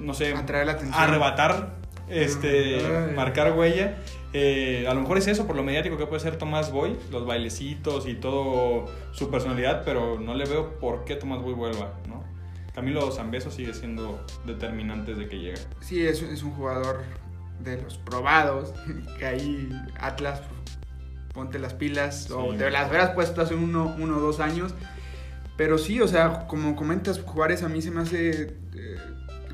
no 0.00 0.12
sé, 0.12 0.34
Atraer 0.34 0.66
la 0.66 0.72
atención. 0.72 1.02
arrebatar, 1.02 1.70
este, 2.10 2.80
Ay. 2.84 3.14
marcar 3.16 3.56
huella. 3.56 3.96
Eh, 4.34 4.84
a 4.86 4.92
lo 4.92 5.00
mejor 5.00 5.16
es 5.16 5.28
eso, 5.28 5.46
por 5.46 5.56
lo 5.56 5.62
mediático 5.62 5.96
que 5.96 6.06
puede 6.06 6.20
ser 6.20 6.36
Tomás 6.36 6.70
Boy, 6.70 6.94
los 7.10 7.24
bailecitos 7.24 8.06
y 8.06 8.14
todo 8.14 8.84
su 9.12 9.30
personalidad, 9.30 9.82
pero 9.86 10.20
no 10.20 10.34
le 10.34 10.44
veo 10.44 10.78
por 10.78 11.04
qué 11.06 11.14
Tomás 11.16 11.40
Boy 11.40 11.54
vuelva. 11.54 11.94
Camilo 12.74 13.10
Zambeso 13.12 13.50
sigue 13.50 13.72
siendo 13.74 14.24
determinante 14.46 15.14
desde 15.14 15.28
que 15.28 15.38
llega. 15.38 15.58
Sí, 15.80 16.04
es, 16.06 16.22
es 16.22 16.42
un 16.42 16.50
jugador 16.52 17.02
de 17.60 17.80
los 17.80 17.98
probados, 17.98 18.74
que 19.18 19.26
ahí 19.26 19.68
Atlas, 20.00 20.42
ponte 21.32 21.58
las 21.58 21.74
pilas, 21.74 22.30
o 22.30 22.54
te 22.58 22.70
las 22.70 22.88
hubieras 22.88 23.10
puesto 23.10 23.42
hace 23.42 23.54
uno, 23.54 23.94
uno 23.98 24.16
o 24.16 24.20
dos 24.20 24.40
años. 24.40 24.74
Pero 25.56 25.78
sí, 25.78 26.00
o 26.00 26.08
sea, 26.08 26.46
como 26.48 26.74
comentas, 26.74 27.20
Juárez 27.22 27.62
a 27.62 27.68
mí 27.68 27.80
se 27.80 27.92
me 27.92 28.00
hace, 28.00 28.56
eh, 28.74 28.96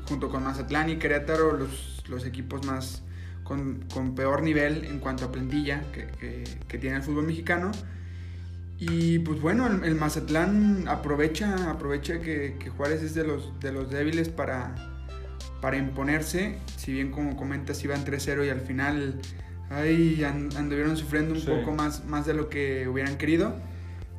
junto 0.07 0.29
con 0.29 0.43
Mazatlán 0.43 0.89
y 0.89 0.95
Querétaro, 0.97 1.55
los, 1.55 2.03
los 2.09 2.25
equipos 2.25 2.65
más 2.65 3.03
con, 3.43 3.85
con 3.93 4.15
peor 4.15 4.41
nivel 4.41 4.85
en 4.85 4.99
cuanto 4.99 5.25
a 5.25 5.31
plantilla 5.31 5.83
que, 5.91 6.07
que- 6.07 6.43
que 6.67 6.77
tiene 6.79 6.95
el 6.97 7.03
fútbol 7.03 7.25
mexicano. 7.27 7.71
Y 8.83 9.19
pues 9.19 9.39
bueno, 9.39 9.67
el, 9.67 9.83
el 9.83 9.93
Mazatlán 9.93 10.87
aprovecha, 10.87 11.69
aprovecha 11.69 12.19
que, 12.19 12.55
que 12.59 12.71
Juárez 12.71 13.03
es 13.03 13.13
de 13.13 13.23
los, 13.23 13.57
de 13.59 13.71
los 13.71 13.91
débiles 13.91 14.29
para, 14.29 14.73
para 15.61 15.77
imponerse. 15.77 16.57
Si 16.77 16.91
bien 16.91 17.11
como 17.11 17.37
comentas 17.37 17.83
iban 17.83 18.03
3-0 18.03 18.43
y 18.47 18.49
al 18.49 18.61
final 18.61 19.19
ahí 19.69 20.23
an- 20.23 20.49
anduvieron 20.57 20.97
sufriendo 20.97 21.35
un 21.35 21.41
Sí. 21.41 21.45
poco 21.47 21.73
más, 21.73 22.05
más 22.05 22.25
de 22.25 22.33
lo 22.33 22.49
que 22.49 22.87
hubieran 22.87 23.17
querido. 23.17 23.53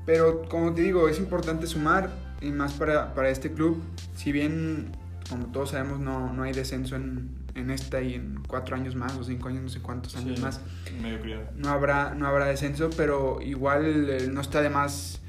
Pero 0.07 0.43
como 0.49 0.73
te 0.73 0.83
digo, 0.83 1.09
es 1.09 1.19
importante 1.19 1.67
sumar 1.67 2.11
y 2.41 2.53
más 2.53 2.73
para, 2.75 3.15
para 3.15 3.31
este 3.31 3.51
club. 3.51 3.83
Si 4.15 4.31
bien, 4.31 4.93
como 5.29 5.47
todos 5.47 5.71
sabemos, 5.71 5.99
no, 5.99 6.33
no 6.33 6.45
hay 6.45 6.53
descenso 6.53 6.95
en, 6.95 7.31
en 7.55 7.71
esta 7.71 8.01
y 8.01 8.15
en 8.15 8.43
cuatro 8.47 8.77
años 8.77 8.95
más 8.95 9.17
o 9.17 9.25
cinco 9.25 9.49
años, 9.49 9.63
no 9.63 9.69
sé 9.69 9.81
cuántos 9.81 10.17
años 10.17 10.37
Sí, 10.39 10.43
más, 10.43 10.61
Medio 11.03 11.21
criado. 11.21 11.43
no 11.57 11.69
habrá, 11.69 12.15
no 12.15 12.27
habrá 12.27 12.47
descenso, 12.47 12.91
pero 12.97 13.41
igual 13.43 14.09
eh, 14.11 14.29
no 14.31 14.41
está 14.41 14.63
de 14.63 14.71
más 14.71 15.21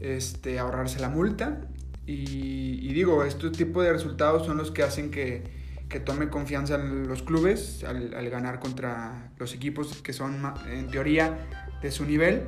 este, 0.00 0.58
ahorrarse 0.58 1.00
la 1.00 1.08
multa. 1.08 1.60
Y, 2.06 2.78
y 2.88 2.92
digo, 2.92 3.24
este 3.24 3.50
tipo 3.50 3.82
de 3.82 3.92
resultados 3.92 4.46
son 4.46 4.56
los 4.58 4.70
que 4.70 4.82
hacen 4.84 5.10
que, 5.10 5.42
que 5.88 5.98
tome 6.00 6.28
confianza 6.28 6.76
en 6.76 7.08
los 7.08 7.22
clubes 7.22 7.82
al, 7.84 8.14
al 8.14 8.30
ganar 8.30 8.60
contra 8.60 9.32
los 9.38 9.52
equipos 9.54 10.00
que 10.02 10.12
son, 10.12 10.40
en 10.70 10.88
teoría, 10.88 11.36
de 11.82 11.90
su 11.90 12.04
nivel. 12.04 12.44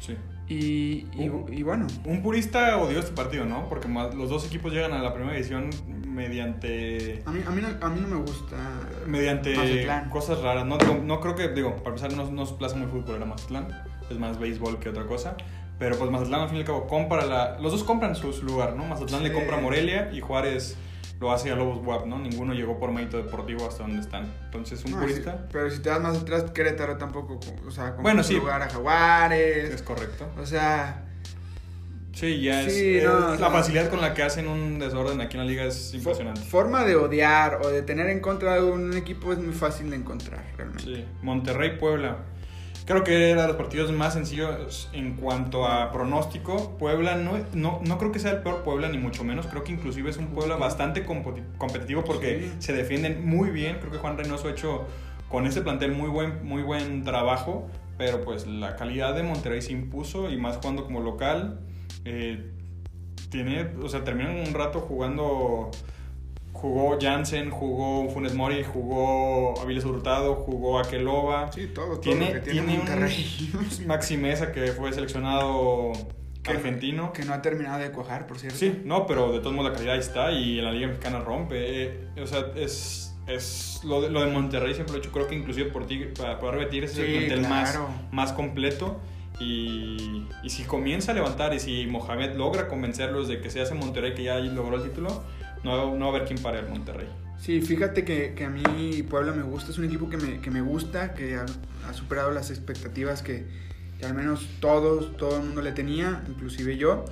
Sí. 0.00 0.16
Y, 0.48 1.06
y- 1.18 1.30
Uh. 1.30 1.46
y 1.50 1.62
bueno, 1.62 1.86
Un 2.04 2.22
purista 2.22 2.76
odió 2.76 2.98
este 2.98 3.12
partido, 3.12 3.44
¿no? 3.46 3.68
Porque 3.70 3.88
más- 3.88 4.14
los 4.14 4.28
dos 4.28 4.44
equipos 4.46 4.72
llegan 4.72 4.92
a 4.92 5.00
la 5.02 5.14
primera 5.14 5.36
edición 5.38 5.70
mediante 6.12 7.22
a 7.26 7.30
mí, 7.30 7.42
a 7.46 7.50
mí, 7.50 7.62
no, 7.62 7.68
a 7.86 7.88
mí 7.90 8.00
no 8.00 8.08
me 8.08 8.16
gusta. 8.16 8.56
mediante 9.06 9.54
Mazatlán. 9.56 10.10
cosas 10.10 10.40
raras. 10.40 10.66
No, 10.66 10.78
digo, 10.78 10.98
no 11.02 11.20
creo 11.20 11.34
que, 11.34 11.48
digo, 11.48 11.76
para 11.76 11.96
empezar, 11.96 12.12
no, 12.12 12.30
no 12.30 12.42
es 12.42 12.52
plaza 12.52 12.76
muy 12.76 12.86
futbolera 12.88 13.24
Mazatlán. 13.26 13.68
Es 14.10 14.18
más 14.18 14.38
béisbol 14.38 14.78
que 14.78 14.88
otra 14.90 15.06
cosa. 15.06 15.36
Pero 15.78 15.96
pues 15.98 16.10
Mazatlán, 16.10 16.42
al 16.42 16.48
fin 16.48 16.58
y 16.58 16.60
al 16.60 16.66
cabo, 16.66 16.86
compra 16.86 17.24
la... 17.26 17.58
Los 17.58 17.72
dos 17.72 17.82
compran 17.82 18.14
su, 18.14 18.32
su 18.32 18.44
lugar, 18.44 18.76
¿no? 18.76 18.84
Mazatlán 18.84 19.22
le 19.22 19.32
compra 19.32 19.56
a 19.58 19.60
Morelia 19.60 20.10
y 20.12 20.20
Juárez 20.20 20.76
lo 21.18 21.32
hace 21.32 21.50
a 21.50 21.56
Lobos 21.56 21.84
WAP, 21.86 22.06
¿no? 22.06 22.18
Ninguno 22.18 22.52
llegó 22.52 22.78
por 22.78 22.90
mérito 22.92 23.16
deportivo 23.16 23.66
hasta 23.66 23.84
donde 23.84 24.00
están. 24.00 24.26
Entonces, 24.44 24.84
un 24.84 24.92
No, 24.92 25.00
purista... 25.00 25.32
sí, 25.32 25.44
pero 25.52 25.70
si 25.70 25.80
te 25.80 25.88
das 25.90 26.00
más 26.00 26.18
atrás, 26.18 26.50
Querétaro 26.50 26.96
tampoco, 26.98 27.38
o 27.66 27.70
sea, 27.70 27.92
como 27.92 28.02
Bueno, 28.02 28.22
su 28.22 28.30
sí. 28.30 28.34
lugar 28.36 28.60
a 28.62 28.68
Jaguares. 28.68 29.72
Es 29.74 29.82
correcto. 29.82 30.26
O 30.40 30.44
sea, 30.46 31.04
Sí, 32.12 32.42
ya 32.42 32.62
es... 32.62 32.74
Sí, 32.74 32.96
es- 32.98 33.04
no, 33.04 33.20
la 33.34 33.36
no. 33.48 33.50
facilidad 33.50 33.88
con 33.88 34.00
la 34.00 34.12
que 34.14 34.22
hacen 34.22 34.46
un 34.48 34.78
desorden 34.78 35.20
aquí 35.20 35.36
en 35.36 35.44
la 35.44 35.48
liga 35.48 35.64
es 35.64 35.94
impresionante. 35.94 36.40
forma 36.42 36.84
de 36.84 36.96
odiar 36.96 37.60
o 37.62 37.68
de 37.68 37.82
tener 37.82 38.08
en 38.10 38.20
contra 38.20 38.54
de 38.56 38.62
un 38.62 38.94
equipo 38.96 39.32
es 39.32 39.38
muy 39.38 39.54
fácil 39.54 39.90
de 39.90 39.96
encontrar, 39.96 40.44
realmente. 40.56 40.84
Sí, 40.84 41.04
Monterrey, 41.22 41.78
Puebla. 41.78 42.18
Creo 42.84 43.04
que 43.04 43.30
era 43.30 43.42
de 43.42 43.48
los 43.48 43.56
partidos 43.56 43.92
más 43.92 44.12
sencillos 44.14 44.90
en 44.92 45.14
cuanto 45.14 45.66
a 45.66 45.92
pronóstico. 45.92 46.76
Puebla 46.78 47.14
no, 47.14 47.38
no, 47.54 47.80
no 47.86 47.96
creo 47.96 48.10
que 48.10 48.18
sea 48.18 48.32
el 48.32 48.38
peor 48.42 48.62
Puebla, 48.64 48.88
ni 48.88 48.98
mucho 48.98 49.22
menos. 49.22 49.46
Creo 49.46 49.62
que 49.62 49.70
inclusive 49.72 50.10
es 50.10 50.16
un 50.16 50.26
Puebla 50.28 50.56
bastante 50.56 51.04
competitivo 51.04 52.02
porque 52.04 52.40
Sí. 52.40 52.52
se 52.58 52.72
defienden 52.72 53.24
muy 53.24 53.50
bien. 53.50 53.76
Creo 53.78 53.92
que 53.92 53.98
Juan 53.98 54.18
Reynoso 54.18 54.48
ha 54.48 54.50
hecho 54.50 54.84
con 55.28 55.46
este 55.46 55.62
plantel 55.62 55.92
muy 55.92 56.08
buen, 56.10 56.44
muy 56.44 56.62
buen 56.62 57.04
trabajo. 57.04 57.70
Pero 57.98 58.20
pues 58.22 58.48
la 58.48 58.74
calidad 58.74 59.14
de 59.14 59.22
Monterrey 59.22 59.62
se 59.62 59.70
impuso 59.72 60.28
y 60.28 60.36
más 60.36 60.56
jugando 60.56 60.84
como 60.84 61.00
local. 61.00 61.60
Eh, 62.04 62.50
tiene, 63.30 63.70
o 63.82 63.88
sea, 63.88 64.04
terminan 64.04 64.36
un 64.48 64.54
rato 64.54 64.80
jugando 64.80 65.70
Jugó 66.52 66.98
Jansen, 67.00 67.50
jugó 67.50 68.08
Funes 68.10 68.34
Mori, 68.34 68.62
jugó 68.62 69.58
Aviles 69.60 69.84
Hurtado, 69.84 70.34
jugó 70.36 70.78
Akeloba. 70.78 71.50
Sí, 71.50 71.68
todo, 71.74 71.86
todo 71.98 72.00
Tiene, 72.00 72.26
lo 72.26 72.32
que 72.34 72.40
tiene, 72.40 72.60
tiene 72.62 72.76
Monterrey. 72.78 73.50
un 73.80 73.86
Maxi 73.86 74.16
Mesa 74.16 74.52
que 74.52 74.66
fue 74.68 74.92
seleccionado 74.92 75.92
Que- 76.42 76.52
argentino. 76.52 77.12
Que 77.12 77.24
no 77.24 77.32
ha 77.32 77.40
terminado 77.42 77.78
de 77.80 77.90
cuajar, 77.90 78.26
por 78.26 78.38
cierto. 78.38 78.58
Sí, 78.58 78.82
no, 78.84 79.06
pero 79.06 79.32
de 79.32 79.40
todos 79.40 79.54
modos 79.56 79.70
la 79.70 79.76
calidad 79.76 79.94
ahí 79.94 80.00
está 80.00 80.30
y 80.30 80.58
en 80.58 80.64
la 80.66 80.72
Liga 80.72 80.88
Mexicana 80.88 81.20
rompe. 81.20 81.84
Eh, 81.84 82.08
o 82.22 82.26
sea, 82.26 82.52
es, 82.54 83.16
es 83.26 83.80
lo, 83.82 84.02
de, 84.02 84.10
lo 84.10 84.20
de 84.20 84.30
Monterrey 84.30 84.74
siempre 84.74 84.92
lo 84.92 84.98
he 84.98 85.00
dicho. 85.00 85.12
Creo 85.12 85.26
que 85.26 85.34
inclusive 85.34 85.70
por, 85.70 85.86
Tigre, 85.86 86.08
para 86.16 86.38
poder 86.38 86.56
repetir 86.56 86.84
es 86.84 86.96
el 86.98 87.06
Sí, 87.06 87.12
plantel 87.26 87.38
claro. 87.46 87.88
más, 87.88 88.12
más 88.12 88.32
completo. 88.32 89.00
Y, 89.40 90.28
si 90.48 90.64
comienza 90.64 91.12
a 91.12 91.14
levantar 91.14 91.54
y 91.54 91.60
si 91.60 91.86
Mohamed 91.86 92.36
logra 92.36 92.68
convencerlos 92.68 93.28
de 93.28 93.40
que 93.40 93.50
se 93.50 93.60
hace 93.60 93.74
Monterrey 93.74 94.14
que 94.14 94.24
ya 94.24 94.38
logró 94.38 94.76
el 94.76 94.82
título, 94.82 95.24
no, 95.64 95.94
no 95.94 96.06
va 96.06 96.12
a 96.12 96.16
haber 96.16 96.28
quién 96.28 96.40
pare 96.40 96.58
al 96.58 96.68
Monterrey. 96.68 97.08
Sí, 97.38 97.60
fíjate 97.60 98.04
que, 98.04 98.44
a 98.44 98.50
mí 98.50 99.02
Puebla 99.02 99.32
me 99.32 99.42
gusta, 99.42 99.72
es 99.72 99.78
un 99.78 99.84
equipo 99.84 100.08
que 100.08 100.16
me, 100.16 100.60
gusta, 100.60 101.14
que 101.14 101.36
ha, 101.36 101.46
superado 101.92 102.30
las 102.30 102.50
expectativas 102.50 103.22
que, 103.22 103.46
al 104.04 104.14
menos 104.14 104.46
todos, 104.60 105.16
todo 105.16 105.36
el 105.38 105.42
mundo 105.42 105.62
le 105.62 105.72
tenía, 105.72 106.22
inclusive 106.28 106.76
yo. 106.76 107.04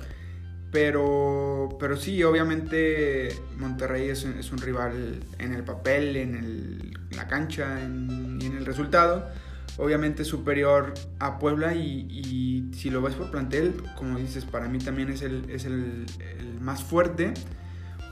Pero, 0.71 1.75
pero 1.81 1.97
sí, 1.97 2.23
obviamente 2.23 3.35
Monterrey 3.57 4.07
es, 4.07 4.23
un- 4.23 4.57
rival 4.59 5.19
en 5.37 5.53
el 5.53 5.65
papel, 5.65 6.15
en, 6.15 6.93
la 7.13 7.27
cancha 7.27 7.81
en 7.81 8.39
el 8.41 8.65
resultado. 8.65 9.29
Obviamente 9.77 10.25
superior 10.25 10.93
a 11.19 11.39
Puebla 11.39 11.73
y, 11.75 12.07
y 12.09 12.73
si 12.75 12.89
lo 12.89 13.01
ves 13.01 13.15
por 13.15 13.31
plantel, 13.31 13.81
como 13.95 14.17
dices, 14.19 14.45
para 14.45 14.67
mí 14.67 14.79
también 14.79 15.09
es 15.09 15.21
el, 15.21 15.49
es 15.49 15.65
el, 15.65 16.05
el 16.39 16.59
más 16.61 16.83
fuerte 16.83 17.33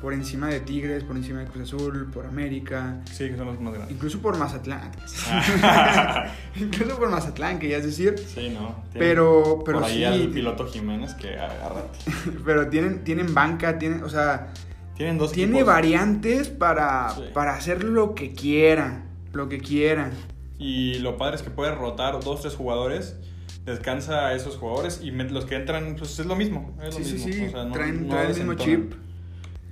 por 0.02 0.14
encima 0.14 0.48
de 0.48 0.62
Tigres, 0.62 1.04
por 1.04 1.18
encima 1.18 1.40
de 1.42 1.48
Cruz 1.48 1.74
Azul, 1.74 2.10
por 2.14 2.26
América, 2.26 3.02
Sí, 3.12 3.30
que 3.30 3.36
son 3.36 3.48
los 3.48 3.60
más 3.60 3.74
grandes. 3.74 3.94
incluso 3.94 4.20
por 4.22 4.38
Mazatlán. 4.38 4.92
incluso 6.56 6.98
por 6.98 7.10
Mazatlán, 7.10 7.60
que 7.60 7.70
ya 7.70 7.78
es 7.78 7.84
decir. 7.86 8.16
Sí, 8.18 8.50
no. 8.50 8.84
Pero, 8.94 9.62
pero 9.66 9.80
por 9.80 9.88
ahí 9.90 9.98
sí, 9.98 10.04
al 10.06 10.30
piloto 10.30 10.66
Jiménez 10.68 11.14
que 11.16 11.38
agárrate. 11.38 12.00
pero 12.46 12.70
tienen, 12.70 13.04
tienen 13.04 13.34
banca, 13.34 13.78
tienen, 13.78 14.04
o 14.04 14.10
sea, 14.10 14.54
Tienen 14.96 15.18
dos 15.18 15.32
tiene 15.34 15.52
equipos. 15.58 15.68
variantes 15.74 16.48
para, 16.50 17.10
Sí. 17.12 17.24
para 17.34 17.56
hacer 17.56 17.84
lo 17.84 18.16
que 18.16 18.34
quieran, 18.34 19.04
lo 19.34 19.50
que 19.50 19.60
quieran. 19.60 20.12
Y 20.60 20.96
lo 21.00 21.18
padre 21.18 21.38
es 21.38 21.42
que 21.42 21.50
puede 21.50 21.74
rotar 21.74 22.20
dos, 22.24 22.42
tres 22.42 22.56
jugadores, 22.56 23.18
descansa 23.66 24.28
a 24.28 24.34
esos 24.36 24.58
jugadores 24.58 25.02
y 25.04 25.10
los 25.12 25.46
que 25.46 25.56
entran, 25.56 25.96
pues 25.98 26.20
es 26.20 26.26
lo 26.26 26.36
mismo. 26.36 26.76
Es 26.84 26.98
lo 27.00 27.04
Sí, 27.04 27.14
mismo. 27.14 27.34
sí, 27.34 27.46
o 27.46 27.50
sea, 27.52 27.64
no- 27.66 27.72
traen, 27.72 28.04
no 28.04 28.10
traen 28.14 28.30
el 28.32 28.36
mismo 28.38 28.54
chip. 28.56 28.94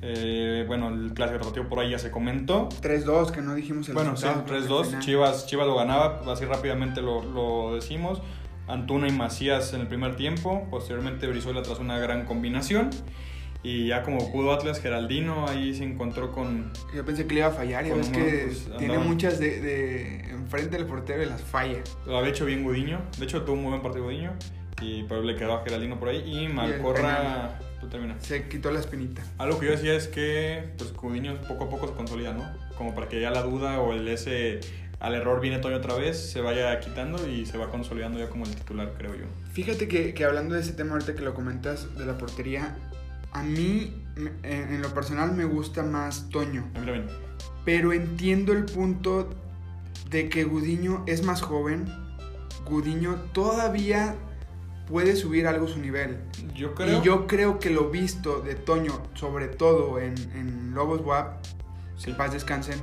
Eh, 0.02 0.64
bueno, 0.68 0.90
el 0.90 1.14
clásico 1.14 1.40
rotativo 1.40 1.68
por 1.68 1.80
ahí 1.80 1.90
ya 1.92 2.00
se 2.00 2.12
comentó. 2.12 2.70
3-2, 2.82 3.32
que 3.32 3.42
no 3.42 3.56
dijimos 3.56 3.88
el 3.90 3.96
Bueno, 3.96 4.16
sí, 4.16 4.24
resultado. 4.24 4.46
creo 4.46 4.60
que 4.60 4.64
al 4.66 4.70
3-2. 4.70 4.86
final. 4.88 5.02
Chivas, 5.02 5.48
Chivas 5.48 5.68
lo 5.68 5.76
ganaba, 5.76 6.22
así 6.32 6.46
rápidamente 6.46 7.02
lo, 7.02 7.24
lo 7.24 7.76
decimos. 7.76 8.22
Antuna 8.68 9.08
y 9.08 9.12
Macías 9.12 9.74
en 9.74 9.82
el 9.82 9.88
primer 9.88 10.16
tiempo. 10.16 10.68
Posteriormente 10.70 11.26
Brizuela 11.28 11.64
tras 11.64 11.80
una 11.80 11.98
gran 11.98 12.26
combinación. 12.26 12.92
Y 13.64 13.88
ya 13.88 14.04
como 14.04 14.32
pudo 14.32 14.54
Atlas, 14.54 14.80
Geraldino 14.80 15.48
ahí 15.48 15.74
se 15.74 15.84
encontró 15.84 16.32
con... 16.32 16.72
Yo 16.96 17.04
pensé 17.04 17.26
que 17.28 17.34
le 17.34 17.40
iba 17.42 17.50
a 17.50 17.52
fallar, 17.52 17.88
Con 17.90 17.98
ves 17.98 18.10
que 18.10 18.44
pues, 18.46 18.78
tiene 18.78 18.98
muchas 19.00 19.40
de, 19.40 19.60
de 19.60 20.30
enfrente 20.30 20.78
del 20.78 20.86
portero 20.86 21.24
y 21.24 21.26
las 21.26 21.42
falla. 21.42 21.80
Lo 22.06 22.18
había 22.18 22.30
hecho 22.30 22.46
bien 22.46 22.64
Gudiño. 22.64 23.02
De 23.18 23.26
hecho, 23.26 23.44
tuvo 23.44 23.56
un 23.56 23.64
muy 23.64 23.70
buen 23.72 23.82
partido 23.82 24.06
Gudiño. 24.06 24.34
Y 24.82 25.04
pero 25.04 25.24
le 25.24 25.36
quedó 25.36 25.56
a 25.56 25.64
Geraldino 25.64 26.00
por 26.00 26.10
ahí. 26.10 26.24
Y 26.26 26.48
Malcorra... 26.48 27.60
Tú 27.82 27.88
terminas. 27.90 28.26
Se 28.26 28.48
quitó 28.48 28.72
la 28.72 28.80
espinita. 28.80 29.22
Algo 29.38 29.60
que 29.60 29.68
yo 29.68 29.72
decía 29.74 29.94
es 29.94 30.08
que 30.08 30.72
pues 30.78 30.94
Gudiño 30.94 31.40
poco 31.48 31.66
a 31.66 31.70
poco 31.70 31.88
se 31.88 31.94
consolida, 31.94 32.34
¿no? 32.34 32.44
Como 32.76 32.96
para 32.96 33.08
que 33.08 33.22
ya 33.22 33.30
la 33.30 33.44
duda 33.44 33.80
o 33.80 33.94
el 33.94 34.08
ese 34.08 34.62
al 35.00 35.14
error 35.14 35.42
viene 35.42 35.60
Toño 35.60 35.78
otra 35.78 35.96
vez, 35.96 36.18
se 36.18 36.42
vaya 36.42 36.80
quitando 36.80 37.28
y 37.28 37.46
se 37.46 37.58
va 37.58 37.70
consolidando 37.70 38.18
ya 38.18 38.30
como 38.30 38.46
el 38.46 38.56
titular, 38.56 38.94
creo 38.98 39.14
yo. 39.14 39.26
Fíjate 39.52 39.88
que, 39.88 40.14
que 40.14 40.26
hablando 40.26 40.56
de 40.56 40.62
ese 40.62 40.74
tema 40.74 40.94
ahorita 40.94 41.14
que 41.14 41.22
lo 41.22 41.36
comentas 41.36 41.96
de 41.98 42.06
la 42.06 42.18
portería, 42.18 42.76
a 43.32 43.44
mí 43.44 44.04
en, 44.44 44.82
lo 44.82 44.94
personal 44.94 45.34
me 45.36 45.46
gusta 45.46 45.84
más 45.84 46.30
Toño, 46.30 46.62
A 46.76 46.80
mí 46.80 46.86
también. 46.86 47.06
pero 47.66 47.94
entiendo 47.94 48.54
el 48.54 48.66
punto 48.66 49.30
de 50.10 50.30
que 50.30 50.44
Gudiño 50.44 51.04
es 51.08 51.24
más 51.24 51.42
joven, 51.42 51.86
Gudiño 52.66 53.16
todavía 53.34 54.16
puede 54.88 55.16
subir 55.16 55.48
algo 55.48 55.68
su 55.68 55.80
nivel. 55.80 56.18
Yo 56.56 56.74
creo. 56.74 57.00
Y 57.00 57.06
yo 57.06 57.28
creo 57.28 57.60
que 57.60 57.70
lo 57.70 57.90
visto 57.90 58.40
de 58.42 58.56
Toño, 58.56 59.02
sobre 59.16 59.48
todo 59.48 60.00
en, 60.00 60.16
en 60.36 60.74
Lobos 60.74 61.02
WAP, 61.02 61.44
Sí. 61.98 62.14
paz 62.14 62.32
descansen, 62.32 62.80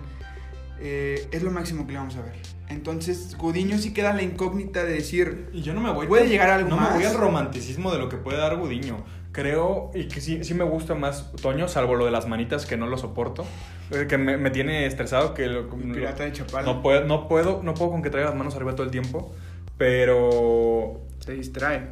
eh, 0.80 1.28
es 1.30 1.42
lo 1.42 1.50
máximo 1.50 1.86
que 1.86 1.92
le 1.92 1.98
vamos 1.98 2.16
a 2.16 2.22
ver. 2.22 2.34
Entonces, 2.68 3.36
Gudiño 3.38 3.78
sí 3.78 3.92
queda 3.92 4.12
la 4.12 4.22
incógnita 4.22 4.84
de 4.84 4.92
decir, 4.94 5.48
Y 5.52 5.62
yo 5.62 5.72
no 5.74 5.80
me 5.80 5.92
voy. 5.92 6.06
¿Puede 6.06 6.28
llegar 6.28 6.50
algo 6.50 6.68
No 6.70 6.76
más? 6.76 6.90
me 6.90 6.96
voy 6.96 7.04
al 7.04 7.16
romanticismo 7.16 7.92
de 7.92 7.98
lo 7.98 8.08
que 8.08 8.16
puede 8.16 8.38
dar 8.38 8.56
Gudiño. 8.56 9.04
Creo, 9.34 9.90
y 9.94 10.04
que 10.08 10.20
sí, 10.20 10.44
sí 10.44 10.54
me 10.54 10.62
gusta 10.64 10.94
más 10.94 11.32
Toño, 11.42 11.66
salvo 11.68 11.96
lo 11.96 12.04
de 12.06 12.12
las 12.12 12.26
manitas 12.28 12.66
que 12.66 12.76
no 12.76 12.86
lo 12.86 12.96
soporto. 12.96 13.44
eh, 13.90 14.06
Que 14.08 14.16
me, 14.16 14.36
me 14.38 14.50
tiene 14.50 14.86
estresado, 14.86 15.34
que 15.34 15.48
lo, 15.48 15.68
pirata 15.68 16.22
de 16.24 16.32
Chapala, 16.32 16.64
no, 16.72 16.80
puedo, 16.82 17.04
no, 17.04 17.26
puedo, 17.28 17.60
no 17.62 17.74
puedo 17.74 17.90
con 17.90 18.00
que 18.02 18.10
traiga 18.10 18.30
las 18.30 18.38
manos 18.38 18.54
arriba 18.54 18.74
todo 18.76 18.84
el 18.84 18.92
tiempo. 18.92 19.34
Pero 19.76 21.00
te 21.24 21.32
distrae. 21.32 21.88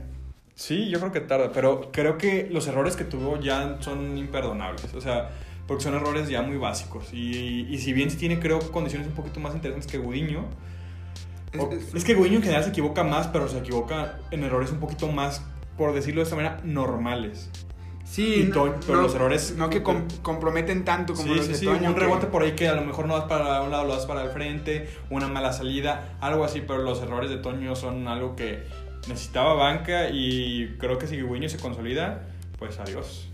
Sí, 0.55 0.89
yo 0.89 1.01
creo 1.01 1.11
que 1.13 1.21
tarda, 1.21 1.51
pero 1.53 1.91
creo 1.93 2.17
que 2.17 2.49
los 2.51 2.67
errores 2.69 2.95
que 2.97 3.05
tuvo 3.05 3.41
ya 3.41 3.77
son 3.81 4.17
imperdonables. 4.17 4.95
O 4.95 5.01
sea, 5.01 5.31
porque 5.67 5.83
son 5.85 5.95
errores 5.95 6.29
ya 6.29 6.43
muy 6.43 6.57
básicos. 6.59 7.13
Y, 7.13 7.67
y 7.69 7.79
si 7.79 7.93
bien 7.93 8.09
tiene, 8.17 8.39
creo, 8.39 8.61
condiciones 8.71 9.09
un 9.09 9.15
poquito 9.15 9.41
más 9.41 9.55
interesantes 9.55 9.91
que 9.91 9.99
Gudiño. 9.99 10.45
o- 11.59 11.73
Es- 11.73 11.95
Es, 11.95 12.05
que 12.05 12.15
Gudiño 12.15 12.37
en 12.37 12.43
general 12.43 12.63
se 12.65 12.71
equivoca 12.71 13.03
más, 13.03 13.27
pero 13.29 13.49
se 13.49 13.59
equivoca 13.59 14.19
en 14.31 14.45
errores 14.45 14.71
un 14.71 14.79
poquito 14.79 15.09
más, 15.09 15.43
por 15.77 15.93
decirlo 15.95 16.21
de 16.21 16.25
esta 16.25 16.37
manera, 16.37 16.61
normales. 16.65 17.51
Sí, 18.05 18.47
Y 18.49 18.51
Toño- 18.51 18.75
pero 18.87 19.01
los 19.03 19.15
errores- 19.15 19.55
No 19.57 19.71
que 19.71 19.83
com- 19.83 20.07
comprometen 20.21 20.85
tanto 20.85 21.15
como 21.15 21.29
Sí, 21.29 21.35
los 21.35 21.47
sí, 21.47 21.53
de 21.53 21.59
sí, 21.59 21.65
Toño. 21.65 21.89
un 21.89 21.95
que- 21.95 22.01
rebote 22.01 22.27
por 22.27 22.43
ahí 22.43 22.53
que 22.53 22.69
a 22.69 22.75
lo 22.75 22.83
mejor 22.83 23.07
no 23.07 23.15
das 23.17 23.25
para 23.25 23.63
un 23.63 23.71
lado, 23.71 23.87
lo 23.87 23.95
das 23.95 24.05
para 24.07 24.23
el 24.25 24.31
frente, 24.31 24.89
una 25.09 25.29
mala 25.29 25.53
salida, 25.53 26.17
algo 26.21 26.45
así, 26.45 26.61
pero 26.67 26.83
los 26.83 27.01
errores 27.01 27.31
de 27.31 27.39
Toño 27.39 27.75
son 27.75 28.07
algo 28.09 28.37
que 28.37 28.65
necesitaba 29.09 29.55
banca 29.55 30.11
y 30.11 30.77
creo 30.79 30.99
que 30.99 31.07
si 31.07 31.23
Guiño 31.23 31.49
se 31.49 31.59
consolida, 31.59 32.27
pues 32.59 32.79
adiós. 32.79 33.29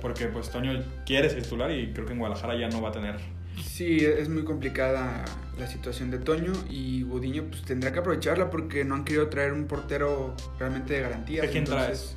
Porque 0.00 0.26
pues 0.26 0.50
Toño 0.50 0.80
quiere 1.06 1.28
ser 1.30 1.42
titular 1.42 1.70
y 1.72 1.92
creo 1.92 2.06
que 2.06 2.12
en 2.12 2.18
Guadalajara 2.20 2.56
ya 2.56 2.68
no 2.68 2.80
va 2.82 2.90
a 2.90 2.92
tener 2.92 3.16
Sí, 3.62 3.98
es 4.04 4.28
muy 4.28 4.44
complicada 4.44 5.24
la 5.58 5.66
situación 5.66 6.10
de 6.10 6.18
Toño 6.18 6.52
y 6.70 7.02
Gudiño 7.02 7.44
pues 7.48 7.62
tendrá 7.62 7.92
que 7.92 8.00
aprovecharla 8.00 8.50
porque 8.50 8.84
no 8.84 8.94
han 8.94 9.04
querido 9.04 9.28
traer 9.28 9.52
un 9.52 9.66
portero 9.66 10.34
realmente 10.58 10.94
de 10.94 11.00
garantía. 11.02 11.42
¿De 11.42 11.50
quién 11.50 11.64
traes? 11.64 12.16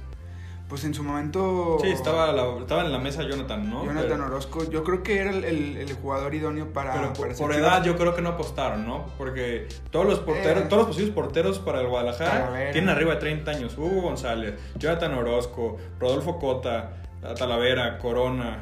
Pues 0.68 0.84
en 0.84 0.93
su 0.93 1.01
momento... 1.01 1.77
Sí, 1.81 1.88
estaba, 1.88 2.34
la- 2.34 2.57
estaba 2.59 2.84
en 2.84 2.91
la 2.91 2.99
mesa 2.99 3.23
Jonathan, 3.23 3.69
¿no? 3.69 3.85
Jonathan 3.85 4.09
Pero- 4.09 4.26
Orozco, 4.26 4.69
yo 4.69 4.84
creo 4.84 5.01
que 5.01 5.19
era 5.19 5.30
el, 5.30 5.45
el- 5.45 5.77
el 5.77 5.93
jugador 5.93 6.35
idóneo 6.35 6.73
para... 6.73 6.91
Pero 6.93 7.14
por, 7.14 7.27
para 7.27 7.38
por 7.38 7.53
ser 7.53 7.61
edad 7.61 7.84
yo 7.85 7.95
creo 7.95 8.14
que 8.14 8.22
no 8.22 8.30
apostaron, 8.30 8.85
¿no? 8.85 9.05
Porque 9.18 9.68
todos 9.91 10.05
los 10.05 10.19
porteros, 10.19 10.64
Eh. 10.64 10.68
todos 10.68 10.80
los 10.80 10.88
posibles 10.88 11.14
porteros 11.15 11.59
para 11.59 11.80
el 11.80 11.88
Guadalajara 11.88 12.31
Talavera. 12.31 12.72
tienen 12.72 12.89
arriba 12.89 13.14
de 13.14 13.19
30 13.22 13.51
años. 13.51 13.77
Hugo 13.77 14.01
González, 14.01 14.55
Jonathan 14.77 15.14
Orozco, 15.14 15.77
Rodolfo 16.01 16.38
Cota, 16.38 16.97
Talavera, 17.38 17.97
Corona. 17.97 18.61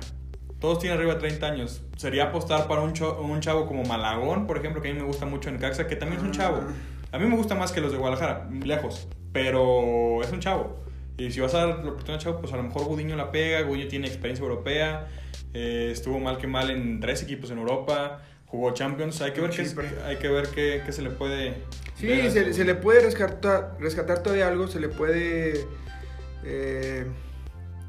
Todos 0.66 0.80
tienen 0.80 0.98
arriba 0.98 1.14
de 1.14 1.20
30 1.20 1.46
años. 1.46 1.84
Sería 1.96 2.24
apostar 2.24 2.68
para 2.68 2.82
un, 2.82 2.92
un 3.20 3.40
chavo 3.40 3.68
como 3.68 3.84
Malagón, 3.84 4.48
por 4.48 4.58
ejemplo, 4.58 4.82
que 4.82 4.90
a 4.90 4.94
mí 4.94 5.00
me 5.00 5.06
gusta 5.06 5.28
mucho 5.28 5.50
en 5.50 5.60
Caxa, 5.60 5.86
que 5.86 5.96
también 5.96 6.20
es 6.22 6.26
un 6.26 6.32
chavo. 6.32 6.60
A 7.12 7.20
mí 7.20 7.28
me 7.28 7.36
gusta 7.36 7.54
más 7.54 7.72
que 7.72 7.82
los 7.82 7.92
de 7.92 8.00
Guadalajara, 8.00 8.50
lejos. 8.64 9.08
Pero 9.32 10.24
es 10.24 10.32
un 10.32 10.40
chavo. 10.40 10.84
Y 11.20 11.30
si 11.30 11.40
vas 11.40 11.54
a 11.54 11.68
dar 11.68 11.68
la 11.68 11.92
oportunidad 11.92 12.18
chavo, 12.18 12.42
pues 12.42 12.52
a 12.52 12.58
lo 12.58 12.64
mejor 12.64 12.86
Gudiño 12.86 13.16
la 13.16 13.32
pega. 13.32 13.62
Gudiño 13.62 13.88
tiene 13.90 14.08
experiencia 14.08 14.42
europea. 14.42 15.08
eh, 15.54 15.90
estuvo 15.92 16.18
mal 16.18 16.40
que 16.40 16.48
mal 16.48 16.72
en 16.72 17.00
tres 17.00 17.22
equipos 17.22 17.52
en 17.52 17.60
Europa. 17.60 18.24
Jugó 18.48 18.72
Champions. 18.72 19.22
Hay 19.22 19.34
que 19.34 19.42
ver, 19.42 19.52
qué, 19.52 19.70
hay 20.04 20.16
que 20.16 20.30
ver 20.30 20.48
qué, 20.48 20.82
qué 20.84 20.92
se 20.92 21.04
le 21.04 21.12
puede. 21.12 21.62
Sí, 21.94 22.10
se 22.32 22.66
le 22.66 22.74
puede 22.74 23.02
rescatar, 23.02 23.78
rescatar 23.80 24.24
todavía 24.24 24.48
algo, 24.48 24.68
se 24.68 24.80
le 24.80 24.90
puede 24.90 25.64
eh, 26.44 27.06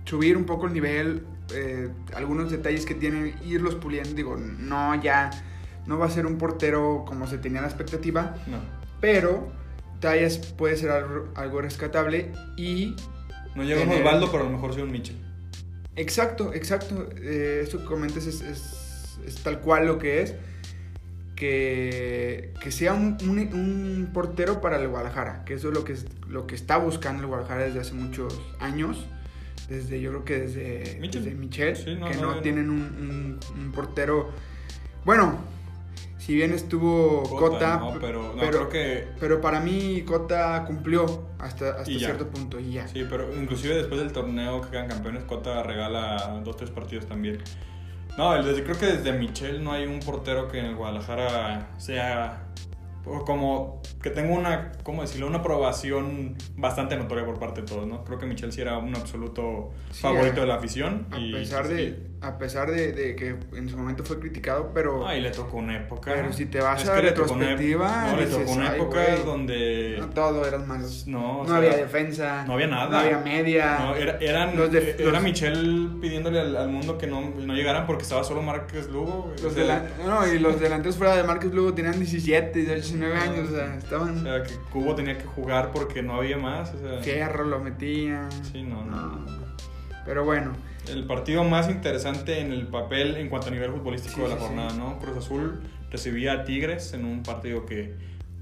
subir 0.05 0.37
un 0.37 0.45
poco 0.45 0.67
el 0.67 0.75
nivel, 0.75 1.25
eh, 1.55 1.89
algunos 2.15 2.51
detalles 2.51 2.85
que 2.87 2.95
tiene, 2.95 3.35
irlos 3.45 3.75
puliendo. 3.77 4.11
Digo, 4.15 4.37
no 4.37 4.95
ya, 5.03 5.31
no 5.87 5.99
va 5.99 6.07
a 6.07 6.11
ser 6.11 6.27
un 6.27 6.39
portero 6.39 7.05
como 7.07 7.27
se 7.27 7.39
tenía 7.39 7.61
la 7.61 7.69
expectativa, 7.69 8.35
No, 8.47 8.59
pero 9.01 9.53
tallas 10.01 10.39
puede 10.39 10.77
ser 10.77 10.91
algo, 10.91 11.29
algo 11.35 11.61
rescatable 11.63 12.33
y... 12.57 12.97
no 13.55 13.63
llega 13.65 13.83
un 13.83 13.91
Osvaldo, 13.91 14.31
pero 14.31 14.43
a 14.45 14.47
lo 14.47 14.53
mejor 14.53 14.75
sí 14.75 14.81
un 14.81 14.91
Mitchell. 14.93 15.17
Exacto, 15.97 16.53
exacto. 16.53 17.09
eh, 17.17 17.61
esto 17.63 17.79
que 17.79 17.85
comentas 17.85 18.27
es, 18.27 18.41
es- 18.43 19.19
es 19.27 19.37
tal 19.43 19.61
cual 19.61 19.87
lo 19.87 19.99
que 19.99 20.23
es. 20.23 20.35
Que, 21.35 22.55
que 22.63 22.71
sea 22.73 22.95
un, 22.95 23.19
un- 23.23 23.39
un 23.53 24.11
portero 24.15 24.61
para 24.63 24.77
el 24.81 24.89
Guadalajara, 24.89 25.45
que 25.45 25.55
eso 25.55 25.69
es 25.69 25.75
lo 25.75 25.85
que, 25.85 25.93
es- 25.93 26.07
lo 26.29 26.47
que 26.47 26.55
está 26.55 26.79
buscando 26.79 27.23
el 27.23 27.29
Guadalajara 27.29 27.65
desde 27.65 27.81
hace 27.81 27.93
muchos 27.95 28.41
años. 28.59 29.07
Desde, 29.69 30.01
yo 30.01 30.11
creo 30.11 30.25
que 30.25 30.39
desde 30.41 30.99
Michel. 31.01 31.25
desde 31.25 31.37
Michel, 31.37 31.77
Sí, 31.77 31.97
no, 31.99 32.07
que 32.09 32.17
no, 32.17 32.35
tienen 32.37 32.71
un, 32.71 32.81
un- 32.81 33.61
un 33.61 33.73
portero. 33.73 34.31
Bueno, 35.05 35.39
si 36.19 36.35
bien 36.35 36.53
estuvo 36.53 37.23
Cota, 37.25 37.77
no, 37.79 37.99
pero, 38.01 38.23
no, 38.35 38.41
pero, 38.41 38.51
creo 38.51 38.69
que. 38.69 39.09
pero 39.21 39.41
para 39.41 39.61
mí 39.61 40.03
Cota 40.07 40.65
cumplió 40.67 41.29
hasta, 41.39 41.71
hasta 41.71 41.85
cierto 41.85 42.29
punto 42.29 42.59
y 42.61 42.73
ya. 42.75 42.89
Sí, 42.89 43.05
pero 43.09 43.33
inclusive 43.37 43.75
después 43.77 44.01
del 44.01 44.13
torneo 44.13 44.61
que 44.63 44.71
quedan 44.71 44.89
campeones, 44.89 45.25
Cota 45.25 45.63
regala 45.63 46.41
dos, 46.45 46.57
tres 46.57 46.71
partidos 46.71 47.07
también. 47.07 47.39
No, 48.17 48.35
el- 48.35 48.45
desde- 48.45 48.63
creo 48.65 48.79
que 48.79 48.87
desde 48.87 49.13
Michel 49.13 49.63
no 49.63 49.73
hay 49.73 49.85
un 49.87 50.01
portero 50.01 50.49
que 50.49 50.59
en 50.59 50.67
el 50.67 50.75
Guadalajara 50.77 51.69
sea 51.79 52.46
como 53.25 53.81
que 54.03 54.11
tenga 54.11 54.35
una, 54.35 54.73
¿cómo 54.83 55.03
decirlo? 55.03 55.27
Una 55.29 55.39
aprobación 55.39 56.37
bastante 56.57 56.97
notoria 56.97 57.25
por 57.25 57.39
parte 57.39 57.61
de 57.63 57.67
todos, 57.67 57.87
¿no? 57.87 58.05
Creo 58.05 58.19
que 58.19 58.27
Michel 58.27 58.53
sí 58.53 58.61
era 58.61 58.79
un 58.79 58.95
absoluto 58.97 59.71
Sí, 59.91 60.01
favorito 60.03 60.39
a- 60.39 60.41
de 60.41 60.47
la 60.47 60.55
afición. 60.57 61.07
A 61.13 61.19
y, 61.19 61.33
pesar, 61.33 61.69
de, 61.69 61.99
a 62.23 62.39
pesar 62.39 62.71
de, 62.71 62.93
de 62.93 63.15
que 63.15 63.37
en 63.57 63.69
su 63.69 63.77
momento 63.77 64.03
fue 64.05 64.19
criticado, 64.19 64.71
pero 64.75 65.07
Ay, 65.07 65.21
le 65.21 65.31
tocó 65.31 65.59
una 65.59 65.77
época. 65.77 66.13
Pero 66.15 66.33
si 66.33 66.47
te 66.47 66.61
vas 66.61 66.83
Es 66.83 66.89
a 66.89 66.99
ep- 66.99 67.03
retrospectiva, 67.03 68.09
No, 68.11 68.17
le 68.17 68.27
tocó 68.27 68.51
una 68.53 68.71
"Ay, 68.71 68.77
época 68.81 69.05
güey". 69.13 69.25
donde. 69.25 69.97
no 70.01 70.09
todo 70.11 70.47
eran 70.47 70.67
malos. 70.67 71.07
No, 71.07 71.41
o 71.41 71.43
No 71.43 71.49
sea, 71.49 71.57
había 71.59 71.77
defensa. 71.77 72.45
no 72.47 72.55
había 72.55 72.67
nada. 72.69 72.89
No 72.91 72.97
había 72.99 73.19
media. 73.19 73.79
No, 73.81 73.95
era, 73.95 74.17
eran, 74.19 74.57
Los 74.57 74.73
de- 74.73 74.97
era 74.99 75.13
los- 75.13 75.23
Michel 75.23 75.99
pidiéndole 76.01 76.41
al, 76.41 76.57
al 76.57 76.69
mundo 76.69 76.97
que 76.99 77.07
no, 77.07 77.21
no 77.31 77.55
llegaran 77.55 77.87
porque 77.87 78.03
estaba 78.05 78.25
solo 78.25 78.43
Márquez 78.43 78.89
Lugo. 78.89 79.33
los 79.43 79.55
no, 80.07 80.27
y 80.33 80.39
los 80.39 80.59
delanteros 80.61 80.97
fuera 80.97 81.17
de 81.17 81.23
Marcos 81.25 81.53
Lugo 81.53 81.75
tenían 81.75 81.99
17, 81.99 82.61
19 82.61 83.15
No. 83.15 83.21
años. 83.21 83.51
O 83.51 83.55
sea, 83.55 83.75
estaban. 83.77 84.19
o 84.19 84.23
sea, 84.23 84.43
que 84.43 84.53
Cubo 84.73 84.95
tenía 84.95 85.17
que 85.19 85.25
jugar 85.25 85.71
porque 85.73 86.03
no 86.03 86.15
había 86.17 86.39
más. 86.39 86.73
O 86.75 86.79
sea, 86.79 87.03
Fierro 87.03 87.45
lo 87.45 87.59
metían. 87.61 88.31
Sí, 88.51 88.63
no, 88.63 88.85
no. 88.85 89.46
Pero 90.07 90.25
bueno, 90.25 90.53
el 90.89 91.05
partido 91.05 91.43
más 91.45 91.69
interesante 91.69 92.41
en 92.41 92.53
el 92.53 92.69
papel 92.69 93.17
en 93.17 93.29
cuanto 93.29 93.49
a 93.49 93.51
nivel 93.51 93.71
futbolístico 93.73 94.15
Sí, 94.17 94.23
de 94.23 94.29
la 94.29 94.37
sí, 94.37 94.41
jornada, 94.41 94.71
sí. 94.71 94.79
¿no? 94.79 94.99
Cruz 95.01 95.17
Azul 95.19 95.61
recibía 95.91 96.33
a 96.33 96.45
Tigres 96.45 96.93
en 96.95 97.05
un 97.05 97.23
partido 97.23 97.67
que 97.67 97.95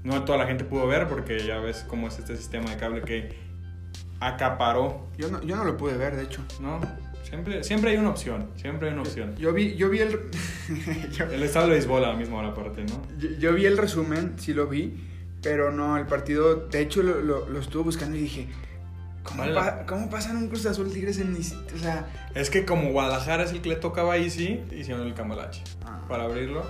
no 0.03 0.23
toda 0.23 0.37
la 0.37 0.45
gente 0.45 0.63
pudo 0.63 0.85
ver 0.87 1.07
porque 1.07 1.39
ya 1.45 1.57
ves 1.59 1.83
cómo 1.87 2.07
es 2.07 2.19
este 2.19 2.37
sistema 2.37 2.69
de 2.69 2.77
cable 2.77 3.01
que 3.01 3.35
acaparó, 4.19 5.07
yo 5.17 5.29
no, 5.29 5.41
yo 5.43 5.55
no 5.55 5.63
lo 5.63 5.77
pude 5.77 5.97
ver, 5.97 6.15
de 6.15 6.23
hecho. 6.23 6.41
¿no? 6.59 6.79
Siempre, 7.23 7.63
siempre 7.63 7.91
hay 7.91 7.97
una 7.97 8.09
opción, 8.09 8.49
siempre 8.55 8.87
hay 8.87 8.93
una 8.93 9.01
opción. 9.01 9.35
Yo 9.37 9.51
vi, 9.51 9.75
yo 9.75 9.89
vi 9.89 9.99
el. 9.99 10.19
yo- 11.11 11.25
El 11.25 11.43
estado 11.43 11.67
de 11.67 11.73
béisbol 11.73 12.03
a 12.05 12.09
la 12.09 12.15
misma 12.15 12.37
hora 12.37 12.49
aparte, 12.49 12.83
¿no? 12.83 13.01
Yo, 13.17 13.29
yo 13.39 13.53
vi 13.53 13.65
el 13.65 13.77
resumen, 13.77 14.33
sí 14.37 14.53
lo 14.53 14.67
vi, 14.67 14.93
pero 15.41 15.71
no, 15.71 15.97
el 15.97 16.05
partido, 16.05 16.67
de 16.67 16.81
hecho 16.81 17.01
lo, 17.01 17.21
lo, 17.21 17.49
lo 17.49 17.59
estuve 17.59 17.83
buscando 17.83 18.15
y 18.15 18.21
dije, 18.21 18.47
¿cómo, 19.25 19.39
Vale. 19.41 19.53
pa- 19.53 19.85
cómo 19.85 20.09
pasan 20.09 20.37
un 20.37 20.47
Cruz 20.47 20.65
Azul 20.65 20.89
Tigres 20.93 21.19
en. 21.19 21.35
O 21.35 21.77
sea, 21.77 22.07
Es 22.33 22.49
que 22.49 22.63
como 22.65 22.91
Guadalajara 22.91 23.43
es 23.43 23.51
el 23.51 23.61
que 23.61 23.69
le 23.69 23.75
tocaba 23.75 24.13
ahí, 24.13 24.29
sí, 24.29 24.61
hicieron 24.71 25.05
el 25.05 25.13
cambalache 25.13 25.61
Ah. 25.85 26.01
para 26.07 26.23
abrirlo. 26.23 26.63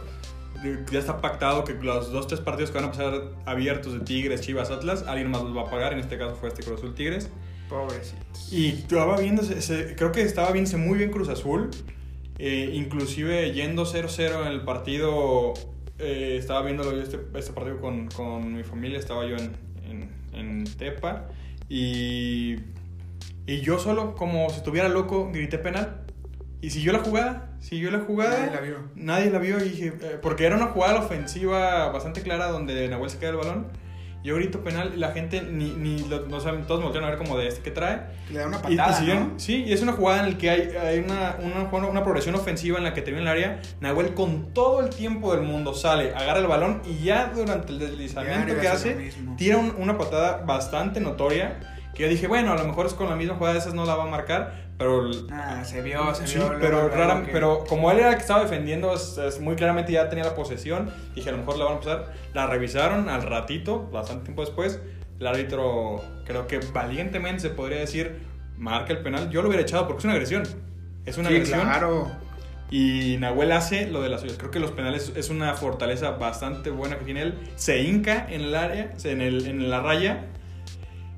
Ya 0.92 0.98
está 1.00 1.22
pactado 1.22 1.64
que 1.64 1.74
los 1.74 2.12
dos, 2.12 2.26
tres 2.28 2.40
partidos 2.40 2.72
que 2.72 2.78
van 2.80 2.86
a 2.86 2.92
pasar 2.92 3.22
abiertos 3.46 3.94
de 3.94 4.00
Tigres, 4.00 4.42
Chivas, 4.42 4.72
Atlas, 4.72 5.04
alguien 5.08 5.30
más 5.30 5.44
los 5.44 5.56
va 5.56 5.64
a 5.64 5.70
pagar. 5.70 5.94
En 5.94 6.00
este 6.00 6.18
caso 6.18 6.36
fue 6.36 6.50
este 6.50 6.64
Cruz 6.64 6.80
Azul 6.80 6.96
Tigres. 6.96 7.30
pobrecitos. 7.70 8.52
Y 8.54 8.68
estaba 8.70 9.18
viéndose, 9.20 9.62
se- 9.62 9.96
creo 9.96 10.12
que 10.12 10.22
estaba 10.22 10.52
viéndose 10.52 10.78
muy 10.78 10.98
bien 10.98 11.12
Cruz 11.12 11.30
Azul. 11.30 11.70
eh, 12.38 12.72
inclusive 12.74 13.54
yendo 13.54 13.86
0-0 13.86 14.42
en 14.46 14.48
el 14.52 14.62
partido, 14.66 15.54
eh, 16.00 16.36
estaba 16.38 16.62
viéndolo 16.64 16.92
yo 16.94 17.02
este, 17.02 17.18
este 17.36 17.54
partido 17.54 17.80
con, 17.80 18.08
con 18.10 18.54
mi 18.54 18.64
familia, 18.64 19.00
estaba 19.00 19.26
yo 19.26 19.38
en, 19.38 19.52
en, 19.90 20.10
en 20.34 20.64
Tepa. 20.66 21.28
Y, 21.70 22.56
y 23.46 23.62
yo 23.62 23.80
solo, 23.80 24.16
como 24.16 24.50
si 24.50 24.58
estuviera 24.58 24.90
loco, 24.90 25.32
grité 25.32 25.58
penal. 25.58 26.06
Y 26.62 26.72
siguió 26.72 26.94
la 26.94 27.00
jugada, 27.00 27.56
siguió 27.60 27.92
la 27.92 28.00
jugada. 28.00 28.38
Nadie 28.40 28.52
la 28.52 28.62
vio. 28.62 28.78
Nadie 28.96 29.30
la 29.30 29.40
vio 29.40 29.60
y 29.60 29.70
dije, 29.70 29.94
eh, 30.02 30.20
porque 30.22 30.46
era 30.46 30.56
una 30.56 30.68
jugada 30.68 31.00
ofensiva 31.00 31.90
bastante 31.92 32.22
clara 32.22 32.48
donde 32.48 32.88
Nahuel 32.88 33.10
se 33.10 33.20
queda 33.20 33.32
el 33.32 33.38
balón. 33.38 33.68
Yo 34.26 34.36
grito 34.36 34.64
penal 34.64 34.92
y 34.96 34.98
la 34.98 35.12
gente 35.12 35.42
ni, 35.44 35.70
ni 35.70 36.00
lo- 36.10 36.26
no 36.28 36.40
saben, 36.40 36.64
todos 36.66 36.80
me 36.80 36.86
voltearon 36.86 37.08
a 37.08 37.12
ver 37.16 37.20
como 37.20 37.38
de 37.38 37.48
este 37.48 37.62
que 37.62 37.72
trae. 37.72 38.02
Le 38.32 38.40
da 38.40 38.48
una 38.48 38.60
Y, 38.68 38.74
y 38.74 38.76
patada, 38.78 39.00
siguen- 39.00 39.34
¿no? 39.34 39.40
Sí, 39.40 39.64
y 39.66 39.72
es 39.72 39.82
una 39.84 39.94
jugada 39.94 40.26
en 40.26 40.32
la 40.34 40.38
que 40.40 40.50
hay, 40.50 40.62
hay 40.76 41.00
una, 41.00 41.38
una, 41.72 41.88
una 41.88 42.04
progresión 42.04 42.34
ofensiva 42.36 42.78
en 42.80 42.84
la 42.84 42.94
que 42.94 43.02
te 43.04 43.12
viene 43.12 43.22
el 43.22 43.28
área. 43.28 43.62
Nahuel 43.80 44.14
con 44.16 44.52
todo 44.54 44.82
el 44.82 44.90
tiempo 44.90 45.34
del 45.36 45.44
mundo 45.46 45.74
sale, 45.74 46.14
agarra 46.16 46.40
el 46.40 46.48
balón 46.48 46.82
y 46.86 47.04
ya 47.04 47.32
durante 47.36 47.72
el 47.72 47.78
deslizamiento 47.80 48.54
que 48.62 48.68
hace, 48.68 48.94
tira 49.38 49.58
un- 49.58 49.76
una 49.78 49.98
patada 49.98 50.44
bastante 50.46 51.00
notoria. 51.00 51.60
Que 51.94 52.04
yo 52.04 52.10
dije, 52.10 52.28
bueno, 52.28 52.52
a 52.52 52.58
lo 52.58 52.66
mejor 52.66 52.88
es 52.88 52.94
con 52.94 53.08
la 53.10 53.16
misma 53.16 53.36
jugada 53.36 53.54
de 53.54 53.60
esas 53.62 53.74
no 53.74 53.86
la 53.86 53.96
va 53.96 54.04
a 54.04 54.08
marcar, 54.08 54.65
pero 54.78 55.10
Ah, 55.32 55.64
se 55.64 55.82
vio, 55.82 56.14
se 56.14 56.28
Sí, 56.28 56.38
vio. 56.38 56.54
pero, 56.60 56.90
rara- 56.90 57.24
que- 57.26 57.32
pero 57.32 57.64
como 57.68 57.92
él 57.92 58.00
era 58.00 58.10
el 58.10 58.16
que 58.16 58.22
estaba 58.22 58.42
defendiendo, 58.42 58.94
es- 58.94 59.18
es 59.18 59.40
muy 59.40 59.56
claramente 59.56 59.92
ya 59.92 60.10
tenía 60.10 60.26
la 60.26 60.36
posesión. 60.36 60.92
Dije, 61.16 61.30
a 61.30 61.32
lo 61.32 61.38
mejor 61.40 61.58
la 61.58 61.66
van 61.66 61.76
a 61.76 61.80
pasar. 61.80 62.14
La 62.34 62.48
revisaron 62.48 63.08
al 63.10 63.24
ratito, 63.24 63.88
bastante 63.92 64.26
tiempo 64.26 64.42
después. 64.42 64.80
El 65.20 65.28
árbitro, 65.28 66.04
creo 66.26 66.46
que 66.48 66.60
valientemente 66.74 67.40
se 67.42 67.50
podría 67.50 67.80
decir, 67.80 68.20
marca 68.58 68.92
el 68.92 69.00
penal. 69.00 69.30
Yo 69.30 69.42
lo 69.42 69.48
hubiera 69.48 69.64
echado 69.64 69.88
porque 69.88 70.00
es 70.00 70.06
una 70.06 70.14
agresión. 70.14 70.44
Es 71.06 71.18
una 71.18 71.30
Sí, 71.30 71.36
agresión. 71.36 71.62
claro. 71.62 72.12
Y 72.72 73.18
Nahuel 73.20 73.52
hace 73.52 73.88
lo 73.88 74.02
de 74.02 74.10
las 74.10 74.22
suyas. 74.22 74.38
Creo 74.38 74.50
que 74.52 74.60
los 74.60 74.72
penales 74.72 75.14
es 75.16 75.30
una 75.30 75.54
fortaleza 75.54 76.12
bastante 76.12 76.72
buena 76.72 76.98
que 76.98 77.06
tiene 77.06 77.22
él. 77.22 77.38
Se 77.56 77.82
hinca 77.84 78.26
en 78.30 78.42
el 78.42 78.56
área, 78.56 78.92
en, 79.04 79.22
el, 79.22 79.46
en 79.48 79.70
la 79.70 79.82
raya. 79.82 80.26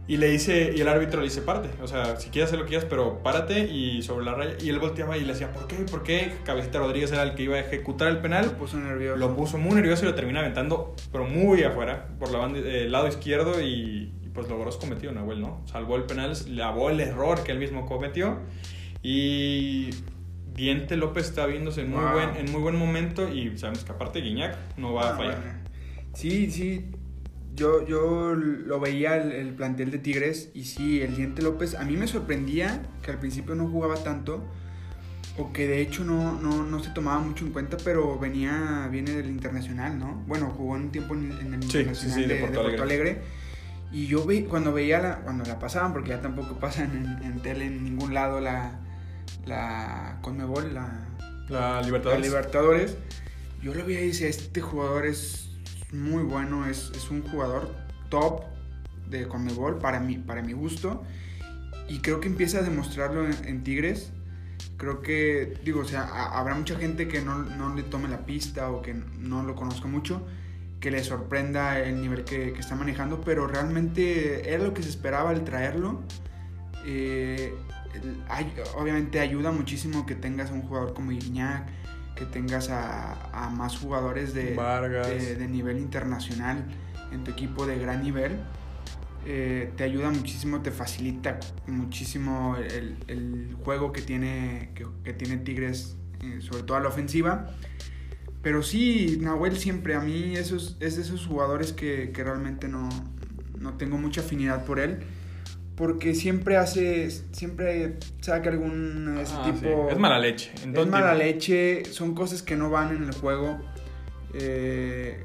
Y 0.10 0.16
le 0.18 0.30
dice, 0.30 0.72
y 0.74 0.80
el 0.80 0.88
árbitro 0.88 1.20
le 1.20 1.26
dice, 1.28 1.42
párate. 1.42 1.70
O 1.82 1.88
sea, 1.88 2.18
si 2.18 2.30
quieres 2.30 2.48
hacer 2.48 2.60
lo 2.60 2.66
que 2.66 2.70
quieras, 2.70 2.88
pero 2.90 3.22
párate 3.24 3.60
y 3.68 4.02
sobre 4.04 4.24
la 4.26 4.34
raya. 4.36 4.54
Y 4.64 4.70
él 4.70 4.80
volteaba 4.80 5.18
y 5.18 5.22
le 5.22 5.34
decía, 5.34 5.52
¿por 5.52 5.68
qué? 5.68 5.76
¿Por 5.84 6.04
qué? 6.04 6.32
Cabecita 6.46 6.80
Rodríguez 6.80 7.12
era 7.12 7.24
el 7.24 7.36
que 7.36 7.44
iba 7.44 7.58
a 7.58 7.60
ejecutar 7.60 8.08
el 8.08 8.16
Lo 8.16 8.22
penal. 8.22 8.52
puso 8.52 8.78
nervioso. 8.78 9.18
Lo 9.18 9.36
puso 9.36 9.58
muy 9.58 9.76
nervioso 9.76 10.06
y 10.06 10.08
lo 10.08 10.16
termina 10.16 10.40
aventando, 10.40 10.96
pero 11.12 11.26
muy 11.26 11.64
afuera, 11.64 12.08
por 12.20 12.32
la 12.32 12.38
banda, 12.40 12.60
el 12.60 12.90
lado 12.92 13.08
izquierdo. 13.10 13.60
Y, 13.62 14.14
y 14.24 14.30
pues 14.34 14.48
logró 14.48 14.72
su 14.72 14.80
cometido 14.80 15.12
Nahuel, 15.12 15.42
¿no? 15.42 15.62
Salvó 15.66 15.98
el 15.98 16.04
penal, 16.04 16.32
lavó 16.56 16.90
el 16.90 17.02
error 17.02 17.44
que 17.44 17.52
él 17.52 17.60
mismo 17.60 17.86
cometió. 17.86 18.40
Y 19.04 19.90
Diente 20.54 20.96
López 20.96 21.26
está 21.28 21.46
viéndose 21.46 21.82
en 21.82 21.92
muy, 21.92 22.00
Wow. 22.02 22.14
buen, 22.14 22.36
en 22.38 22.52
muy 22.52 22.62
buen 22.62 22.76
momento. 22.78 23.28
Y 23.32 23.58
sabemos 23.58 23.84
que 23.84 23.92
aparte 23.92 24.22
Guiñac 24.22 24.56
no 24.78 24.94
va 24.94 25.10
a 25.10 25.14
Ah, 25.14 25.18
fallar. 25.18 25.38
bueno. 25.42 25.58
Sí, 26.14 26.50
sí. 26.50 26.86
Yo, 27.58 27.86
yo 27.86 28.36
lo 28.36 28.80
veía 28.80 29.18
el, 29.18 29.32
el 29.32 29.54
plantel 29.56 29.92
de 29.92 29.98
Tigres 29.98 30.50
y 30.54 30.66
sí, 30.66 31.02
el 31.02 31.16
Diente 31.16 31.42
López 31.42 31.76
a 31.76 31.84
mí 31.84 31.98
me 31.98 32.08
sorprendía 32.08 32.84
que 33.02 33.12
al 33.12 33.20
principio 33.20 33.56
no 33.56 33.68
jugaba 33.68 33.96
tanto 33.96 34.44
o 35.38 35.54
que 35.54 35.68
de 35.68 35.82
hecho 35.82 36.04
no, 36.04 36.40
no, 36.40 36.64
no 36.64 36.84
se 36.84 36.92
tomaba 36.92 37.20
mucho 37.20 37.46
en 37.46 37.52
cuenta, 37.52 37.78
pero 37.84 38.18
venía, 38.20 38.88
viene 38.92 39.12
del 39.12 39.30
internacional, 39.30 39.98
¿no? 40.00 40.24
Bueno, 40.28 40.52
jugó 40.56 40.74
un 40.74 40.92
tiempo 40.92 41.14
en, 41.16 41.32
en 41.42 41.54
el 41.56 41.64
Sí, 41.68 41.80
internacional 41.80 41.96
sí, 41.96 42.10
sí, 42.24 42.26
de 42.26 42.36
de, 42.36 42.36
de 42.36 42.60
Porto 42.60 42.62
Alegre. 42.62 42.82
Alegre. 42.82 43.22
Y 43.92 44.08
yo 44.08 44.26
ve, 44.26 44.46
cuando 44.46 44.74
veía 44.74 45.00
la, 45.00 45.18
cuando 45.22 45.44
la 45.46 45.60
pasaban, 45.60 45.94
porque 45.94 46.10
ya 46.10 46.22
tampoco 46.22 46.56
pasan 46.60 46.92
en, 47.22 47.24
en 47.28 47.42
tele 47.42 47.66
en 47.66 47.84
ningún 47.84 48.14
lado 48.14 48.40
la, 48.42 48.80
la 49.46 50.20
Conmebol, 50.22 50.74
la, 50.74 51.08
La 51.50 51.82
la 51.82 51.82
Libertadores. 51.82 52.22
Libertadores, 52.26 52.98
yo 53.62 53.74
lo 53.74 53.86
veía 53.86 54.02
y 54.02 54.08
decía, 54.08 54.28
este 54.28 54.62
jugador 54.62 55.06
es 55.06 55.47
muy 55.92 56.24
bueno, 56.24 56.68
es, 56.68 56.92
es 56.96 57.10
un 57.10 57.24
jugador 57.24 57.74
top 58.10 58.44
de 59.10 59.28
Conmebol 59.28 59.80
para 59.80 60.00
mi, 60.00 60.18
para 60.18 60.42
mi 60.42 60.54
gusto. 60.54 61.04
Y 61.90 62.00
creo 62.00 62.20
que 62.20 62.28
empieza 62.28 62.60
a 62.60 62.62
demostrarlo 62.62 63.28
en, 63.28 63.64
Tigres. 63.64 64.12
Creo 64.76 65.02
que, 65.02 65.58
digo, 65.64 65.82
o 65.82 65.86
sea, 65.86 66.04
habrá 66.38 66.56
mucha 66.56 66.76
gente 66.76 67.08
que 67.08 67.22
no, 67.22 67.44
no 67.44 67.74
le 67.76 67.84
tome 67.84 68.10
la 68.10 68.26
pista 68.26 68.70
o 68.70 68.82
que 68.82 68.94
no 68.94 69.44
lo 69.44 69.56
conozca 69.56 69.88
mucho, 69.88 70.26
que 70.80 70.92
le 70.92 71.04
sorprenda 71.04 71.80
el 71.80 72.02
nivel 72.02 72.24
que, 72.24 72.50
está 72.50 72.76
manejando, 72.76 73.22
pero 73.22 73.48
realmente 73.48 74.54
era 74.54 74.64
lo 74.64 74.74
que 74.74 74.84
se 74.84 74.90
esperaba 74.90 75.30
al 75.30 75.44
traerlo. 75.44 76.04
Eh, 76.86 77.54
obviamente 78.76 79.20
ayuda 79.20 79.52
muchísimo 79.52 80.06
que 80.06 80.16
tengas 80.16 80.52
un 80.52 80.62
jugador 80.62 80.94
como 80.94 81.12
Iñak, 81.12 81.68
que 82.18 82.26
tengas 82.26 82.70
a, 82.70 83.14
a 83.32 83.50
más 83.50 83.78
jugadores 83.78 84.34
de, 84.34 84.56
de, 84.56 85.36
de 85.36 85.48
nivel 85.48 85.78
internacional 85.78 86.66
en 87.12 87.24
tu 87.24 87.32
equipo 87.32 87.66
de 87.66 87.78
gran 87.80 88.04
nivel. 88.04 88.34
Eh, 89.26 89.72
te 89.76 89.84
ayuda 89.84 90.10
muchísimo, 90.10 90.62
te 90.62 90.72
facilita 90.72 91.40
muchísimo 91.68 92.56
el, 92.58 92.98
el 93.08 93.56
juego 93.64 93.92
que 93.92 94.02
tiene, 94.02 94.72
que, 94.74 94.88
que 95.04 95.14
tiene 95.14 95.38
Tigres, 95.38 95.98
eh, 96.22 96.40
sobre 96.42 96.64
todo 96.64 96.78
a 96.78 96.80
la 96.80 96.88
ofensiva. 96.88 97.52
Pero 98.42 98.64
sí, 98.64 99.18
Nahuel 99.20 99.58
siempre, 99.58 99.96
a 99.96 100.00
mí 100.00 100.36
esos, 100.36 100.78
es 100.80 100.96
de 100.96 101.02
esos 101.02 101.26
jugadores 101.26 101.74
que, 101.74 102.12
que 102.14 102.24
realmente 102.24 102.68
no, 102.70 102.88
no 103.60 103.74
tengo 103.74 103.98
mucha 103.98 104.22
afinidad 104.22 104.64
por 104.64 104.80
él. 104.80 105.00
Porque 105.78 106.16
siempre 106.16 106.58
hace, 106.58 107.10
siempre 107.32 107.98
saca 108.20 108.50
algún 108.50 109.18
ese 109.22 109.34
Ah, 109.38 109.44
sí. 109.46 109.52
tipo. 109.52 109.88
Es 109.90 109.98
mala 109.98 110.18
leche. 110.20 110.52
Es 110.74 110.88
mala 110.88 111.14
leche, 111.14 111.86
son 111.86 112.16
cosas 112.16 112.42
que 112.42 112.56
no 112.56 112.70
van 112.72 112.96
en 112.96 113.04
el 113.04 113.14
juego. 113.14 113.60
Eh, 114.34 115.24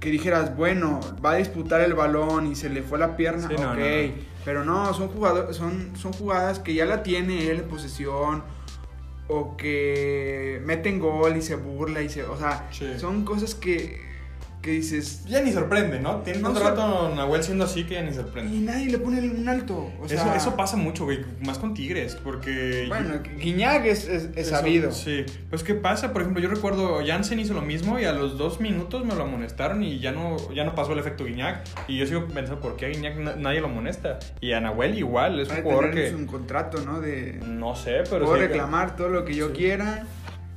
que 0.00 0.10
dijeras, 0.10 0.56
bueno, 0.56 1.00
va 1.24 1.32
a 1.32 1.34
disputar 1.36 1.80
el 1.82 1.94
balón 1.94 2.46
y 2.46 2.54
se 2.56 2.68
le 2.70 2.82
fue 2.82 2.98
la 2.98 3.16
pierna, 3.16 3.48
Sí, 3.48 3.54
no, 3.58 3.72
ok. 3.72 3.78
no, 3.78 3.84
no. 4.06 4.12
Pero 4.44 4.64
no, 4.64 4.92
son, 4.94 5.08
jugador, 5.08 5.54
son, 5.54 5.92
son 5.96 6.12
jugadas 6.12 6.58
que 6.58 6.74
ya 6.74 6.84
la 6.86 7.02
tiene 7.02 7.48
él 7.50 7.60
en 7.60 7.68
posesión. 7.68 8.42
O 9.28 9.56
que 9.56 10.60
meten 10.66 10.98
gol 10.98 11.36
y 11.38 11.42
se 11.42 11.56
burla 11.56 12.02
y 12.02 12.08
se. 12.10 12.24
O 12.24 12.36
sea, 12.38 12.68
Sí. 12.70 12.86
son 12.98 13.24
cosas 13.24 13.54
que, 13.54 13.98
que 14.64 14.70
dices. 14.70 15.24
Ya 15.26 15.42
ni 15.42 15.52
sorprende, 15.52 16.00
¿no? 16.00 16.16
Tiene 16.22 16.40
No 16.40 16.50
un 16.50 16.56
sor- 16.56 16.64
rato 16.64 17.14
Nahuel 17.14 17.42
siendo 17.42 17.64
así 17.64 17.84
que 17.84 17.94
ya 17.94 18.02
ni 18.02 18.12
sorprende. 18.14 18.54
Y 18.56 18.60
nadie 18.60 18.86
le 18.90 18.98
pone 18.98 19.20
un 19.20 19.48
alto. 19.48 19.92
O 20.00 20.08
sea, 20.08 20.20
eso, 20.22 20.34
eso 20.34 20.56
pasa 20.56 20.76
mucho, 20.76 21.04
güey. 21.04 21.20
Más 21.44 21.58
con 21.58 21.74
Tigres, 21.74 22.16
porque. 22.16 22.86
Bueno, 22.88 23.20
Guiñac 23.38 23.84
es, 23.84 24.08
es, 24.08 24.24
es 24.24 24.36
Eso, 24.48 24.50
sabido. 24.50 24.90
Sí. 24.92 25.24
Pues, 25.50 25.62
¿qué 25.62 25.74
pasa? 25.74 26.12
Por 26.12 26.22
ejemplo, 26.22 26.42
yo 26.42 26.48
recuerdo, 26.48 27.00
Jansen 27.06 27.38
hizo 27.38 27.52
lo 27.54 27.62
mismo 27.62 27.98
y 28.00 28.04
a 28.06 28.12
los 28.12 28.38
dos 28.38 28.58
minutos 28.60 29.04
me 29.04 29.14
lo 29.14 29.24
amonestaron 29.24 29.82
y 29.82 30.00
ya 30.00 30.12
no, 30.12 30.36
ya 30.54 30.64
no 30.64 30.74
pasó 30.74 30.94
el 30.94 30.98
efecto 30.98 31.24
Guiñac. 31.26 31.62
Y 31.86 31.98
yo 31.98 32.06
sigo 32.06 32.26
pensando, 32.26 32.60
¿por 32.60 32.76
qué 32.76 32.86
a 32.86 32.88
Guiñac 32.88 33.16
na- 33.18 33.36
nadie 33.36 33.60
lo 33.60 33.66
amonesta? 33.66 34.18
Y 34.40 34.52
a 34.52 34.60
Nahuel 34.60 34.98
igual, 34.98 35.40
es 35.40 35.50
un 35.50 35.62
jugador 35.62 35.90
que. 35.92 36.14
un 36.14 36.26
contrato, 36.26 36.80
¿no? 36.80 37.00
De. 37.00 37.38
No 37.46 37.76
sé, 37.76 38.02
pero. 38.08 38.24
Puedo 38.24 38.36
sí 38.36 38.40
reclamar 38.46 38.96
todo 38.96 39.08
lo 39.10 39.24
que 39.24 39.34
yo 39.34 39.48
Sí. 39.48 39.52
quiera 39.54 40.06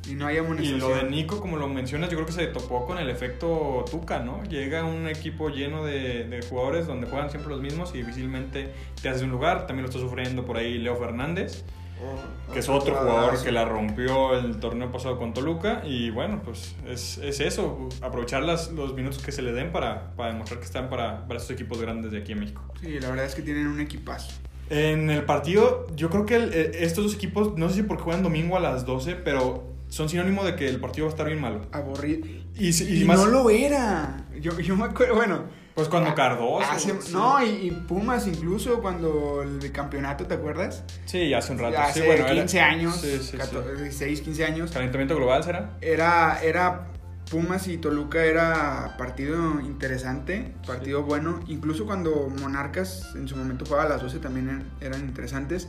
y 0.10 0.16
no 0.16 0.28
hay 0.28 0.36
Y 0.36 0.40
amonestación. 0.40 0.80
lo 0.80 0.96
de 0.96 1.04
Nico, 1.04 1.40
como 1.40 1.58
lo 1.58 1.68
mencionas, 1.68 2.10
yo 2.10 2.16
creo 2.18 2.26
que 2.26 2.32
se 2.34 2.48
topó 2.48 2.86
con 2.86 2.98
el 2.98 3.10
efecto 3.10 3.84
Tuca, 3.90 4.20
¿no? 4.20 4.44
Llega 4.44 4.84
un 4.86 5.08
equipo 5.08 5.50
lleno 5.50 5.84
de, 5.86 6.24
de 6.26 6.42
jugadores 6.42 6.88
donde 6.88 7.08
juegan 7.08 7.30
siempre 7.30 7.50
los 7.52 7.62
mismos 7.62 7.92
y 7.94 8.00
difícilmente 8.00 8.72
te 9.02 9.10
haces 9.10 9.24
un 9.24 9.32
lugar. 9.32 9.68
También 9.68 9.84
lo 9.84 9.90
está 9.90 10.00
sufriendo 10.00 10.46
por 10.46 10.58
ahí 10.58 10.78
Leo 10.78 10.96
Fernández, 10.96 11.64
O- 12.00 12.54
que 12.54 12.60
es 12.60 12.70
otro 12.70 12.94
jugador 12.96 13.44
que 13.44 13.52
la 13.52 13.66
rompió 13.66 14.38
el 14.38 14.60
torneo 14.60 14.92
pasado 14.92 15.18
con 15.18 15.34
Toluca. 15.34 15.82
Y 15.86 16.10
bueno, 16.12 16.42
pues 16.44 16.76
es, 16.88 17.18
es 17.18 17.40
eso, 17.40 17.90
aprovechar 18.02 18.44
las, 18.44 18.72
los 18.72 18.94
minutos 18.94 19.22
que 19.24 19.32
se 19.32 19.42
le 19.42 19.52
den 19.52 19.72
para, 19.72 20.12
para 20.16 20.32
demostrar 20.32 20.60
que 20.60 20.66
están 20.66 20.90
para, 20.90 21.28
para 21.28 21.40
estos 21.40 21.52
equipos 21.56 21.82
grandes 21.82 22.12
de 22.12 22.20
aquí 22.20 22.34
en 22.34 22.40
México. 22.42 22.62
Sí, 22.82 23.00
la 23.00 23.10
verdad 23.10 23.26
es 23.26 23.36
que 23.36 23.42
tienen 23.42 23.68
un 23.68 23.80
equipazo. 23.82 24.32
En 24.70 25.10
el 25.10 25.24
partido, 25.24 25.88
yo 25.96 26.10
creo 26.10 26.26
que 26.26 26.36
el- 26.36 26.54
eh, 26.54 26.72
estos 26.84 27.06
dos 27.06 27.16
equipos, 27.16 27.58
no 27.58 27.70
sé 27.70 27.76
si 27.76 27.84
porque 27.84 28.04
juegan 28.04 28.22
domingo 28.22 28.58
a 28.58 28.60
las 28.60 28.86
12, 28.86 29.16
pero 29.16 29.64
son 29.90 30.10
sinónimo 30.10 30.44
de 30.44 30.56
que 30.56 30.68
el 30.68 30.80
partido 30.80 31.06
va 31.08 31.12
a 31.12 31.14
estar 31.14 31.28
bien 31.28 31.40
malo. 31.42 31.68
Aburrido. 31.72 32.26
Y, 32.56 32.70
Y, 32.70 33.02
y 33.02 33.06
más, 33.06 33.18
no 33.20 33.28
lo 33.28 33.50
era. 33.50 34.26
Yo, 34.42 34.60
yo 34.60 34.76
me 34.76 34.86
acuerdo, 34.86 35.16
bueno. 35.16 35.44
pues 35.76 35.88
cuando 35.88 36.10
ah, 36.10 36.16
Cardoso. 36.16 36.60
hace- 36.72 37.02
sí. 37.02 37.14
No, 37.14 37.42
y, 37.44 37.50
y 37.68 37.72
Pumas 37.72 38.28
incluso 38.28 38.82
cuando 38.82 39.42
el 39.44 39.60
bicampeonato, 39.60 40.26
¿te 40.26 40.34
acuerdas? 40.34 40.84
Sí, 41.06 41.34
hace 41.34 41.54
un 41.54 41.60
rato. 41.60 41.78
Hace 41.80 42.02
sí, 42.02 42.06
bueno, 42.06 42.26
era- 42.26 42.34
15 42.34 42.60
años, 42.62 42.96
Sí, 43.00 43.18
sí, 43.20 43.28
sí. 43.32 43.38
14, 43.38 43.76
16, 43.84 44.22
15 44.22 44.46
años. 44.46 44.72
Calentamiento 44.72 45.16
global 45.16 45.44
será. 45.44 45.78
Era, 45.82 46.40
era 46.44 46.88
Pumas 47.32 47.68
y 47.68 47.78
Toluca 47.78 48.24
era 48.26 48.96
partido 48.98 49.60
interesante, 49.62 50.54
partido 50.66 51.04
bueno. 51.04 51.40
Incluso 51.48 51.86
cuando 51.86 52.30
Monarcas 52.42 53.14
en 53.16 53.28
su 53.28 53.36
momento 53.36 53.66
jugaba 53.66 53.84
a 53.86 53.90
las 53.90 54.02
12 54.02 54.20
también 54.20 54.48
eran, 54.50 54.64
eran 54.82 55.02
interesantes. 55.02 55.68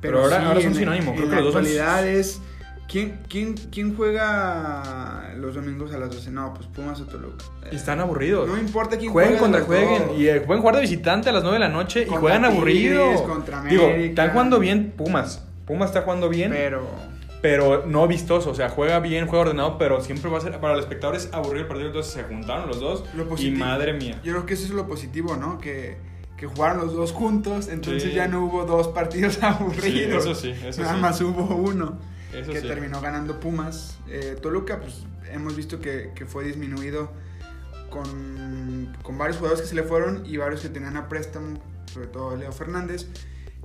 Pero 0.00 0.22
ahora- 0.22 0.46
ahora 0.48 0.60
son 0.62 0.74
sinónimo, 0.74 1.12
creo 1.12 1.24
en 1.24 1.30
que 1.30 1.36
la 1.36 1.42
los 1.42 1.52
dos 1.54 1.62
son- 1.66 2.06
es... 2.08 2.40
¿Quién, 2.90 3.20
quién, 3.28 3.54
¿Quién 3.54 3.94
juega 3.96 5.32
los 5.36 5.54
domingos 5.54 5.92
a 5.94 5.98
las 5.98 6.10
12? 6.10 6.30
No, 6.32 6.52
pues 6.54 6.66
Pumas 6.66 7.00
o 7.00 7.04
Toluca. 7.06 7.44
Y 7.70 7.76
están 7.76 8.00
aburridos. 8.00 8.48
No 8.48 8.58
importa 8.58 8.98
quién 8.98 9.12
Jueguen 9.12 9.38
juegue 9.38 9.40
contra 9.40 9.58
los 9.60 9.68
jueguen. 9.68 10.20
Y 10.20 10.26
eh, 10.26 10.40
pueden 10.40 10.60
jugar 10.60 10.74
de 10.74 10.80
visitante 10.82 11.28
a 11.28 11.32
las 11.32 11.42
9 11.42 11.54
de 11.56 11.60
la 11.60 11.68
noche 11.68 12.00
y 12.02 12.06
Contra 12.06 12.20
juegan 12.20 12.44
aburrido. 12.44 13.04
Tigres, 13.04 13.22
contra 13.22 13.62
Digo, 13.62 13.86
están 13.86 14.30
jugando 14.30 14.58
bien 14.58 14.92
Pumas. 14.96 15.44
Pumas 15.66 15.90
está 15.90 16.02
jugando 16.02 16.28
bien, 16.28 16.50
pero, 16.50 16.84
Pero... 17.40 17.84
no 17.86 18.08
vistoso. 18.08 18.50
O 18.50 18.54
sea, 18.56 18.68
juega 18.68 18.98
bien, 18.98 19.28
juega 19.28 19.42
ordenado, 19.42 19.78
pero 19.78 20.00
siempre 20.00 20.28
va 20.28 20.38
a 20.38 20.40
ser 20.40 20.58
para 20.58 20.74
los 20.74 20.82
espectadores 20.82 21.28
aburrido 21.32 21.60
el 21.62 21.68
partido. 21.68 21.86
Entonces 21.88 22.12
se 22.12 22.24
juntaron 22.24 22.66
los 22.66 22.80
dos. 22.80 23.04
Lo 23.14 23.24
y 23.38 23.52
madre 23.52 23.92
mía. 23.92 24.20
Yo 24.24 24.32
creo 24.32 24.46
que 24.46 24.54
eso 24.54 24.64
es 24.64 24.70
lo 24.70 24.88
positivo, 24.88 25.36
¿no? 25.36 25.58
Que, 25.60 25.96
que 26.36 26.46
jugaron 26.46 26.78
los 26.78 26.92
dos 26.92 27.12
juntos, 27.12 27.68
entonces 27.68 28.02
Sí. 28.02 28.12
ya 28.12 28.26
no 28.26 28.44
hubo 28.46 28.64
dos 28.64 28.88
partidos 28.88 29.38
aburridos. 29.42 30.24
eso 30.24 30.34
sí, 30.34 30.52
eso 30.66 30.82
Nada 30.82 30.94
sí. 30.96 31.00
más 31.00 31.20
hubo 31.20 31.54
uno 31.54 32.09
Eso 32.32 32.52
que 32.52 32.60
sí. 32.60 32.66
terminó 32.66 33.00
ganando 33.00 33.40
Pumas. 33.40 33.98
Eh, 34.08 34.36
Toluca, 34.40 34.80
pues 34.80 35.04
hemos 35.32 35.56
visto 35.56 35.80
que, 35.80 36.12
que 36.14 36.26
fue 36.26 36.44
disminuido 36.44 37.12
con, 37.90 38.96
con 39.02 39.18
varios 39.18 39.36
jugadores 39.36 39.62
que 39.62 39.68
se 39.68 39.74
le 39.74 39.82
fueron 39.82 40.24
y 40.24 40.36
varios 40.36 40.60
que 40.60 40.68
tenían 40.68 40.96
a 40.96 41.08
préstamo, 41.08 41.60
sobre 41.92 42.06
todo 42.06 42.36
Leo 42.36 42.52
Fernández, 42.52 43.06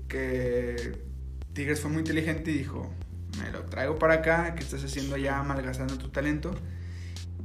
que 0.07 0.99
Tigres 1.53 1.79
fue 1.79 1.91
muy 1.91 1.99
inteligente 1.99 2.51
y 2.51 2.57
dijo, 2.57 2.91
me 3.39 3.51
lo 3.51 3.63
traigo 3.63 3.97
para 3.97 4.15
acá, 4.15 4.55
que 4.55 4.63
estás 4.63 4.83
haciendo 4.83 5.17
ya 5.17 5.41
malgastando 5.43 5.97
tu 5.97 6.09
talento. 6.09 6.53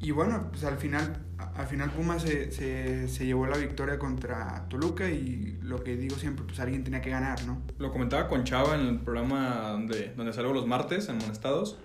Y 0.01 0.13
bueno, 0.13 0.49
pues 0.51 0.65
al 0.65 0.79
final, 0.79 1.21
al 1.61 1.67
final 1.67 1.91
Pumas 1.91 2.23
se, 2.23 2.51
se, 2.51 3.07
se 3.09 3.27
llevó 3.27 3.47
la 3.47 3.57
victoria 3.57 3.99
contra 3.99 4.67
Toluca 4.69 5.11
y 5.11 5.59
lo 5.63 5.85
que 5.85 5.97
digo 5.97 6.17
siempre, 6.17 6.45
pues 6.45 6.59
alguien 6.59 6.85
tenía 6.85 7.01
que 7.01 7.11
ganar, 7.11 7.45
¿no? 7.45 7.61
Lo 7.79 7.93
comentaba 7.93 8.29
con 8.29 8.45
Chava 8.45 8.75
en 8.75 8.81
el 8.81 9.01
programa 9.01 9.69
donde, 9.73 10.13
donde 10.17 10.33
salgo 10.33 10.53
los 10.53 10.67
martes 10.67 11.09
en 11.09 11.19
Monestados. 11.19 11.79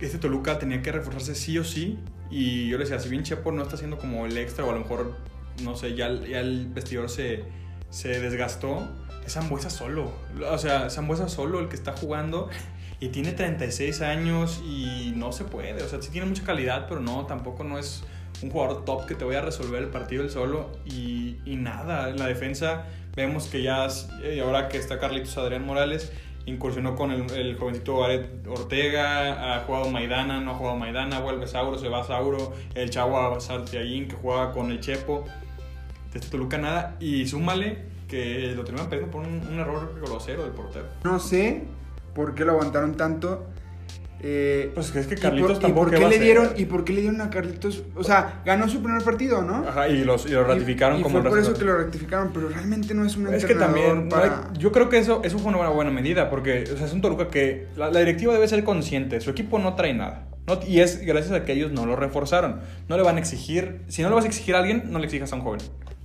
Este 0.00 0.18
Toluca 0.18 0.58
tenía 0.58 0.82
que 0.82 0.90
reforzarse 0.92 1.34
sí 1.34 1.58
o 1.58 1.64
sí. 1.64 1.98
Y 2.30 2.68
yo 2.68 2.78
le 2.78 2.84
decía, 2.84 2.98
si 2.98 3.10
bien 3.10 3.22
Chepo 3.22 3.52
no 3.52 3.62
está 3.62 3.74
haciendo 3.74 3.98
como 3.98 4.24
el 4.24 4.36
extra, 4.38 4.64
o 4.64 4.70
a 4.70 4.72
lo 4.72 4.80
mejor, 4.80 5.14
no 5.62 5.76
sé, 5.76 5.94
ya, 5.94 6.10
ya 6.12 6.40
el 6.40 6.68
vestidor 6.68 7.10
se, 7.10 7.44
se 7.90 8.20
desgastó, 8.20 8.88
es 9.26 9.34
Zambuesa 9.34 9.68
solo. 9.68 10.10
O 10.50 10.58
sea, 10.58 10.88
Zambuesa 10.88 11.28
solo 11.28 11.60
el 11.60 11.68
que 11.68 11.76
está 11.76 11.92
jugando. 11.92 12.48
Y 12.98 13.08
tiene 13.08 13.32
36 13.32 14.00
años 14.00 14.62
y 14.64 15.12
no 15.16 15.32
se 15.32 15.44
puede. 15.44 15.82
O 15.82 15.88
sea, 15.88 16.00
sí 16.00 16.10
tiene 16.10 16.26
mucha 16.26 16.44
calidad, 16.44 16.86
pero 16.88 17.00
no, 17.00 17.26
tampoco 17.26 17.64
no 17.64 17.78
es 17.78 18.04
un 18.42 18.50
jugador 18.50 18.84
top 18.84 19.06
que 19.06 19.14
te 19.14 19.24
vaya 19.24 19.38
a 19.38 19.42
resolver 19.42 19.82
el 19.82 19.88
partido 19.88 20.22
él 20.22 20.30
solo. 20.30 20.70
Y, 20.84 21.38
y 21.44 21.56
nada, 21.56 22.08
en 22.08 22.18
la 22.18 22.26
defensa 22.26 22.86
vemos 23.14 23.46
que 23.46 23.62
ya, 23.62 23.86
eh, 24.22 24.40
ahora 24.44 24.68
que 24.68 24.78
está 24.78 24.98
Carlitos 24.98 25.36
Adrián 25.38 25.66
Morales, 25.66 26.12
incursionó 26.46 26.96
con 26.96 27.10
el, 27.10 27.56
jovencito 27.56 28.04
Aret 28.04 28.46
Ortega, 28.46 29.56
ha 29.56 29.60
jugado 29.60 29.90
Maidana, 29.90 30.40
no 30.40 30.52
ha 30.52 30.54
jugado 30.54 30.76
Maidana, 30.76 31.20
vuelve 31.20 31.46
Sauro, 31.46 31.78
se 31.78 31.88
va 31.88 32.04
Sauro, 32.04 32.52
el 32.74 32.90
Chagua 32.90 33.40
Sartiaín 33.40 34.08
que 34.08 34.16
juega 34.16 34.52
con 34.52 34.70
el 34.70 34.80
Chepo. 34.80 35.24
De 36.12 36.18
este 36.18 36.30
Toluca 36.30 36.58
nada. 36.58 36.96
Y 37.00 37.26
súmale 37.26 37.78
que 38.06 38.52
lo 38.54 38.64
terminan 38.64 38.90
perdiendo 38.90 39.10
por 39.10 39.26
un, 39.26 39.40
un 39.50 39.58
error 39.58 39.98
grosero 39.98 40.42
del 40.42 40.52
portero. 40.52 40.86
No 41.04 41.18
sé 41.18 41.64
por 42.14 42.34
qué 42.34 42.44
lo 42.44 42.52
aguantaron 42.52 42.96
tanto. 42.96 43.46
Eh, 44.24 44.70
Pues 44.74 44.94
es 44.94 45.06
que 45.08 45.14
¿y 45.14 45.18
Carlitos 45.18 45.50
por- 45.52 45.58
¿y 45.58 45.60
tampoco 45.62 45.80
por, 45.86 45.90
qué 45.90 45.96
qué 45.96 46.02
va 46.02 46.08
a 46.08 46.12
le 46.12 46.18
dieron 46.20 46.48
¿Y 46.56 46.64
por 46.66 46.84
qué 46.84 46.92
le 46.92 47.00
dieron 47.00 47.20
a 47.20 47.28
Carlitos? 47.30 47.82
O 47.96 48.04
sea, 48.04 48.40
ganó 48.44 48.68
su 48.68 48.80
primer 48.80 49.02
partido, 49.02 49.42
¿no? 49.42 49.66
Ajá, 49.68 49.88
y, 49.88 50.04
los, 50.04 50.26
y 50.26 50.30
lo 50.30 50.44
ratificaron 50.44 50.98
Y- 50.98 51.00
y 51.00 51.02
como 51.02 51.20
fue 51.20 51.28
por 51.28 51.38
eso 51.40 51.54
que 51.54 51.64
lo 51.64 51.76
rectificaron, 51.76 52.30
pero 52.32 52.48
realmente 52.48 52.94
no 52.94 53.04
es 53.04 53.16
un 53.16 53.34
Es 53.34 53.44
que 53.44 53.54
también, 53.56 54.04
no 54.04 54.08
para... 54.10 54.24
hay- 54.52 54.58
yo 54.58 54.70
creo 54.70 54.88
que 54.88 54.98
eso, 54.98 55.22
eso 55.24 55.38
fue 55.40 55.52
una 55.52 55.68
buena 55.70 55.90
medida, 55.90 56.30
porque 56.30 56.64
o 56.72 56.76
sea, 56.76 56.86
es 56.86 56.92
un 56.92 57.00
Toluca 57.00 57.28
que 57.28 57.66
la, 57.76 57.90
la 57.90 57.98
directiva 57.98 58.32
debe 58.32 58.46
ser 58.46 58.62
consciente, 58.62 59.20
su 59.20 59.30
equipo 59.30 59.58
no 59.58 59.74
trae 59.74 59.92
nada. 59.92 60.28
No- 60.46 60.60
y 60.66 60.80
es 60.80 61.00
gracias 61.04 61.32
a 61.32 61.44
que 61.44 61.52
ellos 61.52 61.72
no 61.72 61.84
lo 61.86 61.96
reforzaron. 61.96 62.60
No 62.88 62.96
le 62.96 63.02
van 63.02 63.16
a 63.16 63.18
exigir, 63.18 63.80
si 63.88 64.02
no 64.02 64.08
le 64.08 64.14
vas 64.14 64.24
a 64.24 64.28
exigir 64.28 64.54
a 64.54 64.58
alguien, 64.60 64.84
no 64.90 64.98
le 65.00 65.06
exijas 65.06 65.32
a 65.32 65.36
un 65.36 65.42
joven. 65.42 65.60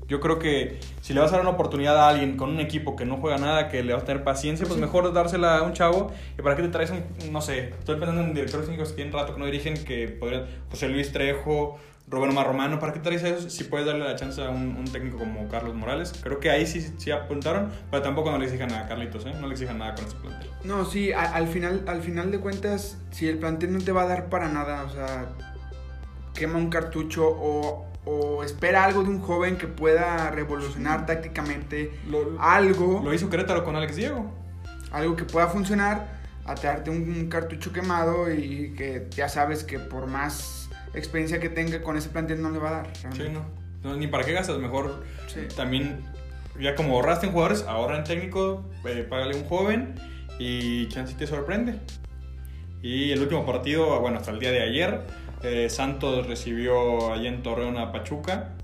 Yo 0.07 0.19
creo 0.21 0.39
que 0.39 0.79
si 1.01 1.13
le 1.13 1.19
vas 1.19 1.29
a 1.31 1.33
dar 1.33 1.41
una 1.41 1.49
oportunidad 1.51 1.97
a 1.97 2.07
alguien 2.09 2.37
con 2.37 2.49
un 2.49 2.59
equipo 2.59 2.95
que 2.95 3.05
no 3.05 3.17
juega 3.17 3.37
nada, 3.37 3.67
que 3.69 3.83
le 3.83 3.93
vas 3.93 4.03
a 4.03 4.05
tener 4.05 4.23
paciencia, 4.23 4.65
pues 4.65 4.79
mejor 4.79 5.11
dársela 5.13 5.57
a 5.57 5.63
un 5.63 5.73
chavo. 5.73 6.11
¿Y 6.37 6.41
para 6.41 6.55
qué 6.55 6.61
te 6.63 6.69
traes 6.69 6.91
un, 6.91 7.03
no 7.31 7.41
sé, 7.41 7.69
estoy 7.77 7.97
pensando 7.97 8.21
en 8.21 8.33
directores 8.33 8.65
técnicos 8.67 8.89
que 8.89 8.95
tienen 8.95 9.13
rato 9.13 9.33
que 9.33 9.39
no 9.39 9.45
dirigen, 9.45 9.83
que 9.83 10.07
podrían, 10.07 10.45
José 10.71 10.87
Luis 10.87 11.11
Trejo, 11.11 11.77
Rubén 12.09 12.29
Omar 12.29 12.47
Romano, 12.47 12.79
¿para 12.79 12.93
qué 12.93 12.99
traes 13.01 13.21
a 13.25 13.27
esos 13.27 13.51
si 13.51 13.65
puedes 13.65 13.85
darle 13.85 14.05
la 14.05 14.15
chance 14.15 14.41
a 14.41 14.49
un, 14.49 14.77
un 14.77 14.85
técnico 14.85 15.17
como 15.17 15.49
Carlos 15.49 15.75
Morales? 15.75 16.13
Creo 16.23 16.39
que 16.39 16.49
ahí 16.49 16.65
sí, 16.65 16.79
sí 16.97 17.11
apuntaron, 17.11 17.69
pero 17.91 18.01
tampoco 18.01 18.31
no 18.31 18.37
le 18.37 18.45
exijan 18.45 18.71
a 18.71 18.87
Carlitos, 18.87 19.25
¿eh? 19.25 19.33
No 19.41 19.47
le 19.47 19.51
exijan 19.55 19.77
nada 19.77 19.93
con 19.93 20.05
ese 20.05 20.15
plantel. 20.15 20.49
No, 20.63 20.85
sí, 20.85 21.11
a- 21.11 21.35
al, 21.35 21.47
final, 21.49 21.83
al 21.85 22.01
final 22.01 22.31
de 22.31 22.39
cuentas, 22.39 22.97
si 23.11 23.27
el 23.27 23.39
plantel 23.39 23.73
no 23.73 23.79
te 23.83 23.91
va 23.91 24.03
a 24.03 24.07
dar 24.07 24.29
para 24.29 24.47
nada, 24.47 24.83
o 24.85 24.89
sea, 24.89 25.25
quema 26.33 26.57
un 26.59 26.69
cartucho 26.69 27.27
o, 27.27 27.85
o 28.09 28.41
espera 28.43 28.85
algo 28.85 29.03
de 29.03 29.09
un 29.09 29.19
joven 29.21 29.57
que 29.57 29.67
pueda 29.67 30.31
revolucionar 30.31 31.05
tácticamente 31.05 31.91
Lo, 32.09 32.37
algo, 32.41 33.01
lo 33.03 33.13
hizo 33.13 33.29
Querétaro 33.29 33.65
con 33.65 33.75
Alex 33.75 33.97
Diego. 33.97 34.31
algo 34.91 35.15
que 35.17 35.25
pueda 35.25 35.47
funcionar, 35.47 36.07
a 36.45 36.55
darte 36.55 36.89
un, 36.89 37.01
un 37.09 37.27
cartucho 37.27 37.73
quemado 37.73 38.31
y 38.33 38.73
que 38.77 39.07
ya 39.11 39.27
sabes 39.27 39.65
que 39.65 39.77
por 39.79 40.07
más 40.07 40.69
experiencia 40.93 41.41
que 41.41 41.49
tenga 41.49 41.81
con 41.83 41.97
ese 41.97 42.07
plantel 42.09 42.41
no 42.41 42.49
le 42.49 42.59
va 42.59 42.69
a 42.69 42.71
dar. 42.71 42.87
Sí, 42.95 43.03
realmente. 43.03 43.31
no. 43.33 43.67
No, 43.91 43.95
Ni 43.97 44.07
para 44.07 44.23
qué 44.23 44.31
gastas, 44.31 44.57
mejor 44.57 45.03
Sí. 45.27 45.41
también, 45.55 45.99
ya 46.59 46.73
como 46.75 46.93
ahorraste 46.95 47.25
en 47.27 47.33
jugadores, 47.33 47.63
ahorra 47.67 47.97
en 47.97 48.03
técnico, 48.05 48.63
eh, 48.85 49.05
págale 49.09 49.35
un 49.35 49.43
joven 49.43 49.95
y 50.39 50.87
chance 50.87 51.13
te 51.15 51.27
sorprende. 51.27 51.75
Y 52.81 53.11
el 53.11 53.21
último 53.21 53.45
partido, 53.45 53.99
bueno, 53.99 54.17
hasta 54.17 54.31
el 54.31 54.39
día 54.39 54.51
de 54.51 54.61
ayer, 54.63 55.01
eh, 55.43 55.69
Santos 55.69 56.27
recibió 56.27 57.13
allí 57.13 57.27
en 57.27 57.43
Torreón 57.43 57.77
a 57.77 57.91
Pachuca. 57.91 58.55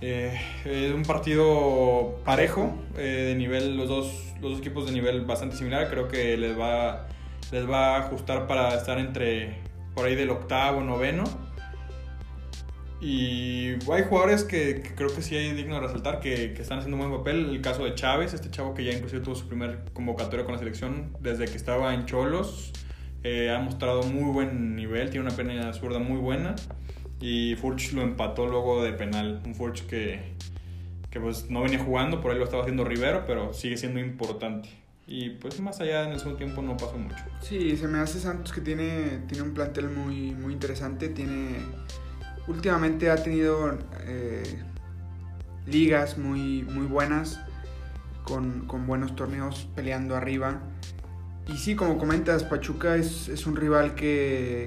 Eh, 0.00 0.40
eh, 0.64 0.92
un 0.94 1.02
partido 1.02 2.20
parejo, 2.24 2.72
de 2.94 3.34
nivel, 3.36 3.76
los 3.76 3.88
dos, 3.88 4.34
los 4.40 4.52
dos 4.52 4.60
equipos 4.60 4.86
de 4.86 4.92
nivel 4.92 5.24
bastante 5.24 5.56
similar. 5.56 5.90
Creo 5.90 6.08
que 6.08 6.36
les 6.36 6.58
va, 6.58 7.06
les 7.50 7.68
va 7.68 7.96
a 7.96 7.98
ajustar 8.06 8.46
para 8.46 8.74
estar 8.74 8.98
entre 8.98 9.58
por 9.94 10.06
ahí 10.06 10.14
del 10.14 10.30
octavo, 10.30 10.80
noveno. 10.82 11.24
Y 13.00 13.74
hay 13.92 14.02
jugadores 14.08 14.42
que, 14.42 14.82
que 14.82 14.94
creo 14.94 15.14
que 15.14 15.22
sí 15.22 15.36
hay 15.36 15.52
digno 15.52 15.76
de 15.76 15.82
resaltar 15.82 16.18
que, 16.18 16.52
que 16.52 16.62
están 16.62 16.78
haciendo 16.78 16.96
un 16.96 17.08
buen 17.08 17.20
papel. 17.20 17.50
El 17.50 17.60
caso 17.60 17.84
de 17.84 17.94
Chávez, 17.94 18.34
este 18.34 18.50
chavo 18.50 18.74
que 18.74 18.84
ya 18.84 18.92
inclusive 18.92 19.22
tuvo 19.22 19.34
su 19.34 19.46
primer 19.46 19.84
convocatoria 19.92 20.44
con 20.44 20.54
la 20.54 20.58
selección 20.58 21.16
desde 21.20 21.46
que 21.46 21.56
estaba 21.56 21.94
en 21.94 22.06
Cholos. 22.06 22.72
Eh, 23.22 23.50
ha 23.50 23.58
mostrado 23.58 24.02
muy 24.02 24.30
buen 24.32 24.76
nivel, 24.76 25.10
tiene 25.10 25.26
una 25.26 25.36
pena 25.36 25.72
zurda 25.72 25.98
muy 25.98 26.18
buena. 26.18 26.54
Y 27.20 27.56
Furch 27.56 27.92
lo 27.92 28.02
empató 28.02 28.46
luego 28.46 28.82
de 28.82 28.92
penal. 28.92 29.42
Un 29.44 29.54
Furch 29.54 29.86
que, 29.86 30.34
que 31.10 31.20
pues 31.20 31.50
no 31.50 31.62
venía 31.62 31.78
jugando, 31.80 32.20
por 32.20 32.30
ahí 32.30 32.38
lo 32.38 32.44
estaba 32.44 32.62
haciendo 32.62 32.84
Rivero, 32.84 33.24
pero 33.26 33.52
sigue 33.52 33.76
siendo 33.76 33.98
importante. 34.00 34.68
Y 35.06 35.30
pues 35.30 35.58
más 35.60 35.80
allá 35.80 36.04
en 36.04 36.12
el 36.12 36.18
segundo 36.18 36.36
tiempo 36.36 36.60
no 36.60 36.76
pasó 36.76 36.98
mucho. 36.98 37.16
Sí, 37.40 37.76
se 37.76 37.88
me 37.88 37.98
hace 37.98 38.20
Santos 38.20 38.52
que 38.52 38.60
tiene, 38.60 39.22
tiene 39.26 39.42
un 39.42 39.54
plantel 39.54 39.88
muy, 39.88 40.32
muy 40.32 40.52
interesante. 40.52 41.08
Tiene. 41.08 41.56
Últimamente 42.46 43.10
ha 43.10 43.16
tenido 43.16 43.78
eh, 44.06 44.62
ligas 45.66 46.18
muy, 46.18 46.62
muy 46.62 46.86
buenas. 46.86 47.40
Con, 48.22 48.66
con 48.66 48.86
buenos 48.86 49.16
torneos 49.16 49.66
peleando 49.74 50.14
arriba. 50.14 50.60
Y 51.48 51.56
sí, 51.56 51.74
como 51.74 51.98
comentas, 51.98 52.44
Pachuca 52.44 52.96
es, 52.96 53.28
es 53.28 53.46
un 53.46 53.56
rival 53.56 53.94
que, 53.94 54.64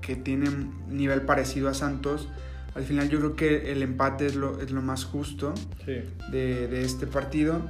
que 0.00 0.16
tiene 0.16 0.48
un 0.48 0.84
nivel 0.88 1.22
parecido 1.22 1.68
a 1.68 1.74
Santos. 1.74 2.28
Al 2.74 2.84
final 2.84 3.08
yo 3.08 3.18
creo 3.18 3.36
que 3.36 3.72
el 3.72 3.82
empate 3.82 4.26
es 4.26 4.34
lo, 4.36 4.60
es 4.60 4.70
lo 4.70 4.80
más 4.80 5.04
justo 5.04 5.52
Sí. 5.84 6.02
de, 6.32 6.68
de 6.68 6.82
este 6.84 7.06
partido. 7.06 7.62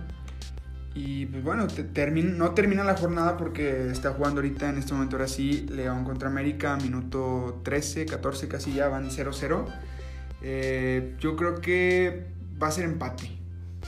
Y 0.95 1.27
pues 1.27 1.43
bueno, 1.45 1.67
te- 1.69 2.11
no 2.23 2.51
termina 2.53 2.83
la 2.85 2.97
jornada 2.97 3.37
porque 3.37 3.91
está 3.91 4.11
jugando 4.13 4.41
ahorita 4.41 4.69
en 4.71 4.79
este 4.79 4.93
momento 4.93 5.17
ahora 5.17 5.29
sí 5.29 5.67
León 5.71 6.05
contra 6.05 6.29
América, 6.29 6.77
minuto 6.77 7.61
13, 7.65 8.07
14 8.07 8.49
casi 8.49 8.75
ya 8.75 8.89
van 8.89 9.09
0-0. 9.11 9.67
Eh, 10.43 11.15
yo 11.21 11.37
creo 11.37 11.61
que 11.61 12.27
va 12.61 12.69
a 12.69 12.71
ser 12.73 12.85
empate, 12.85 13.31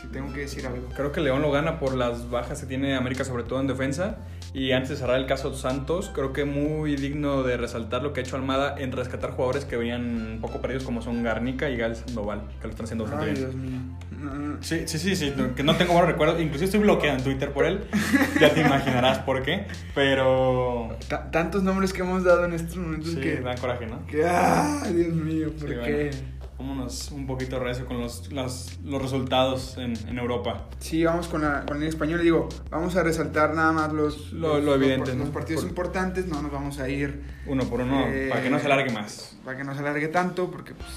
si 0.00 0.06
tengo 0.08 0.32
que 0.32 0.40
decir 0.40 0.66
algo. 0.66 0.88
Creo 0.96 1.12
que 1.12 1.20
León 1.20 1.42
lo 1.42 1.50
gana 1.50 1.78
por 1.78 1.94
las 1.94 2.30
bajas 2.30 2.60
que 2.60 2.66
tiene 2.66 2.94
América, 2.96 3.24
sobre 3.24 3.42
todo 3.44 3.60
en 3.60 3.66
defensa. 3.66 4.16
Y 4.54 4.72
antes 4.72 4.90
de 4.90 4.96
cerrar 4.96 5.18
el 5.18 5.24
caso 5.26 5.54
Santos, 5.54 6.10
creo 6.14 6.34
que 6.34 6.44
muy 6.44 6.96
digno 6.96 7.42
de 7.42 7.56
resaltar 7.56 8.02
lo 8.02 8.12
que 8.12 8.20
ha 8.20 8.22
hecho 8.22 8.36
Almada 8.36 8.74
en 8.78 8.92
rescatar 8.92 9.30
jugadores 9.30 9.64
que 9.64 9.76
venían 9.78 10.32
un 10.34 10.40
poco 10.42 10.60
perdidos, 10.60 10.84
como 10.84 11.00
son 11.00 11.22
Garnica 11.22 11.70
y 11.70 11.76
Gal 11.78 11.96
Sandoval, 11.96 12.42
que 12.60 12.64
lo 12.66 12.70
están 12.70 12.84
haciendo 12.84 13.04
bastante 13.04 13.30
Ay, 13.30 13.34
bien. 13.34 13.44
Dios 13.50 13.54
mío. 13.56 13.80
No, 14.20 14.62
Sí, 14.62 14.82
sí, 14.86 14.98
sí, 14.98 15.16
sí, 15.16 15.32
que 15.56 15.62
no 15.62 15.74
tengo 15.76 15.92
buenos 15.94 16.10
recuerdos. 16.10 16.38
Inclusive 16.40 16.66
estoy 16.66 16.80
bloqueado 16.80 17.16
en 17.18 17.24
Twitter 17.24 17.50
por 17.52 17.64
él. 17.64 17.84
Ya 18.40 18.52
te 18.52 18.60
imaginarás 18.60 19.20
por 19.20 19.42
qué. 19.42 19.66
Pero. 19.94 20.96
ta- 21.08 21.30
tantos 21.30 21.62
nombres 21.62 21.92
que 21.92 22.02
hemos 22.02 22.22
dado 22.24 22.44
en 22.44 22.52
estos 22.52 22.76
momentos 22.76 23.10
Sí, 23.12 23.20
que, 23.20 23.36
dan 23.40 23.56
coraje, 23.56 23.86
¿no? 23.86 24.04
que, 24.06 24.22
ah, 24.26 24.82
Dios 24.92 25.14
mío, 25.14 25.48
¿por 25.58 25.68
Sí, 25.68 25.74
qué? 25.84 25.92
bueno. 26.10 26.31
Vámonos 26.66 27.10
un 27.10 27.26
poquito 27.26 27.58
recio 27.58 27.86
con 27.86 27.98
los, 28.00 28.32
las- 28.32 28.78
los 28.84 29.02
resultados 29.02 29.76
en, 29.78 29.94
en 30.08 30.16
Europa. 30.16 30.68
Sí, 30.78 31.02
vamos 31.02 31.26
con 31.26 31.42
la, 31.42 31.66
con 31.66 31.82
el 31.82 31.88
español. 31.88 32.22
Digo, 32.22 32.48
vamos 32.70 32.94
a 32.94 33.02
resaltar 33.02 33.52
nada 33.52 33.72
más 33.72 33.92
los, 33.92 34.30
Lo- 34.32 34.54
los- 34.58 34.64
lo 34.66 34.74
evidente, 34.76 35.08
los, 35.08 35.16
¿no? 35.16 35.24
los 35.24 35.34
partidos 35.34 35.62
Por- 35.62 35.70
importantes. 35.70 36.26
No 36.26 36.40
nos 36.40 36.52
vamos 36.52 36.78
a 36.78 36.88
ir 36.88 37.20
Uno 37.46 37.64
por 37.64 37.80
uno, 37.80 38.04
Eh, 38.06 38.28
para 38.30 38.44
que 38.44 38.48
no 38.50 38.60
se 38.60 38.66
alargue 38.66 38.92
más. 38.92 39.36
para 39.44 39.58
que 39.58 39.64
no 39.64 39.74
se 39.74 39.80
alargue 39.80 40.06
tanto, 40.06 40.52
porque 40.52 40.72
pues, 40.74 40.88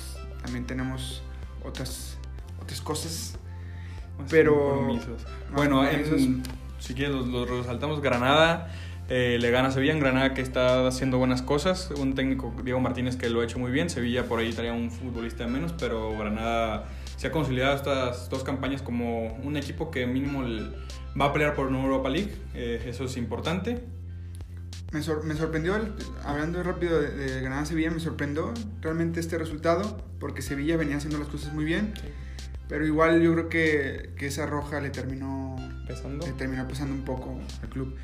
también 0.43 0.67
tenemos 0.67 1.23
otras, 1.63 2.19
otras 2.61 2.79
cosas. 2.81 3.39
Más 4.19 4.29
pero- 4.29 4.87
Bueno, 5.51 5.83
en- 5.89 6.43
si 6.77 6.93
quieres 6.93 7.15
los, 7.15 7.25
los 7.27 7.49
resaltamos. 7.49 8.01
Granada 8.01 8.71
eh, 9.09 9.37
le 9.39 9.51
gana 9.51 9.69
a 9.69 9.71
Sevilla. 9.71 9.93
En 9.93 9.99
Granada 9.99 10.33
que 10.33 10.41
está 10.41 10.87
haciendo 10.87 11.17
buenas 11.17 11.41
cosas. 11.41 11.91
Un 11.97 12.15
técnico, 12.15 12.53
Diego 12.63 12.79
Martínez, 12.79 13.15
que 13.15 13.29
lo 13.29 13.41
ha 13.41 13.43
hecho 13.43 13.59
muy 13.59 13.71
bien. 13.71 13.89
Sevilla 13.89 14.25
por 14.25 14.39
ahí 14.39 14.51
traía 14.53 14.73
un 14.73 14.91
futbolista 14.91 15.47
menos, 15.47 15.73
pero 15.79 16.17
Granada 16.17 16.89
se 17.17 17.27
ha 17.27 17.31
consolidado 17.31 17.75
estas 17.75 18.29
dos 18.29 18.43
campañas 18.43 18.81
como 18.81 19.33
un 19.35 19.57
equipo 19.57 19.89
que 19.91 20.05
mínimo 20.07 20.43
va 21.19 21.25
a 21.25 21.33
pelear 21.33 21.53
por 21.55 21.67
una 21.67 21.81
Europa 21.83 22.09
League. 22.09 22.33
Eh, 22.53 22.83
eso 22.87 23.05
es 23.05 23.15
importante. 23.17 23.83
Me, 24.91 25.01
sor- 25.01 25.23
me 25.25 25.35
sorprendió, 25.35 25.75
el- 25.75 25.93
hablando 26.23 26.61
rápido 26.63 27.01
de, 27.01 27.09
de 27.11 27.41
Granada-Sevilla, 27.41 27.91
me 27.91 27.99
sorprendió 27.99 28.53
realmente 28.81 29.19
este 29.19 29.37
resultado, 29.37 29.97
porque 30.19 30.41
Sevilla 30.41 30.77
venía 30.77 30.97
haciendo 30.97 31.17
las 31.19 31.27
cosas 31.27 31.53
muy 31.53 31.65
bien, 31.65 31.93
pero 32.69 32.85
igual 32.85 33.21
yo 33.21 33.33
creo 33.33 33.49
que, 33.49 34.11
que 34.17 34.27
esa 34.27 34.45
roja 34.45 34.79
le 34.79 34.91
terminó, 34.91 35.55
Empezando. 35.81 36.25
le 36.25 36.33
terminó 36.33 36.67
pesando 36.67 36.93
un 36.93 37.01
poco 37.03 37.37
al 37.61 37.69
club. 37.69 37.95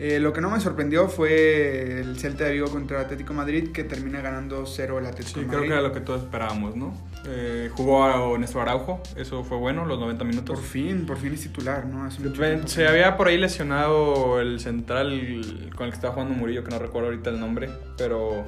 Eh, 0.00 0.20
lo 0.20 0.32
que 0.32 0.40
no 0.40 0.48
me 0.48 0.60
sorprendió 0.60 1.08
fue 1.08 2.00
el 2.00 2.16
Celta 2.20 2.44
de 2.44 2.52
Vigo 2.52 2.68
contra 2.70 2.98
el 3.00 3.04
Atlético 3.06 3.34
Madrid, 3.34 3.72
que 3.72 3.82
termina 3.82 4.20
ganando 4.20 4.64
0 4.64 5.00
el 5.00 5.06
Atlético 5.06 5.40
Sí, 5.40 5.40
de 5.40 5.46
creo 5.46 5.58
Madrid. 5.58 5.68
que 5.70 5.78
era 5.78 5.82
lo 5.88 5.92
que 5.92 6.00
todos 6.00 6.22
esperábamos, 6.22 6.76
¿no? 6.76 6.94
Eh, 7.26 7.68
jugó 7.74 8.04
a 8.04 8.38
Néstor 8.38 8.62
Araujo, 8.62 9.02
eso 9.16 9.42
fue 9.42 9.56
bueno, 9.56 9.84
los 9.86 9.98
90 9.98 10.22
minutos. 10.24 10.56
Por 10.56 10.64
fin, 10.64 11.04
por 11.04 11.16
fin 11.16 11.32
es 11.34 11.40
titular, 11.42 11.84
¿no? 11.86 12.04
Hace 12.04 12.20
mucho 12.20 12.40
Ven, 12.40 12.50
tiempo 12.52 12.68
Se 12.68 12.86
había 12.86 13.16
por 13.16 13.26
ahí 13.26 13.38
lesionado 13.38 14.40
el 14.40 14.60
central 14.60 15.68
con 15.74 15.86
el 15.86 15.90
que 15.90 15.96
estaba 15.96 16.14
jugando 16.14 16.34
Murillo, 16.34 16.62
que 16.62 16.70
no 16.70 16.78
recuerdo 16.78 17.08
ahorita 17.08 17.30
el 17.30 17.40
nombre, 17.40 17.68
pero 17.96 18.44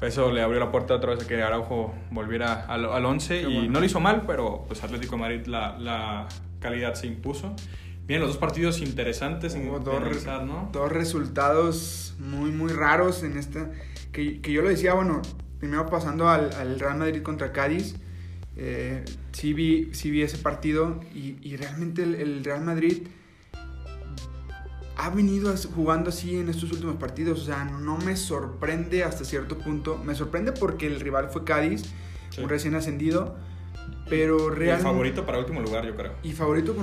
eso 0.00 0.32
le 0.32 0.40
abrió 0.42 0.60
la 0.60 0.70
puerta 0.72 0.94
otra 0.94 1.10
vez 1.14 1.22
a 1.24 1.28
que 1.28 1.42
Araujo 1.42 1.94
volviera 2.10 2.64
al, 2.66 2.86
al 2.86 3.04
11 3.04 3.34
Qué 3.42 3.48
y 3.48 3.54
bueno. 3.54 3.70
no 3.72 3.80
lo 3.80 3.86
hizo 3.86 4.00
mal, 4.00 4.22
pero 4.26 4.64
pues 4.66 4.82
Atlético 4.82 5.16
de 5.16 5.20
Madrid 5.20 5.46
la, 5.46 5.78
la 5.78 6.26
calidad 6.58 6.94
se 6.94 7.06
impuso. 7.06 7.54
Bien, 8.06 8.20
los 8.20 8.28
dos 8.30 8.36
partidos 8.38 8.80
interesantes 8.80 9.54
en 9.54 9.66
dos, 9.82 9.96
analizar, 9.96 10.44
¿no? 10.44 10.68
dos 10.72 10.92
resultados 10.92 12.14
muy, 12.18 12.50
muy 12.50 12.70
raros 12.72 13.22
en 13.22 13.38
esta. 13.38 13.70
Que, 14.12 14.40
que 14.40 14.52
yo 14.52 14.62
lo 14.62 14.68
decía, 14.68 14.94
bueno, 14.94 15.22
primero 15.58 15.86
pasando 15.86 16.28
al, 16.28 16.52
al 16.54 16.78
Real 16.78 16.98
Madrid 16.98 17.22
contra 17.22 17.52
Cádiz. 17.52 17.94
eh, 18.56 19.04
sí, 19.32 19.52
vi, 19.54 19.90
sí 19.94 20.10
vi 20.10 20.22
ese 20.22 20.38
partido 20.38 21.00
y, 21.14 21.36
y 21.42 21.56
realmente 21.56 22.02
el, 22.02 22.14
el 22.16 22.44
Real 22.44 22.62
Madrid 22.62 23.08
ha 24.96 25.10
venido 25.10 25.52
jugando 25.74 26.10
así 26.10 26.36
en 26.36 26.48
estos 26.50 26.70
últimos 26.72 26.96
partidos. 26.96 27.40
O 27.40 27.44
sea, 27.46 27.64
no 27.64 27.96
me 27.98 28.16
sorprende 28.16 29.02
hasta 29.02 29.24
cierto 29.24 29.58
punto. 29.58 29.98
Me 30.04 30.14
sorprende 30.14 30.52
porque 30.52 30.86
el 30.86 31.00
rival 31.00 31.30
fue 31.30 31.44
Cádiz, 31.44 31.84
Sí. 32.30 32.40
un 32.42 32.48
recién 32.48 32.74
ascendido. 32.74 33.36
Pero 34.08 34.48
El 34.48 34.56
realmente 34.56 34.84
favorito 34.84 35.24
para 35.26 35.38
último 35.38 35.60
lugar, 35.62 35.86
yo 35.86 35.96
creo. 35.96 36.12
y 36.22 36.32
favorito 36.32 36.76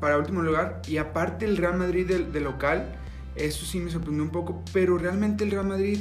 para 0.00 0.18
último 0.18 0.42
lugar. 0.42 0.82
Y 0.88 0.96
aparte 0.96 1.44
el 1.44 1.56
Real 1.56 1.76
Madrid 1.78 2.06
del 2.06 2.44
local 2.44 2.96
Eso 3.36 3.64
sí 3.66 3.78
me 3.78 3.90
sorprendió 3.90 4.22
un 4.24 4.30
poco, 4.30 4.62
pero 4.72 4.98
realmente 4.98 5.44
el 5.44 5.50
Real 5.50 5.66
Madrid 5.66 6.00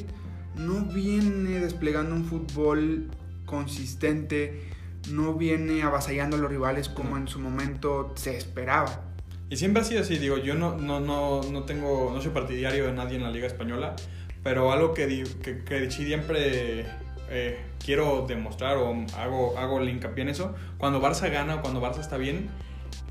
no 0.56 0.86
viene 0.86 1.60
desplegando 1.60 2.16
un 2.16 2.24
fútbol 2.26 3.10
consistente, 3.46 4.62
no 5.12 5.34
viene 5.34 5.84
avasallando 5.84 6.38
a 6.38 6.40
los 6.40 6.50
rivales 6.50 6.88
como 6.90 7.18
en 7.18 7.28
su 7.28 7.40
momento 7.40 8.14
se 8.16 8.38
esperaba. 8.38 9.02
Y 9.50 9.58
siempre 9.58 9.82
ha 9.82 9.86
sido 9.86 10.02
así, 10.02 10.18
digo, 10.18 10.38
yo 10.38 10.56
no, 10.56 10.78
no, 10.78 11.00
no, 11.00 11.44
no 11.44 11.64
tengo, 11.64 12.12
no 12.14 12.22
soy 12.22 12.32
partidario 12.32 12.86
de 12.88 12.94
nadie 12.94 13.18
en 13.18 13.24
la 13.24 13.32
Liga 13.32 13.48
Española, 13.48 13.96
pero 14.44 14.72
algo 14.72 14.94
que, 14.94 15.26
que, 15.44 15.64
que 15.64 15.92
siempre 15.92 16.86
eh, 17.30 17.60
quiero 17.84 18.26
demostrar 18.28 18.78
o 18.78 18.94
hago, 19.18 19.58
hago 19.58 19.80
el 19.80 19.90
hincapié 19.90 20.24
en 20.24 20.30
eso, 20.30 20.54
cuando 20.78 21.02
Barça 21.02 21.32
gana 21.32 21.56
o 21.56 21.62
cuando 21.62 21.82
Barça 21.82 22.00
está 22.00 22.18
bien, 22.18 22.50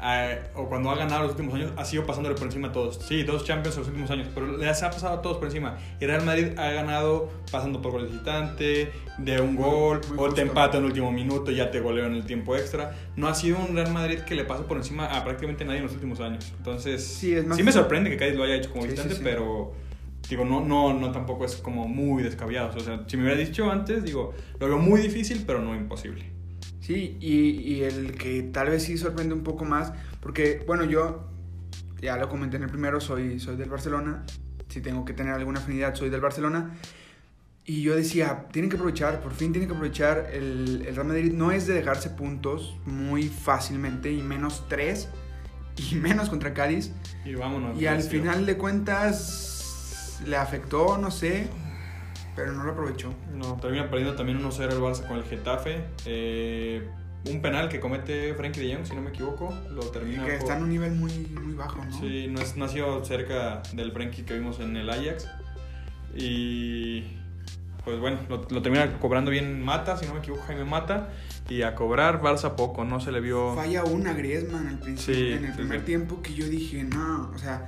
eh, 0.03 0.39
o 0.55 0.69
cuando 0.69 0.91
ha 0.91 0.97
ganado 0.97 1.23
los 1.23 1.31
últimos 1.32 1.55
años, 1.55 1.73
ha 1.77 1.85
sido 1.85 2.05
pasándole 2.05 2.35
por 2.35 2.47
encima 2.47 2.69
a 2.69 2.73
todos. 2.73 2.97
Sí, 2.97 3.23
dos 3.23 3.45
Champions 3.45 3.77
en 3.77 3.81
los 3.81 3.89
últimos 3.89 4.11
años, 4.11 4.28
pero 4.35 4.57
les 4.57 4.82
ha 4.82 4.91
pasado 4.91 5.15
a 5.19 5.23
todos 5.23 5.36
por 5.39 5.47
encima. 5.47 5.78
Y 6.01 6.07
Real 6.07 6.24
Madrid 6.24 6.59
ha 6.59 6.70
ganado 6.73 7.31
pasando 7.51 7.81
por 7.81 7.93
gol 7.93 8.07
visitante, 8.07 8.93
de 9.19 9.41
un 9.41 9.57
gol, 9.57 10.01
muy 10.09 10.19
o 10.19 10.32
te 10.35 10.43
empata 10.43 10.77
en 10.78 10.85
el 10.85 10.91
último 10.91 11.11
minuto, 11.12 11.51
ya 11.53 11.70
te 11.70 11.81
goleo 11.81 12.07
en 12.07 12.15
el 12.15 12.27
tiempo 12.27 12.57
extra. 12.57 12.95
No 13.16 13.28
ha 13.28 13.35
sido 13.35 13.59
un 13.59 13.74
Real 13.77 13.93
Madrid 13.93 14.19
que 14.20 14.35
le 14.35 14.45
pase 14.45 14.65
por 14.65 14.77
encima 14.77 15.07
a 15.07 15.23
prácticamente 15.24 15.65
nadie 15.65 15.78
en 15.78 15.85
los 15.85 15.93
últimos 15.95 16.20
años. 16.20 16.53
Entonces, 16.59 17.05
Sí, 17.07 17.35
más- 17.47 17.59
me 17.62 17.73
sorprende 17.73 18.11
que 18.11 18.16
Cádiz 18.16 18.35
lo 18.35 18.45
haya 18.45 18.57
hecho 18.57 18.70
como 18.70 18.82
Sí, 18.82 18.89
sí, 18.89 18.93
visitante, 18.97 19.16
sí. 19.16 19.23
pero 19.24 19.73
digo, 20.29 20.45
no, 20.45 20.61
no, 20.65 20.93
no 20.95 21.13
tampoco 21.13 21.45
es 21.45 21.57
como 21.57 21.87
muy 21.89 22.23
descabellado. 22.23 22.77
O 22.77 22.81
sea, 22.81 23.05
si 23.07 23.17
me 23.17 23.25
hubiera 23.25 23.39
dicho 23.41 23.71
antes, 23.71 24.05
digo, 24.05 24.35
lo 24.61 24.67
veo 24.69 24.79
muy 24.79 25.01
difícil, 25.01 25.45
pero 25.47 25.61
no 25.61 25.75
imposible. 25.75 26.33
Sí, 26.81 27.17
y, 27.21 27.61
y 27.61 27.83
el 27.83 28.13
que 28.13 28.43
tal 28.43 28.69
vez 28.69 28.83
sí 28.85 28.99
sorprende 28.99 29.35
un 29.35 29.43
poco 29.43 29.65
más, 29.65 29.93
porque, 30.21 30.63
bueno, 30.67 30.85
yo 30.85 31.29
ya 32.03 32.17
lo 32.19 32.29
comenté 32.29 32.57
en 32.59 32.65
el 32.65 32.69
primero, 32.69 33.01
soy, 33.01 33.41
soy 33.41 33.57
del 33.57 33.71
Barcelona, 33.71 34.25
si 34.69 34.81
tengo 34.83 35.05
que 35.05 35.15
tener 35.15 35.33
alguna 35.33 35.61
afinidad, 35.61 35.95
soy 35.95 36.11
del 36.11 36.21
Barcelona, 36.21 36.75
y 37.65 37.81
yo 37.81 37.97
decía, 37.97 38.47
tienen 38.53 38.69
que 38.69 38.77
aprovechar, 38.77 39.23
por 39.23 39.33
fin 39.33 39.53
tienen 39.53 39.69
que 39.69 39.75
aprovechar, 39.75 40.29
el, 40.35 40.85
el 40.87 40.95
Real 40.95 41.07
Madrid 41.09 41.33
no 41.33 41.51
es 41.53 41.67
de 41.67 41.73
dejarse 41.73 42.11
puntos 42.11 42.77
muy 42.85 43.29
fácilmente, 43.29 44.13
y 44.13 44.21
menos 44.21 44.65
tres, 44.69 45.09
y 45.91 45.95
menos 45.95 46.29
contra 46.29 46.53
Cádiz, 46.53 46.93
Y 47.25 47.35
vámonos. 47.35 47.81
y 47.81 47.87
al 47.87 48.03
final 48.03 48.45
de 48.45 48.59
cuentas 48.59 49.53
le 50.27 50.37
afectó, 50.37 50.99
no 50.99 51.11
sé, 51.11 51.49
pero 52.37 52.53
no 52.53 52.65
lo 52.65 52.73
aprovechó. 52.73 53.13
No, 53.35 53.55
termina 53.61 53.89
perdiendo 53.91 54.15
también 54.17 54.43
1-0 54.43 54.73
el 54.73 54.81
Barça 54.81 55.07
con 55.07 55.17
el 55.19 55.25
Getafe. 55.25 55.85
Eh, 56.07 56.89
un 57.31 57.41
penal 57.41 57.69
que 57.71 57.81
comete 57.81 58.35
Frankie 58.35 58.61
de 58.61 58.75
Jong, 58.75 58.87
si 58.87 58.95
no 58.95 59.01
me 59.01 59.11
equivoco, 59.11 59.55
lo 59.71 59.81
termina 59.91 60.25
Que 60.25 60.33
por- 60.33 60.41
está 60.41 60.57
en 60.59 60.65
un 60.65 60.69
nivel 60.71 60.93
muy, 60.93 61.11
muy 61.43 61.55
bajo, 61.55 61.83
¿no? 61.85 61.99
Sí, 62.01 62.27
no, 62.31 62.41
es, 62.41 62.57
no 62.57 62.67
ha 62.67 62.69
sido 62.69 63.03
cerca 63.05 63.63
del 63.73 63.93
Frankie 63.93 64.25
que 64.25 64.35
vimos 64.35 64.61
en 64.61 64.77
el 64.77 64.91
Ajax. 64.91 65.27
Y 66.15 67.03
pues 67.85 67.99
bueno, 68.01 68.19
lo, 68.29 68.47
lo 68.51 68.63
termina 68.63 68.99
cobrando 68.99 69.31
bien 69.31 69.63
Mata, 69.63 69.97
si 69.97 70.07
no 70.07 70.15
me 70.15 70.21
equivoco, 70.21 70.43
Jaime 70.47 70.65
Mata. 70.65 71.11
Y 71.49 71.63
a 71.63 71.75
cobrar 71.75 72.23
Barça 72.23 72.55
poco, 72.55 72.85
no 72.85 73.01
se 73.01 73.13
le 73.13 73.21
vio. 73.21 73.55
Falla 73.55 73.85
una 73.85 74.15
Griezmann 74.15 74.67
al 74.69 74.79
principio, 74.79 75.15
Sí, 75.15 75.33
en 75.33 75.45
el 75.45 75.53
primer 75.53 75.81
sí. 75.81 75.87
tiempo 75.87 76.23
que 76.23 76.33
yo 76.35 76.47
dije, 76.47 76.85
no, 76.85 77.31
o 77.35 77.39
sea, 77.39 77.67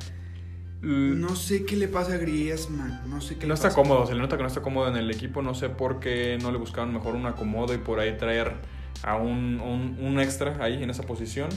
no 0.87 1.35
sé 1.37 1.65
qué 1.65 1.77
le 1.77 1.89
pasa 1.89 2.15
a 2.15 2.17
Griezmann, 2.19 3.03
no 3.09 3.21
sé 3.21 3.35
qué 3.37 3.43
No 3.47 3.49
le 3.49 3.55
está 3.55 3.69
pasa. 3.69 3.81
cómodo, 3.83 4.07
se 4.07 4.15
le 4.15 4.21
nota 4.21 4.37
que 4.37 4.43
no 4.43 4.49
está 4.49 4.63
cómodo 4.63 4.89
en 4.89 4.97
el 4.97 5.11
equipo. 5.11 5.43
No 5.43 5.55
sé 5.55 5.69
por 5.69 6.01
qué 6.01 6.39
no 6.41 6.51
le 6.53 6.59
buscaron 6.59 6.93
mejor 6.93 7.15
un 7.15 7.27
acomodo 7.27 7.75
y 7.75 7.79
por 7.79 7.99
ahí 8.01 8.17
traer 8.17 8.53
a 9.03 9.17
un, 9.17 9.61
un, 9.61 9.99
un 10.01 10.21
extra 10.21 10.57
ahí 10.61 10.83
en 10.83 10.91
esa 10.91 11.03
posición. 11.03 11.49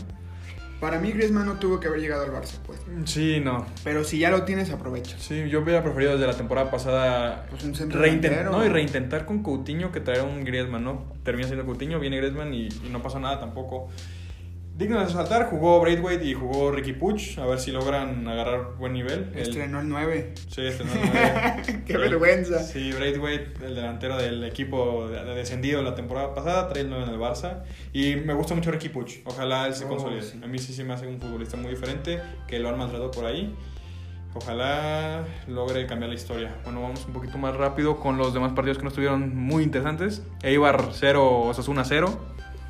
Para 0.79 0.97
mí 0.97 1.11
Griezmann 1.11 1.45
no 1.45 1.55
tuvo 1.59 1.81
que 1.81 1.89
haber 1.89 1.99
llegado 1.99 2.23
al 2.23 2.31
Barça, 2.31 2.57
pues. 2.65 2.79
Sí, 3.03 3.41
no. 3.43 3.65
Pero 3.83 4.05
si 4.05 4.17
ya 4.17 4.29
lo 4.31 4.43
tienes, 4.43 4.71
aprovecha. 4.71 5.17
Sí, 5.19 5.49
yo 5.49 5.59
hubiera 5.59 5.83
preferido 5.83 6.13
desde 6.13 6.25
la 6.25 6.37
temporada 6.37 6.71
pasada 6.71 7.47
Pues 7.49 7.65
un 7.65 7.73
reinten- 7.91 8.45
no, 8.45 8.65
y 8.65 8.69
reintentar 8.69 9.25
con 9.25 9.43
Coutinho 9.43 9.91
que 9.91 9.99
traer 9.99 10.21
un 10.21 10.45
Griezmann, 10.45 10.85
¿no? 10.85 11.03
Termina 11.23 11.47
siendo 11.49 11.65
Coutinho, 11.65 11.99
viene 11.99 12.15
Griezmann 12.17 12.53
y, 12.53 12.67
y 12.67 12.89
no 12.91 13.01
pasa 13.03 13.19
nada 13.19 13.41
tampoco. 13.41 13.89
Digno 14.79 14.97
de 14.97 15.05
resaltar, 15.07 15.49
jugó 15.49 15.81
Braithwaite 15.81 16.23
y 16.23 16.33
jugó 16.33 16.71
Ricky 16.71 16.93
Puch, 16.93 17.37
a 17.37 17.45
ver 17.45 17.59
si 17.59 17.69
logran 17.73 18.25
agarrar 18.29 18.75
buen 18.77 18.93
nivel. 18.93 19.29
El- 19.35 19.41
Estrenó 19.41 19.81
el 19.81 19.89
9. 19.89 20.33
Sí, 20.47 20.61
estrenó 20.65 20.93
el 20.93 20.99
nueve. 21.11 21.83
Qué 21.85 21.93
El- 21.93 21.99
vergüenza. 21.99 22.63
Sí, 22.63 22.93
Braithwaite, 22.93 23.65
el 23.65 23.75
delantero 23.75 24.15
del 24.15 24.41
equipo 24.45 25.09
de- 25.09 25.21
de 25.25 25.35
descendido 25.35 25.81
la 25.81 25.95
temporada 25.95 26.33
pasada, 26.33 26.69
trae 26.69 26.83
el 26.83 26.89
9 26.89 27.03
en 27.03 27.09
el 27.09 27.19
Barça. 27.19 27.63
Y 27.91 28.15
me 28.15 28.33
gusta 28.33 28.55
mucho 28.55 28.71
Ricky 28.71 28.87
Puch, 28.87 29.15
ojalá 29.25 29.67
él 29.67 29.73
se 29.73 29.83
Oh, 29.83 29.89
consolide. 29.89 30.21
sí. 30.21 30.39
A 30.41 30.47
mí 30.47 30.57
sí 30.59 30.71
se 30.73 30.85
me 30.85 30.93
hace 30.93 31.07
un 31.07 31.19
futbolista 31.19 31.57
muy 31.57 31.71
diferente, 31.71 32.21
que 32.47 32.57
lo 32.59 32.69
han 32.69 32.77
maltratado 32.77 33.11
por 33.11 33.25
ahí. 33.25 33.53
Ojalá 34.33 35.25
logre 35.47 35.87
cambiar 35.87 36.07
la 36.09 36.15
historia. 36.15 36.55
Bueno, 36.63 36.81
vamos 36.81 37.03
un 37.05 37.11
poquito 37.11 37.37
más 37.37 37.53
rápido 37.55 37.99
con 37.99 38.17
los 38.17 38.33
demás 38.33 38.53
partidos 38.53 38.77
que 38.77 38.83
no 38.83 38.89
estuvieron 38.89 39.35
muy 39.35 39.63
interesantes. 39.63 40.23
Eibar 40.41 40.89
0, 40.93 41.41
Osasuna 41.41 41.83
0. 41.83 42.17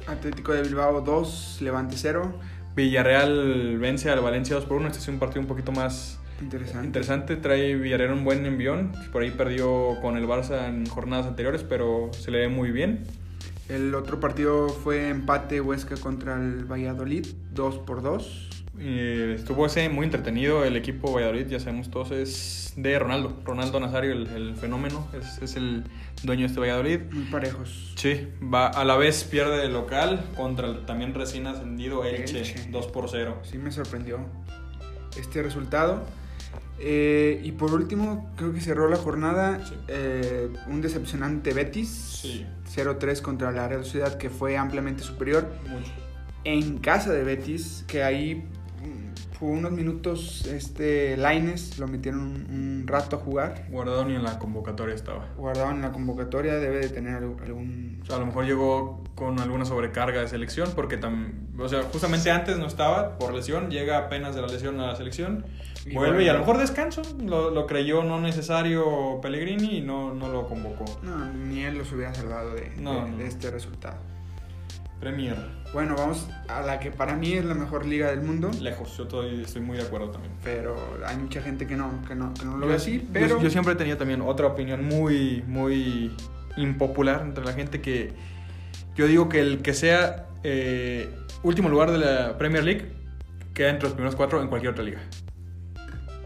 Atlético 0.09 0.53
de 0.53 0.63
Bilbao 0.63 1.01
2, 1.01 1.59
Levante 1.61 1.95
0. 1.97 2.33
Villarreal 2.75 3.77
vence 3.79 4.09
al 4.09 4.21
Valencia 4.21 4.55
2 4.55 4.65
por 4.65 4.77
1. 4.77 4.87
Este 4.87 4.99
es 4.99 5.07
un 5.07 5.19
partido 5.19 5.41
un 5.41 5.47
poquito 5.47 5.71
más 5.71 6.19
Interesante. 6.41 6.85
interesante. 6.87 7.35
Trae 7.35 7.75
Villarreal 7.75 8.13
un 8.13 8.23
buen 8.23 8.45
envión. 8.45 8.91
Por 9.11 9.23
ahí 9.23 9.31
perdió 9.31 9.99
con 10.01 10.17
el 10.17 10.25
Barça 10.25 10.67
en 10.67 10.85
jornadas 10.85 11.25
anteriores, 11.25 11.63
pero 11.63 12.11
se 12.13 12.31
le 12.31 12.39
ve 12.39 12.47
muy 12.49 12.71
bien. 12.71 13.05
El 13.67 13.93
otro 13.93 14.19
partido 14.19 14.69
fue 14.69 15.09
empate 15.09 15.61
Huesca 15.61 15.95
contra 15.97 16.35
el 16.37 16.65
Valladolid, 16.65 17.27
2 17.53 17.77
por 17.79 18.01
2. 18.01 18.58
Eh, 18.81 19.33
estuvo 19.37 19.65
ese 19.65 19.89
muy 19.89 20.05
entretenido. 20.05 20.63
El 20.63 20.75
equipo 20.77 21.11
Valladolid, 21.11 21.47
ya 21.47 21.59
sabemos 21.59 21.89
todos, 21.89 22.11
es 22.11 22.73
de 22.77 22.97
Ronaldo. 22.97 23.37
Ronaldo 23.43 23.79
Nazario, 23.79 24.13
el, 24.13 24.27
el 24.27 24.55
fenómeno. 24.55 25.07
Es, 25.19 25.41
es 25.41 25.55
el 25.55 25.83
dueño 26.23 26.41
de 26.41 26.47
este 26.47 26.59
Valladolid. 26.59 26.99
Muy 27.11 27.25
parejos. 27.25 27.93
Sí, 27.95 28.27
va, 28.41 28.67
a 28.67 28.85
la 28.85 28.95
vez 28.95 29.23
pierde 29.25 29.57
de 29.57 29.67
local 29.69 30.23
contra 30.37 30.67
el 30.67 30.85
también 30.85 31.13
recién 31.13 31.47
ascendido 31.47 32.05
Elche, 32.05 32.39
Elche. 32.39 32.67
2 32.71 32.87
por 32.87 33.09
0. 33.09 33.39
Sí 33.43 33.57
me 33.57 33.71
sorprendió 33.71 34.19
este 35.19 35.43
resultado. 35.43 36.05
Eh, 36.81 37.41
y 37.43 37.51
por 37.51 37.73
último, 37.73 38.31
creo 38.37 38.53
que 38.53 38.61
cerró 38.61 38.87
la 38.89 38.95
jornada 38.95 39.59
Sí. 39.67 39.75
eh, 39.89 40.47
un 40.67 40.79
decepcionante 40.81 41.53
Betis. 41.53 41.89
Sí, 41.89 42.45
0-3 42.73 43.21
contra 43.21 43.51
la 43.51 43.67
Real 43.67 43.83
Sociedad 43.83 44.17
que 44.17 44.29
fue 44.29 44.55
ampliamente 44.57 45.03
superior 45.03 45.49
mucho. 45.67 45.91
en 46.45 46.77
casa 46.77 47.11
de 47.11 47.23
Betis, 47.25 47.83
que 47.87 48.01
ahí 48.03 48.47
fue 49.39 49.47
unos 49.49 49.71
minutos 49.71 50.45
este 50.47 51.15
Laines 51.15 51.79
lo 51.79 51.87
metieron 51.87 52.19
un, 52.21 52.33
un 52.81 52.83
rato 52.87 53.15
a 53.15 53.19
jugar. 53.19 53.65
Guardado 53.69 54.03
ni 54.03 54.15
en 54.15 54.23
la 54.23 54.37
convocatoria 54.37 54.93
estaba. 54.93 55.27
Guardado 55.37 55.71
en 55.71 55.81
la 55.81 55.91
convocatoria, 55.93 56.55
debe 56.55 56.79
de 56.79 56.89
tener 56.89 57.15
algún- 57.15 57.99
O 58.01 58.05
sea, 58.05 58.17
a 58.17 58.19
lo 58.19 58.25
mejor 58.25 58.45
llegó 58.45 59.03
con 59.15 59.39
alguna 59.39 59.63
sobrecarga 59.65 60.21
de 60.21 60.27
selección 60.27 60.69
porque 60.75 60.99
tam- 60.99 61.31
o 61.57 61.67
sea, 61.69 61.83
justamente 61.83 62.31
antes 62.31 62.57
no 62.57 62.67
estaba 62.67 63.17
por 63.17 63.33
lesión, 63.33 63.69
llega 63.69 63.97
apenas 63.97 64.35
de 64.35 64.41
la 64.41 64.47
lesión 64.47 64.79
a 64.81 64.87
la 64.87 64.95
selección, 64.95 65.45
Y 65.85 65.93
vuelve 65.93 66.15
bueno. 66.15 66.21
y 66.25 66.27
a 66.29 66.33
lo 66.33 66.39
mejor 66.39 66.57
descanso, 66.57 67.01
lo, 67.25 67.49
lo 67.51 67.65
creyó 67.65 68.03
no 68.03 68.19
necesario 68.19 69.19
Pellegrini 69.21 69.77
y 69.77 69.81
no, 69.81 70.13
no 70.13 70.27
lo 70.29 70.47
convocó. 70.47 70.85
No, 71.01 71.25
ni 71.33 71.63
él 71.63 71.77
los 71.77 71.91
hubiera 71.93 72.13
salvado 72.13 72.53
de, 72.55 72.71
No, 72.77 73.05
de- 73.05 73.11
no. 73.11 73.17
de 73.17 73.27
este 73.27 73.51
resultado. 73.51 73.97
Premier, 74.99 75.35
Bueno, 75.73 75.95
vamos 75.97 76.27
a 76.49 76.61
la 76.61 76.79
que 76.79 76.91
para 76.91 77.15
mí 77.15 77.33
es 77.33 77.45
la 77.45 77.53
mejor 77.53 77.85
liga 77.85 78.09
del 78.09 78.21
mundo. 78.21 78.51
lejos, 78.61 78.97
yo 78.97 79.03
estoy, 79.03 79.43
estoy 79.43 79.61
muy 79.61 79.77
de 79.77 79.83
acuerdo 79.83 80.09
también. 80.09 80.33
Pero 80.43 80.75
hay 81.05 81.15
mucha 81.17 81.41
gente 81.41 81.65
que 81.67 81.75
no, 81.77 82.01
que 82.07 82.15
no, 82.15 82.33
que 82.33 82.43
no 82.45 82.57
lo 82.57 82.63
Yo- 82.65 82.69
ve 82.69 82.75
así. 82.75 82.99
yo- 82.99 83.07
Pero 83.13 83.41
yo, 83.41 83.49
siempre 83.49 83.75
tenía 83.75 83.97
también 83.97 84.21
otra 84.21 84.47
opinión 84.47 84.83
muy, 84.83 85.43
muy 85.47 86.11
impopular 86.57 87.21
entre 87.21 87.45
la 87.45 87.53
gente 87.53 87.79
que 87.81 88.11
yo 88.95 89.07
digo 89.07 89.29
que 89.29 89.39
el 89.39 89.61
que 89.61 89.73
sea 89.73 90.25
eh, 90.43 91.09
último 91.43 91.69
lugar 91.69 91.91
de 91.91 91.99
la 91.99 92.37
Premier 92.37 92.63
League 92.63 92.91
queda 93.53 93.69
entre 93.69 93.83
los 93.85 93.93
primeros 93.93 94.15
cuatro 94.15 94.41
en 94.41 94.47
cualquier 94.49 94.71
otra 94.73 94.83
liga. 94.83 94.99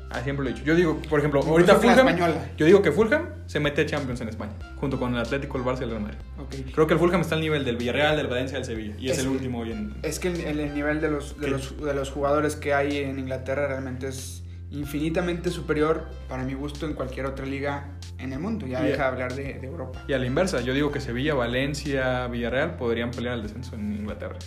Ah, 0.09 0.21
siempre 0.23 0.43
lo 0.43 0.49
he 0.49 0.53
dicho. 0.53 0.65
Yo 0.65 0.75
digo, 0.75 0.99
por 1.09 1.19
ejemplo, 1.19 1.39
Incluso 1.39 1.71
ahorita 1.73 1.75
Fulham, 1.77 2.35
yo 2.55 2.65
digo 2.67 2.81
que 2.83 2.91
Fulham 2.91 3.29
se 3.47 3.59
mete 3.59 3.81
a 3.81 3.85
Champions 3.87 4.21
en 4.21 4.29
España, 4.29 4.53
junto 4.77 4.99
con 4.99 5.13
el 5.15 5.19
Atlético, 5.19 5.57
el 5.57 5.63
Barça 5.63 5.81
y 5.81 5.83
el 5.85 5.89
Real 5.89 6.01
Madrid. 6.03 6.17
Ok. 6.43 6.71
Creo 6.73 6.87
que 6.87 6.93
el 6.93 6.99
Fulham 6.99 7.21
está 7.21 7.35
al 7.35 7.41
nivel 7.41 7.65
del 7.65 7.77
Villarreal, 7.77 8.15
del 8.17 8.27
Valencia, 8.27 8.57
del 8.57 8.65
Sevilla, 8.65 8.95
y 8.97 9.09
es, 9.09 9.17
Es- 9.17 9.23
el 9.23 9.29
último 9.31 9.59
hoy 9.59 9.71
en... 9.71 9.95
Es 10.03 10.19
que 10.19 10.29
el, 10.29 10.59
el 10.59 10.73
nivel 10.73 11.01
de 11.01 11.09
los, 11.09 11.39
de, 11.39 11.49
los, 11.49 11.79
de 11.81 11.93
los 11.93 12.09
jugadores 12.11 12.55
que 12.55 12.73
hay 12.73 12.97
en 12.97 13.19
Inglaterra 13.19 13.67
realmente 13.67 14.07
es 14.07 14.43
infinitamente 14.71 15.49
superior, 15.51 16.05
para 16.27 16.43
mi 16.43 16.53
gusto, 16.55 16.85
en 16.87 16.93
cualquier 16.93 17.27
otra 17.27 17.45
liga 17.45 17.91
en 18.17 18.33
el 18.33 18.39
mundo. 18.39 18.65
Ya 18.67 18.81
Y- 18.83 18.89
deja 18.89 19.03
de 19.03 19.07
hablar 19.09 19.33
de, 19.35 19.53
de 19.59 19.67
Europa. 19.67 20.03
Y 20.07 20.13
a 20.13 20.17
la 20.17 20.25
inversa, 20.25 20.61
yo 20.61 20.73
digo 20.73 20.91
que 20.91 20.99
Sevilla, 20.99 21.35
Valencia, 21.35 22.27
Villarreal 22.27 22.75
podrían 22.75 23.11
pelear 23.11 23.35
el 23.35 23.43
descenso 23.43 23.75
en 23.75 23.93
Inglaterra. 23.93 24.37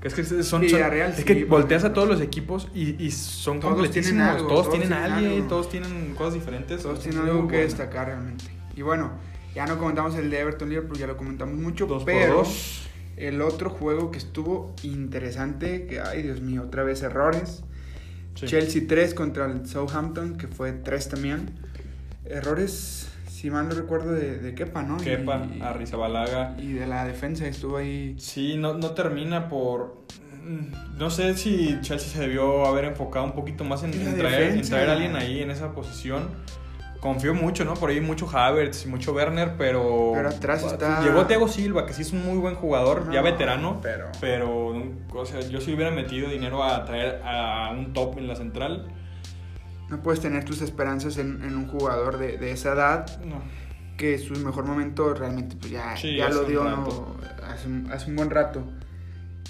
Que 0.00 0.08
es 0.08 0.14
que 0.14 0.24
son, 0.24 0.42
son- 0.44 0.60
Villarreal, 0.62 1.10
es 1.10 1.16
sí, 1.18 1.24
que 1.24 1.44
volteas 1.44 1.84
a 1.84 1.92
todos 1.92 2.08
los 2.08 2.20
equipos 2.20 2.68
y, 2.74 3.02
y 3.04 3.10
son 3.10 3.58
Todos 3.60 3.74
completísimos. 3.74 4.10
tienen 4.16 4.22
algo, 4.28 4.48
todos, 4.48 4.62
todos 4.66 4.78
tienen 4.78 4.88
tienen 4.98 5.12
alguien, 5.12 5.32
algo. 5.34 5.48
todos 5.48 5.68
tienen 5.70 6.14
cosas 6.14 6.34
diferentes. 6.34 6.82
Todos 6.82 7.00
tienen 7.00 7.20
algo 7.22 7.38
que 7.42 7.44
buena. 7.46 7.62
destacar 7.62 8.06
realmente. 8.08 8.44
Y 8.76 8.82
bueno, 8.82 9.10
ya 9.54 9.66
no 9.66 9.78
comentamos 9.78 10.14
el 10.16 10.30
de 10.30 10.38
Everton 10.40 10.68
Liverpool, 10.68 10.98
ya 10.98 11.06
lo 11.06 11.16
comentamos 11.16 11.56
mucho, 11.56 11.86
Dos 11.86 12.04
pero 12.04 12.36
dos. 12.38 12.82
el 13.16 13.40
otro 13.42 13.70
juego 13.70 14.10
que 14.10 14.18
estuvo 14.18 14.74
interesante, 14.82 15.86
que 15.86 16.00
ay 16.00 16.22
Dios 16.22 16.40
mío, 16.40 16.62
otra 16.66 16.82
vez 16.84 17.02
errores. 17.02 17.62
Sí. 18.34 18.46
Chelsea 18.46 18.82
3 18.86 19.14
contra 19.14 19.46
el 19.46 19.66
Southampton, 19.66 20.36
que 20.38 20.46
fue 20.46 20.70
3 20.72 21.08
también. 21.08 21.50
Errores, 22.24 23.08
si 23.28 23.50
mal 23.50 23.68
no 23.68 23.74
recuerdo, 23.74 24.12
de, 24.12 24.38
de 24.38 24.54
Kepa, 24.54 24.82
¿no? 24.82 24.96
Kepa, 24.98 25.46
y, 25.56 25.60
Arrizabalaga. 25.60 26.54
y 26.58 26.72
de 26.74 26.86
la 26.86 27.04
defensa 27.04 27.46
estuvo 27.48 27.78
ahí. 27.78 28.14
Sí, 28.18 28.56
no, 28.56 28.74
no 28.74 28.90
termina 28.92 29.48
por... 29.48 30.02
mm, 30.44 30.98
No 30.98 31.10
sé 31.10 31.36
si 31.36 31.78
Chelsea 31.80 32.08
se 32.10 32.20
debió 32.20 32.66
haber 32.66 32.84
enfocado 32.84 33.24
un 33.24 33.32
poquito 33.32 33.64
más 33.64 33.82
en, 33.82 33.90
traer, 34.16 34.52
en 34.56 34.62
traer 34.62 34.90
a 34.90 34.92
alguien 34.92 35.16
ahí 35.16 35.40
en 35.40 35.50
esa 35.50 35.72
posición. 35.72 36.28
Confío 37.00 37.32
mucho, 37.32 37.64
¿no? 37.64 37.74
Por 37.74 37.90
ahí 37.90 38.00
mucho 38.00 38.28
Havertz 38.28 38.84
y 38.84 38.88
mucho 38.88 39.12
Werner, 39.12 39.54
pero... 39.56 40.10
Pero 40.14 40.28
atrás 40.30 40.64
está- 40.64 41.00
Llegó 41.04 41.26
Thiago 41.26 41.46
Silva, 41.46 41.86
que 41.86 41.92
sí 41.92 42.02
es 42.02 42.12
un 42.12 42.24
muy 42.26 42.38
buen 42.38 42.56
jugador, 42.56 43.04
ya 43.12 43.18
No, 43.20 43.24
veterano. 43.24 43.78
pero- 43.80 44.06
Pero, 44.20 44.74
o 45.14 45.24
sea, 45.26 45.40
yo 45.40 45.60
si 45.60 45.72
hubiera 45.74 45.92
metido 45.92 46.28
dinero 46.28 46.64
a 46.64 46.84
traer 46.84 47.22
a 47.24 47.70
un 47.72 47.92
top 47.92 48.18
en 48.18 48.26
la 48.26 48.34
central, 48.36 48.88
No 49.88 50.02
puedes 50.02 50.20
tener 50.20 50.44
tus 50.44 50.60
esperanzas 50.60 51.16
en, 51.16 51.42
en 51.44 51.56
un 51.56 51.66
jugador 51.68 52.18
de, 52.18 52.36
de 52.36 52.50
esa 52.50 52.72
edad 52.74 53.20
no. 53.24 53.40
que 53.96 54.18
su 54.18 54.34
mejor 54.34 54.66
momento 54.66 55.14
realmente 55.14 55.56
pues 55.56 55.72
ya, 55.72 55.96
Sí, 55.96 56.14
ya 56.16 56.28
lo 56.28 56.44
dio 56.44 56.62
hace, 57.46 57.68
un- 57.68 57.90
hace 57.90 58.10
un 58.10 58.16
buen 58.16 58.28
rato. 58.28 58.64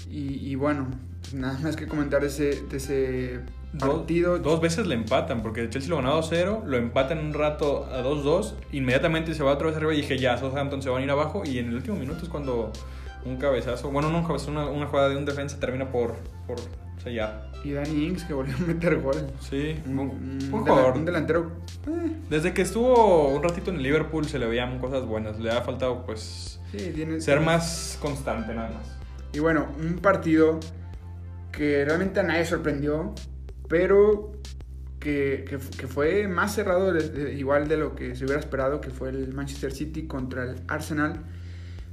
Y, 0.09 0.35
y 0.49 0.55
bueno, 0.55 0.87
pues 1.21 1.33
nada 1.33 1.59
más 1.59 1.75
que 1.75 1.87
comentar 1.87 2.23
ese, 2.23 2.61
de 2.69 2.77
ese 2.77 3.39
partido. 3.77 4.39
dos 4.39 4.59
veces 4.61 4.87
le 4.87 4.95
empatan, 4.95 5.41
porque 5.41 5.61
el 5.61 5.69
Chelsea 5.69 5.89
lo 5.89 5.97
ganó 5.97 6.19
2-0, 6.21 6.63
lo 6.65 6.77
empatan 6.77 7.19
un 7.19 7.33
rato 7.33 7.85
a 7.85 8.01
2-2, 8.01 8.53
inmediatamente 8.71 9.33
se 9.35 9.43
va 9.43 9.51
otra 9.53 9.67
vez 9.67 9.75
arriba 9.77 9.93
y 9.93 9.97
dije 9.97 10.17
ya, 10.17 10.37
Southampton 10.37 10.81
se 10.81 10.89
van 10.89 11.01
a 11.01 11.05
ir 11.05 11.11
abajo 11.11 11.43
y 11.45 11.59
en 11.59 11.67
el 11.67 11.75
último 11.75 11.97
minuto 11.97 12.23
es 12.23 12.29
cuando 12.29 12.71
un 13.25 13.37
cabezazo, 13.37 13.91
bueno, 13.91 14.09
no 14.09 14.19
un 14.19 14.25
cabezazo, 14.25 14.51
una, 14.51 14.67
una 14.67 14.87
jugada 14.87 15.09
de 15.09 15.17
un 15.17 15.25
defensa 15.25 15.59
termina 15.59 15.91
por, 15.91 16.15
por 16.47 16.57
sellar. 17.03 17.49
Y 17.63 17.71
Danny 17.73 18.05
Ings 18.05 18.23
que 18.23 18.33
volvió 18.33 18.55
a 18.55 18.59
meter 18.59 19.01
gol. 19.01 19.17
Sí, 19.41 19.75
Un, 19.85 19.99
un, 19.99 20.39
un 20.41 20.49
jugador. 20.51 20.95
un 20.95 21.03
delantero. 21.03 21.51
eh, 21.87 22.11
Desde 22.29 22.53
que 22.53 22.61
estuvo 22.61 23.27
un 23.27 23.43
ratito 23.43 23.69
en 23.69 23.75
el 23.77 23.83
Liverpool 23.83 24.25
se 24.25 24.39
le 24.39 24.47
veían 24.47 24.79
cosas 24.79 25.05
buenas, 25.05 25.37
le 25.39 25.51
ha 25.51 25.61
faltado 25.61 26.05
pues 26.05 26.61
sí, 26.71 26.77
tiene, 26.95 27.19
ser 27.19 27.35
tiene- 27.35 27.45
más 27.45 27.97
constante 28.01 28.53
nada 28.55 28.69
más. 28.69 28.97
Y 29.33 29.39
bueno, 29.39 29.67
un 29.77 29.97
partido 29.99 30.59
que 31.51 31.83
realmente 31.83 32.21
a 32.21 32.23
nadie 32.23 32.45
sorprendió, 32.45 33.13
pero 33.69 34.33
que, 34.99 35.45
que, 35.47 35.57
que 35.77 35.87
fue 35.87 36.27
más 36.27 36.55
cerrado, 36.55 36.93
igual 37.31 37.69
de 37.69 37.77
lo 37.77 37.95
que 37.95 38.15
se 38.15 38.25
hubiera 38.25 38.41
esperado, 38.41 38.81
que 38.81 38.89
fue 38.89 39.09
el 39.09 39.33
Manchester 39.33 39.71
City 39.71 40.07
contra 40.07 40.43
el 40.43 40.55
Arsenal, 40.67 41.21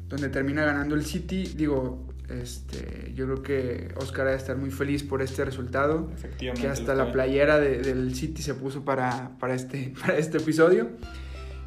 donde 0.09 0.29
termina 0.29 0.65
ganando 0.65 0.97
el 0.97 1.05
City. 1.05 1.53
Digo, 1.57 2.05
este, 2.29 3.13
yo 3.15 3.27
creo 3.27 3.43
que 3.43 3.95
Oscar 3.99 4.27
ha 4.27 4.31
de 4.31 4.37
estar 4.37 4.57
muy 4.57 4.71
feliz 4.73 5.05
por 5.05 5.23
este 5.23 5.45
resultado, 5.45 6.11
Efectivamente. 6.15 6.63
que 6.63 6.69
hasta 6.73 6.95
la 6.97 7.13
playera 7.13 7.61
de- 7.61 7.79
del 7.83 8.13
City 8.17 8.43
se 8.43 8.55
puso 8.55 8.85
para, 8.85 9.39
para, 9.39 9.55
este, 9.55 9.93
para 10.01 10.17
este 10.19 10.39
episodio. 10.39 10.89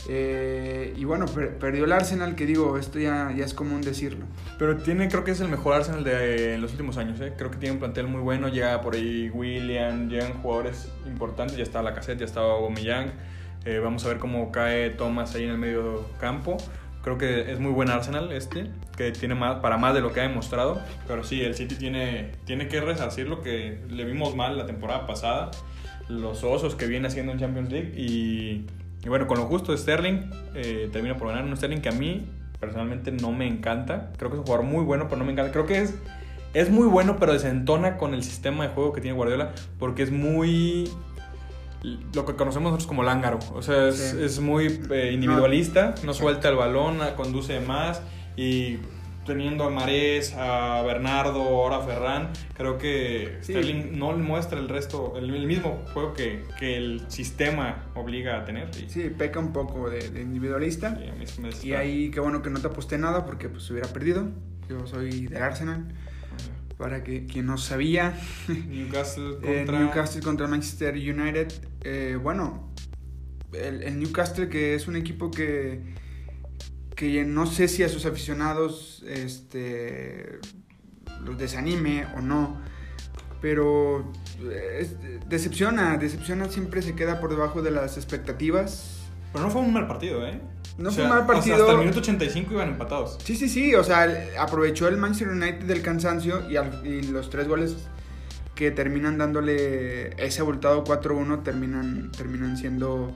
Eh, 0.08 0.94
y 0.98 1.04
bueno, 1.04 1.26
per- 1.26 1.58
perdió 1.58 1.86
el 1.86 1.92
Arsenal, 1.92 2.36
que 2.36 2.46
digo, 2.46 2.78
esto 2.78 3.00
ya, 3.00 3.34
ya 3.36 3.44
es 3.46 3.54
común 3.54 3.82
decirlo. 3.82 4.26
Pero 4.58 4.78
tiene, 4.78 5.08
creo 5.10 5.24
que 5.24 5.32
es 5.32 5.42
el 5.42 5.50
mejor 5.50 5.76
Arsenal 5.76 6.04
de 6.04 6.58
los 6.58 6.72
últimos 6.72 6.98
años, 6.98 7.20
¿eh? 7.22 7.34
Creo 7.38 7.52
que 7.52 7.58
tiene 7.58 7.74
un 7.74 7.80
plantel 7.80 8.08
muy 8.08 8.22
bueno, 8.22 8.48
llega 8.48 8.80
por 8.82 8.96
ahí 8.96 9.30
William, 9.30 10.10
llegan 10.10 10.34
jugadores 10.42 10.90
importantes, 11.06 11.58
ya 11.58 11.64
está 11.64 11.82
la 11.84 11.94
cassette, 11.94 12.20
ya 12.20 12.26
estaba 12.26 12.54
Aubameyang. 12.54 13.12
Eh, 13.66 13.80
vamos 13.84 14.06
a 14.06 14.08
ver 14.08 14.18
cómo 14.20 14.52
cae 14.52 14.90
Thomas 14.92 15.36
ahí 15.36 15.44
en 15.44 15.50
el 15.52 15.58
medio 15.58 16.06
campo. 16.20 16.58
Creo 17.04 17.18
que 17.18 17.52
es 17.52 17.60
muy 17.60 17.72
buen 17.72 17.90
Arsenal 17.90 18.32
este, 18.32 18.70
que 18.98 19.12
tiene 19.12 19.36
más, 19.36 19.60
para 19.60 19.78
más 19.78 19.94
de 19.94 20.02
lo 20.02 20.12
que 20.14 20.22
ha 20.22 20.24
demostrado. 20.28 20.82
Pero 21.08 21.24
sí, 21.24 21.42
el 21.42 21.56
City 21.56 21.76
tiene, 21.76 22.32
tiene 22.46 22.68
que 22.68 22.80
resarcir 22.82 23.28
lo 23.28 23.42
que 23.42 23.82
le 23.90 24.06
vimos 24.06 24.36
mal 24.36 24.58
la 24.58 24.66
temporada 24.66 25.06
pasada. 25.06 25.52
Los 26.08 26.44
osos 26.44 26.76
que 26.76 26.88
viene 26.88 27.08
haciendo 27.08 27.32
en 27.32 27.40
Champions 27.40 27.70
League. 27.72 27.94
Y, 27.96 28.66
y 29.04 29.10
bueno, 29.10 29.28
con 29.28 29.38
lo 29.38 29.46
justo, 29.46 29.76
Sterling 29.78 30.30
eh, 30.56 30.90
termina 30.92 31.16
por 31.18 31.28
ganar. 31.30 31.46
Un 31.46 31.56
Sterling 31.56 31.80
que 31.82 31.90
a 31.90 31.94
mí 31.94 32.26
personalmente 32.60 33.12
no 33.12 33.32
me 33.32 33.48
encanta. 33.48 34.12
Creo 34.18 34.30
que 34.30 34.36
es 34.36 34.40
un 34.40 34.46
jugador 34.46 34.66
muy 34.66 34.84
bueno, 34.84 35.06
pero 35.06 35.18
no 35.18 35.26
me 35.26 35.32
encanta. 35.32 35.52
Creo 35.52 35.66
que 35.66 35.80
es, 35.82 35.96
es 36.54 36.70
muy 36.70 36.88
bueno, 36.88 37.18
pero 37.20 37.32
desentona 37.34 37.98
con 37.98 38.14
el 38.14 38.24
sistema 38.24 38.68
de 38.68 38.74
juego 38.74 38.92
que 38.94 39.02
tiene 39.02 39.16
Guardiola. 39.16 39.54
Porque 39.78 40.04
es 40.04 40.12
muy 40.12 40.90
lo 42.14 42.26
que 42.26 42.36
conocemos 42.36 42.72
nosotros 42.72 42.88
como 42.88 43.04
lángaro. 43.04 43.40
O 43.54 43.62
sea, 43.62 43.88
es, 43.88 43.96
Sí. 43.98 44.18
es 44.22 44.40
muy 44.42 44.82
eh, 44.92 45.12
individualista, 45.14 45.96
no, 46.04 46.14
suelta 46.14 46.50
el 46.50 46.56
balón, 46.56 46.98
conduce 47.16 47.60
más 47.62 48.02
y 48.36 48.80
teniendo 49.30 49.64
a 49.64 49.69
Marés, 49.69 50.34
a 50.35 50.81
Bernardo, 50.81 51.41
ahora 51.41 51.77
a 51.77 51.81
Ferran, 51.84 52.30
creo 52.56 52.77
que 52.77 53.38
Sí. 53.41 53.53
Sterling 53.53 53.97
no 53.97 54.11
muestra 54.18 54.60
el 54.60 54.68
resto, 54.68 55.14
el, 55.18 55.34
el 55.34 55.47
mismo 55.47 55.85
juego 55.93 56.14
que, 56.14 56.43
que 56.60 56.76
el 56.76 57.03
sistema 57.07 57.85
obliga 57.95 58.38
a 58.39 58.43
tener. 58.43 58.68
Y, 58.77 58.89
Sí, 58.89 59.10
peca 59.18 59.39
un 59.39 59.53
poco 59.53 59.89
de, 59.89 60.10
de 60.10 60.22
individualista. 60.22 60.99
y 61.01 61.07
a 61.07 61.14
mí 61.14 61.26
se 61.26 61.41
me 61.41 61.49
Y 61.64 61.73
ahí, 61.73 62.11
qué 62.11 62.19
bueno 62.19 62.41
que 62.41 62.49
no 62.49 62.60
te 62.60 62.68
aposté 62.68 62.97
nada 62.97 63.26
porque 63.26 63.47
pues 63.47 63.69
hubiera 63.72 63.88
perdido. 63.88 64.27
Yo 64.68 64.85
soy 64.85 65.27
del 65.27 65.41
Arsenal. 65.41 65.85
Para 66.77 67.03
que 67.03 67.26
quien 67.26 67.45
no 67.45 67.57
sabía, 67.57 68.14
Newcastle 68.47 69.38
eh, 69.43 69.57
contra... 69.65 69.80
Newcastle 69.80 70.22
contra 70.22 70.47
Manchester 70.47 70.93
United. 70.95 71.51
eh, 71.84 72.18
bueno, 72.22 72.69
el, 73.53 73.84
el 73.84 73.99
Newcastle 73.99 74.47
que 74.49 74.76
es 74.76 74.88
un 74.88 74.95
equipo 74.95 75.30
que, 75.31 75.81
que 77.00 77.24
no 77.24 77.46
sé 77.46 77.70
si 77.70 77.82
a 77.82 77.88
sus 77.88 78.06
aficionados 78.06 79.06
este, 79.08 80.40
los 81.24 81.38
desanime 81.38 82.06
o 82.18 82.22
no. 82.22 82.60
Pero 83.42 84.12
eh, 84.44 84.80
es- 84.82 84.98
decepciona, 85.30 85.96
decepciona, 85.98 86.50
siempre 86.50 86.82
se 86.82 86.96
queda 86.96 87.22
por 87.22 87.30
debajo 87.30 87.62
de 87.62 87.72
las 87.72 87.96
expectativas. 87.96 88.98
Pero 89.32 89.46
no 89.46 89.50
fue 89.50 89.62
un 89.62 89.72
mal 89.72 89.88
partido, 89.88 90.28
¿eh? 90.28 90.42
No 90.78 90.90
O 90.90 90.92
fue 90.92 91.04
un 91.04 91.10
mal 91.10 91.20
o 91.20 91.22
sea, 91.26 91.34
partido. 91.36 91.56
hasta 91.56 91.72
el 91.72 91.78
minuto 91.80 92.00
85 92.00 92.54
iban 92.54 92.68
empatados. 92.70 93.18
Sí, 93.24 93.38
sí, 93.38 93.48
sí, 93.48 93.76
o 93.76 93.84
sea, 93.86 94.06
aprovechó 94.38 94.90
el 94.90 94.98
Manchester 94.98 95.30
United 95.30 95.64
del 95.68 95.82
cansancio 95.82 96.50
y, 96.50 96.58
al- 96.58 96.86
y 96.86 97.04
los 97.04 97.30
tres 97.30 97.48
goles 97.48 97.78
que 98.56 98.72
terminan 98.72 99.18
dándole 99.18 100.10
ese 100.22 100.42
abultado 100.42 100.84
4-1 100.84 101.44
terminan, 101.44 102.12
terminan 102.12 102.58
siendo 102.58 103.16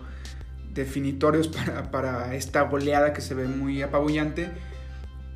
definitorios 0.73 1.47
para, 1.47 1.91
para 1.91 2.35
esta 2.35 2.61
goleada 2.63 3.13
que 3.13 3.21
se 3.21 3.33
ve 3.33 3.47
muy 3.47 3.81
apabullante. 3.81 4.49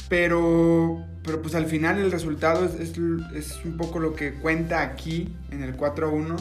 Pero, 0.09 1.03
pero 1.23 1.41
pues 1.41 1.53
al 1.55 1.65
final 1.65 1.99
el 1.99 2.11
resultado 2.11 2.65
es, 2.65 2.75
es, 2.75 2.97
es 3.35 3.65
un 3.65 3.75
poco 3.75 3.99
lo 3.99 4.15
que 4.15 4.33
cuenta 4.35 4.81
aquí 4.81 5.35
en 5.51 5.63
el 5.63 5.75
4-1 5.75 6.37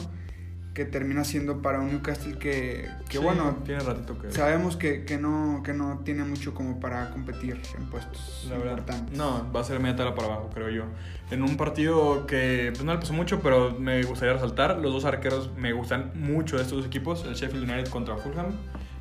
que 0.76 0.84
termina 0.84 1.24
siendo 1.24 1.62
para 1.62 1.80
un 1.80 1.88
Newcastle 1.88 2.36
que, 2.38 2.86
que 3.08 3.16
Sí, 3.16 3.24
bueno, 3.24 3.56
Tiene 3.64 3.80
ratito 3.80 4.18
que... 4.18 4.30
Sabemos 4.30 4.76
que, 4.76 5.06
que 5.06 5.16
no, 5.16 5.62
que 5.64 5.72
no 5.72 6.02
tiene 6.04 6.22
mucho 6.22 6.52
como 6.52 6.78
para 6.80 7.10
competir 7.12 7.58
en 7.78 7.86
puestos 7.86 8.46
La 8.50 8.58
verdad. 8.58 8.72
importantes. 8.72 9.16
No, 9.16 9.50
va 9.56 9.60
a 9.60 9.64
ser 9.64 9.80
media 9.80 9.96
tabla 9.96 10.14
para 10.14 10.26
abajo, 10.28 10.50
creo 10.52 10.68
yo. 10.68 10.84
En 11.30 11.42
un 11.42 11.56
partido 11.56 12.26
que 12.26 12.72
pues, 12.74 12.84
no 12.84 12.92
le 12.92 12.98
pasó 13.00 13.14
mucho, 13.14 13.40
pero 13.40 13.72
me 13.72 14.02
gustaría 14.02 14.34
resaltar. 14.34 14.78
Los 14.78 14.92
dos 14.92 15.06
arqueros 15.06 15.50
me 15.56 15.72
gustan 15.72 16.12
mucho 16.14 16.56
de 16.56 16.62
estos 16.62 16.76
dos 16.76 16.86
equipos. 16.86 17.24
El 17.24 17.34
Sheffield 17.34 17.64
United 17.64 17.88
contra 17.88 18.18
Fulham. 18.18 18.48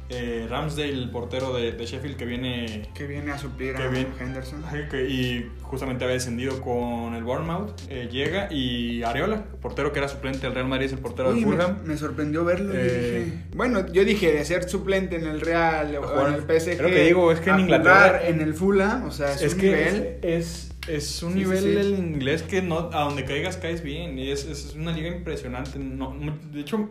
Eh, 0.09 0.45
Ramsdale, 0.47 0.89
el 0.89 1.09
portero 1.09 1.51
de, 1.53 1.71
de 1.71 1.85
Sheffield 1.85 2.15
que 2.15 2.25
viene... 2.25 2.89
Que 2.93 3.07
viene 3.07 3.31
a 3.31 3.39
suplir 3.39 3.75
a 3.75 3.87
bien. 3.87 4.07
Henderson. 4.19 4.63
que- 4.91 5.09
y 5.09 5.49
justamente 5.63 6.03
había 6.03 6.13
descendido 6.13 6.61
con 6.61 7.15
el 7.15 7.23
Bournemouth. 7.23 7.71
eh, 7.89 8.07
llega 8.11 8.47
y 8.53 9.01
Areola, 9.01 9.45
portero 9.61 9.91
que 9.91 9.97
era 9.99 10.07
suplente 10.07 10.41
del 10.41 10.53
Real 10.53 10.67
Madrid, 10.67 10.85
es 10.85 10.91
el 10.93 10.99
portero 10.99 11.29
Uy, 11.29 11.39
del 11.39 11.45
me, 11.47 11.51
Fulham. 11.55 11.77
me 11.85 11.97
sorprendió 11.97 12.45
verlo. 12.45 12.73
y 12.75 12.77
Eh, 12.79 13.23
dije- 13.25 13.43
bueno, 13.55 13.87
yo 13.91 14.05
dije 14.05 14.31
de 14.31 14.45
ser 14.45 14.69
suplente 14.69 15.15
en 15.15 15.25
el 15.25 15.41
Real 15.41 15.95
o 15.95 16.03
jugar- 16.03 16.27
en 16.27 16.33
el 16.35 16.41
PSG. 16.43 16.81
lo 16.83 16.87
que 16.89 17.03
digo, 17.05 17.31
es 17.31 17.39
que 17.39 17.49
en 17.49 17.59
Inglaterra- 17.61 18.27
en 18.27 18.41
el 18.41 18.53
Fulham, 18.53 19.05
o 19.05 19.11
sea, 19.11 19.33
es, 19.33 19.41
Es 19.41 19.53
un 19.55 19.59
que 19.59 19.65
nivel. 19.67 20.17
es, 20.21 20.71
es 20.87 21.23
un 21.23 21.33
Sí, 21.33 21.39
nivel 21.39 21.63
sí. 21.63 21.75
el 21.77 21.89
inglés 21.97 22.43
que 22.43 22.61
no, 22.61 22.91
a 22.93 23.05
donde 23.05 23.25
caigas 23.25 23.57
caes 23.57 23.81
bien. 23.81 24.19
Y 24.19 24.29
es, 24.29 24.45
es 24.45 24.75
una 24.75 24.91
liga 24.91 25.07
impresionante. 25.07 25.79
No, 25.79 26.15
de 26.53 26.59
hecho, 26.61 26.89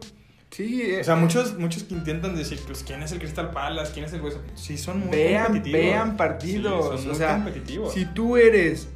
Sí, 0.55 0.82
eh, 0.82 1.01
o 1.01 1.05
sea, 1.05 1.16
muchos, 1.16 1.59
muchos 1.59 1.82
que 1.82 1.94
intentan 1.94 2.36
decir, 2.36 2.60
pues, 2.66 2.85
¿quién 2.86 3.02
es 3.02 3.10
el 3.12 3.18
Crystal 3.18 3.51
Palace? 3.51 3.93
¿Quién 3.93 4.05
es 4.06 4.12
el 4.12 4.20
Ham?". 4.20 4.31
Sí, 4.55 4.78
son 4.78 5.01
muy 5.01 5.09
vean, 5.10 5.47
competitivos. 5.47 5.81
vean 5.85 6.16
partidos. 6.16 7.01
Sí, 7.01 7.06
son 7.06 7.12
o 7.12 7.14
sea, 7.16 7.35
competitivos. 7.35 7.93
si 7.93 8.05
tú 8.06 8.36
eres 8.36 8.89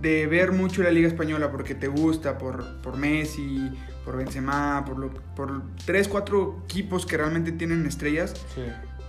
de 0.00 0.26
ver 0.26 0.52
mucho 0.52 0.82
la 0.82 0.90
Liga 0.90 1.08
Española 1.08 1.50
porque 1.50 1.74
te 1.74 1.88
gusta, 1.88 2.36
por, 2.38 2.82
por 2.82 2.96
Messi, 2.98 3.70
por 4.04 4.16
Benzema, 4.18 4.84
por, 4.86 4.98
lo, 4.98 5.10
por 5.34 5.62
tres, 5.86 6.06
cuatro 6.08 6.60
equipos 6.64 7.06
que 7.06 7.16
realmente 7.16 7.52
tienen 7.52 7.86
estrellas, 7.86 8.34
Sí, 8.54 8.62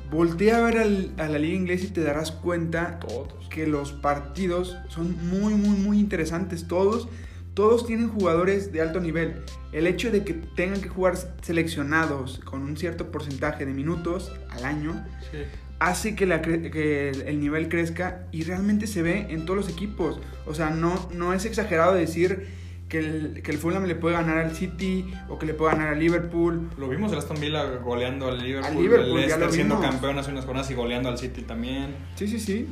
voltea 0.10 0.58
a 0.58 0.62
ver 0.62 0.78
al- 0.78 1.12
a 1.18 1.28
la 1.28 1.40
Liga 1.40 1.56
Inglesa 1.56 1.86
y 1.86 1.90
te 1.90 2.02
darás 2.04 2.32
cuenta 2.32 3.00
todos. 3.00 3.48
que 3.50 3.68
los 3.68 3.92
partidos 3.92 4.78
son 4.88 5.18
muy, 5.28 5.54
muy, 5.56 5.78
muy 5.78 6.00
interesantes. 6.00 6.68
Todos, 6.70 7.10
todos 7.54 7.86
tienen 7.86 8.10
jugadores 8.10 8.72
de 8.72 8.82
alto 8.82 9.00
nivel. 9.00 9.42
El 9.72 9.88
hecho 9.88 10.12
de 10.12 10.24
que 10.24 10.34
tengan 10.34 10.82
que 10.82 10.90
jugar 10.90 11.16
seleccionados 11.42 12.40
con 12.44 12.62
un 12.64 12.78
cierto 12.78 13.12
porcentaje 13.12 13.66
de 13.66 13.74
minutos 13.74 14.32
al 14.50 14.66
año 14.66 15.06
Sí. 15.32 15.38
hace 15.80 16.16
que, 16.16 16.26
la 16.26 16.42
cre- 16.42 16.72
que 16.72 17.10
el, 17.10 17.22
el 17.24 17.40
nivel 17.40 17.70
crezca 17.70 18.28
y 18.32 18.44
realmente 18.44 18.88
se 18.88 19.02
ve 19.02 19.28
en 19.30 19.46
todos 19.46 19.58
los 19.58 19.70
equipos. 19.70 20.20
O 20.46 20.54
sea, 20.54 20.70
no, 20.70 21.10
no 21.14 21.34
es 21.34 21.46
exagerado 21.46 21.94
decir 21.94 22.48
que 22.90 23.00
el, 23.00 23.42
que 23.42 23.52
el 23.52 23.58
Fulham 23.58 23.86
le 23.86 23.96
puede 23.96 24.16
ganar 24.16 24.38
al 24.38 24.54
City 24.56 25.10
o 25.30 25.40
que 25.40 25.46
le 25.46 25.54
puede 25.54 25.74
ganar 25.74 25.90
al 25.94 26.00
Liverpool. 26.00 26.70
Lo 26.78 26.90
vimos 26.90 27.12
el 27.14 27.20
Aston 27.20 27.40
Villa 27.40 27.64
goleando 27.78 28.28
al 28.28 28.42
Liverpool, 28.44 28.70
Al 28.76 28.82
Liverpool, 28.82 29.10
el 29.10 29.16
Leicester 29.16 29.52
siendo 29.52 29.80
campeón 29.80 30.18
hace 30.20 30.32
unas 30.32 30.46
jornadas 30.46 30.70
y 30.72 30.74
goleando 30.74 31.08
al 31.10 31.18
City 31.18 31.42
también. 31.44 31.96
Sí, 32.16 32.28
sí, 32.28 32.40
sí. 32.40 32.68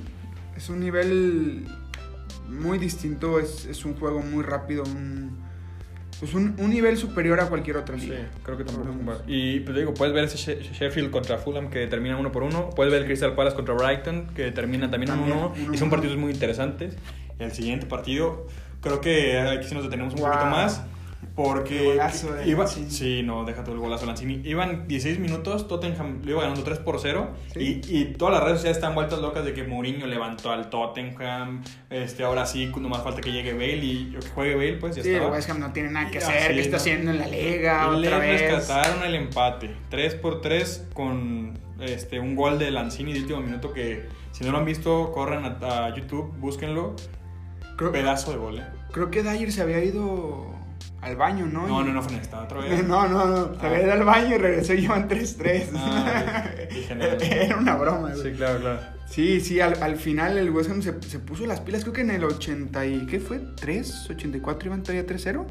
Es 0.58 0.68
un 0.70 0.82
nivel 0.82 1.66
muy 2.50 2.78
distinto, 2.78 3.40
es, 3.40 3.66
es 3.66 3.86
un 3.86 3.96
juego 3.96 4.22
muy 4.22 4.44
rápido, 4.44 4.84
un, 4.84 5.38
pues 6.20 6.34
un, 6.34 6.56
un 6.60 6.70
nivel 6.70 6.98
superior 6.98 7.40
a 7.40 7.48
cualquier 7.48 7.78
otra 7.78 7.98
Sí, 7.98 8.12
creo 8.44 8.58
que 8.58 8.64
tampoco 8.66 8.90
es 9.14 9.20
Y 9.28 9.62
pues 9.62 9.78
digo, 9.78 9.94
puedes 9.94 10.14
ver 10.14 10.26
ese 10.26 10.38
She- 10.38 10.62
Sheffield 10.74 11.12
contra 11.12 11.38
Fulham 11.38 11.70
que 11.70 11.88
termina 11.88 12.18
uno 12.18 12.32
por 12.32 12.44
uno. 12.44 12.70
Puedes 12.72 12.92
ver 12.92 13.02
el 13.04 13.08
Crystal 13.08 13.34
Palace 13.36 13.56
contra 13.56 13.74
Brighton 13.76 14.28
que 14.36 14.52
termina 14.52 14.90
también 14.92 15.12
También, 15.12 15.38
1-1. 15.38 15.52
uno 15.66 15.74
Y 15.74 15.78
son 15.78 15.90
partidos 15.90 16.18
muy 16.18 16.32
interesantes. 16.34 16.96
El 17.40 17.52
siguiente 17.54 17.86
partido, 17.86 18.48
creo 18.82 19.00
que 19.00 19.40
aquí 19.40 19.68
sí 19.70 19.74
nos 19.76 19.84
detenemos 19.86 20.14
un 20.14 20.20
Wow. 20.20 20.30
poquito 20.30 20.46
más. 20.48 20.82
Porque 21.44 21.80
El 21.91 21.98
golazo 21.98 22.34
de 22.34 22.48
iba, 22.49 22.66
Lanzini. 22.66 22.91
sí, 22.91 23.24
no, 23.24 23.45
déjate 23.45 23.72
el 23.72 23.78
golazo 23.78 24.02
de 24.02 24.07
Lanzini. 24.07 24.41
Iban 24.44 24.88
16 24.88 25.20
minutos, 25.20 25.68
Tottenham 25.68 26.22
lo 26.24 26.32
iba 26.32 26.41
ganando 26.41 26.64
3 26.64 26.80
por 26.80 26.99
0 26.99 27.30
Sí. 27.53 27.82
y, 27.88 27.98
y 27.98 28.06
todas 28.16 28.34
las 28.34 28.44
redes 28.44 28.57
sociales 28.57 28.78
están 28.78 28.94
vueltas 28.94 29.20
locas 29.20 29.45
de 29.45 29.53
que 29.53 29.64
Mourinho 29.64 30.06
levantó 30.06 30.52
al 30.52 30.70
Tottenham. 30.70 31.64
Este, 31.90 32.24
ahora 32.24 32.45
sí, 32.45 32.72
nomás 32.80 33.03
falta 33.03 33.22
que 33.22 33.32
llegue 33.32 33.53
Bale 33.53 33.76
y 33.78 34.11
que 34.20 34.28
juegue 34.30 34.56
Bale, 34.56 34.74
pues 34.74 34.95
ya 34.98 35.03
Sí, 35.03 35.10
el 35.10 35.16
estaba. 35.16 35.34
West 35.34 35.49
Ham 35.49 35.60
no 35.60 35.72
tiene 35.72 35.91
nada 35.91 36.10
que 36.11 36.16
Y 36.18 36.22
hacer, 36.22 36.38
así, 36.38 36.53
¿qué 36.56 36.60
está 36.61 36.72
¿no? 36.72 36.82
haciendo 36.82 37.11
en 37.11 37.20
la 37.20 37.28
liga 37.28 37.84
Y 37.91 37.95
otra 37.95 38.20
les 38.20 38.41
vez? 38.41 38.52
rescataron 38.52 39.03
el 39.03 39.16
empate. 39.16 39.70
3 39.90 40.16
por 40.16 40.41
3 40.41 40.88
con 40.94 41.57
este, 41.80 42.20
un 42.20 42.36
gol 42.36 42.60
de 42.60 42.72
Lanzini 42.72 43.14
de 43.14 43.22
último 43.22 43.40
minuto 43.40 43.72
que 43.72 44.06
si 44.32 44.44
no 44.44 44.52
lo 44.52 44.57
han 44.57 44.66
visto, 44.66 45.11
corran 45.14 45.45
a, 45.45 45.86
a 45.86 45.95
YouTube, 45.95 46.34
búsquenlo. 46.38 46.95
Creo, 47.78 47.91
Pedazo 47.94 48.32
de 48.32 48.38
gol, 48.38 48.60
¿eh? 48.60 48.64
creo 48.91 49.10
que 49.10 49.24
Dyer 49.24 49.52
se 49.53 49.61
había 49.61 49.82
ido 49.84 50.53
al 51.02 51.16
baño, 51.16 51.46
¿no? 51.46 51.68
No, 51.68 51.84
no, 51.84 51.94
no 51.94 52.02
fue 52.02 52.14
en 52.14 52.20
esta, 52.20 52.44
otra 52.44 52.60
vez. 52.60 52.84
No, 52.88 53.08
no, 53.08 53.26
no, 53.26 53.60
se 53.60 53.66
había 53.66 53.84
ido 53.84 53.94
al 53.94 54.04
baño 54.04 54.36
y 54.36 54.38
regresó 54.38 54.74
y 54.74 54.84
iban 54.86 55.08
3-3. 55.10 55.64
Ah. 55.76 56.44
Era 57.22 57.58
una 57.58 57.76
broma, 57.76 58.12
güey. 58.14 58.22
Sí, 58.22 58.32
claro, 58.38 58.60
claro. 58.60 58.80
Sí, 59.08 59.40
sí, 59.42 59.60
al, 59.60 59.82
al 59.82 59.96
final 59.96 60.38
el 60.38 60.50
West 60.52 60.70
Ham 60.70 60.82
se, 60.82 61.02
se 61.02 61.20
puso 61.20 61.46
las 61.46 61.62
pilas, 61.62 61.82
creo 61.84 61.94
que 61.94 62.02
en 62.02 62.12
el 62.12 62.24
80 62.24 62.86
y... 62.86 63.06
¿Qué 63.08 63.20
fue? 63.20 63.40
¿3? 63.40 64.08
¿84 64.08 64.66
iban 64.66 64.84
todavía 64.84 65.06
3-0? 65.08 65.46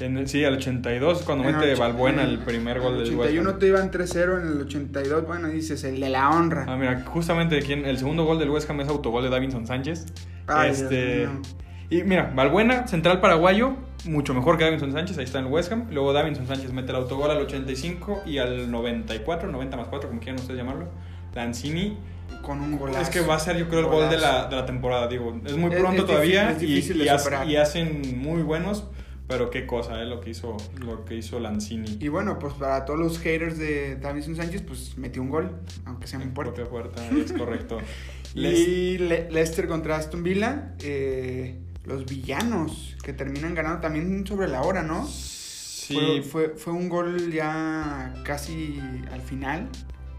En 0.00 0.16
el- 0.16 0.28
sí, 0.28 0.44
al 0.44 0.54
82 0.54 1.22
cuando 1.22 1.44
En 1.44 1.50
el 1.54 1.60
mete 1.60 1.74
och- 1.74 1.78
Balbuena 1.78 2.22
en 2.24 2.30
el 2.30 2.38
primer 2.38 2.80
gol 2.80 2.94
En 2.94 3.00
el 3.00 3.04
del 3.10 3.16
West 3.16 3.30
81 3.30 3.50
Ham. 3.50 3.58
te 3.58 3.66
iban 3.66 3.90
3-0, 3.90 4.40
en 4.40 4.46
el 4.56 4.60
82, 4.62 5.26
bueno, 5.26 5.48
dices, 5.48 5.84
el 5.84 6.00
de 6.00 6.08
la 6.08 6.30
honra. 6.30 6.64
Ah, 6.66 6.76
mira, 6.76 7.04
justamente 7.04 7.58
en- 7.72 7.84
el 7.84 7.98
segundo 7.98 8.24
gol 8.24 8.38
del 8.38 8.48
West 8.50 8.68
Ham 8.70 8.80
es 8.80 8.88
autogol 8.88 9.22
de 9.22 9.28
Davinson 9.30 9.66
Sánchez. 9.66 10.06
Ay, 10.46 10.70
este, 10.70 11.16
Dios 11.18 11.32
mío. 11.32 11.42
Y 11.90 12.02
mira, 12.04 12.32
Balbuena, 12.34 12.86
central 12.86 13.20
paraguayo, 13.20 13.74
mucho 14.04 14.32
mejor 14.32 14.56
que 14.56 14.64
Davinson 14.64 14.92
Sánchez, 14.92 15.18
ahí 15.18 15.24
está 15.24 15.40
en 15.40 15.46
el 15.46 15.52
West 15.52 15.70
Ham. 15.72 15.88
Luego 15.90 16.12
Davinson 16.12 16.46
Sánchez 16.46 16.72
mete 16.72 16.90
el 16.90 16.96
autogol 16.96 17.30
al 17.30 17.38
85 17.38 18.22
y 18.26 18.38
al 18.38 18.70
94, 18.70 19.50
90 19.50 19.76
más 19.76 19.88
4, 19.88 20.08
como 20.08 20.20
quieran 20.20 20.40
ustedes 20.40 20.58
llamarlo. 20.58 20.88
Lanzini, 21.34 21.96
Con 22.42 22.60
un 22.60 22.78
golazo. 22.78 23.00
es 23.02 23.10
que 23.10 23.20
va 23.20 23.34
a 23.36 23.38
ser 23.40 23.56
yo 23.56 23.68
creo 23.68 23.80
el 23.80 23.86
gol 23.86 24.08
de 24.08 24.18
la, 24.18 24.46
de 24.46 24.56
la 24.56 24.66
temporada, 24.66 25.06
digo, 25.08 25.40
es 25.44 25.56
muy 25.56 25.70
pronto 25.70 26.02
es 26.02 26.06
todavía 26.08 26.54
difícil- 26.58 26.96
y- 27.00 27.04
y, 27.04 27.08
hace- 27.08 27.46
y 27.46 27.56
hacen 27.56 28.18
muy 28.20 28.42
buenos, 28.42 28.84
pero 29.28 29.48
qué 29.50 29.64
cosa, 29.66 30.02
eh, 30.02 30.06
lo 30.06 30.20
que 30.20 30.30
hizo, 30.30 30.56
lo 30.84 31.04
que 31.04 31.14
hizo 31.16 31.38
Lanzini. 31.38 31.98
Y 32.00 32.08
bueno, 32.08 32.38
pues 32.40 32.54
para 32.54 32.84
todos 32.84 32.98
los 32.98 33.18
haters 33.20 33.58
de 33.58 33.96
Davison 33.96 34.34
Sánchez, 34.34 34.62
pues 34.62 34.96
metió 34.98 35.22
un 35.22 35.30
gol, 35.30 35.52
aunque 35.86 36.06
sea 36.08 36.20
en 36.20 36.32
puerta. 36.34 36.64
puerta, 36.64 37.00
es 37.16 37.32
correcto. 37.32 37.78
Les- 38.34 38.58
Y 38.58 38.98
Le- 38.98 39.30
Leicester 39.30 39.68
contra 39.68 39.96
Aston 39.96 40.22
Villa, 40.24 40.74
eh, 40.82 41.58
los 41.90 42.06
villanos 42.06 42.96
que 43.02 43.12
terminan 43.12 43.54
ganando 43.54 43.80
también 43.80 44.26
sobre 44.26 44.48
la 44.48 44.62
hora, 44.62 44.82
¿no? 44.82 45.06
Sí, 45.06 45.94
Fue, 45.94 46.22
fue, 46.22 46.48
fue 46.56 46.72
un 46.72 46.88
gol 46.88 47.32
ya 47.32 48.14
casi 48.24 48.80
al 49.12 49.20
final, 49.20 49.68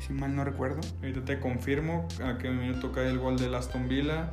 si 0.05 0.11
mal 0.13 0.35
no 0.35 0.43
recuerdo. 0.43 0.81
ahorita 1.01 1.23
te 1.23 1.39
confirmo 1.39 2.07
a 2.23 2.37
qué 2.37 2.49
minuto 2.49 2.91
cae 2.91 3.07
el 3.09 3.19
gol 3.19 3.37
del 3.37 3.55
Aston 3.55 3.87
Villa. 3.87 4.31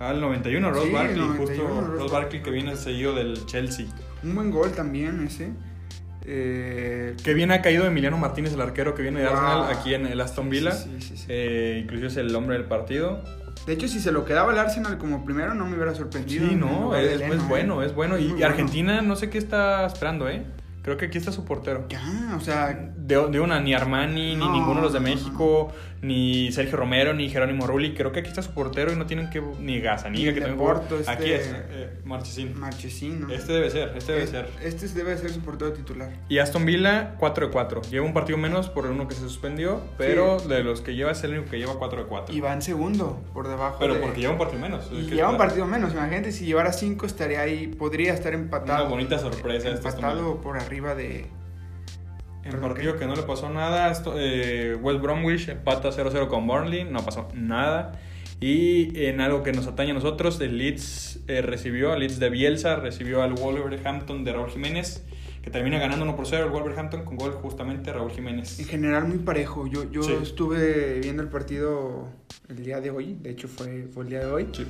Al 0.00 0.20
91, 0.20 0.70
Ross 0.70 0.84
Sí, 0.84 0.90
Barkley, 0.92 1.16
91, 1.18 1.46
justo 1.46 1.68
Ross 1.68 2.00
Ross 2.00 2.12
Barkley 2.12 2.42
que 2.42 2.50
viene 2.50 2.76
seguido 2.76 3.14
del 3.14 3.46
Chelsea. 3.46 3.86
Un 4.22 4.34
buen 4.34 4.50
gol 4.50 4.70
también 4.72 5.24
ese. 5.26 5.50
Eh, 6.24 7.16
Que 7.24 7.34
bien 7.34 7.50
ha 7.52 7.62
caído 7.62 7.86
Emiliano 7.86 8.18
Martínez, 8.18 8.52
el 8.52 8.60
arquero 8.60 8.94
que 8.94 9.02
viene 9.02 9.20
de. 9.20 9.26
Arsenal 9.26 9.64
aquí 9.72 9.94
en 9.94 10.06
el 10.06 10.20
Aston 10.20 10.50
Villa. 10.50 10.72
Sí, 10.72 10.90
sí, 11.00 11.16
sí. 11.16 11.24
Eh, 11.28 11.80
inclusive 11.82 12.08
es 12.08 12.16
el 12.16 12.34
hombre 12.34 12.56
del 12.58 12.66
partido. 12.66 13.22
De 13.68 13.74
hecho, 13.74 13.86
si 13.86 14.00
se 14.00 14.12
lo 14.12 14.24
quedaba 14.24 14.50
el 14.50 14.58
Arsenal 14.58 14.96
como 14.96 15.26
primero, 15.26 15.52
no 15.52 15.66
me 15.66 15.74
hubiera 15.74 15.94
sorprendido. 15.94 16.48
Sí, 16.48 16.54
no, 16.54 16.92
de 16.92 17.16
es, 17.16 17.20
¿eh? 17.20 17.38
bueno, 17.50 17.82
es 17.82 17.94
bueno. 17.94 18.16
Y, 18.16 18.28
bueno. 18.28 18.46
Argentina 18.46 19.02
no 19.02 19.14
sé 19.14 19.28
qué 19.28 19.36
está 19.36 19.84
esperando, 19.84 20.26
¿eh? 20.26 20.42
Creo 20.80 20.96
que 20.96 21.04
aquí 21.04 21.18
está 21.18 21.32
su 21.32 21.44
portero. 21.44 21.84
Ya, 21.90 22.34
o 22.34 22.40
sea, 22.40 22.94
De, 23.08 23.30
de 23.30 23.40
una, 23.40 23.58
ni 23.60 23.72
Armani, 23.74 24.36
No, 24.36 24.52
ni 24.52 24.58
ninguno 24.58 24.76
de 24.76 24.82
los 24.82 24.92
de 24.92 25.00
México, 25.00 25.72
ni 26.02 26.52
Sergio 26.52 26.76
Romero, 26.76 27.14
ni 27.14 27.30
Jerónimo 27.30 27.66
Rulli. 27.66 27.94
Creo 27.94 28.12
que 28.12 28.20
aquí 28.20 28.28
está 28.28 28.42
su 28.42 28.52
portero 28.52 28.92
y 28.92 28.96
no 28.96 29.06
tienen 29.06 29.30
que. 29.30 29.40
Ni 29.40 29.80
Gazaniga, 29.80 30.32
que 30.34 30.40
Ni 30.40 30.46
también. 30.46 30.58
Leporto, 30.68 30.98
este- 30.98 31.10
Aquí 31.10 31.30
es, 31.32 31.50
eh, 31.50 32.00
Marchesín. 32.04 32.58
Marchesín, 32.60 33.20
¿no? 33.22 33.30
Este 33.32 33.52
debe 33.54 33.70
ser, 33.70 33.94
este 33.96 34.12
debe 34.12 34.26
ser. 34.26 34.48
Este 34.62 34.88
debe 34.88 35.16
ser 35.16 35.30
su 35.30 35.40
portero 35.40 35.72
titular. 35.72 36.10
Y 36.28 36.38
Aston 36.38 36.66
Villa, 36.66 37.14
4 37.18 37.46
de 37.46 37.52
4. 37.52 37.80
Lleva 37.90 38.04
un 38.04 38.12
partido 38.12 38.36
menos 38.36 38.68
por 38.68 38.86
uno 38.86 39.08
que 39.08 39.14
se 39.14 39.22
suspendió, 39.22 39.80
pero 39.96 40.38
de 40.38 40.62
los 40.62 40.82
que 40.82 40.94
lleva 40.94 41.12
es 41.12 41.24
el 41.24 41.32
único 41.32 41.50
que 41.50 41.58
lleva 41.58 41.78
4 41.78 42.02
de 42.02 42.06
4. 42.06 42.34
Y 42.34 42.40
va 42.40 42.52
en 42.52 42.60
segundo, 42.62 43.22
por 43.32 43.48
debajo 43.48 43.78
Pero 43.80 43.94
de... 43.94 44.00
porque 44.00 44.20
lleva 44.20 44.32
un 44.34 44.38
partido 44.38 44.60
menos. 44.60 44.90
Y 44.92 45.02
lleva 45.10 45.30
un 45.30 45.38
partido 45.38 45.66
menos. 45.66 45.94
Imagínate 45.94 46.30
si 46.30 46.44
llevara 46.44 46.72
cinco 46.74 47.06
estaría 47.06 47.40
ahí, 47.40 47.68
podría 47.68 48.12
estar 48.12 48.34
empatado. 48.34 48.82
Una 48.84 48.90
bonita 48.90 49.18
sorpresa 49.18 49.70
este 49.70 49.88
Empatado 49.88 50.40
por 50.42 50.58
arriba 50.58 50.94
de... 50.94 51.26
En 52.48 52.60
partido 52.60 52.96
que 52.96 53.06
no 53.06 53.14
le 53.14 53.22
pasó 53.22 53.48
nada, 53.50 53.90
esto- 53.90 54.14
eh, 54.16 54.74
West 54.80 55.00
Bromwich 55.00 55.48
empata 55.48 55.90
0-0 55.92 56.28
con 56.28 56.46
Burnley, 56.46 56.84
no 56.84 57.04
pasó 57.04 57.28
nada. 57.34 58.00
Y 58.40 59.04
en 59.06 59.20
algo 59.20 59.42
que 59.42 59.52
nos 59.52 59.66
atañe 59.66 59.90
a 59.90 59.94
nosotros, 59.94 60.40
el 60.40 60.58
Leeds 60.58 61.20
eh, 61.26 61.42
recibió, 61.42 61.92
el 61.94 62.00
Leeds 62.00 62.18
de 62.20 62.30
Bielsa 62.30 62.76
recibió 62.76 63.22
al 63.22 63.34
Wolverhampton 63.34 64.24
de 64.24 64.32
Raúl 64.32 64.50
Jiménez, 64.50 65.04
que 65.42 65.50
termina 65.50 65.78
ganando 65.78 66.04
1 66.04 66.14
por 66.16 66.26
0 66.26 66.44
el 66.46 66.50
Wolverhampton 66.50 67.04
con 67.04 67.16
gol 67.16 67.32
justamente 67.32 67.92
Raúl 67.92 68.10
Jiménez. 68.12 68.58
En 68.60 68.66
general 68.66 69.08
muy 69.08 69.18
parejo. 69.18 69.66
Yo, 69.66 69.90
yo 69.90 70.02
Sí. 70.02 70.14
estuve 70.22 71.00
viendo 71.00 71.22
el 71.22 71.28
partido 71.28 72.08
el 72.48 72.64
día 72.64 72.80
de 72.80 72.90
hoy. 72.90 73.16
De 73.20 73.30
hecho 73.30 73.48
fue, 73.48 73.88
fue 73.92 74.04
el 74.04 74.10
día 74.10 74.20
de 74.20 74.26
hoy. 74.26 74.48
Sí. 74.52 74.64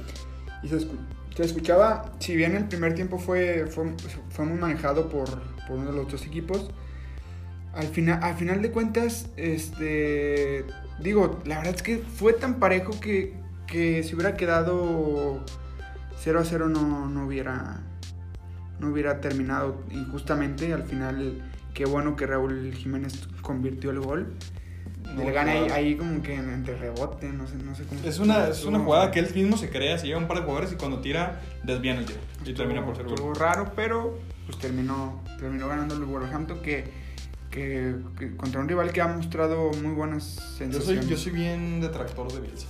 Y 0.63 0.69
se, 0.69 0.77
escu- 0.77 0.99
se 1.37 1.45
escuchaba, 1.45 2.13
si 2.21 2.35
bien 2.37 2.57
el 2.57 2.65
primer 2.69 2.95
tiempo 2.95 3.19
fue, 3.19 3.67
fue, 3.67 3.93
fue 4.31 4.45
muy 4.47 4.59
manejado 4.59 5.09
por, 5.11 5.29
por 5.69 5.77
uno 5.77 5.91
de 5.93 5.97
los 5.99 6.11
dos 6.11 6.25
equipos, 6.27 6.71
al, 7.79 7.87
final 7.87 8.19
al 8.23 8.35
final 8.35 8.61
de 8.61 8.73
cuentas, 8.73 9.31
este, 9.37 10.65
digo, 11.01 11.41
la 11.45 11.59
verdad 11.59 11.77
es 11.77 11.83
que 11.83 11.99
fue 11.99 12.33
tan 12.33 12.59
parejo 12.59 12.99
que, 13.01 13.35
que 13.69 14.03
si 14.03 14.17
hubiera 14.17 14.37
quedado 14.37 15.45
0 16.21 16.41
a 16.41 16.45
0 16.45 16.69
no, 16.69 17.09
no, 17.09 17.27
hubiera, 17.27 17.81
no 18.81 18.89
hubiera 18.89 19.21
terminado 19.21 19.85
injustamente. 19.93 20.73
Al 20.73 20.83
final, 20.83 21.41
qué 21.73 21.85
bueno 21.85 22.17
que 22.17 22.27
Raúl 22.27 22.75
Jiménez 22.75 23.29
convirtió 23.43 23.93
el 23.93 24.01
gol. 24.01 24.35
No, 25.15 25.23
le 25.23 25.31
gana 25.31 25.53
ahí, 25.73 25.97
como 25.97 26.21
que 26.21 26.35
entre 26.35 26.77
rebote, 26.77 27.29
no 27.29 27.47
sé, 27.47 27.55
no 27.57 27.75
sé 27.77 27.85
cómo. 27.85 28.01
Es 28.05 28.19
una, 28.19 28.49
es 28.49 28.65
una 28.65 28.81
jugada 28.81 29.11
que 29.13 29.21
él 29.21 29.33
mismo 29.35 29.57
se 29.57 29.71
crea, 29.71 29.97
se 29.99 30.07
lleva 30.07 30.19
un 30.19 30.27
par 30.27 30.39
de 30.39 30.43
jugadores 30.43 30.73
y 30.73 30.75
cuando 30.77 31.01
tira 31.01 31.41
desvían 31.63 31.99
el 31.99 32.07
tiro. 32.07 32.19
Y 32.45 32.53
termina 32.53 32.85
por 32.85 32.97
ser 32.97 33.07
gol. 33.07 33.37
Raro, 33.37 33.73
pero 33.77 34.19
pues 34.47 34.59
terminó, 34.59 35.23
terminó 35.39 35.69
ganando 35.69 35.95
el 35.95 36.05
Wolverhampton 36.05 36.61
que, 36.61 37.08
que, 37.51 37.95
que 38.19 38.37
contra 38.37 38.61
un 38.61 38.69
rival 38.69 38.93
que 38.93 39.01
ha 39.01 39.09
mostrado 39.09 39.71
muy 39.83 39.93
buenas 39.95 40.37
Yo 40.37 40.57
sensaciones. 40.59 41.05
soy, 41.05 41.11
yo 41.11 41.17
soy 41.17 41.33
bien 41.33 41.81
detractor 41.81 42.33
de 42.33 42.41
Bielsa. 42.41 42.67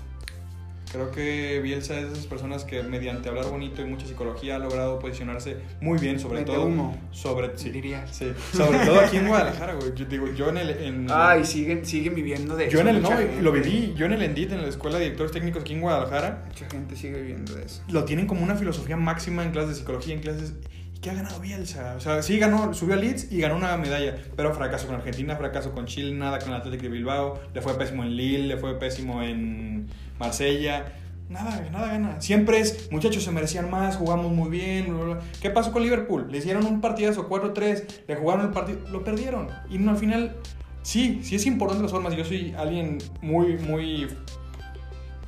Creo 0.91 1.11
que 1.11 1.61
Bielsa 1.63 2.01
es 2.01 2.07
de 2.07 2.13
esas 2.15 2.27
personas 2.27 2.65
que 2.65 2.83
mediante 2.83 3.29
hablar 3.29 3.45
bonito 3.51 3.83
y 3.83 3.85
mucha 3.85 4.07
psicología 4.07 4.57
ha 4.57 4.59
logrado 4.59 4.99
posicionarse 4.99 5.59
muy 5.83 5.99
bien, 5.99 6.19
sobre 6.19 6.37
Vende 6.37 6.53
todo. 6.55 6.65
humo, 6.65 6.97
Sobre, 7.11 7.59
sí, 7.59 7.69
dirías. 7.69 8.09
sí, 8.17 8.33
sobre 8.55 8.79
todo 8.87 8.99
aquí 9.01 9.19
en 9.19 9.29
Guadalajara, 9.29 9.75
güey. 9.75 9.93
Yo 9.95 10.07
digo, 10.07 10.33
yo 10.33 10.49
en 10.49 10.57
el. 10.57 10.71
En, 10.71 11.07
Ay, 11.11 11.45
siguen, 11.45 11.85
siguen 11.85 12.15
viviendo 12.15 12.57
de 12.57 12.71
yo 12.71 12.79
eso. 12.81 12.89
en 12.89 12.97
el. 12.97 13.03
No, 13.03 13.11
mucha 13.11 13.21
lo 13.43 13.53
gente. 13.53 13.69
viví. 13.69 13.95
Yo 13.99 14.07
en 14.07 14.13
el 14.15 14.23
Endit, 14.23 14.51
en 14.53 14.63
la 14.63 14.69
escuela 14.69 14.97
de 14.97 15.05
directores 15.05 15.31
técnicos 15.33 15.61
aquí 15.61 15.75
en 15.75 15.83
Guadalajara, 15.83 16.45
Mucha 16.49 16.71
gente 16.71 16.97
sigue 16.97 17.21
viviendo 17.21 17.55
de 17.55 17.65
eso. 17.67 17.83
lo 17.91 18.05
tienen 18.05 18.27
como 18.27 18.43
una 18.43 18.55
filosofía 18.57 18.97
máxima 18.97 19.45
en 19.45 19.51
clases 19.51 19.69
de 19.73 19.75
psicología, 19.77 20.15
en 20.15 20.21
clases. 20.21 20.55
¿Y 20.99 21.01
qué 21.01 21.11
ha 21.11 21.15
ganado 21.15 21.39
Bielsa? 21.39 21.95
O 21.97 22.01
sea, 22.01 22.23
sí 22.23 22.41
ganó, 22.41 22.75
subió 22.75 22.95
a 22.95 22.97
Leeds 22.97 23.31
y 23.31 23.41
ganó 23.41 23.55
una 23.55 23.77
medalla, 23.77 24.17
pero 24.35 24.53
fracasó 24.53 24.89
con 24.89 24.97
Argentina, 24.97 25.37
fracasó 25.37 25.71
con 25.71 25.87
Chile, 25.87 26.13
nada 26.13 26.41
con 26.41 26.49
el 26.49 26.57
Atlético 26.57 26.83
de 26.83 26.89
Bilbao, 26.89 27.41
le 27.55 27.61
fue 27.61 27.79
pésimo 27.79 28.03
en 28.03 28.17
Lille, 28.17 28.49
le 28.49 28.57
fue 28.57 28.77
pésimo 28.81 29.23
en 29.23 29.87
Marsella. 30.19 30.93
Nada, 31.29 31.69
nada 31.71 31.87
gana. 31.87 32.21
Siempre 32.21 32.59
es, 32.59 32.91
muchachos, 32.91 33.23
se 33.23 33.31
merecían 33.31 33.71
más, 33.71 33.95
jugamos 33.95 34.33
muy 34.33 34.51
bien. 34.51 34.93
bla, 34.93 35.05
bla. 35.05 35.21
¿Qué 35.41 35.51
pasó 35.51 35.71
con 35.71 35.85
Liverpool? 35.85 36.27
Le 36.33 36.39
hicieron 36.39 36.67
un 36.67 36.81
partidazo 36.81 37.29
4-3, 37.29 37.85
le 38.09 38.17
jugaron 38.17 38.47
el 38.47 38.51
partido, 38.51 38.81
lo 38.91 39.05
perdieron. 39.05 39.51
Y 39.71 39.79
no, 39.79 39.93
al 39.93 39.99
final, 39.99 40.35
sí, 40.83 41.21
sí 41.23 41.37
es 41.37 41.47
importante 41.47 41.81
las 41.81 41.93
formas. 41.93 42.17
Yo 42.17 42.25
soy 42.25 42.55
alguien 42.59 42.99
muy, 43.23 43.57
muy 43.57 44.09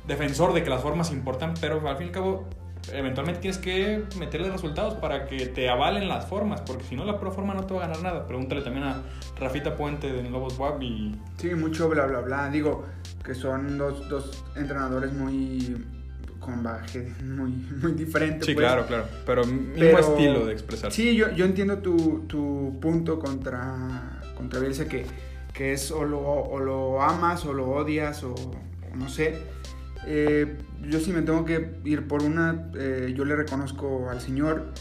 defensor 0.05 0.51
de 0.51 0.63
que 0.63 0.69
las 0.69 0.81
formas 0.81 1.13
importan, 1.13 1.53
pero 1.61 1.87
al 1.87 1.95
fin 1.95 2.07
y 2.07 2.09
al 2.09 2.13
cabo 2.13 2.49
eventualmente 2.91 3.41
tienes 3.41 3.57
que 3.57 4.03
meterle 4.17 4.49
resultados 4.49 4.95
para 4.95 5.27
que 5.27 5.45
te 5.47 5.69
avalen 5.69 6.07
las 6.07 6.25
formas, 6.25 6.61
porque 6.61 6.83
si 6.83 6.95
no 6.95 7.05
la 7.05 7.19
pro 7.19 7.31
forma 7.31 7.53
no 7.53 7.65
te 7.65 7.73
va 7.73 7.85
a 7.85 7.87
ganar 7.87 8.03
nada. 8.03 8.27
Pregúntale 8.27 8.61
también 8.61 8.85
a 8.85 9.01
Rafita 9.39 9.75
Puente 9.75 10.11
de 10.11 10.29
Lobos 10.29 10.57
Wab 10.57 10.81
y... 10.81 11.15
Sí, 11.37 11.53
mucho 11.55 11.89
bla, 11.89 12.05
bla, 12.05 12.19
bla. 12.21 12.49
Digo 12.49 12.83
que 13.23 13.35
son 13.35 13.77
dos, 13.77 14.07
dos 14.09 14.43
entrenadores 14.55 15.13
muy 15.13 15.85
con 16.39 16.63
baje 16.63 17.13
muy, 17.23 17.51
muy 17.51 17.91
diferente. 17.93 18.45
Sí, 18.45 18.53
pues. 18.55 18.65
claro, 18.65 18.87
claro. 18.87 19.05
Pero 19.25 19.45
mismo 19.45 19.73
Pero- 19.77 19.99
estilo 19.99 20.45
de 20.45 20.53
expresarse. 20.53 20.95
Sí, 20.95 21.15
yo, 21.15 21.31
yo 21.31 21.45
entiendo 21.45 21.77
tu, 21.77 22.25
tu 22.27 22.79
punto 22.81 23.19
contra, 23.19 24.21
contra 24.35 24.59
Bielsa, 24.59 24.87
que, 24.87 25.05
que 25.53 25.73
es 25.73 25.91
o 25.91 26.03
lo, 26.03 26.19
o 26.19 26.59
lo 26.59 27.01
amas 27.01 27.45
o 27.45 27.53
lo 27.53 27.69
odias 27.69 28.23
o, 28.23 28.33
o 28.33 28.95
no 28.95 29.07
sé. 29.07 29.37
Eh, 30.07 30.57
yo 30.81 30.99
sí 30.99 31.11
me 31.13 31.21
tengo 31.21 31.45
que 31.45 31.75
ir 31.83 32.07
por 32.07 32.23
una, 32.23 32.69
eh, 32.75 33.13
yo 33.15 33.23
le 33.25 33.35
reconozco 33.35 34.09
al 34.09 34.19
señor, 34.19 34.71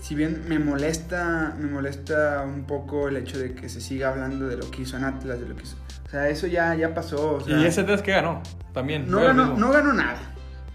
si 0.00 0.14
bien 0.14 0.44
me 0.48 0.58
molesta, 0.58 1.54
me 1.58 1.66
molesta 1.68 2.42
un 2.46 2.64
poco 2.64 3.08
el 3.08 3.16
hecho 3.16 3.38
de 3.38 3.54
que 3.54 3.68
se 3.68 3.80
siga 3.80 4.10
hablando 4.10 4.46
de 4.46 4.56
lo 4.56 4.70
que 4.70 4.82
hizo 4.82 4.96
en 4.96 5.04
Atlas, 5.04 5.40
de 5.40 5.48
lo 5.48 5.56
que 5.56 5.62
hizo. 5.62 5.76
O 6.06 6.10
sea, 6.10 6.28
eso 6.28 6.46
ya, 6.46 6.74
ya 6.74 6.94
pasó. 6.94 7.36
o 7.36 7.40
sea, 7.40 7.56
y 7.58 7.64
ese 7.64 7.82
3 7.84 8.02
que 8.02 8.12
ganó 8.12 8.42
también. 8.72 9.10
no 9.10 9.20
ganó, 9.22 9.56
no 9.56 9.70
ganó 9.72 9.92
nada. 9.92 10.18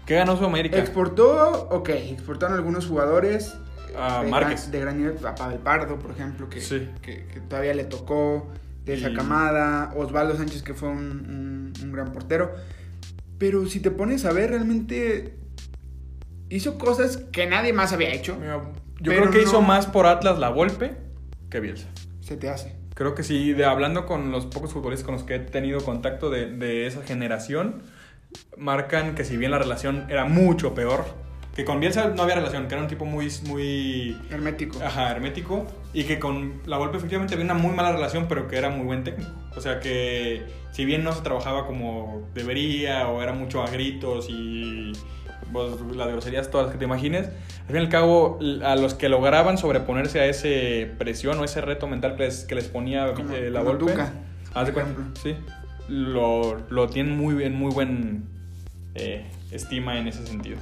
¿Qué 0.04 0.16
ganó 0.16 0.36
Sudamérica? 0.36 0.76
Exportó, 0.78 1.68
ok, 1.70 1.88
exportaron 1.90 2.56
algunos 2.56 2.86
jugadores. 2.86 3.54
A 3.96 4.22
de 4.24 4.30
Márquez. 4.30 4.62
Gran, 4.62 4.72
de 4.72 4.80
gran 4.80 4.98
nivel, 4.98 5.26
a 5.26 5.34
Pavel 5.34 5.58
Pardo, 5.58 5.98
por 5.98 6.10
ejemplo, 6.10 6.48
que, 6.48 6.60
Sí. 6.60 6.88
que, 7.02 7.26
que 7.26 7.40
todavía 7.40 7.74
le 7.74 7.84
tocó, 7.84 8.50
de 8.84 8.94
esa 8.94 9.10
Y- 9.10 9.14
camada, 9.14 9.92
Osvaldo 9.94 10.34
Sánchez, 10.36 10.62
que 10.64 10.74
fue 10.74 10.88
un, 10.88 10.98
un- 10.98 11.72
un 11.84 11.92
gran 11.92 12.10
portero. 12.12 12.52
Pero 13.42 13.66
si 13.66 13.80
te 13.80 13.90
pones 13.90 14.24
a 14.24 14.32
ver, 14.32 14.50
realmente 14.50 15.34
hizo 16.48 16.78
cosas 16.78 17.16
que 17.16 17.44
nadie 17.48 17.72
más 17.72 17.92
había 17.92 18.14
hecho. 18.14 18.38
Yo 19.00 19.10
creo 19.10 19.32
que 19.32 19.42
hizo 19.42 19.60
más 19.60 19.88
por 19.88 20.06
Atlas 20.06 20.38
la 20.38 20.48
Volpe 20.48 20.92
que 21.50 21.58
Bielsa. 21.58 21.88
Se 22.20 22.36
te 22.36 22.48
hace. 22.48 22.76
Creo 22.94 23.16
que 23.16 23.24
sí, 23.24 23.52
de, 23.52 23.64
hablando 23.64 24.06
con 24.06 24.30
los 24.30 24.46
pocos 24.46 24.72
futbolistas 24.72 25.04
con 25.04 25.14
los 25.14 25.24
que 25.24 25.34
he 25.34 25.38
tenido 25.40 25.80
contacto 25.80 26.30
de, 26.30 26.52
de 26.52 26.86
esa 26.86 27.02
generación, 27.02 27.82
marcan 28.56 29.16
que 29.16 29.24
si 29.24 29.36
bien 29.36 29.50
la 29.50 29.58
relación 29.58 30.06
era 30.08 30.24
mucho 30.24 30.72
peor, 30.72 31.04
que 31.56 31.64
con 31.64 31.80
Bielsa 31.80 32.10
no 32.10 32.22
había 32.22 32.36
relación, 32.36 32.68
que 32.68 32.74
era 32.74 32.82
un 32.82 32.88
tipo 32.88 33.06
muy, 33.06 33.28
muy 33.48 34.22
Hermético. 34.30 34.80
ajá, 34.80 35.10
hermético, 35.10 35.66
y 35.94 36.04
que 36.04 36.18
con 36.18 36.62
la 36.66 36.78
Volpe 36.78 36.96
efectivamente 36.96 37.34
había 37.34 37.44
una 37.44 37.54
muy 37.54 37.74
mala 37.74 37.92
relación, 37.92 38.26
pero 38.28 38.48
que 38.48 38.56
era 38.56 38.70
muy 38.70 38.86
buen 38.86 39.04
técnico. 39.04 39.30
O 39.56 39.60
sea 39.60 39.80
que 39.80 40.42
si 40.72 40.84
bien 40.84 41.04
no 41.04 41.12
se 41.12 41.22
trabajaba 41.22 41.66
como 41.66 42.26
debería, 42.34 43.08
o 43.08 43.22
era 43.22 43.32
mucho 43.34 43.62
a 43.62 43.66
gritos 43.70 44.26
y 44.30 44.92
pues, 45.52 45.72
las 45.94 46.08
groserías 46.08 46.50
todas 46.50 46.66
las 46.68 46.72
que 46.72 46.78
te 46.78 46.86
imagines, 46.86 47.26
al 47.26 47.66
fin 47.66 47.76
y 47.76 47.78
al 47.80 47.88
cabo, 47.90 48.38
a 48.64 48.74
los 48.76 48.94
que 48.94 49.08
lograban 49.10 49.58
sobreponerse 49.58 50.20
a 50.20 50.26
ese 50.26 50.90
presión 50.98 51.38
o 51.38 51.44
ese 51.44 51.60
reto 51.60 51.86
mental 51.86 52.16
que 52.16 52.22
les, 52.24 52.44
que 52.44 52.54
les 52.54 52.68
ponía 52.68 53.12
Como- 53.12 53.34
eh, 53.34 53.50
la 53.50 53.60
como 53.60 53.72
Volpe, 53.72 53.84
de 53.92 53.92
por 53.92 54.72
cuenta, 54.72 54.80
ejemplo. 54.80 55.04
sí, 55.22 55.36
lo, 55.88 56.58
lo 56.70 56.88
tienen 56.88 57.16
muy 57.18 57.34
bien, 57.34 57.54
muy 57.54 57.70
buen 57.70 58.24
eh, 58.94 59.26
estima 59.50 59.98
en 59.98 60.08
ese 60.08 60.26
sentido. 60.26 60.56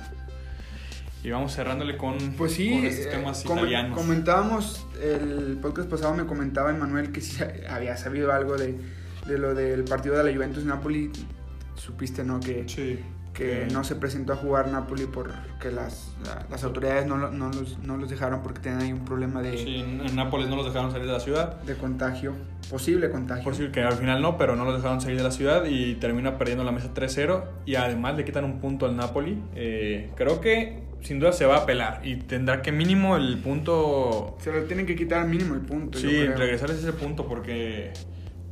Y 1.22 1.30
vamos 1.30 1.54
cerrándole 1.54 1.96
con, 1.98 2.16
Pues 2.38 2.52
sí, 2.54 2.70
con 2.70 2.84
estos 2.86 3.06
eh, 3.14 3.52
italianos. 3.52 3.98
comentábamos, 3.98 4.86
el 5.02 5.58
podcast 5.60 5.88
pasado 5.90 6.14
me 6.14 6.24
comentaba 6.24 6.70
Emanuel 6.70 7.12
que 7.12 7.20
sí 7.20 7.42
había 7.70 7.96
sabido 7.96 8.32
algo 8.32 8.56
de, 8.56 8.78
de 9.26 9.38
lo 9.38 9.54
del 9.54 9.84
partido 9.84 10.16
de 10.16 10.24
la 10.24 10.32
Juventus-Napoli. 10.34 11.10
Supiste, 11.76 12.24
¿no? 12.24 12.40
Que, 12.40 12.64
Sí. 12.68 12.98
que 13.34 13.66
no 13.72 13.84
se 13.84 13.96
presentó 13.96 14.32
a 14.32 14.36
jugar 14.36 14.68
Napoli 14.68 15.06
porque 15.06 15.70
las, 15.70 16.14
la- 16.24 16.46
las 16.50 16.64
autoridades 16.64 17.06
no, 17.06 17.16
no 17.30 17.48
los, 17.50 17.78
no 17.78 17.96
los 17.96 18.10
dejaron 18.10 18.42
porque 18.42 18.60
tenían 18.60 18.80
ahí 18.82 18.92
un 18.92 19.04
problema 19.04 19.40
de, 19.42 19.56
Sí, 19.58 19.76
en 19.76 20.14
Nápoles 20.16 20.48
no 20.48 20.56
los 20.56 20.66
dejaron 20.66 20.90
salir 20.90 21.06
de 21.06 21.12
la 21.12 21.20
ciudad. 21.20 21.60
de 21.62 21.74
contagio, 21.76 22.34
posible 22.68 23.08
contagio. 23.10 23.50
Decir 23.50 23.70
que 23.70 23.82
al 23.82 23.92
final 23.94 24.20
no, 24.20 24.36
pero 24.36 24.56
no 24.56 24.64
los 24.64 24.76
dejaron 24.76 25.00
salir 25.00 25.16
de 25.18 25.22
la 25.22 25.30
ciudad 25.30 25.64
y 25.66 25.94
termina 25.96 26.36
perdiendo 26.38 26.64
la 26.64 26.72
mesa 26.72 26.92
3-0 26.94 27.44
y 27.66 27.76
además 27.76 28.16
le 28.16 28.24
quitan 28.24 28.44
un 28.44 28.58
punto 28.58 28.84
al 28.86 28.96
Napoli. 28.96 29.42
Eh, 29.54 30.10
creo 30.16 30.40
que 30.42 30.89
sin 31.02 31.18
duda 31.20 31.32
se 31.32 31.46
va 31.46 31.58
a 31.58 31.66
pelar 31.66 32.00
y 32.04 32.16
tendrá 32.16 32.62
que 32.62 32.72
mínimo 32.72 33.16
el 33.16 33.38
punto... 33.38 34.36
Se 34.40 34.52
lo 34.52 34.64
tienen 34.64 34.86
que 34.86 34.96
quitar 34.96 35.26
mínimo 35.26 35.54
el 35.54 35.60
punto. 35.62 35.98
Sí, 35.98 36.08
creo. 36.08 36.36
regresarles 36.36 36.78
ese 36.78 36.92
punto 36.92 37.26
porque 37.26 37.92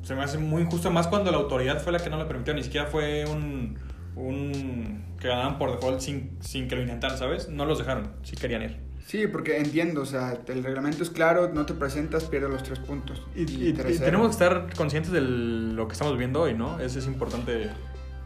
se 0.03 0.15
me 0.15 0.23
hace 0.23 0.39
muy 0.39 0.63
injusto 0.63 0.91
más 0.91 1.07
cuando 1.09 1.31
la 1.31 1.37
autoridad 1.39 1.83
fue 1.83 1.93
la 1.93 1.99
que 1.99 2.09
no 2.11 2.19
le 2.19 2.25
permitió, 2.25 2.55
ni 2.55 2.63
siquiera 2.63 2.87
fue 2.87 3.25
un... 3.27 3.77
un 4.17 5.05
que 5.21 5.29
ganaban 5.29 5.59
por 5.59 5.73
default 5.73 6.01
sin, 6.01 6.37
sin 6.41 6.69
que 6.69 6.77
lo 6.77 6.83
intentaran, 6.83 7.19
¿sabes? 7.19 7.49
No 7.49 7.65
los 7.67 7.79
dejaron, 7.79 8.13
sí 8.23 8.37
querían 8.37 8.63
ir. 8.63 8.77
Sí, 9.07 9.27
porque 9.27 9.57
entiendo, 9.59 10.03
o 10.03 10.07
sea, 10.07 10.39
el 10.49 10.63
reglamento 10.63 11.03
es 11.03 11.11
claro, 11.11 11.51
no 11.53 11.65
te 11.67 11.73
presentas, 11.75 12.25
pierdes 12.25 12.51
los 12.51 12.63
tres 12.63 12.79
puntos. 12.79 13.23
Y, 13.35 13.41
y- 13.51 13.69
y 13.69 13.73
3-0. 13.73 13.99
tenemos 14.01 14.27
que 14.29 14.33
estar 14.45 14.67
conscientes 14.77 15.11
de 15.13 15.21
lo 15.23 15.89
que 15.89 15.95
estamos 15.95 16.17
viendo 16.19 16.43
hoy, 16.43 16.55
¿no? 16.55 16.79
Eso 16.79 16.99
es 16.99 17.07
importante 17.07 17.71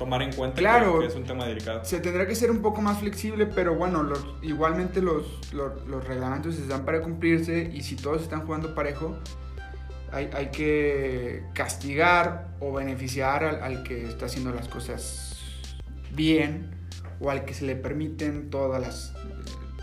tomar 0.04 0.22
en 0.22 0.32
cuenta 0.32 0.58
Claro. 0.58 0.98
que, 1.00 1.06
es 1.06 1.14
un 1.14 1.24
tema 1.24 1.44
delicado. 1.46 1.84
Se 1.84 2.00
tendrá 2.00 2.26
que 2.26 2.34
ser 2.34 2.50
un 2.50 2.60
poco 2.62 2.80
más 2.82 2.98
flexible, 2.98 3.46
pero 3.46 3.74
bueno, 3.74 4.02
los- 4.02 4.24
igualmente 4.42 5.00
los, 5.00 5.24
los, 5.52 5.86
los 5.86 6.04
reglamentos 6.06 6.56
están 6.58 6.84
para 6.84 7.00
cumplirse 7.02 7.70
y 7.72 7.82
si 7.82 7.96
todos 7.96 8.22
están 8.22 8.44
jugando 8.44 8.74
parejo, 8.74 9.16
hay, 10.10 10.28
hay 10.34 10.50
que 10.50 11.44
castigar 11.54 12.48
o 12.60 12.72
beneficiar 12.72 13.44
al, 13.44 13.62
al 13.62 13.82
que 13.84 14.04
está 14.04 14.26
haciendo 14.26 14.52
las 14.52 14.68
cosas 14.68 15.38
bien 16.14 16.70
o 17.20 17.30
al 17.30 17.44
que 17.44 17.54
se 17.54 17.64
le 17.64 17.76
permiten 17.76 18.50
todas 18.50 18.80
las, 18.82 19.14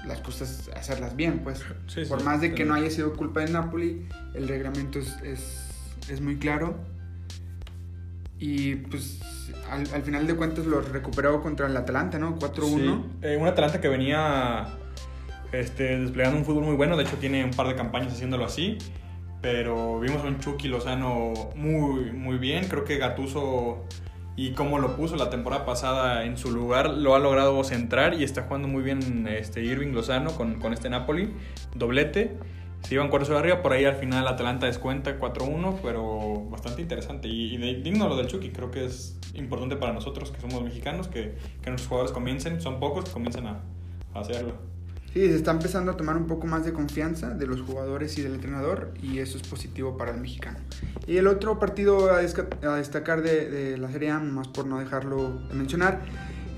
las 0.05 0.19
cosas 0.21 0.69
hacerlas 0.75 1.15
bien, 1.15 1.39
pues. 1.39 1.59
Sí, 1.87 2.03
sí, 2.03 2.09
Por 2.09 2.23
más 2.23 2.41
de 2.41 2.53
que 2.53 2.65
no 2.65 2.73
haya 2.75 2.89
sido 2.91 3.13
culpa 3.13 3.39
de 3.39 3.51
Napoli, 3.51 4.07
el 4.35 4.47
reglamento 4.47 4.99
es, 4.99 5.15
es, 5.23 5.69
es 6.09 6.19
muy 6.21 6.37
claro. 6.37 6.75
Y 8.37 8.75
pues 8.75 9.19
al, 9.69 9.87
al 9.93 10.03
final 10.03 10.27
de 10.27 10.35
cuentas 10.35 10.65
lo 10.65 10.81
recuperó 10.81 11.41
contra 11.41 11.67
el 11.67 11.77
Atalanta, 11.77 12.19
¿no? 12.19 12.37
4-1. 12.37 12.61
Sí, 12.61 13.03
eh, 13.21 13.37
un 13.37 13.47
Atalanta 13.47 13.81
que 13.81 13.87
venía 13.87 14.67
este, 15.51 15.99
desplegando 15.99 16.39
un 16.39 16.45
fútbol 16.45 16.63
muy 16.63 16.75
bueno, 16.75 16.97
de 16.97 17.03
hecho 17.03 17.17
tiene 17.17 17.43
un 17.43 17.51
par 17.51 17.67
de 17.67 17.75
campañas 17.75 18.13
haciéndolo 18.13 18.45
así, 18.45 18.77
pero 19.41 19.99
vimos 19.99 20.23
a 20.23 20.27
un 20.27 20.39
Chucky 20.39 20.67
Lozano 20.67 21.33
muy, 21.55 22.11
muy 22.11 22.37
bien, 22.37 22.67
creo 22.67 22.83
que 22.83 22.97
Gatuso 22.97 23.85
y 24.35 24.51
como 24.51 24.79
lo 24.79 24.95
puso 24.95 25.17
la 25.17 25.29
temporada 25.29 25.65
pasada 25.65 26.23
en 26.23 26.37
su 26.37 26.51
lugar, 26.51 26.89
lo 26.89 27.13
ha 27.13 27.19
logrado 27.19 27.61
centrar 27.63 28.13
y 28.13 28.23
está 28.23 28.43
jugando 28.43 28.69
muy 28.69 28.83
bien 28.83 29.27
este, 29.27 29.63
Irving 29.63 29.91
Lozano 29.91 30.31
con, 30.31 30.59
con 30.59 30.71
este 30.71 30.89
Napoli, 30.89 31.33
doblete. 31.75 32.37
Se 32.83 32.95
iban 32.95 33.09
4 33.09 33.37
arriba, 33.37 33.61
por 33.61 33.73
ahí 33.73 33.85
al 33.85 33.95
final 33.95 34.27
Atalanta 34.27 34.65
descuenta 34.65 35.19
4-1, 35.19 35.79
pero 35.83 36.45
bastante 36.49 36.81
interesante. 36.81 37.27
Y, 37.27 37.55
y 37.55 37.81
digno 37.81 38.07
lo 38.07 38.15
del 38.15 38.27
Chucky, 38.27 38.49
creo 38.49 38.71
que 38.71 38.85
es 38.85 39.17
importante 39.33 39.75
para 39.75 39.93
nosotros 39.93 40.31
que 40.31 40.41
somos 40.41 40.63
mexicanos, 40.63 41.07
que, 41.07 41.35
que 41.61 41.69
nuestros 41.69 41.87
jugadores 41.87 42.11
comiencen, 42.11 42.61
son 42.61 42.79
pocos 42.79 43.05
que 43.05 43.11
comiencen 43.11 43.47
a, 43.47 43.61
a 44.13 44.19
hacerlo. 44.21 44.53
Sí, 45.13 45.21
se 45.21 45.35
está 45.35 45.51
empezando 45.51 45.91
a 45.91 45.97
tomar 45.97 46.17
un 46.17 46.27
poco 46.27 46.45
más 46.45 46.65
de 46.65 46.71
confianza 46.71 47.31
de 47.31 47.47
los 47.47 47.61
jugadores 47.61 48.15
y 48.19 48.21
del 48.21 48.35
entrenador 48.35 48.93
y 49.01 49.17
eso 49.17 49.37
es 49.37 49.47
positivo 49.47 49.97
para 49.97 50.11
el 50.11 50.21
mexicano. 50.21 50.59
Y 51.07 51.17
el 51.17 51.25
otro 51.25 51.57
partido 51.57 52.11
a, 52.11 52.17
a 52.17 52.75
destacar 52.75 53.23
de, 53.23 53.49
de 53.49 53.77
la 53.77 53.91
Serie 53.91 54.11
A, 54.11 54.19
más 54.19 54.47
por 54.49 54.67
no 54.67 54.79
dejarlo 54.79 55.31
de 55.49 55.55
mencionar, 55.55 56.01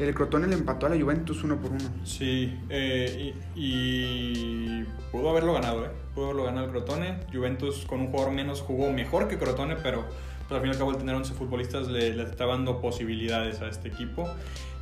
el 0.03 0.14
Crotone 0.14 0.48
le 0.48 0.56
empató 0.56 0.88
a 0.88 0.90
la 0.90 0.99
Juventus 0.99 1.44
uno 1.44 1.57
por 1.57 1.72
uno. 1.72 1.90
Sí, 2.03 2.60
eh, 2.69 3.34
y, 3.56 4.84
pudo 5.11 5.30
haberlo 5.30 5.53
ganado, 5.53 5.86
¿eh? 5.86 5.90
Pudo 6.15 6.26
haberlo 6.26 6.44
ganado 6.45 6.65
el 6.65 6.72
Crotone. 6.72 7.19
Juventus 7.32 7.86
con 7.86 8.02
un 8.02 8.07
jugador 8.07 8.34
menos 8.34 8.61
jugó 8.61 8.91
mejor 8.91 9.28
que 9.28 9.38
Crotone, 9.38 9.76
pero 9.76 10.06
pues, 10.48 10.52
al 10.52 10.61
fin 10.61 10.69
y 10.69 10.73
al 10.73 10.78
cabo 10.78 10.91
el 10.91 10.98
tener 10.98 11.15
11 11.15 11.34
futbolistas 11.34 11.88
le, 11.88 12.15
le 12.15 12.23
está 12.23 12.45
dando 12.45 12.82
posibilidades 12.82 13.61
a 13.61 13.68
este 13.68 13.90
equipo. 13.90 14.28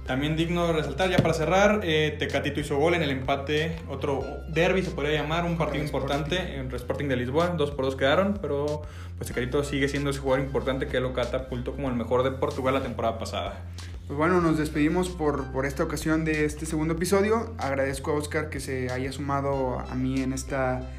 También 0.10 0.36
digno 0.36 0.65
de 0.65 0.73
resaltar, 0.73 1.11
ya 1.11 1.18
para 1.18 1.36
cerrar, 1.36 1.81
eh, 1.84 2.15
Tecatito 2.18 2.60
hizo 2.60 2.76
gol 2.77 2.95
en 2.95 3.03
el 3.03 3.11
empate, 3.11 3.76
otro 3.88 4.23
derby 4.48 4.81
se 4.81 4.90
podría 4.90 5.22
llamar, 5.22 5.45
un 5.45 5.56
partido 5.56 5.84
Sporting. 5.86 6.07
importante 6.18 6.56
en 6.56 6.73
Sporting 6.73 7.06
de 7.06 7.15
Lisboa, 7.15 7.49
2 7.49 7.69
por 7.69 7.86
2 7.86 7.95
quedaron, 7.95 8.40
pero 8.41 8.81
pues 9.18 9.27
Tecatito 9.27 9.64
sigue 9.64 9.88
siendo 9.88 10.10
ese 10.10 10.18
jugador 10.18 10.44
importante 10.44 10.88
que 10.88 10.99
lo 10.99 11.14
catapultó 11.14 11.73
como 11.73 11.90
el 11.90 11.95
mejor 11.95 12.23
de 12.23 12.31
Portugal 12.31 12.73
la 12.73 12.81
temporada 12.81 13.19
pasada. 13.19 13.61
Pues 14.07 14.18
bueno, 14.18 14.41
nos 14.41 14.57
despedimos 14.57 15.10
por, 15.10 15.52
por 15.52 15.68
esta 15.68 15.84
ocasión 15.84 16.26
de 16.26 16.44
este 16.45 16.65
segundo 16.65 16.95
episodio. 16.95 17.53
Agradezco 17.60 18.10
a 18.10 18.15
Oscar 18.15 18.49
que 18.49 18.60
se 18.60 18.90
haya 18.90 19.11
sumado 19.11 19.77
a 19.77 19.94
mí 19.94 20.23
en 20.23 20.34
esta, 20.34 20.90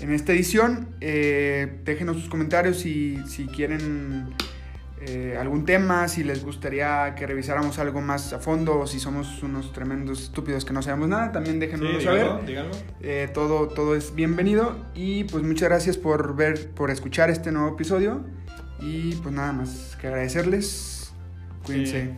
en 0.00 0.12
esta 0.12 0.32
edición. 0.32 0.96
Eh, 1.00 1.80
déjenos 1.84 2.18
sus 2.18 2.28
comentarios 2.28 2.76
si, 2.76 3.26
si 3.26 3.46
quieren 3.46 4.34
eh, 5.02 5.36
algún 5.40 5.64
tema, 5.64 6.08
si 6.08 6.22
les 6.22 6.44
gustaría 6.44 7.14
que 7.14 7.26
revisáramos 7.26 7.78
algo 7.78 8.00
más 8.00 8.32
a 8.32 8.38
fondo 8.38 8.78
o 8.78 8.86
si 8.86 9.00
somos 9.00 9.42
unos 9.42 9.72
tremendos 9.72 10.22
estúpidos 10.22 10.64
que 10.64 10.72
no 10.72 10.82
sabemos 10.82 11.08
nada, 11.08 11.32
también 11.32 11.54
Sí, 11.54 11.60
déjenoslo 11.60 12.00
saber. 12.00 12.44
díganlo. 12.46 12.72
Eh, 13.00 13.28
todo, 13.32 13.68
todo 13.68 13.94
es 13.94 14.14
bienvenido 14.14 14.76
y 14.94 15.24
pues 15.24 15.42
muchas 15.42 15.68
gracias 15.70 15.96
por 15.96 16.36
ver, 16.36 16.70
por 16.72 16.90
escuchar 16.90 17.30
este 17.30 17.50
nuevo 17.50 17.68
episodio 17.74 18.24
y 18.80 19.14
pues 19.16 19.34
nada 19.34 19.52
más 19.52 19.96
que 20.00 20.08
agradecerles. 20.08 21.14
Cuídense. 21.64 22.02
Sí. 22.06 22.10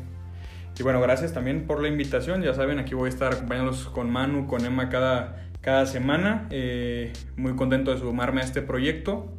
Y 0.81 0.83
bueno, 0.83 1.01
gracias 1.01 1.33
también 1.33 1.67
por 1.67 1.81
la 1.83 1.89
invitación. 1.89 2.43
Ya 2.43 2.55
saben, 2.55 2.79
aquí 2.79 2.95
voy 2.95 3.07
a 3.07 3.09
estar 3.11 3.33
acompañándolos 3.33 3.89
con 3.91 4.11
Manu, 4.11 4.47
con 4.47 4.65
Emma 4.65 4.89
cada, 4.89 5.49
cada 5.61 5.87
semana. 5.87 6.47
Eh, 6.51 7.13
muy 7.37 7.55
contento 7.55 7.93
de 7.93 7.99
sumarme 7.99 8.41
a 8.41 8.45
este 8.45 8.63
proyecto. 8.63 9.33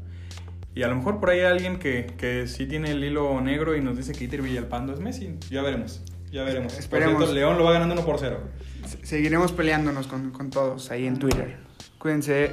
Y 0.75 0.83
a 0.83 0.87
lo 0.87 0.95
mejor 0.95 1.19
por 1.19 1.29
ahí 1.29 1.39
hay 1.39 1.45
alguien 1.51 1.77
que, 1.77 2.07
que 2.17 2.47
sí 2.47 2.65
tiene 2.65 2.91
el 2.91 3.03
hilo 3.03 3.39
negro 3.41 3.75
y 3.75 3.81
nos 3.81 3.95
dice 3.97 4.13
que 4.13 4.23
Iter 4.23 4.41
Villalpando 4.41 4.93
es 4.93 4.99
Messi. 4.99 5.35
Ya 5.49 5.61
veremos. 5.61 6.01
Ya 6.31 6.43
veremos. 6.43 6.77
Esperemos. 6.79 7.13
Por 7.15 7.23
cierto, 7.25 7.35
León 7.35 7.57
lo 7.59 7.63
va 7.65 7.73
ganando 7.73 7.93
1 7.93 8.05
por 8.05 8.17
0. 8.19 8.39
Se- 8.87 9.05
Seguiremos 9.05 9.51
peleándonos 9.51 10.07
con, 10.07 10.31
con 10.31 10.49
todos 10.49 10.89
ahí 10.89 11.05
en 11.05 11.19
Twitter. 11.19 11.57
Cuídense. 11.99 12.51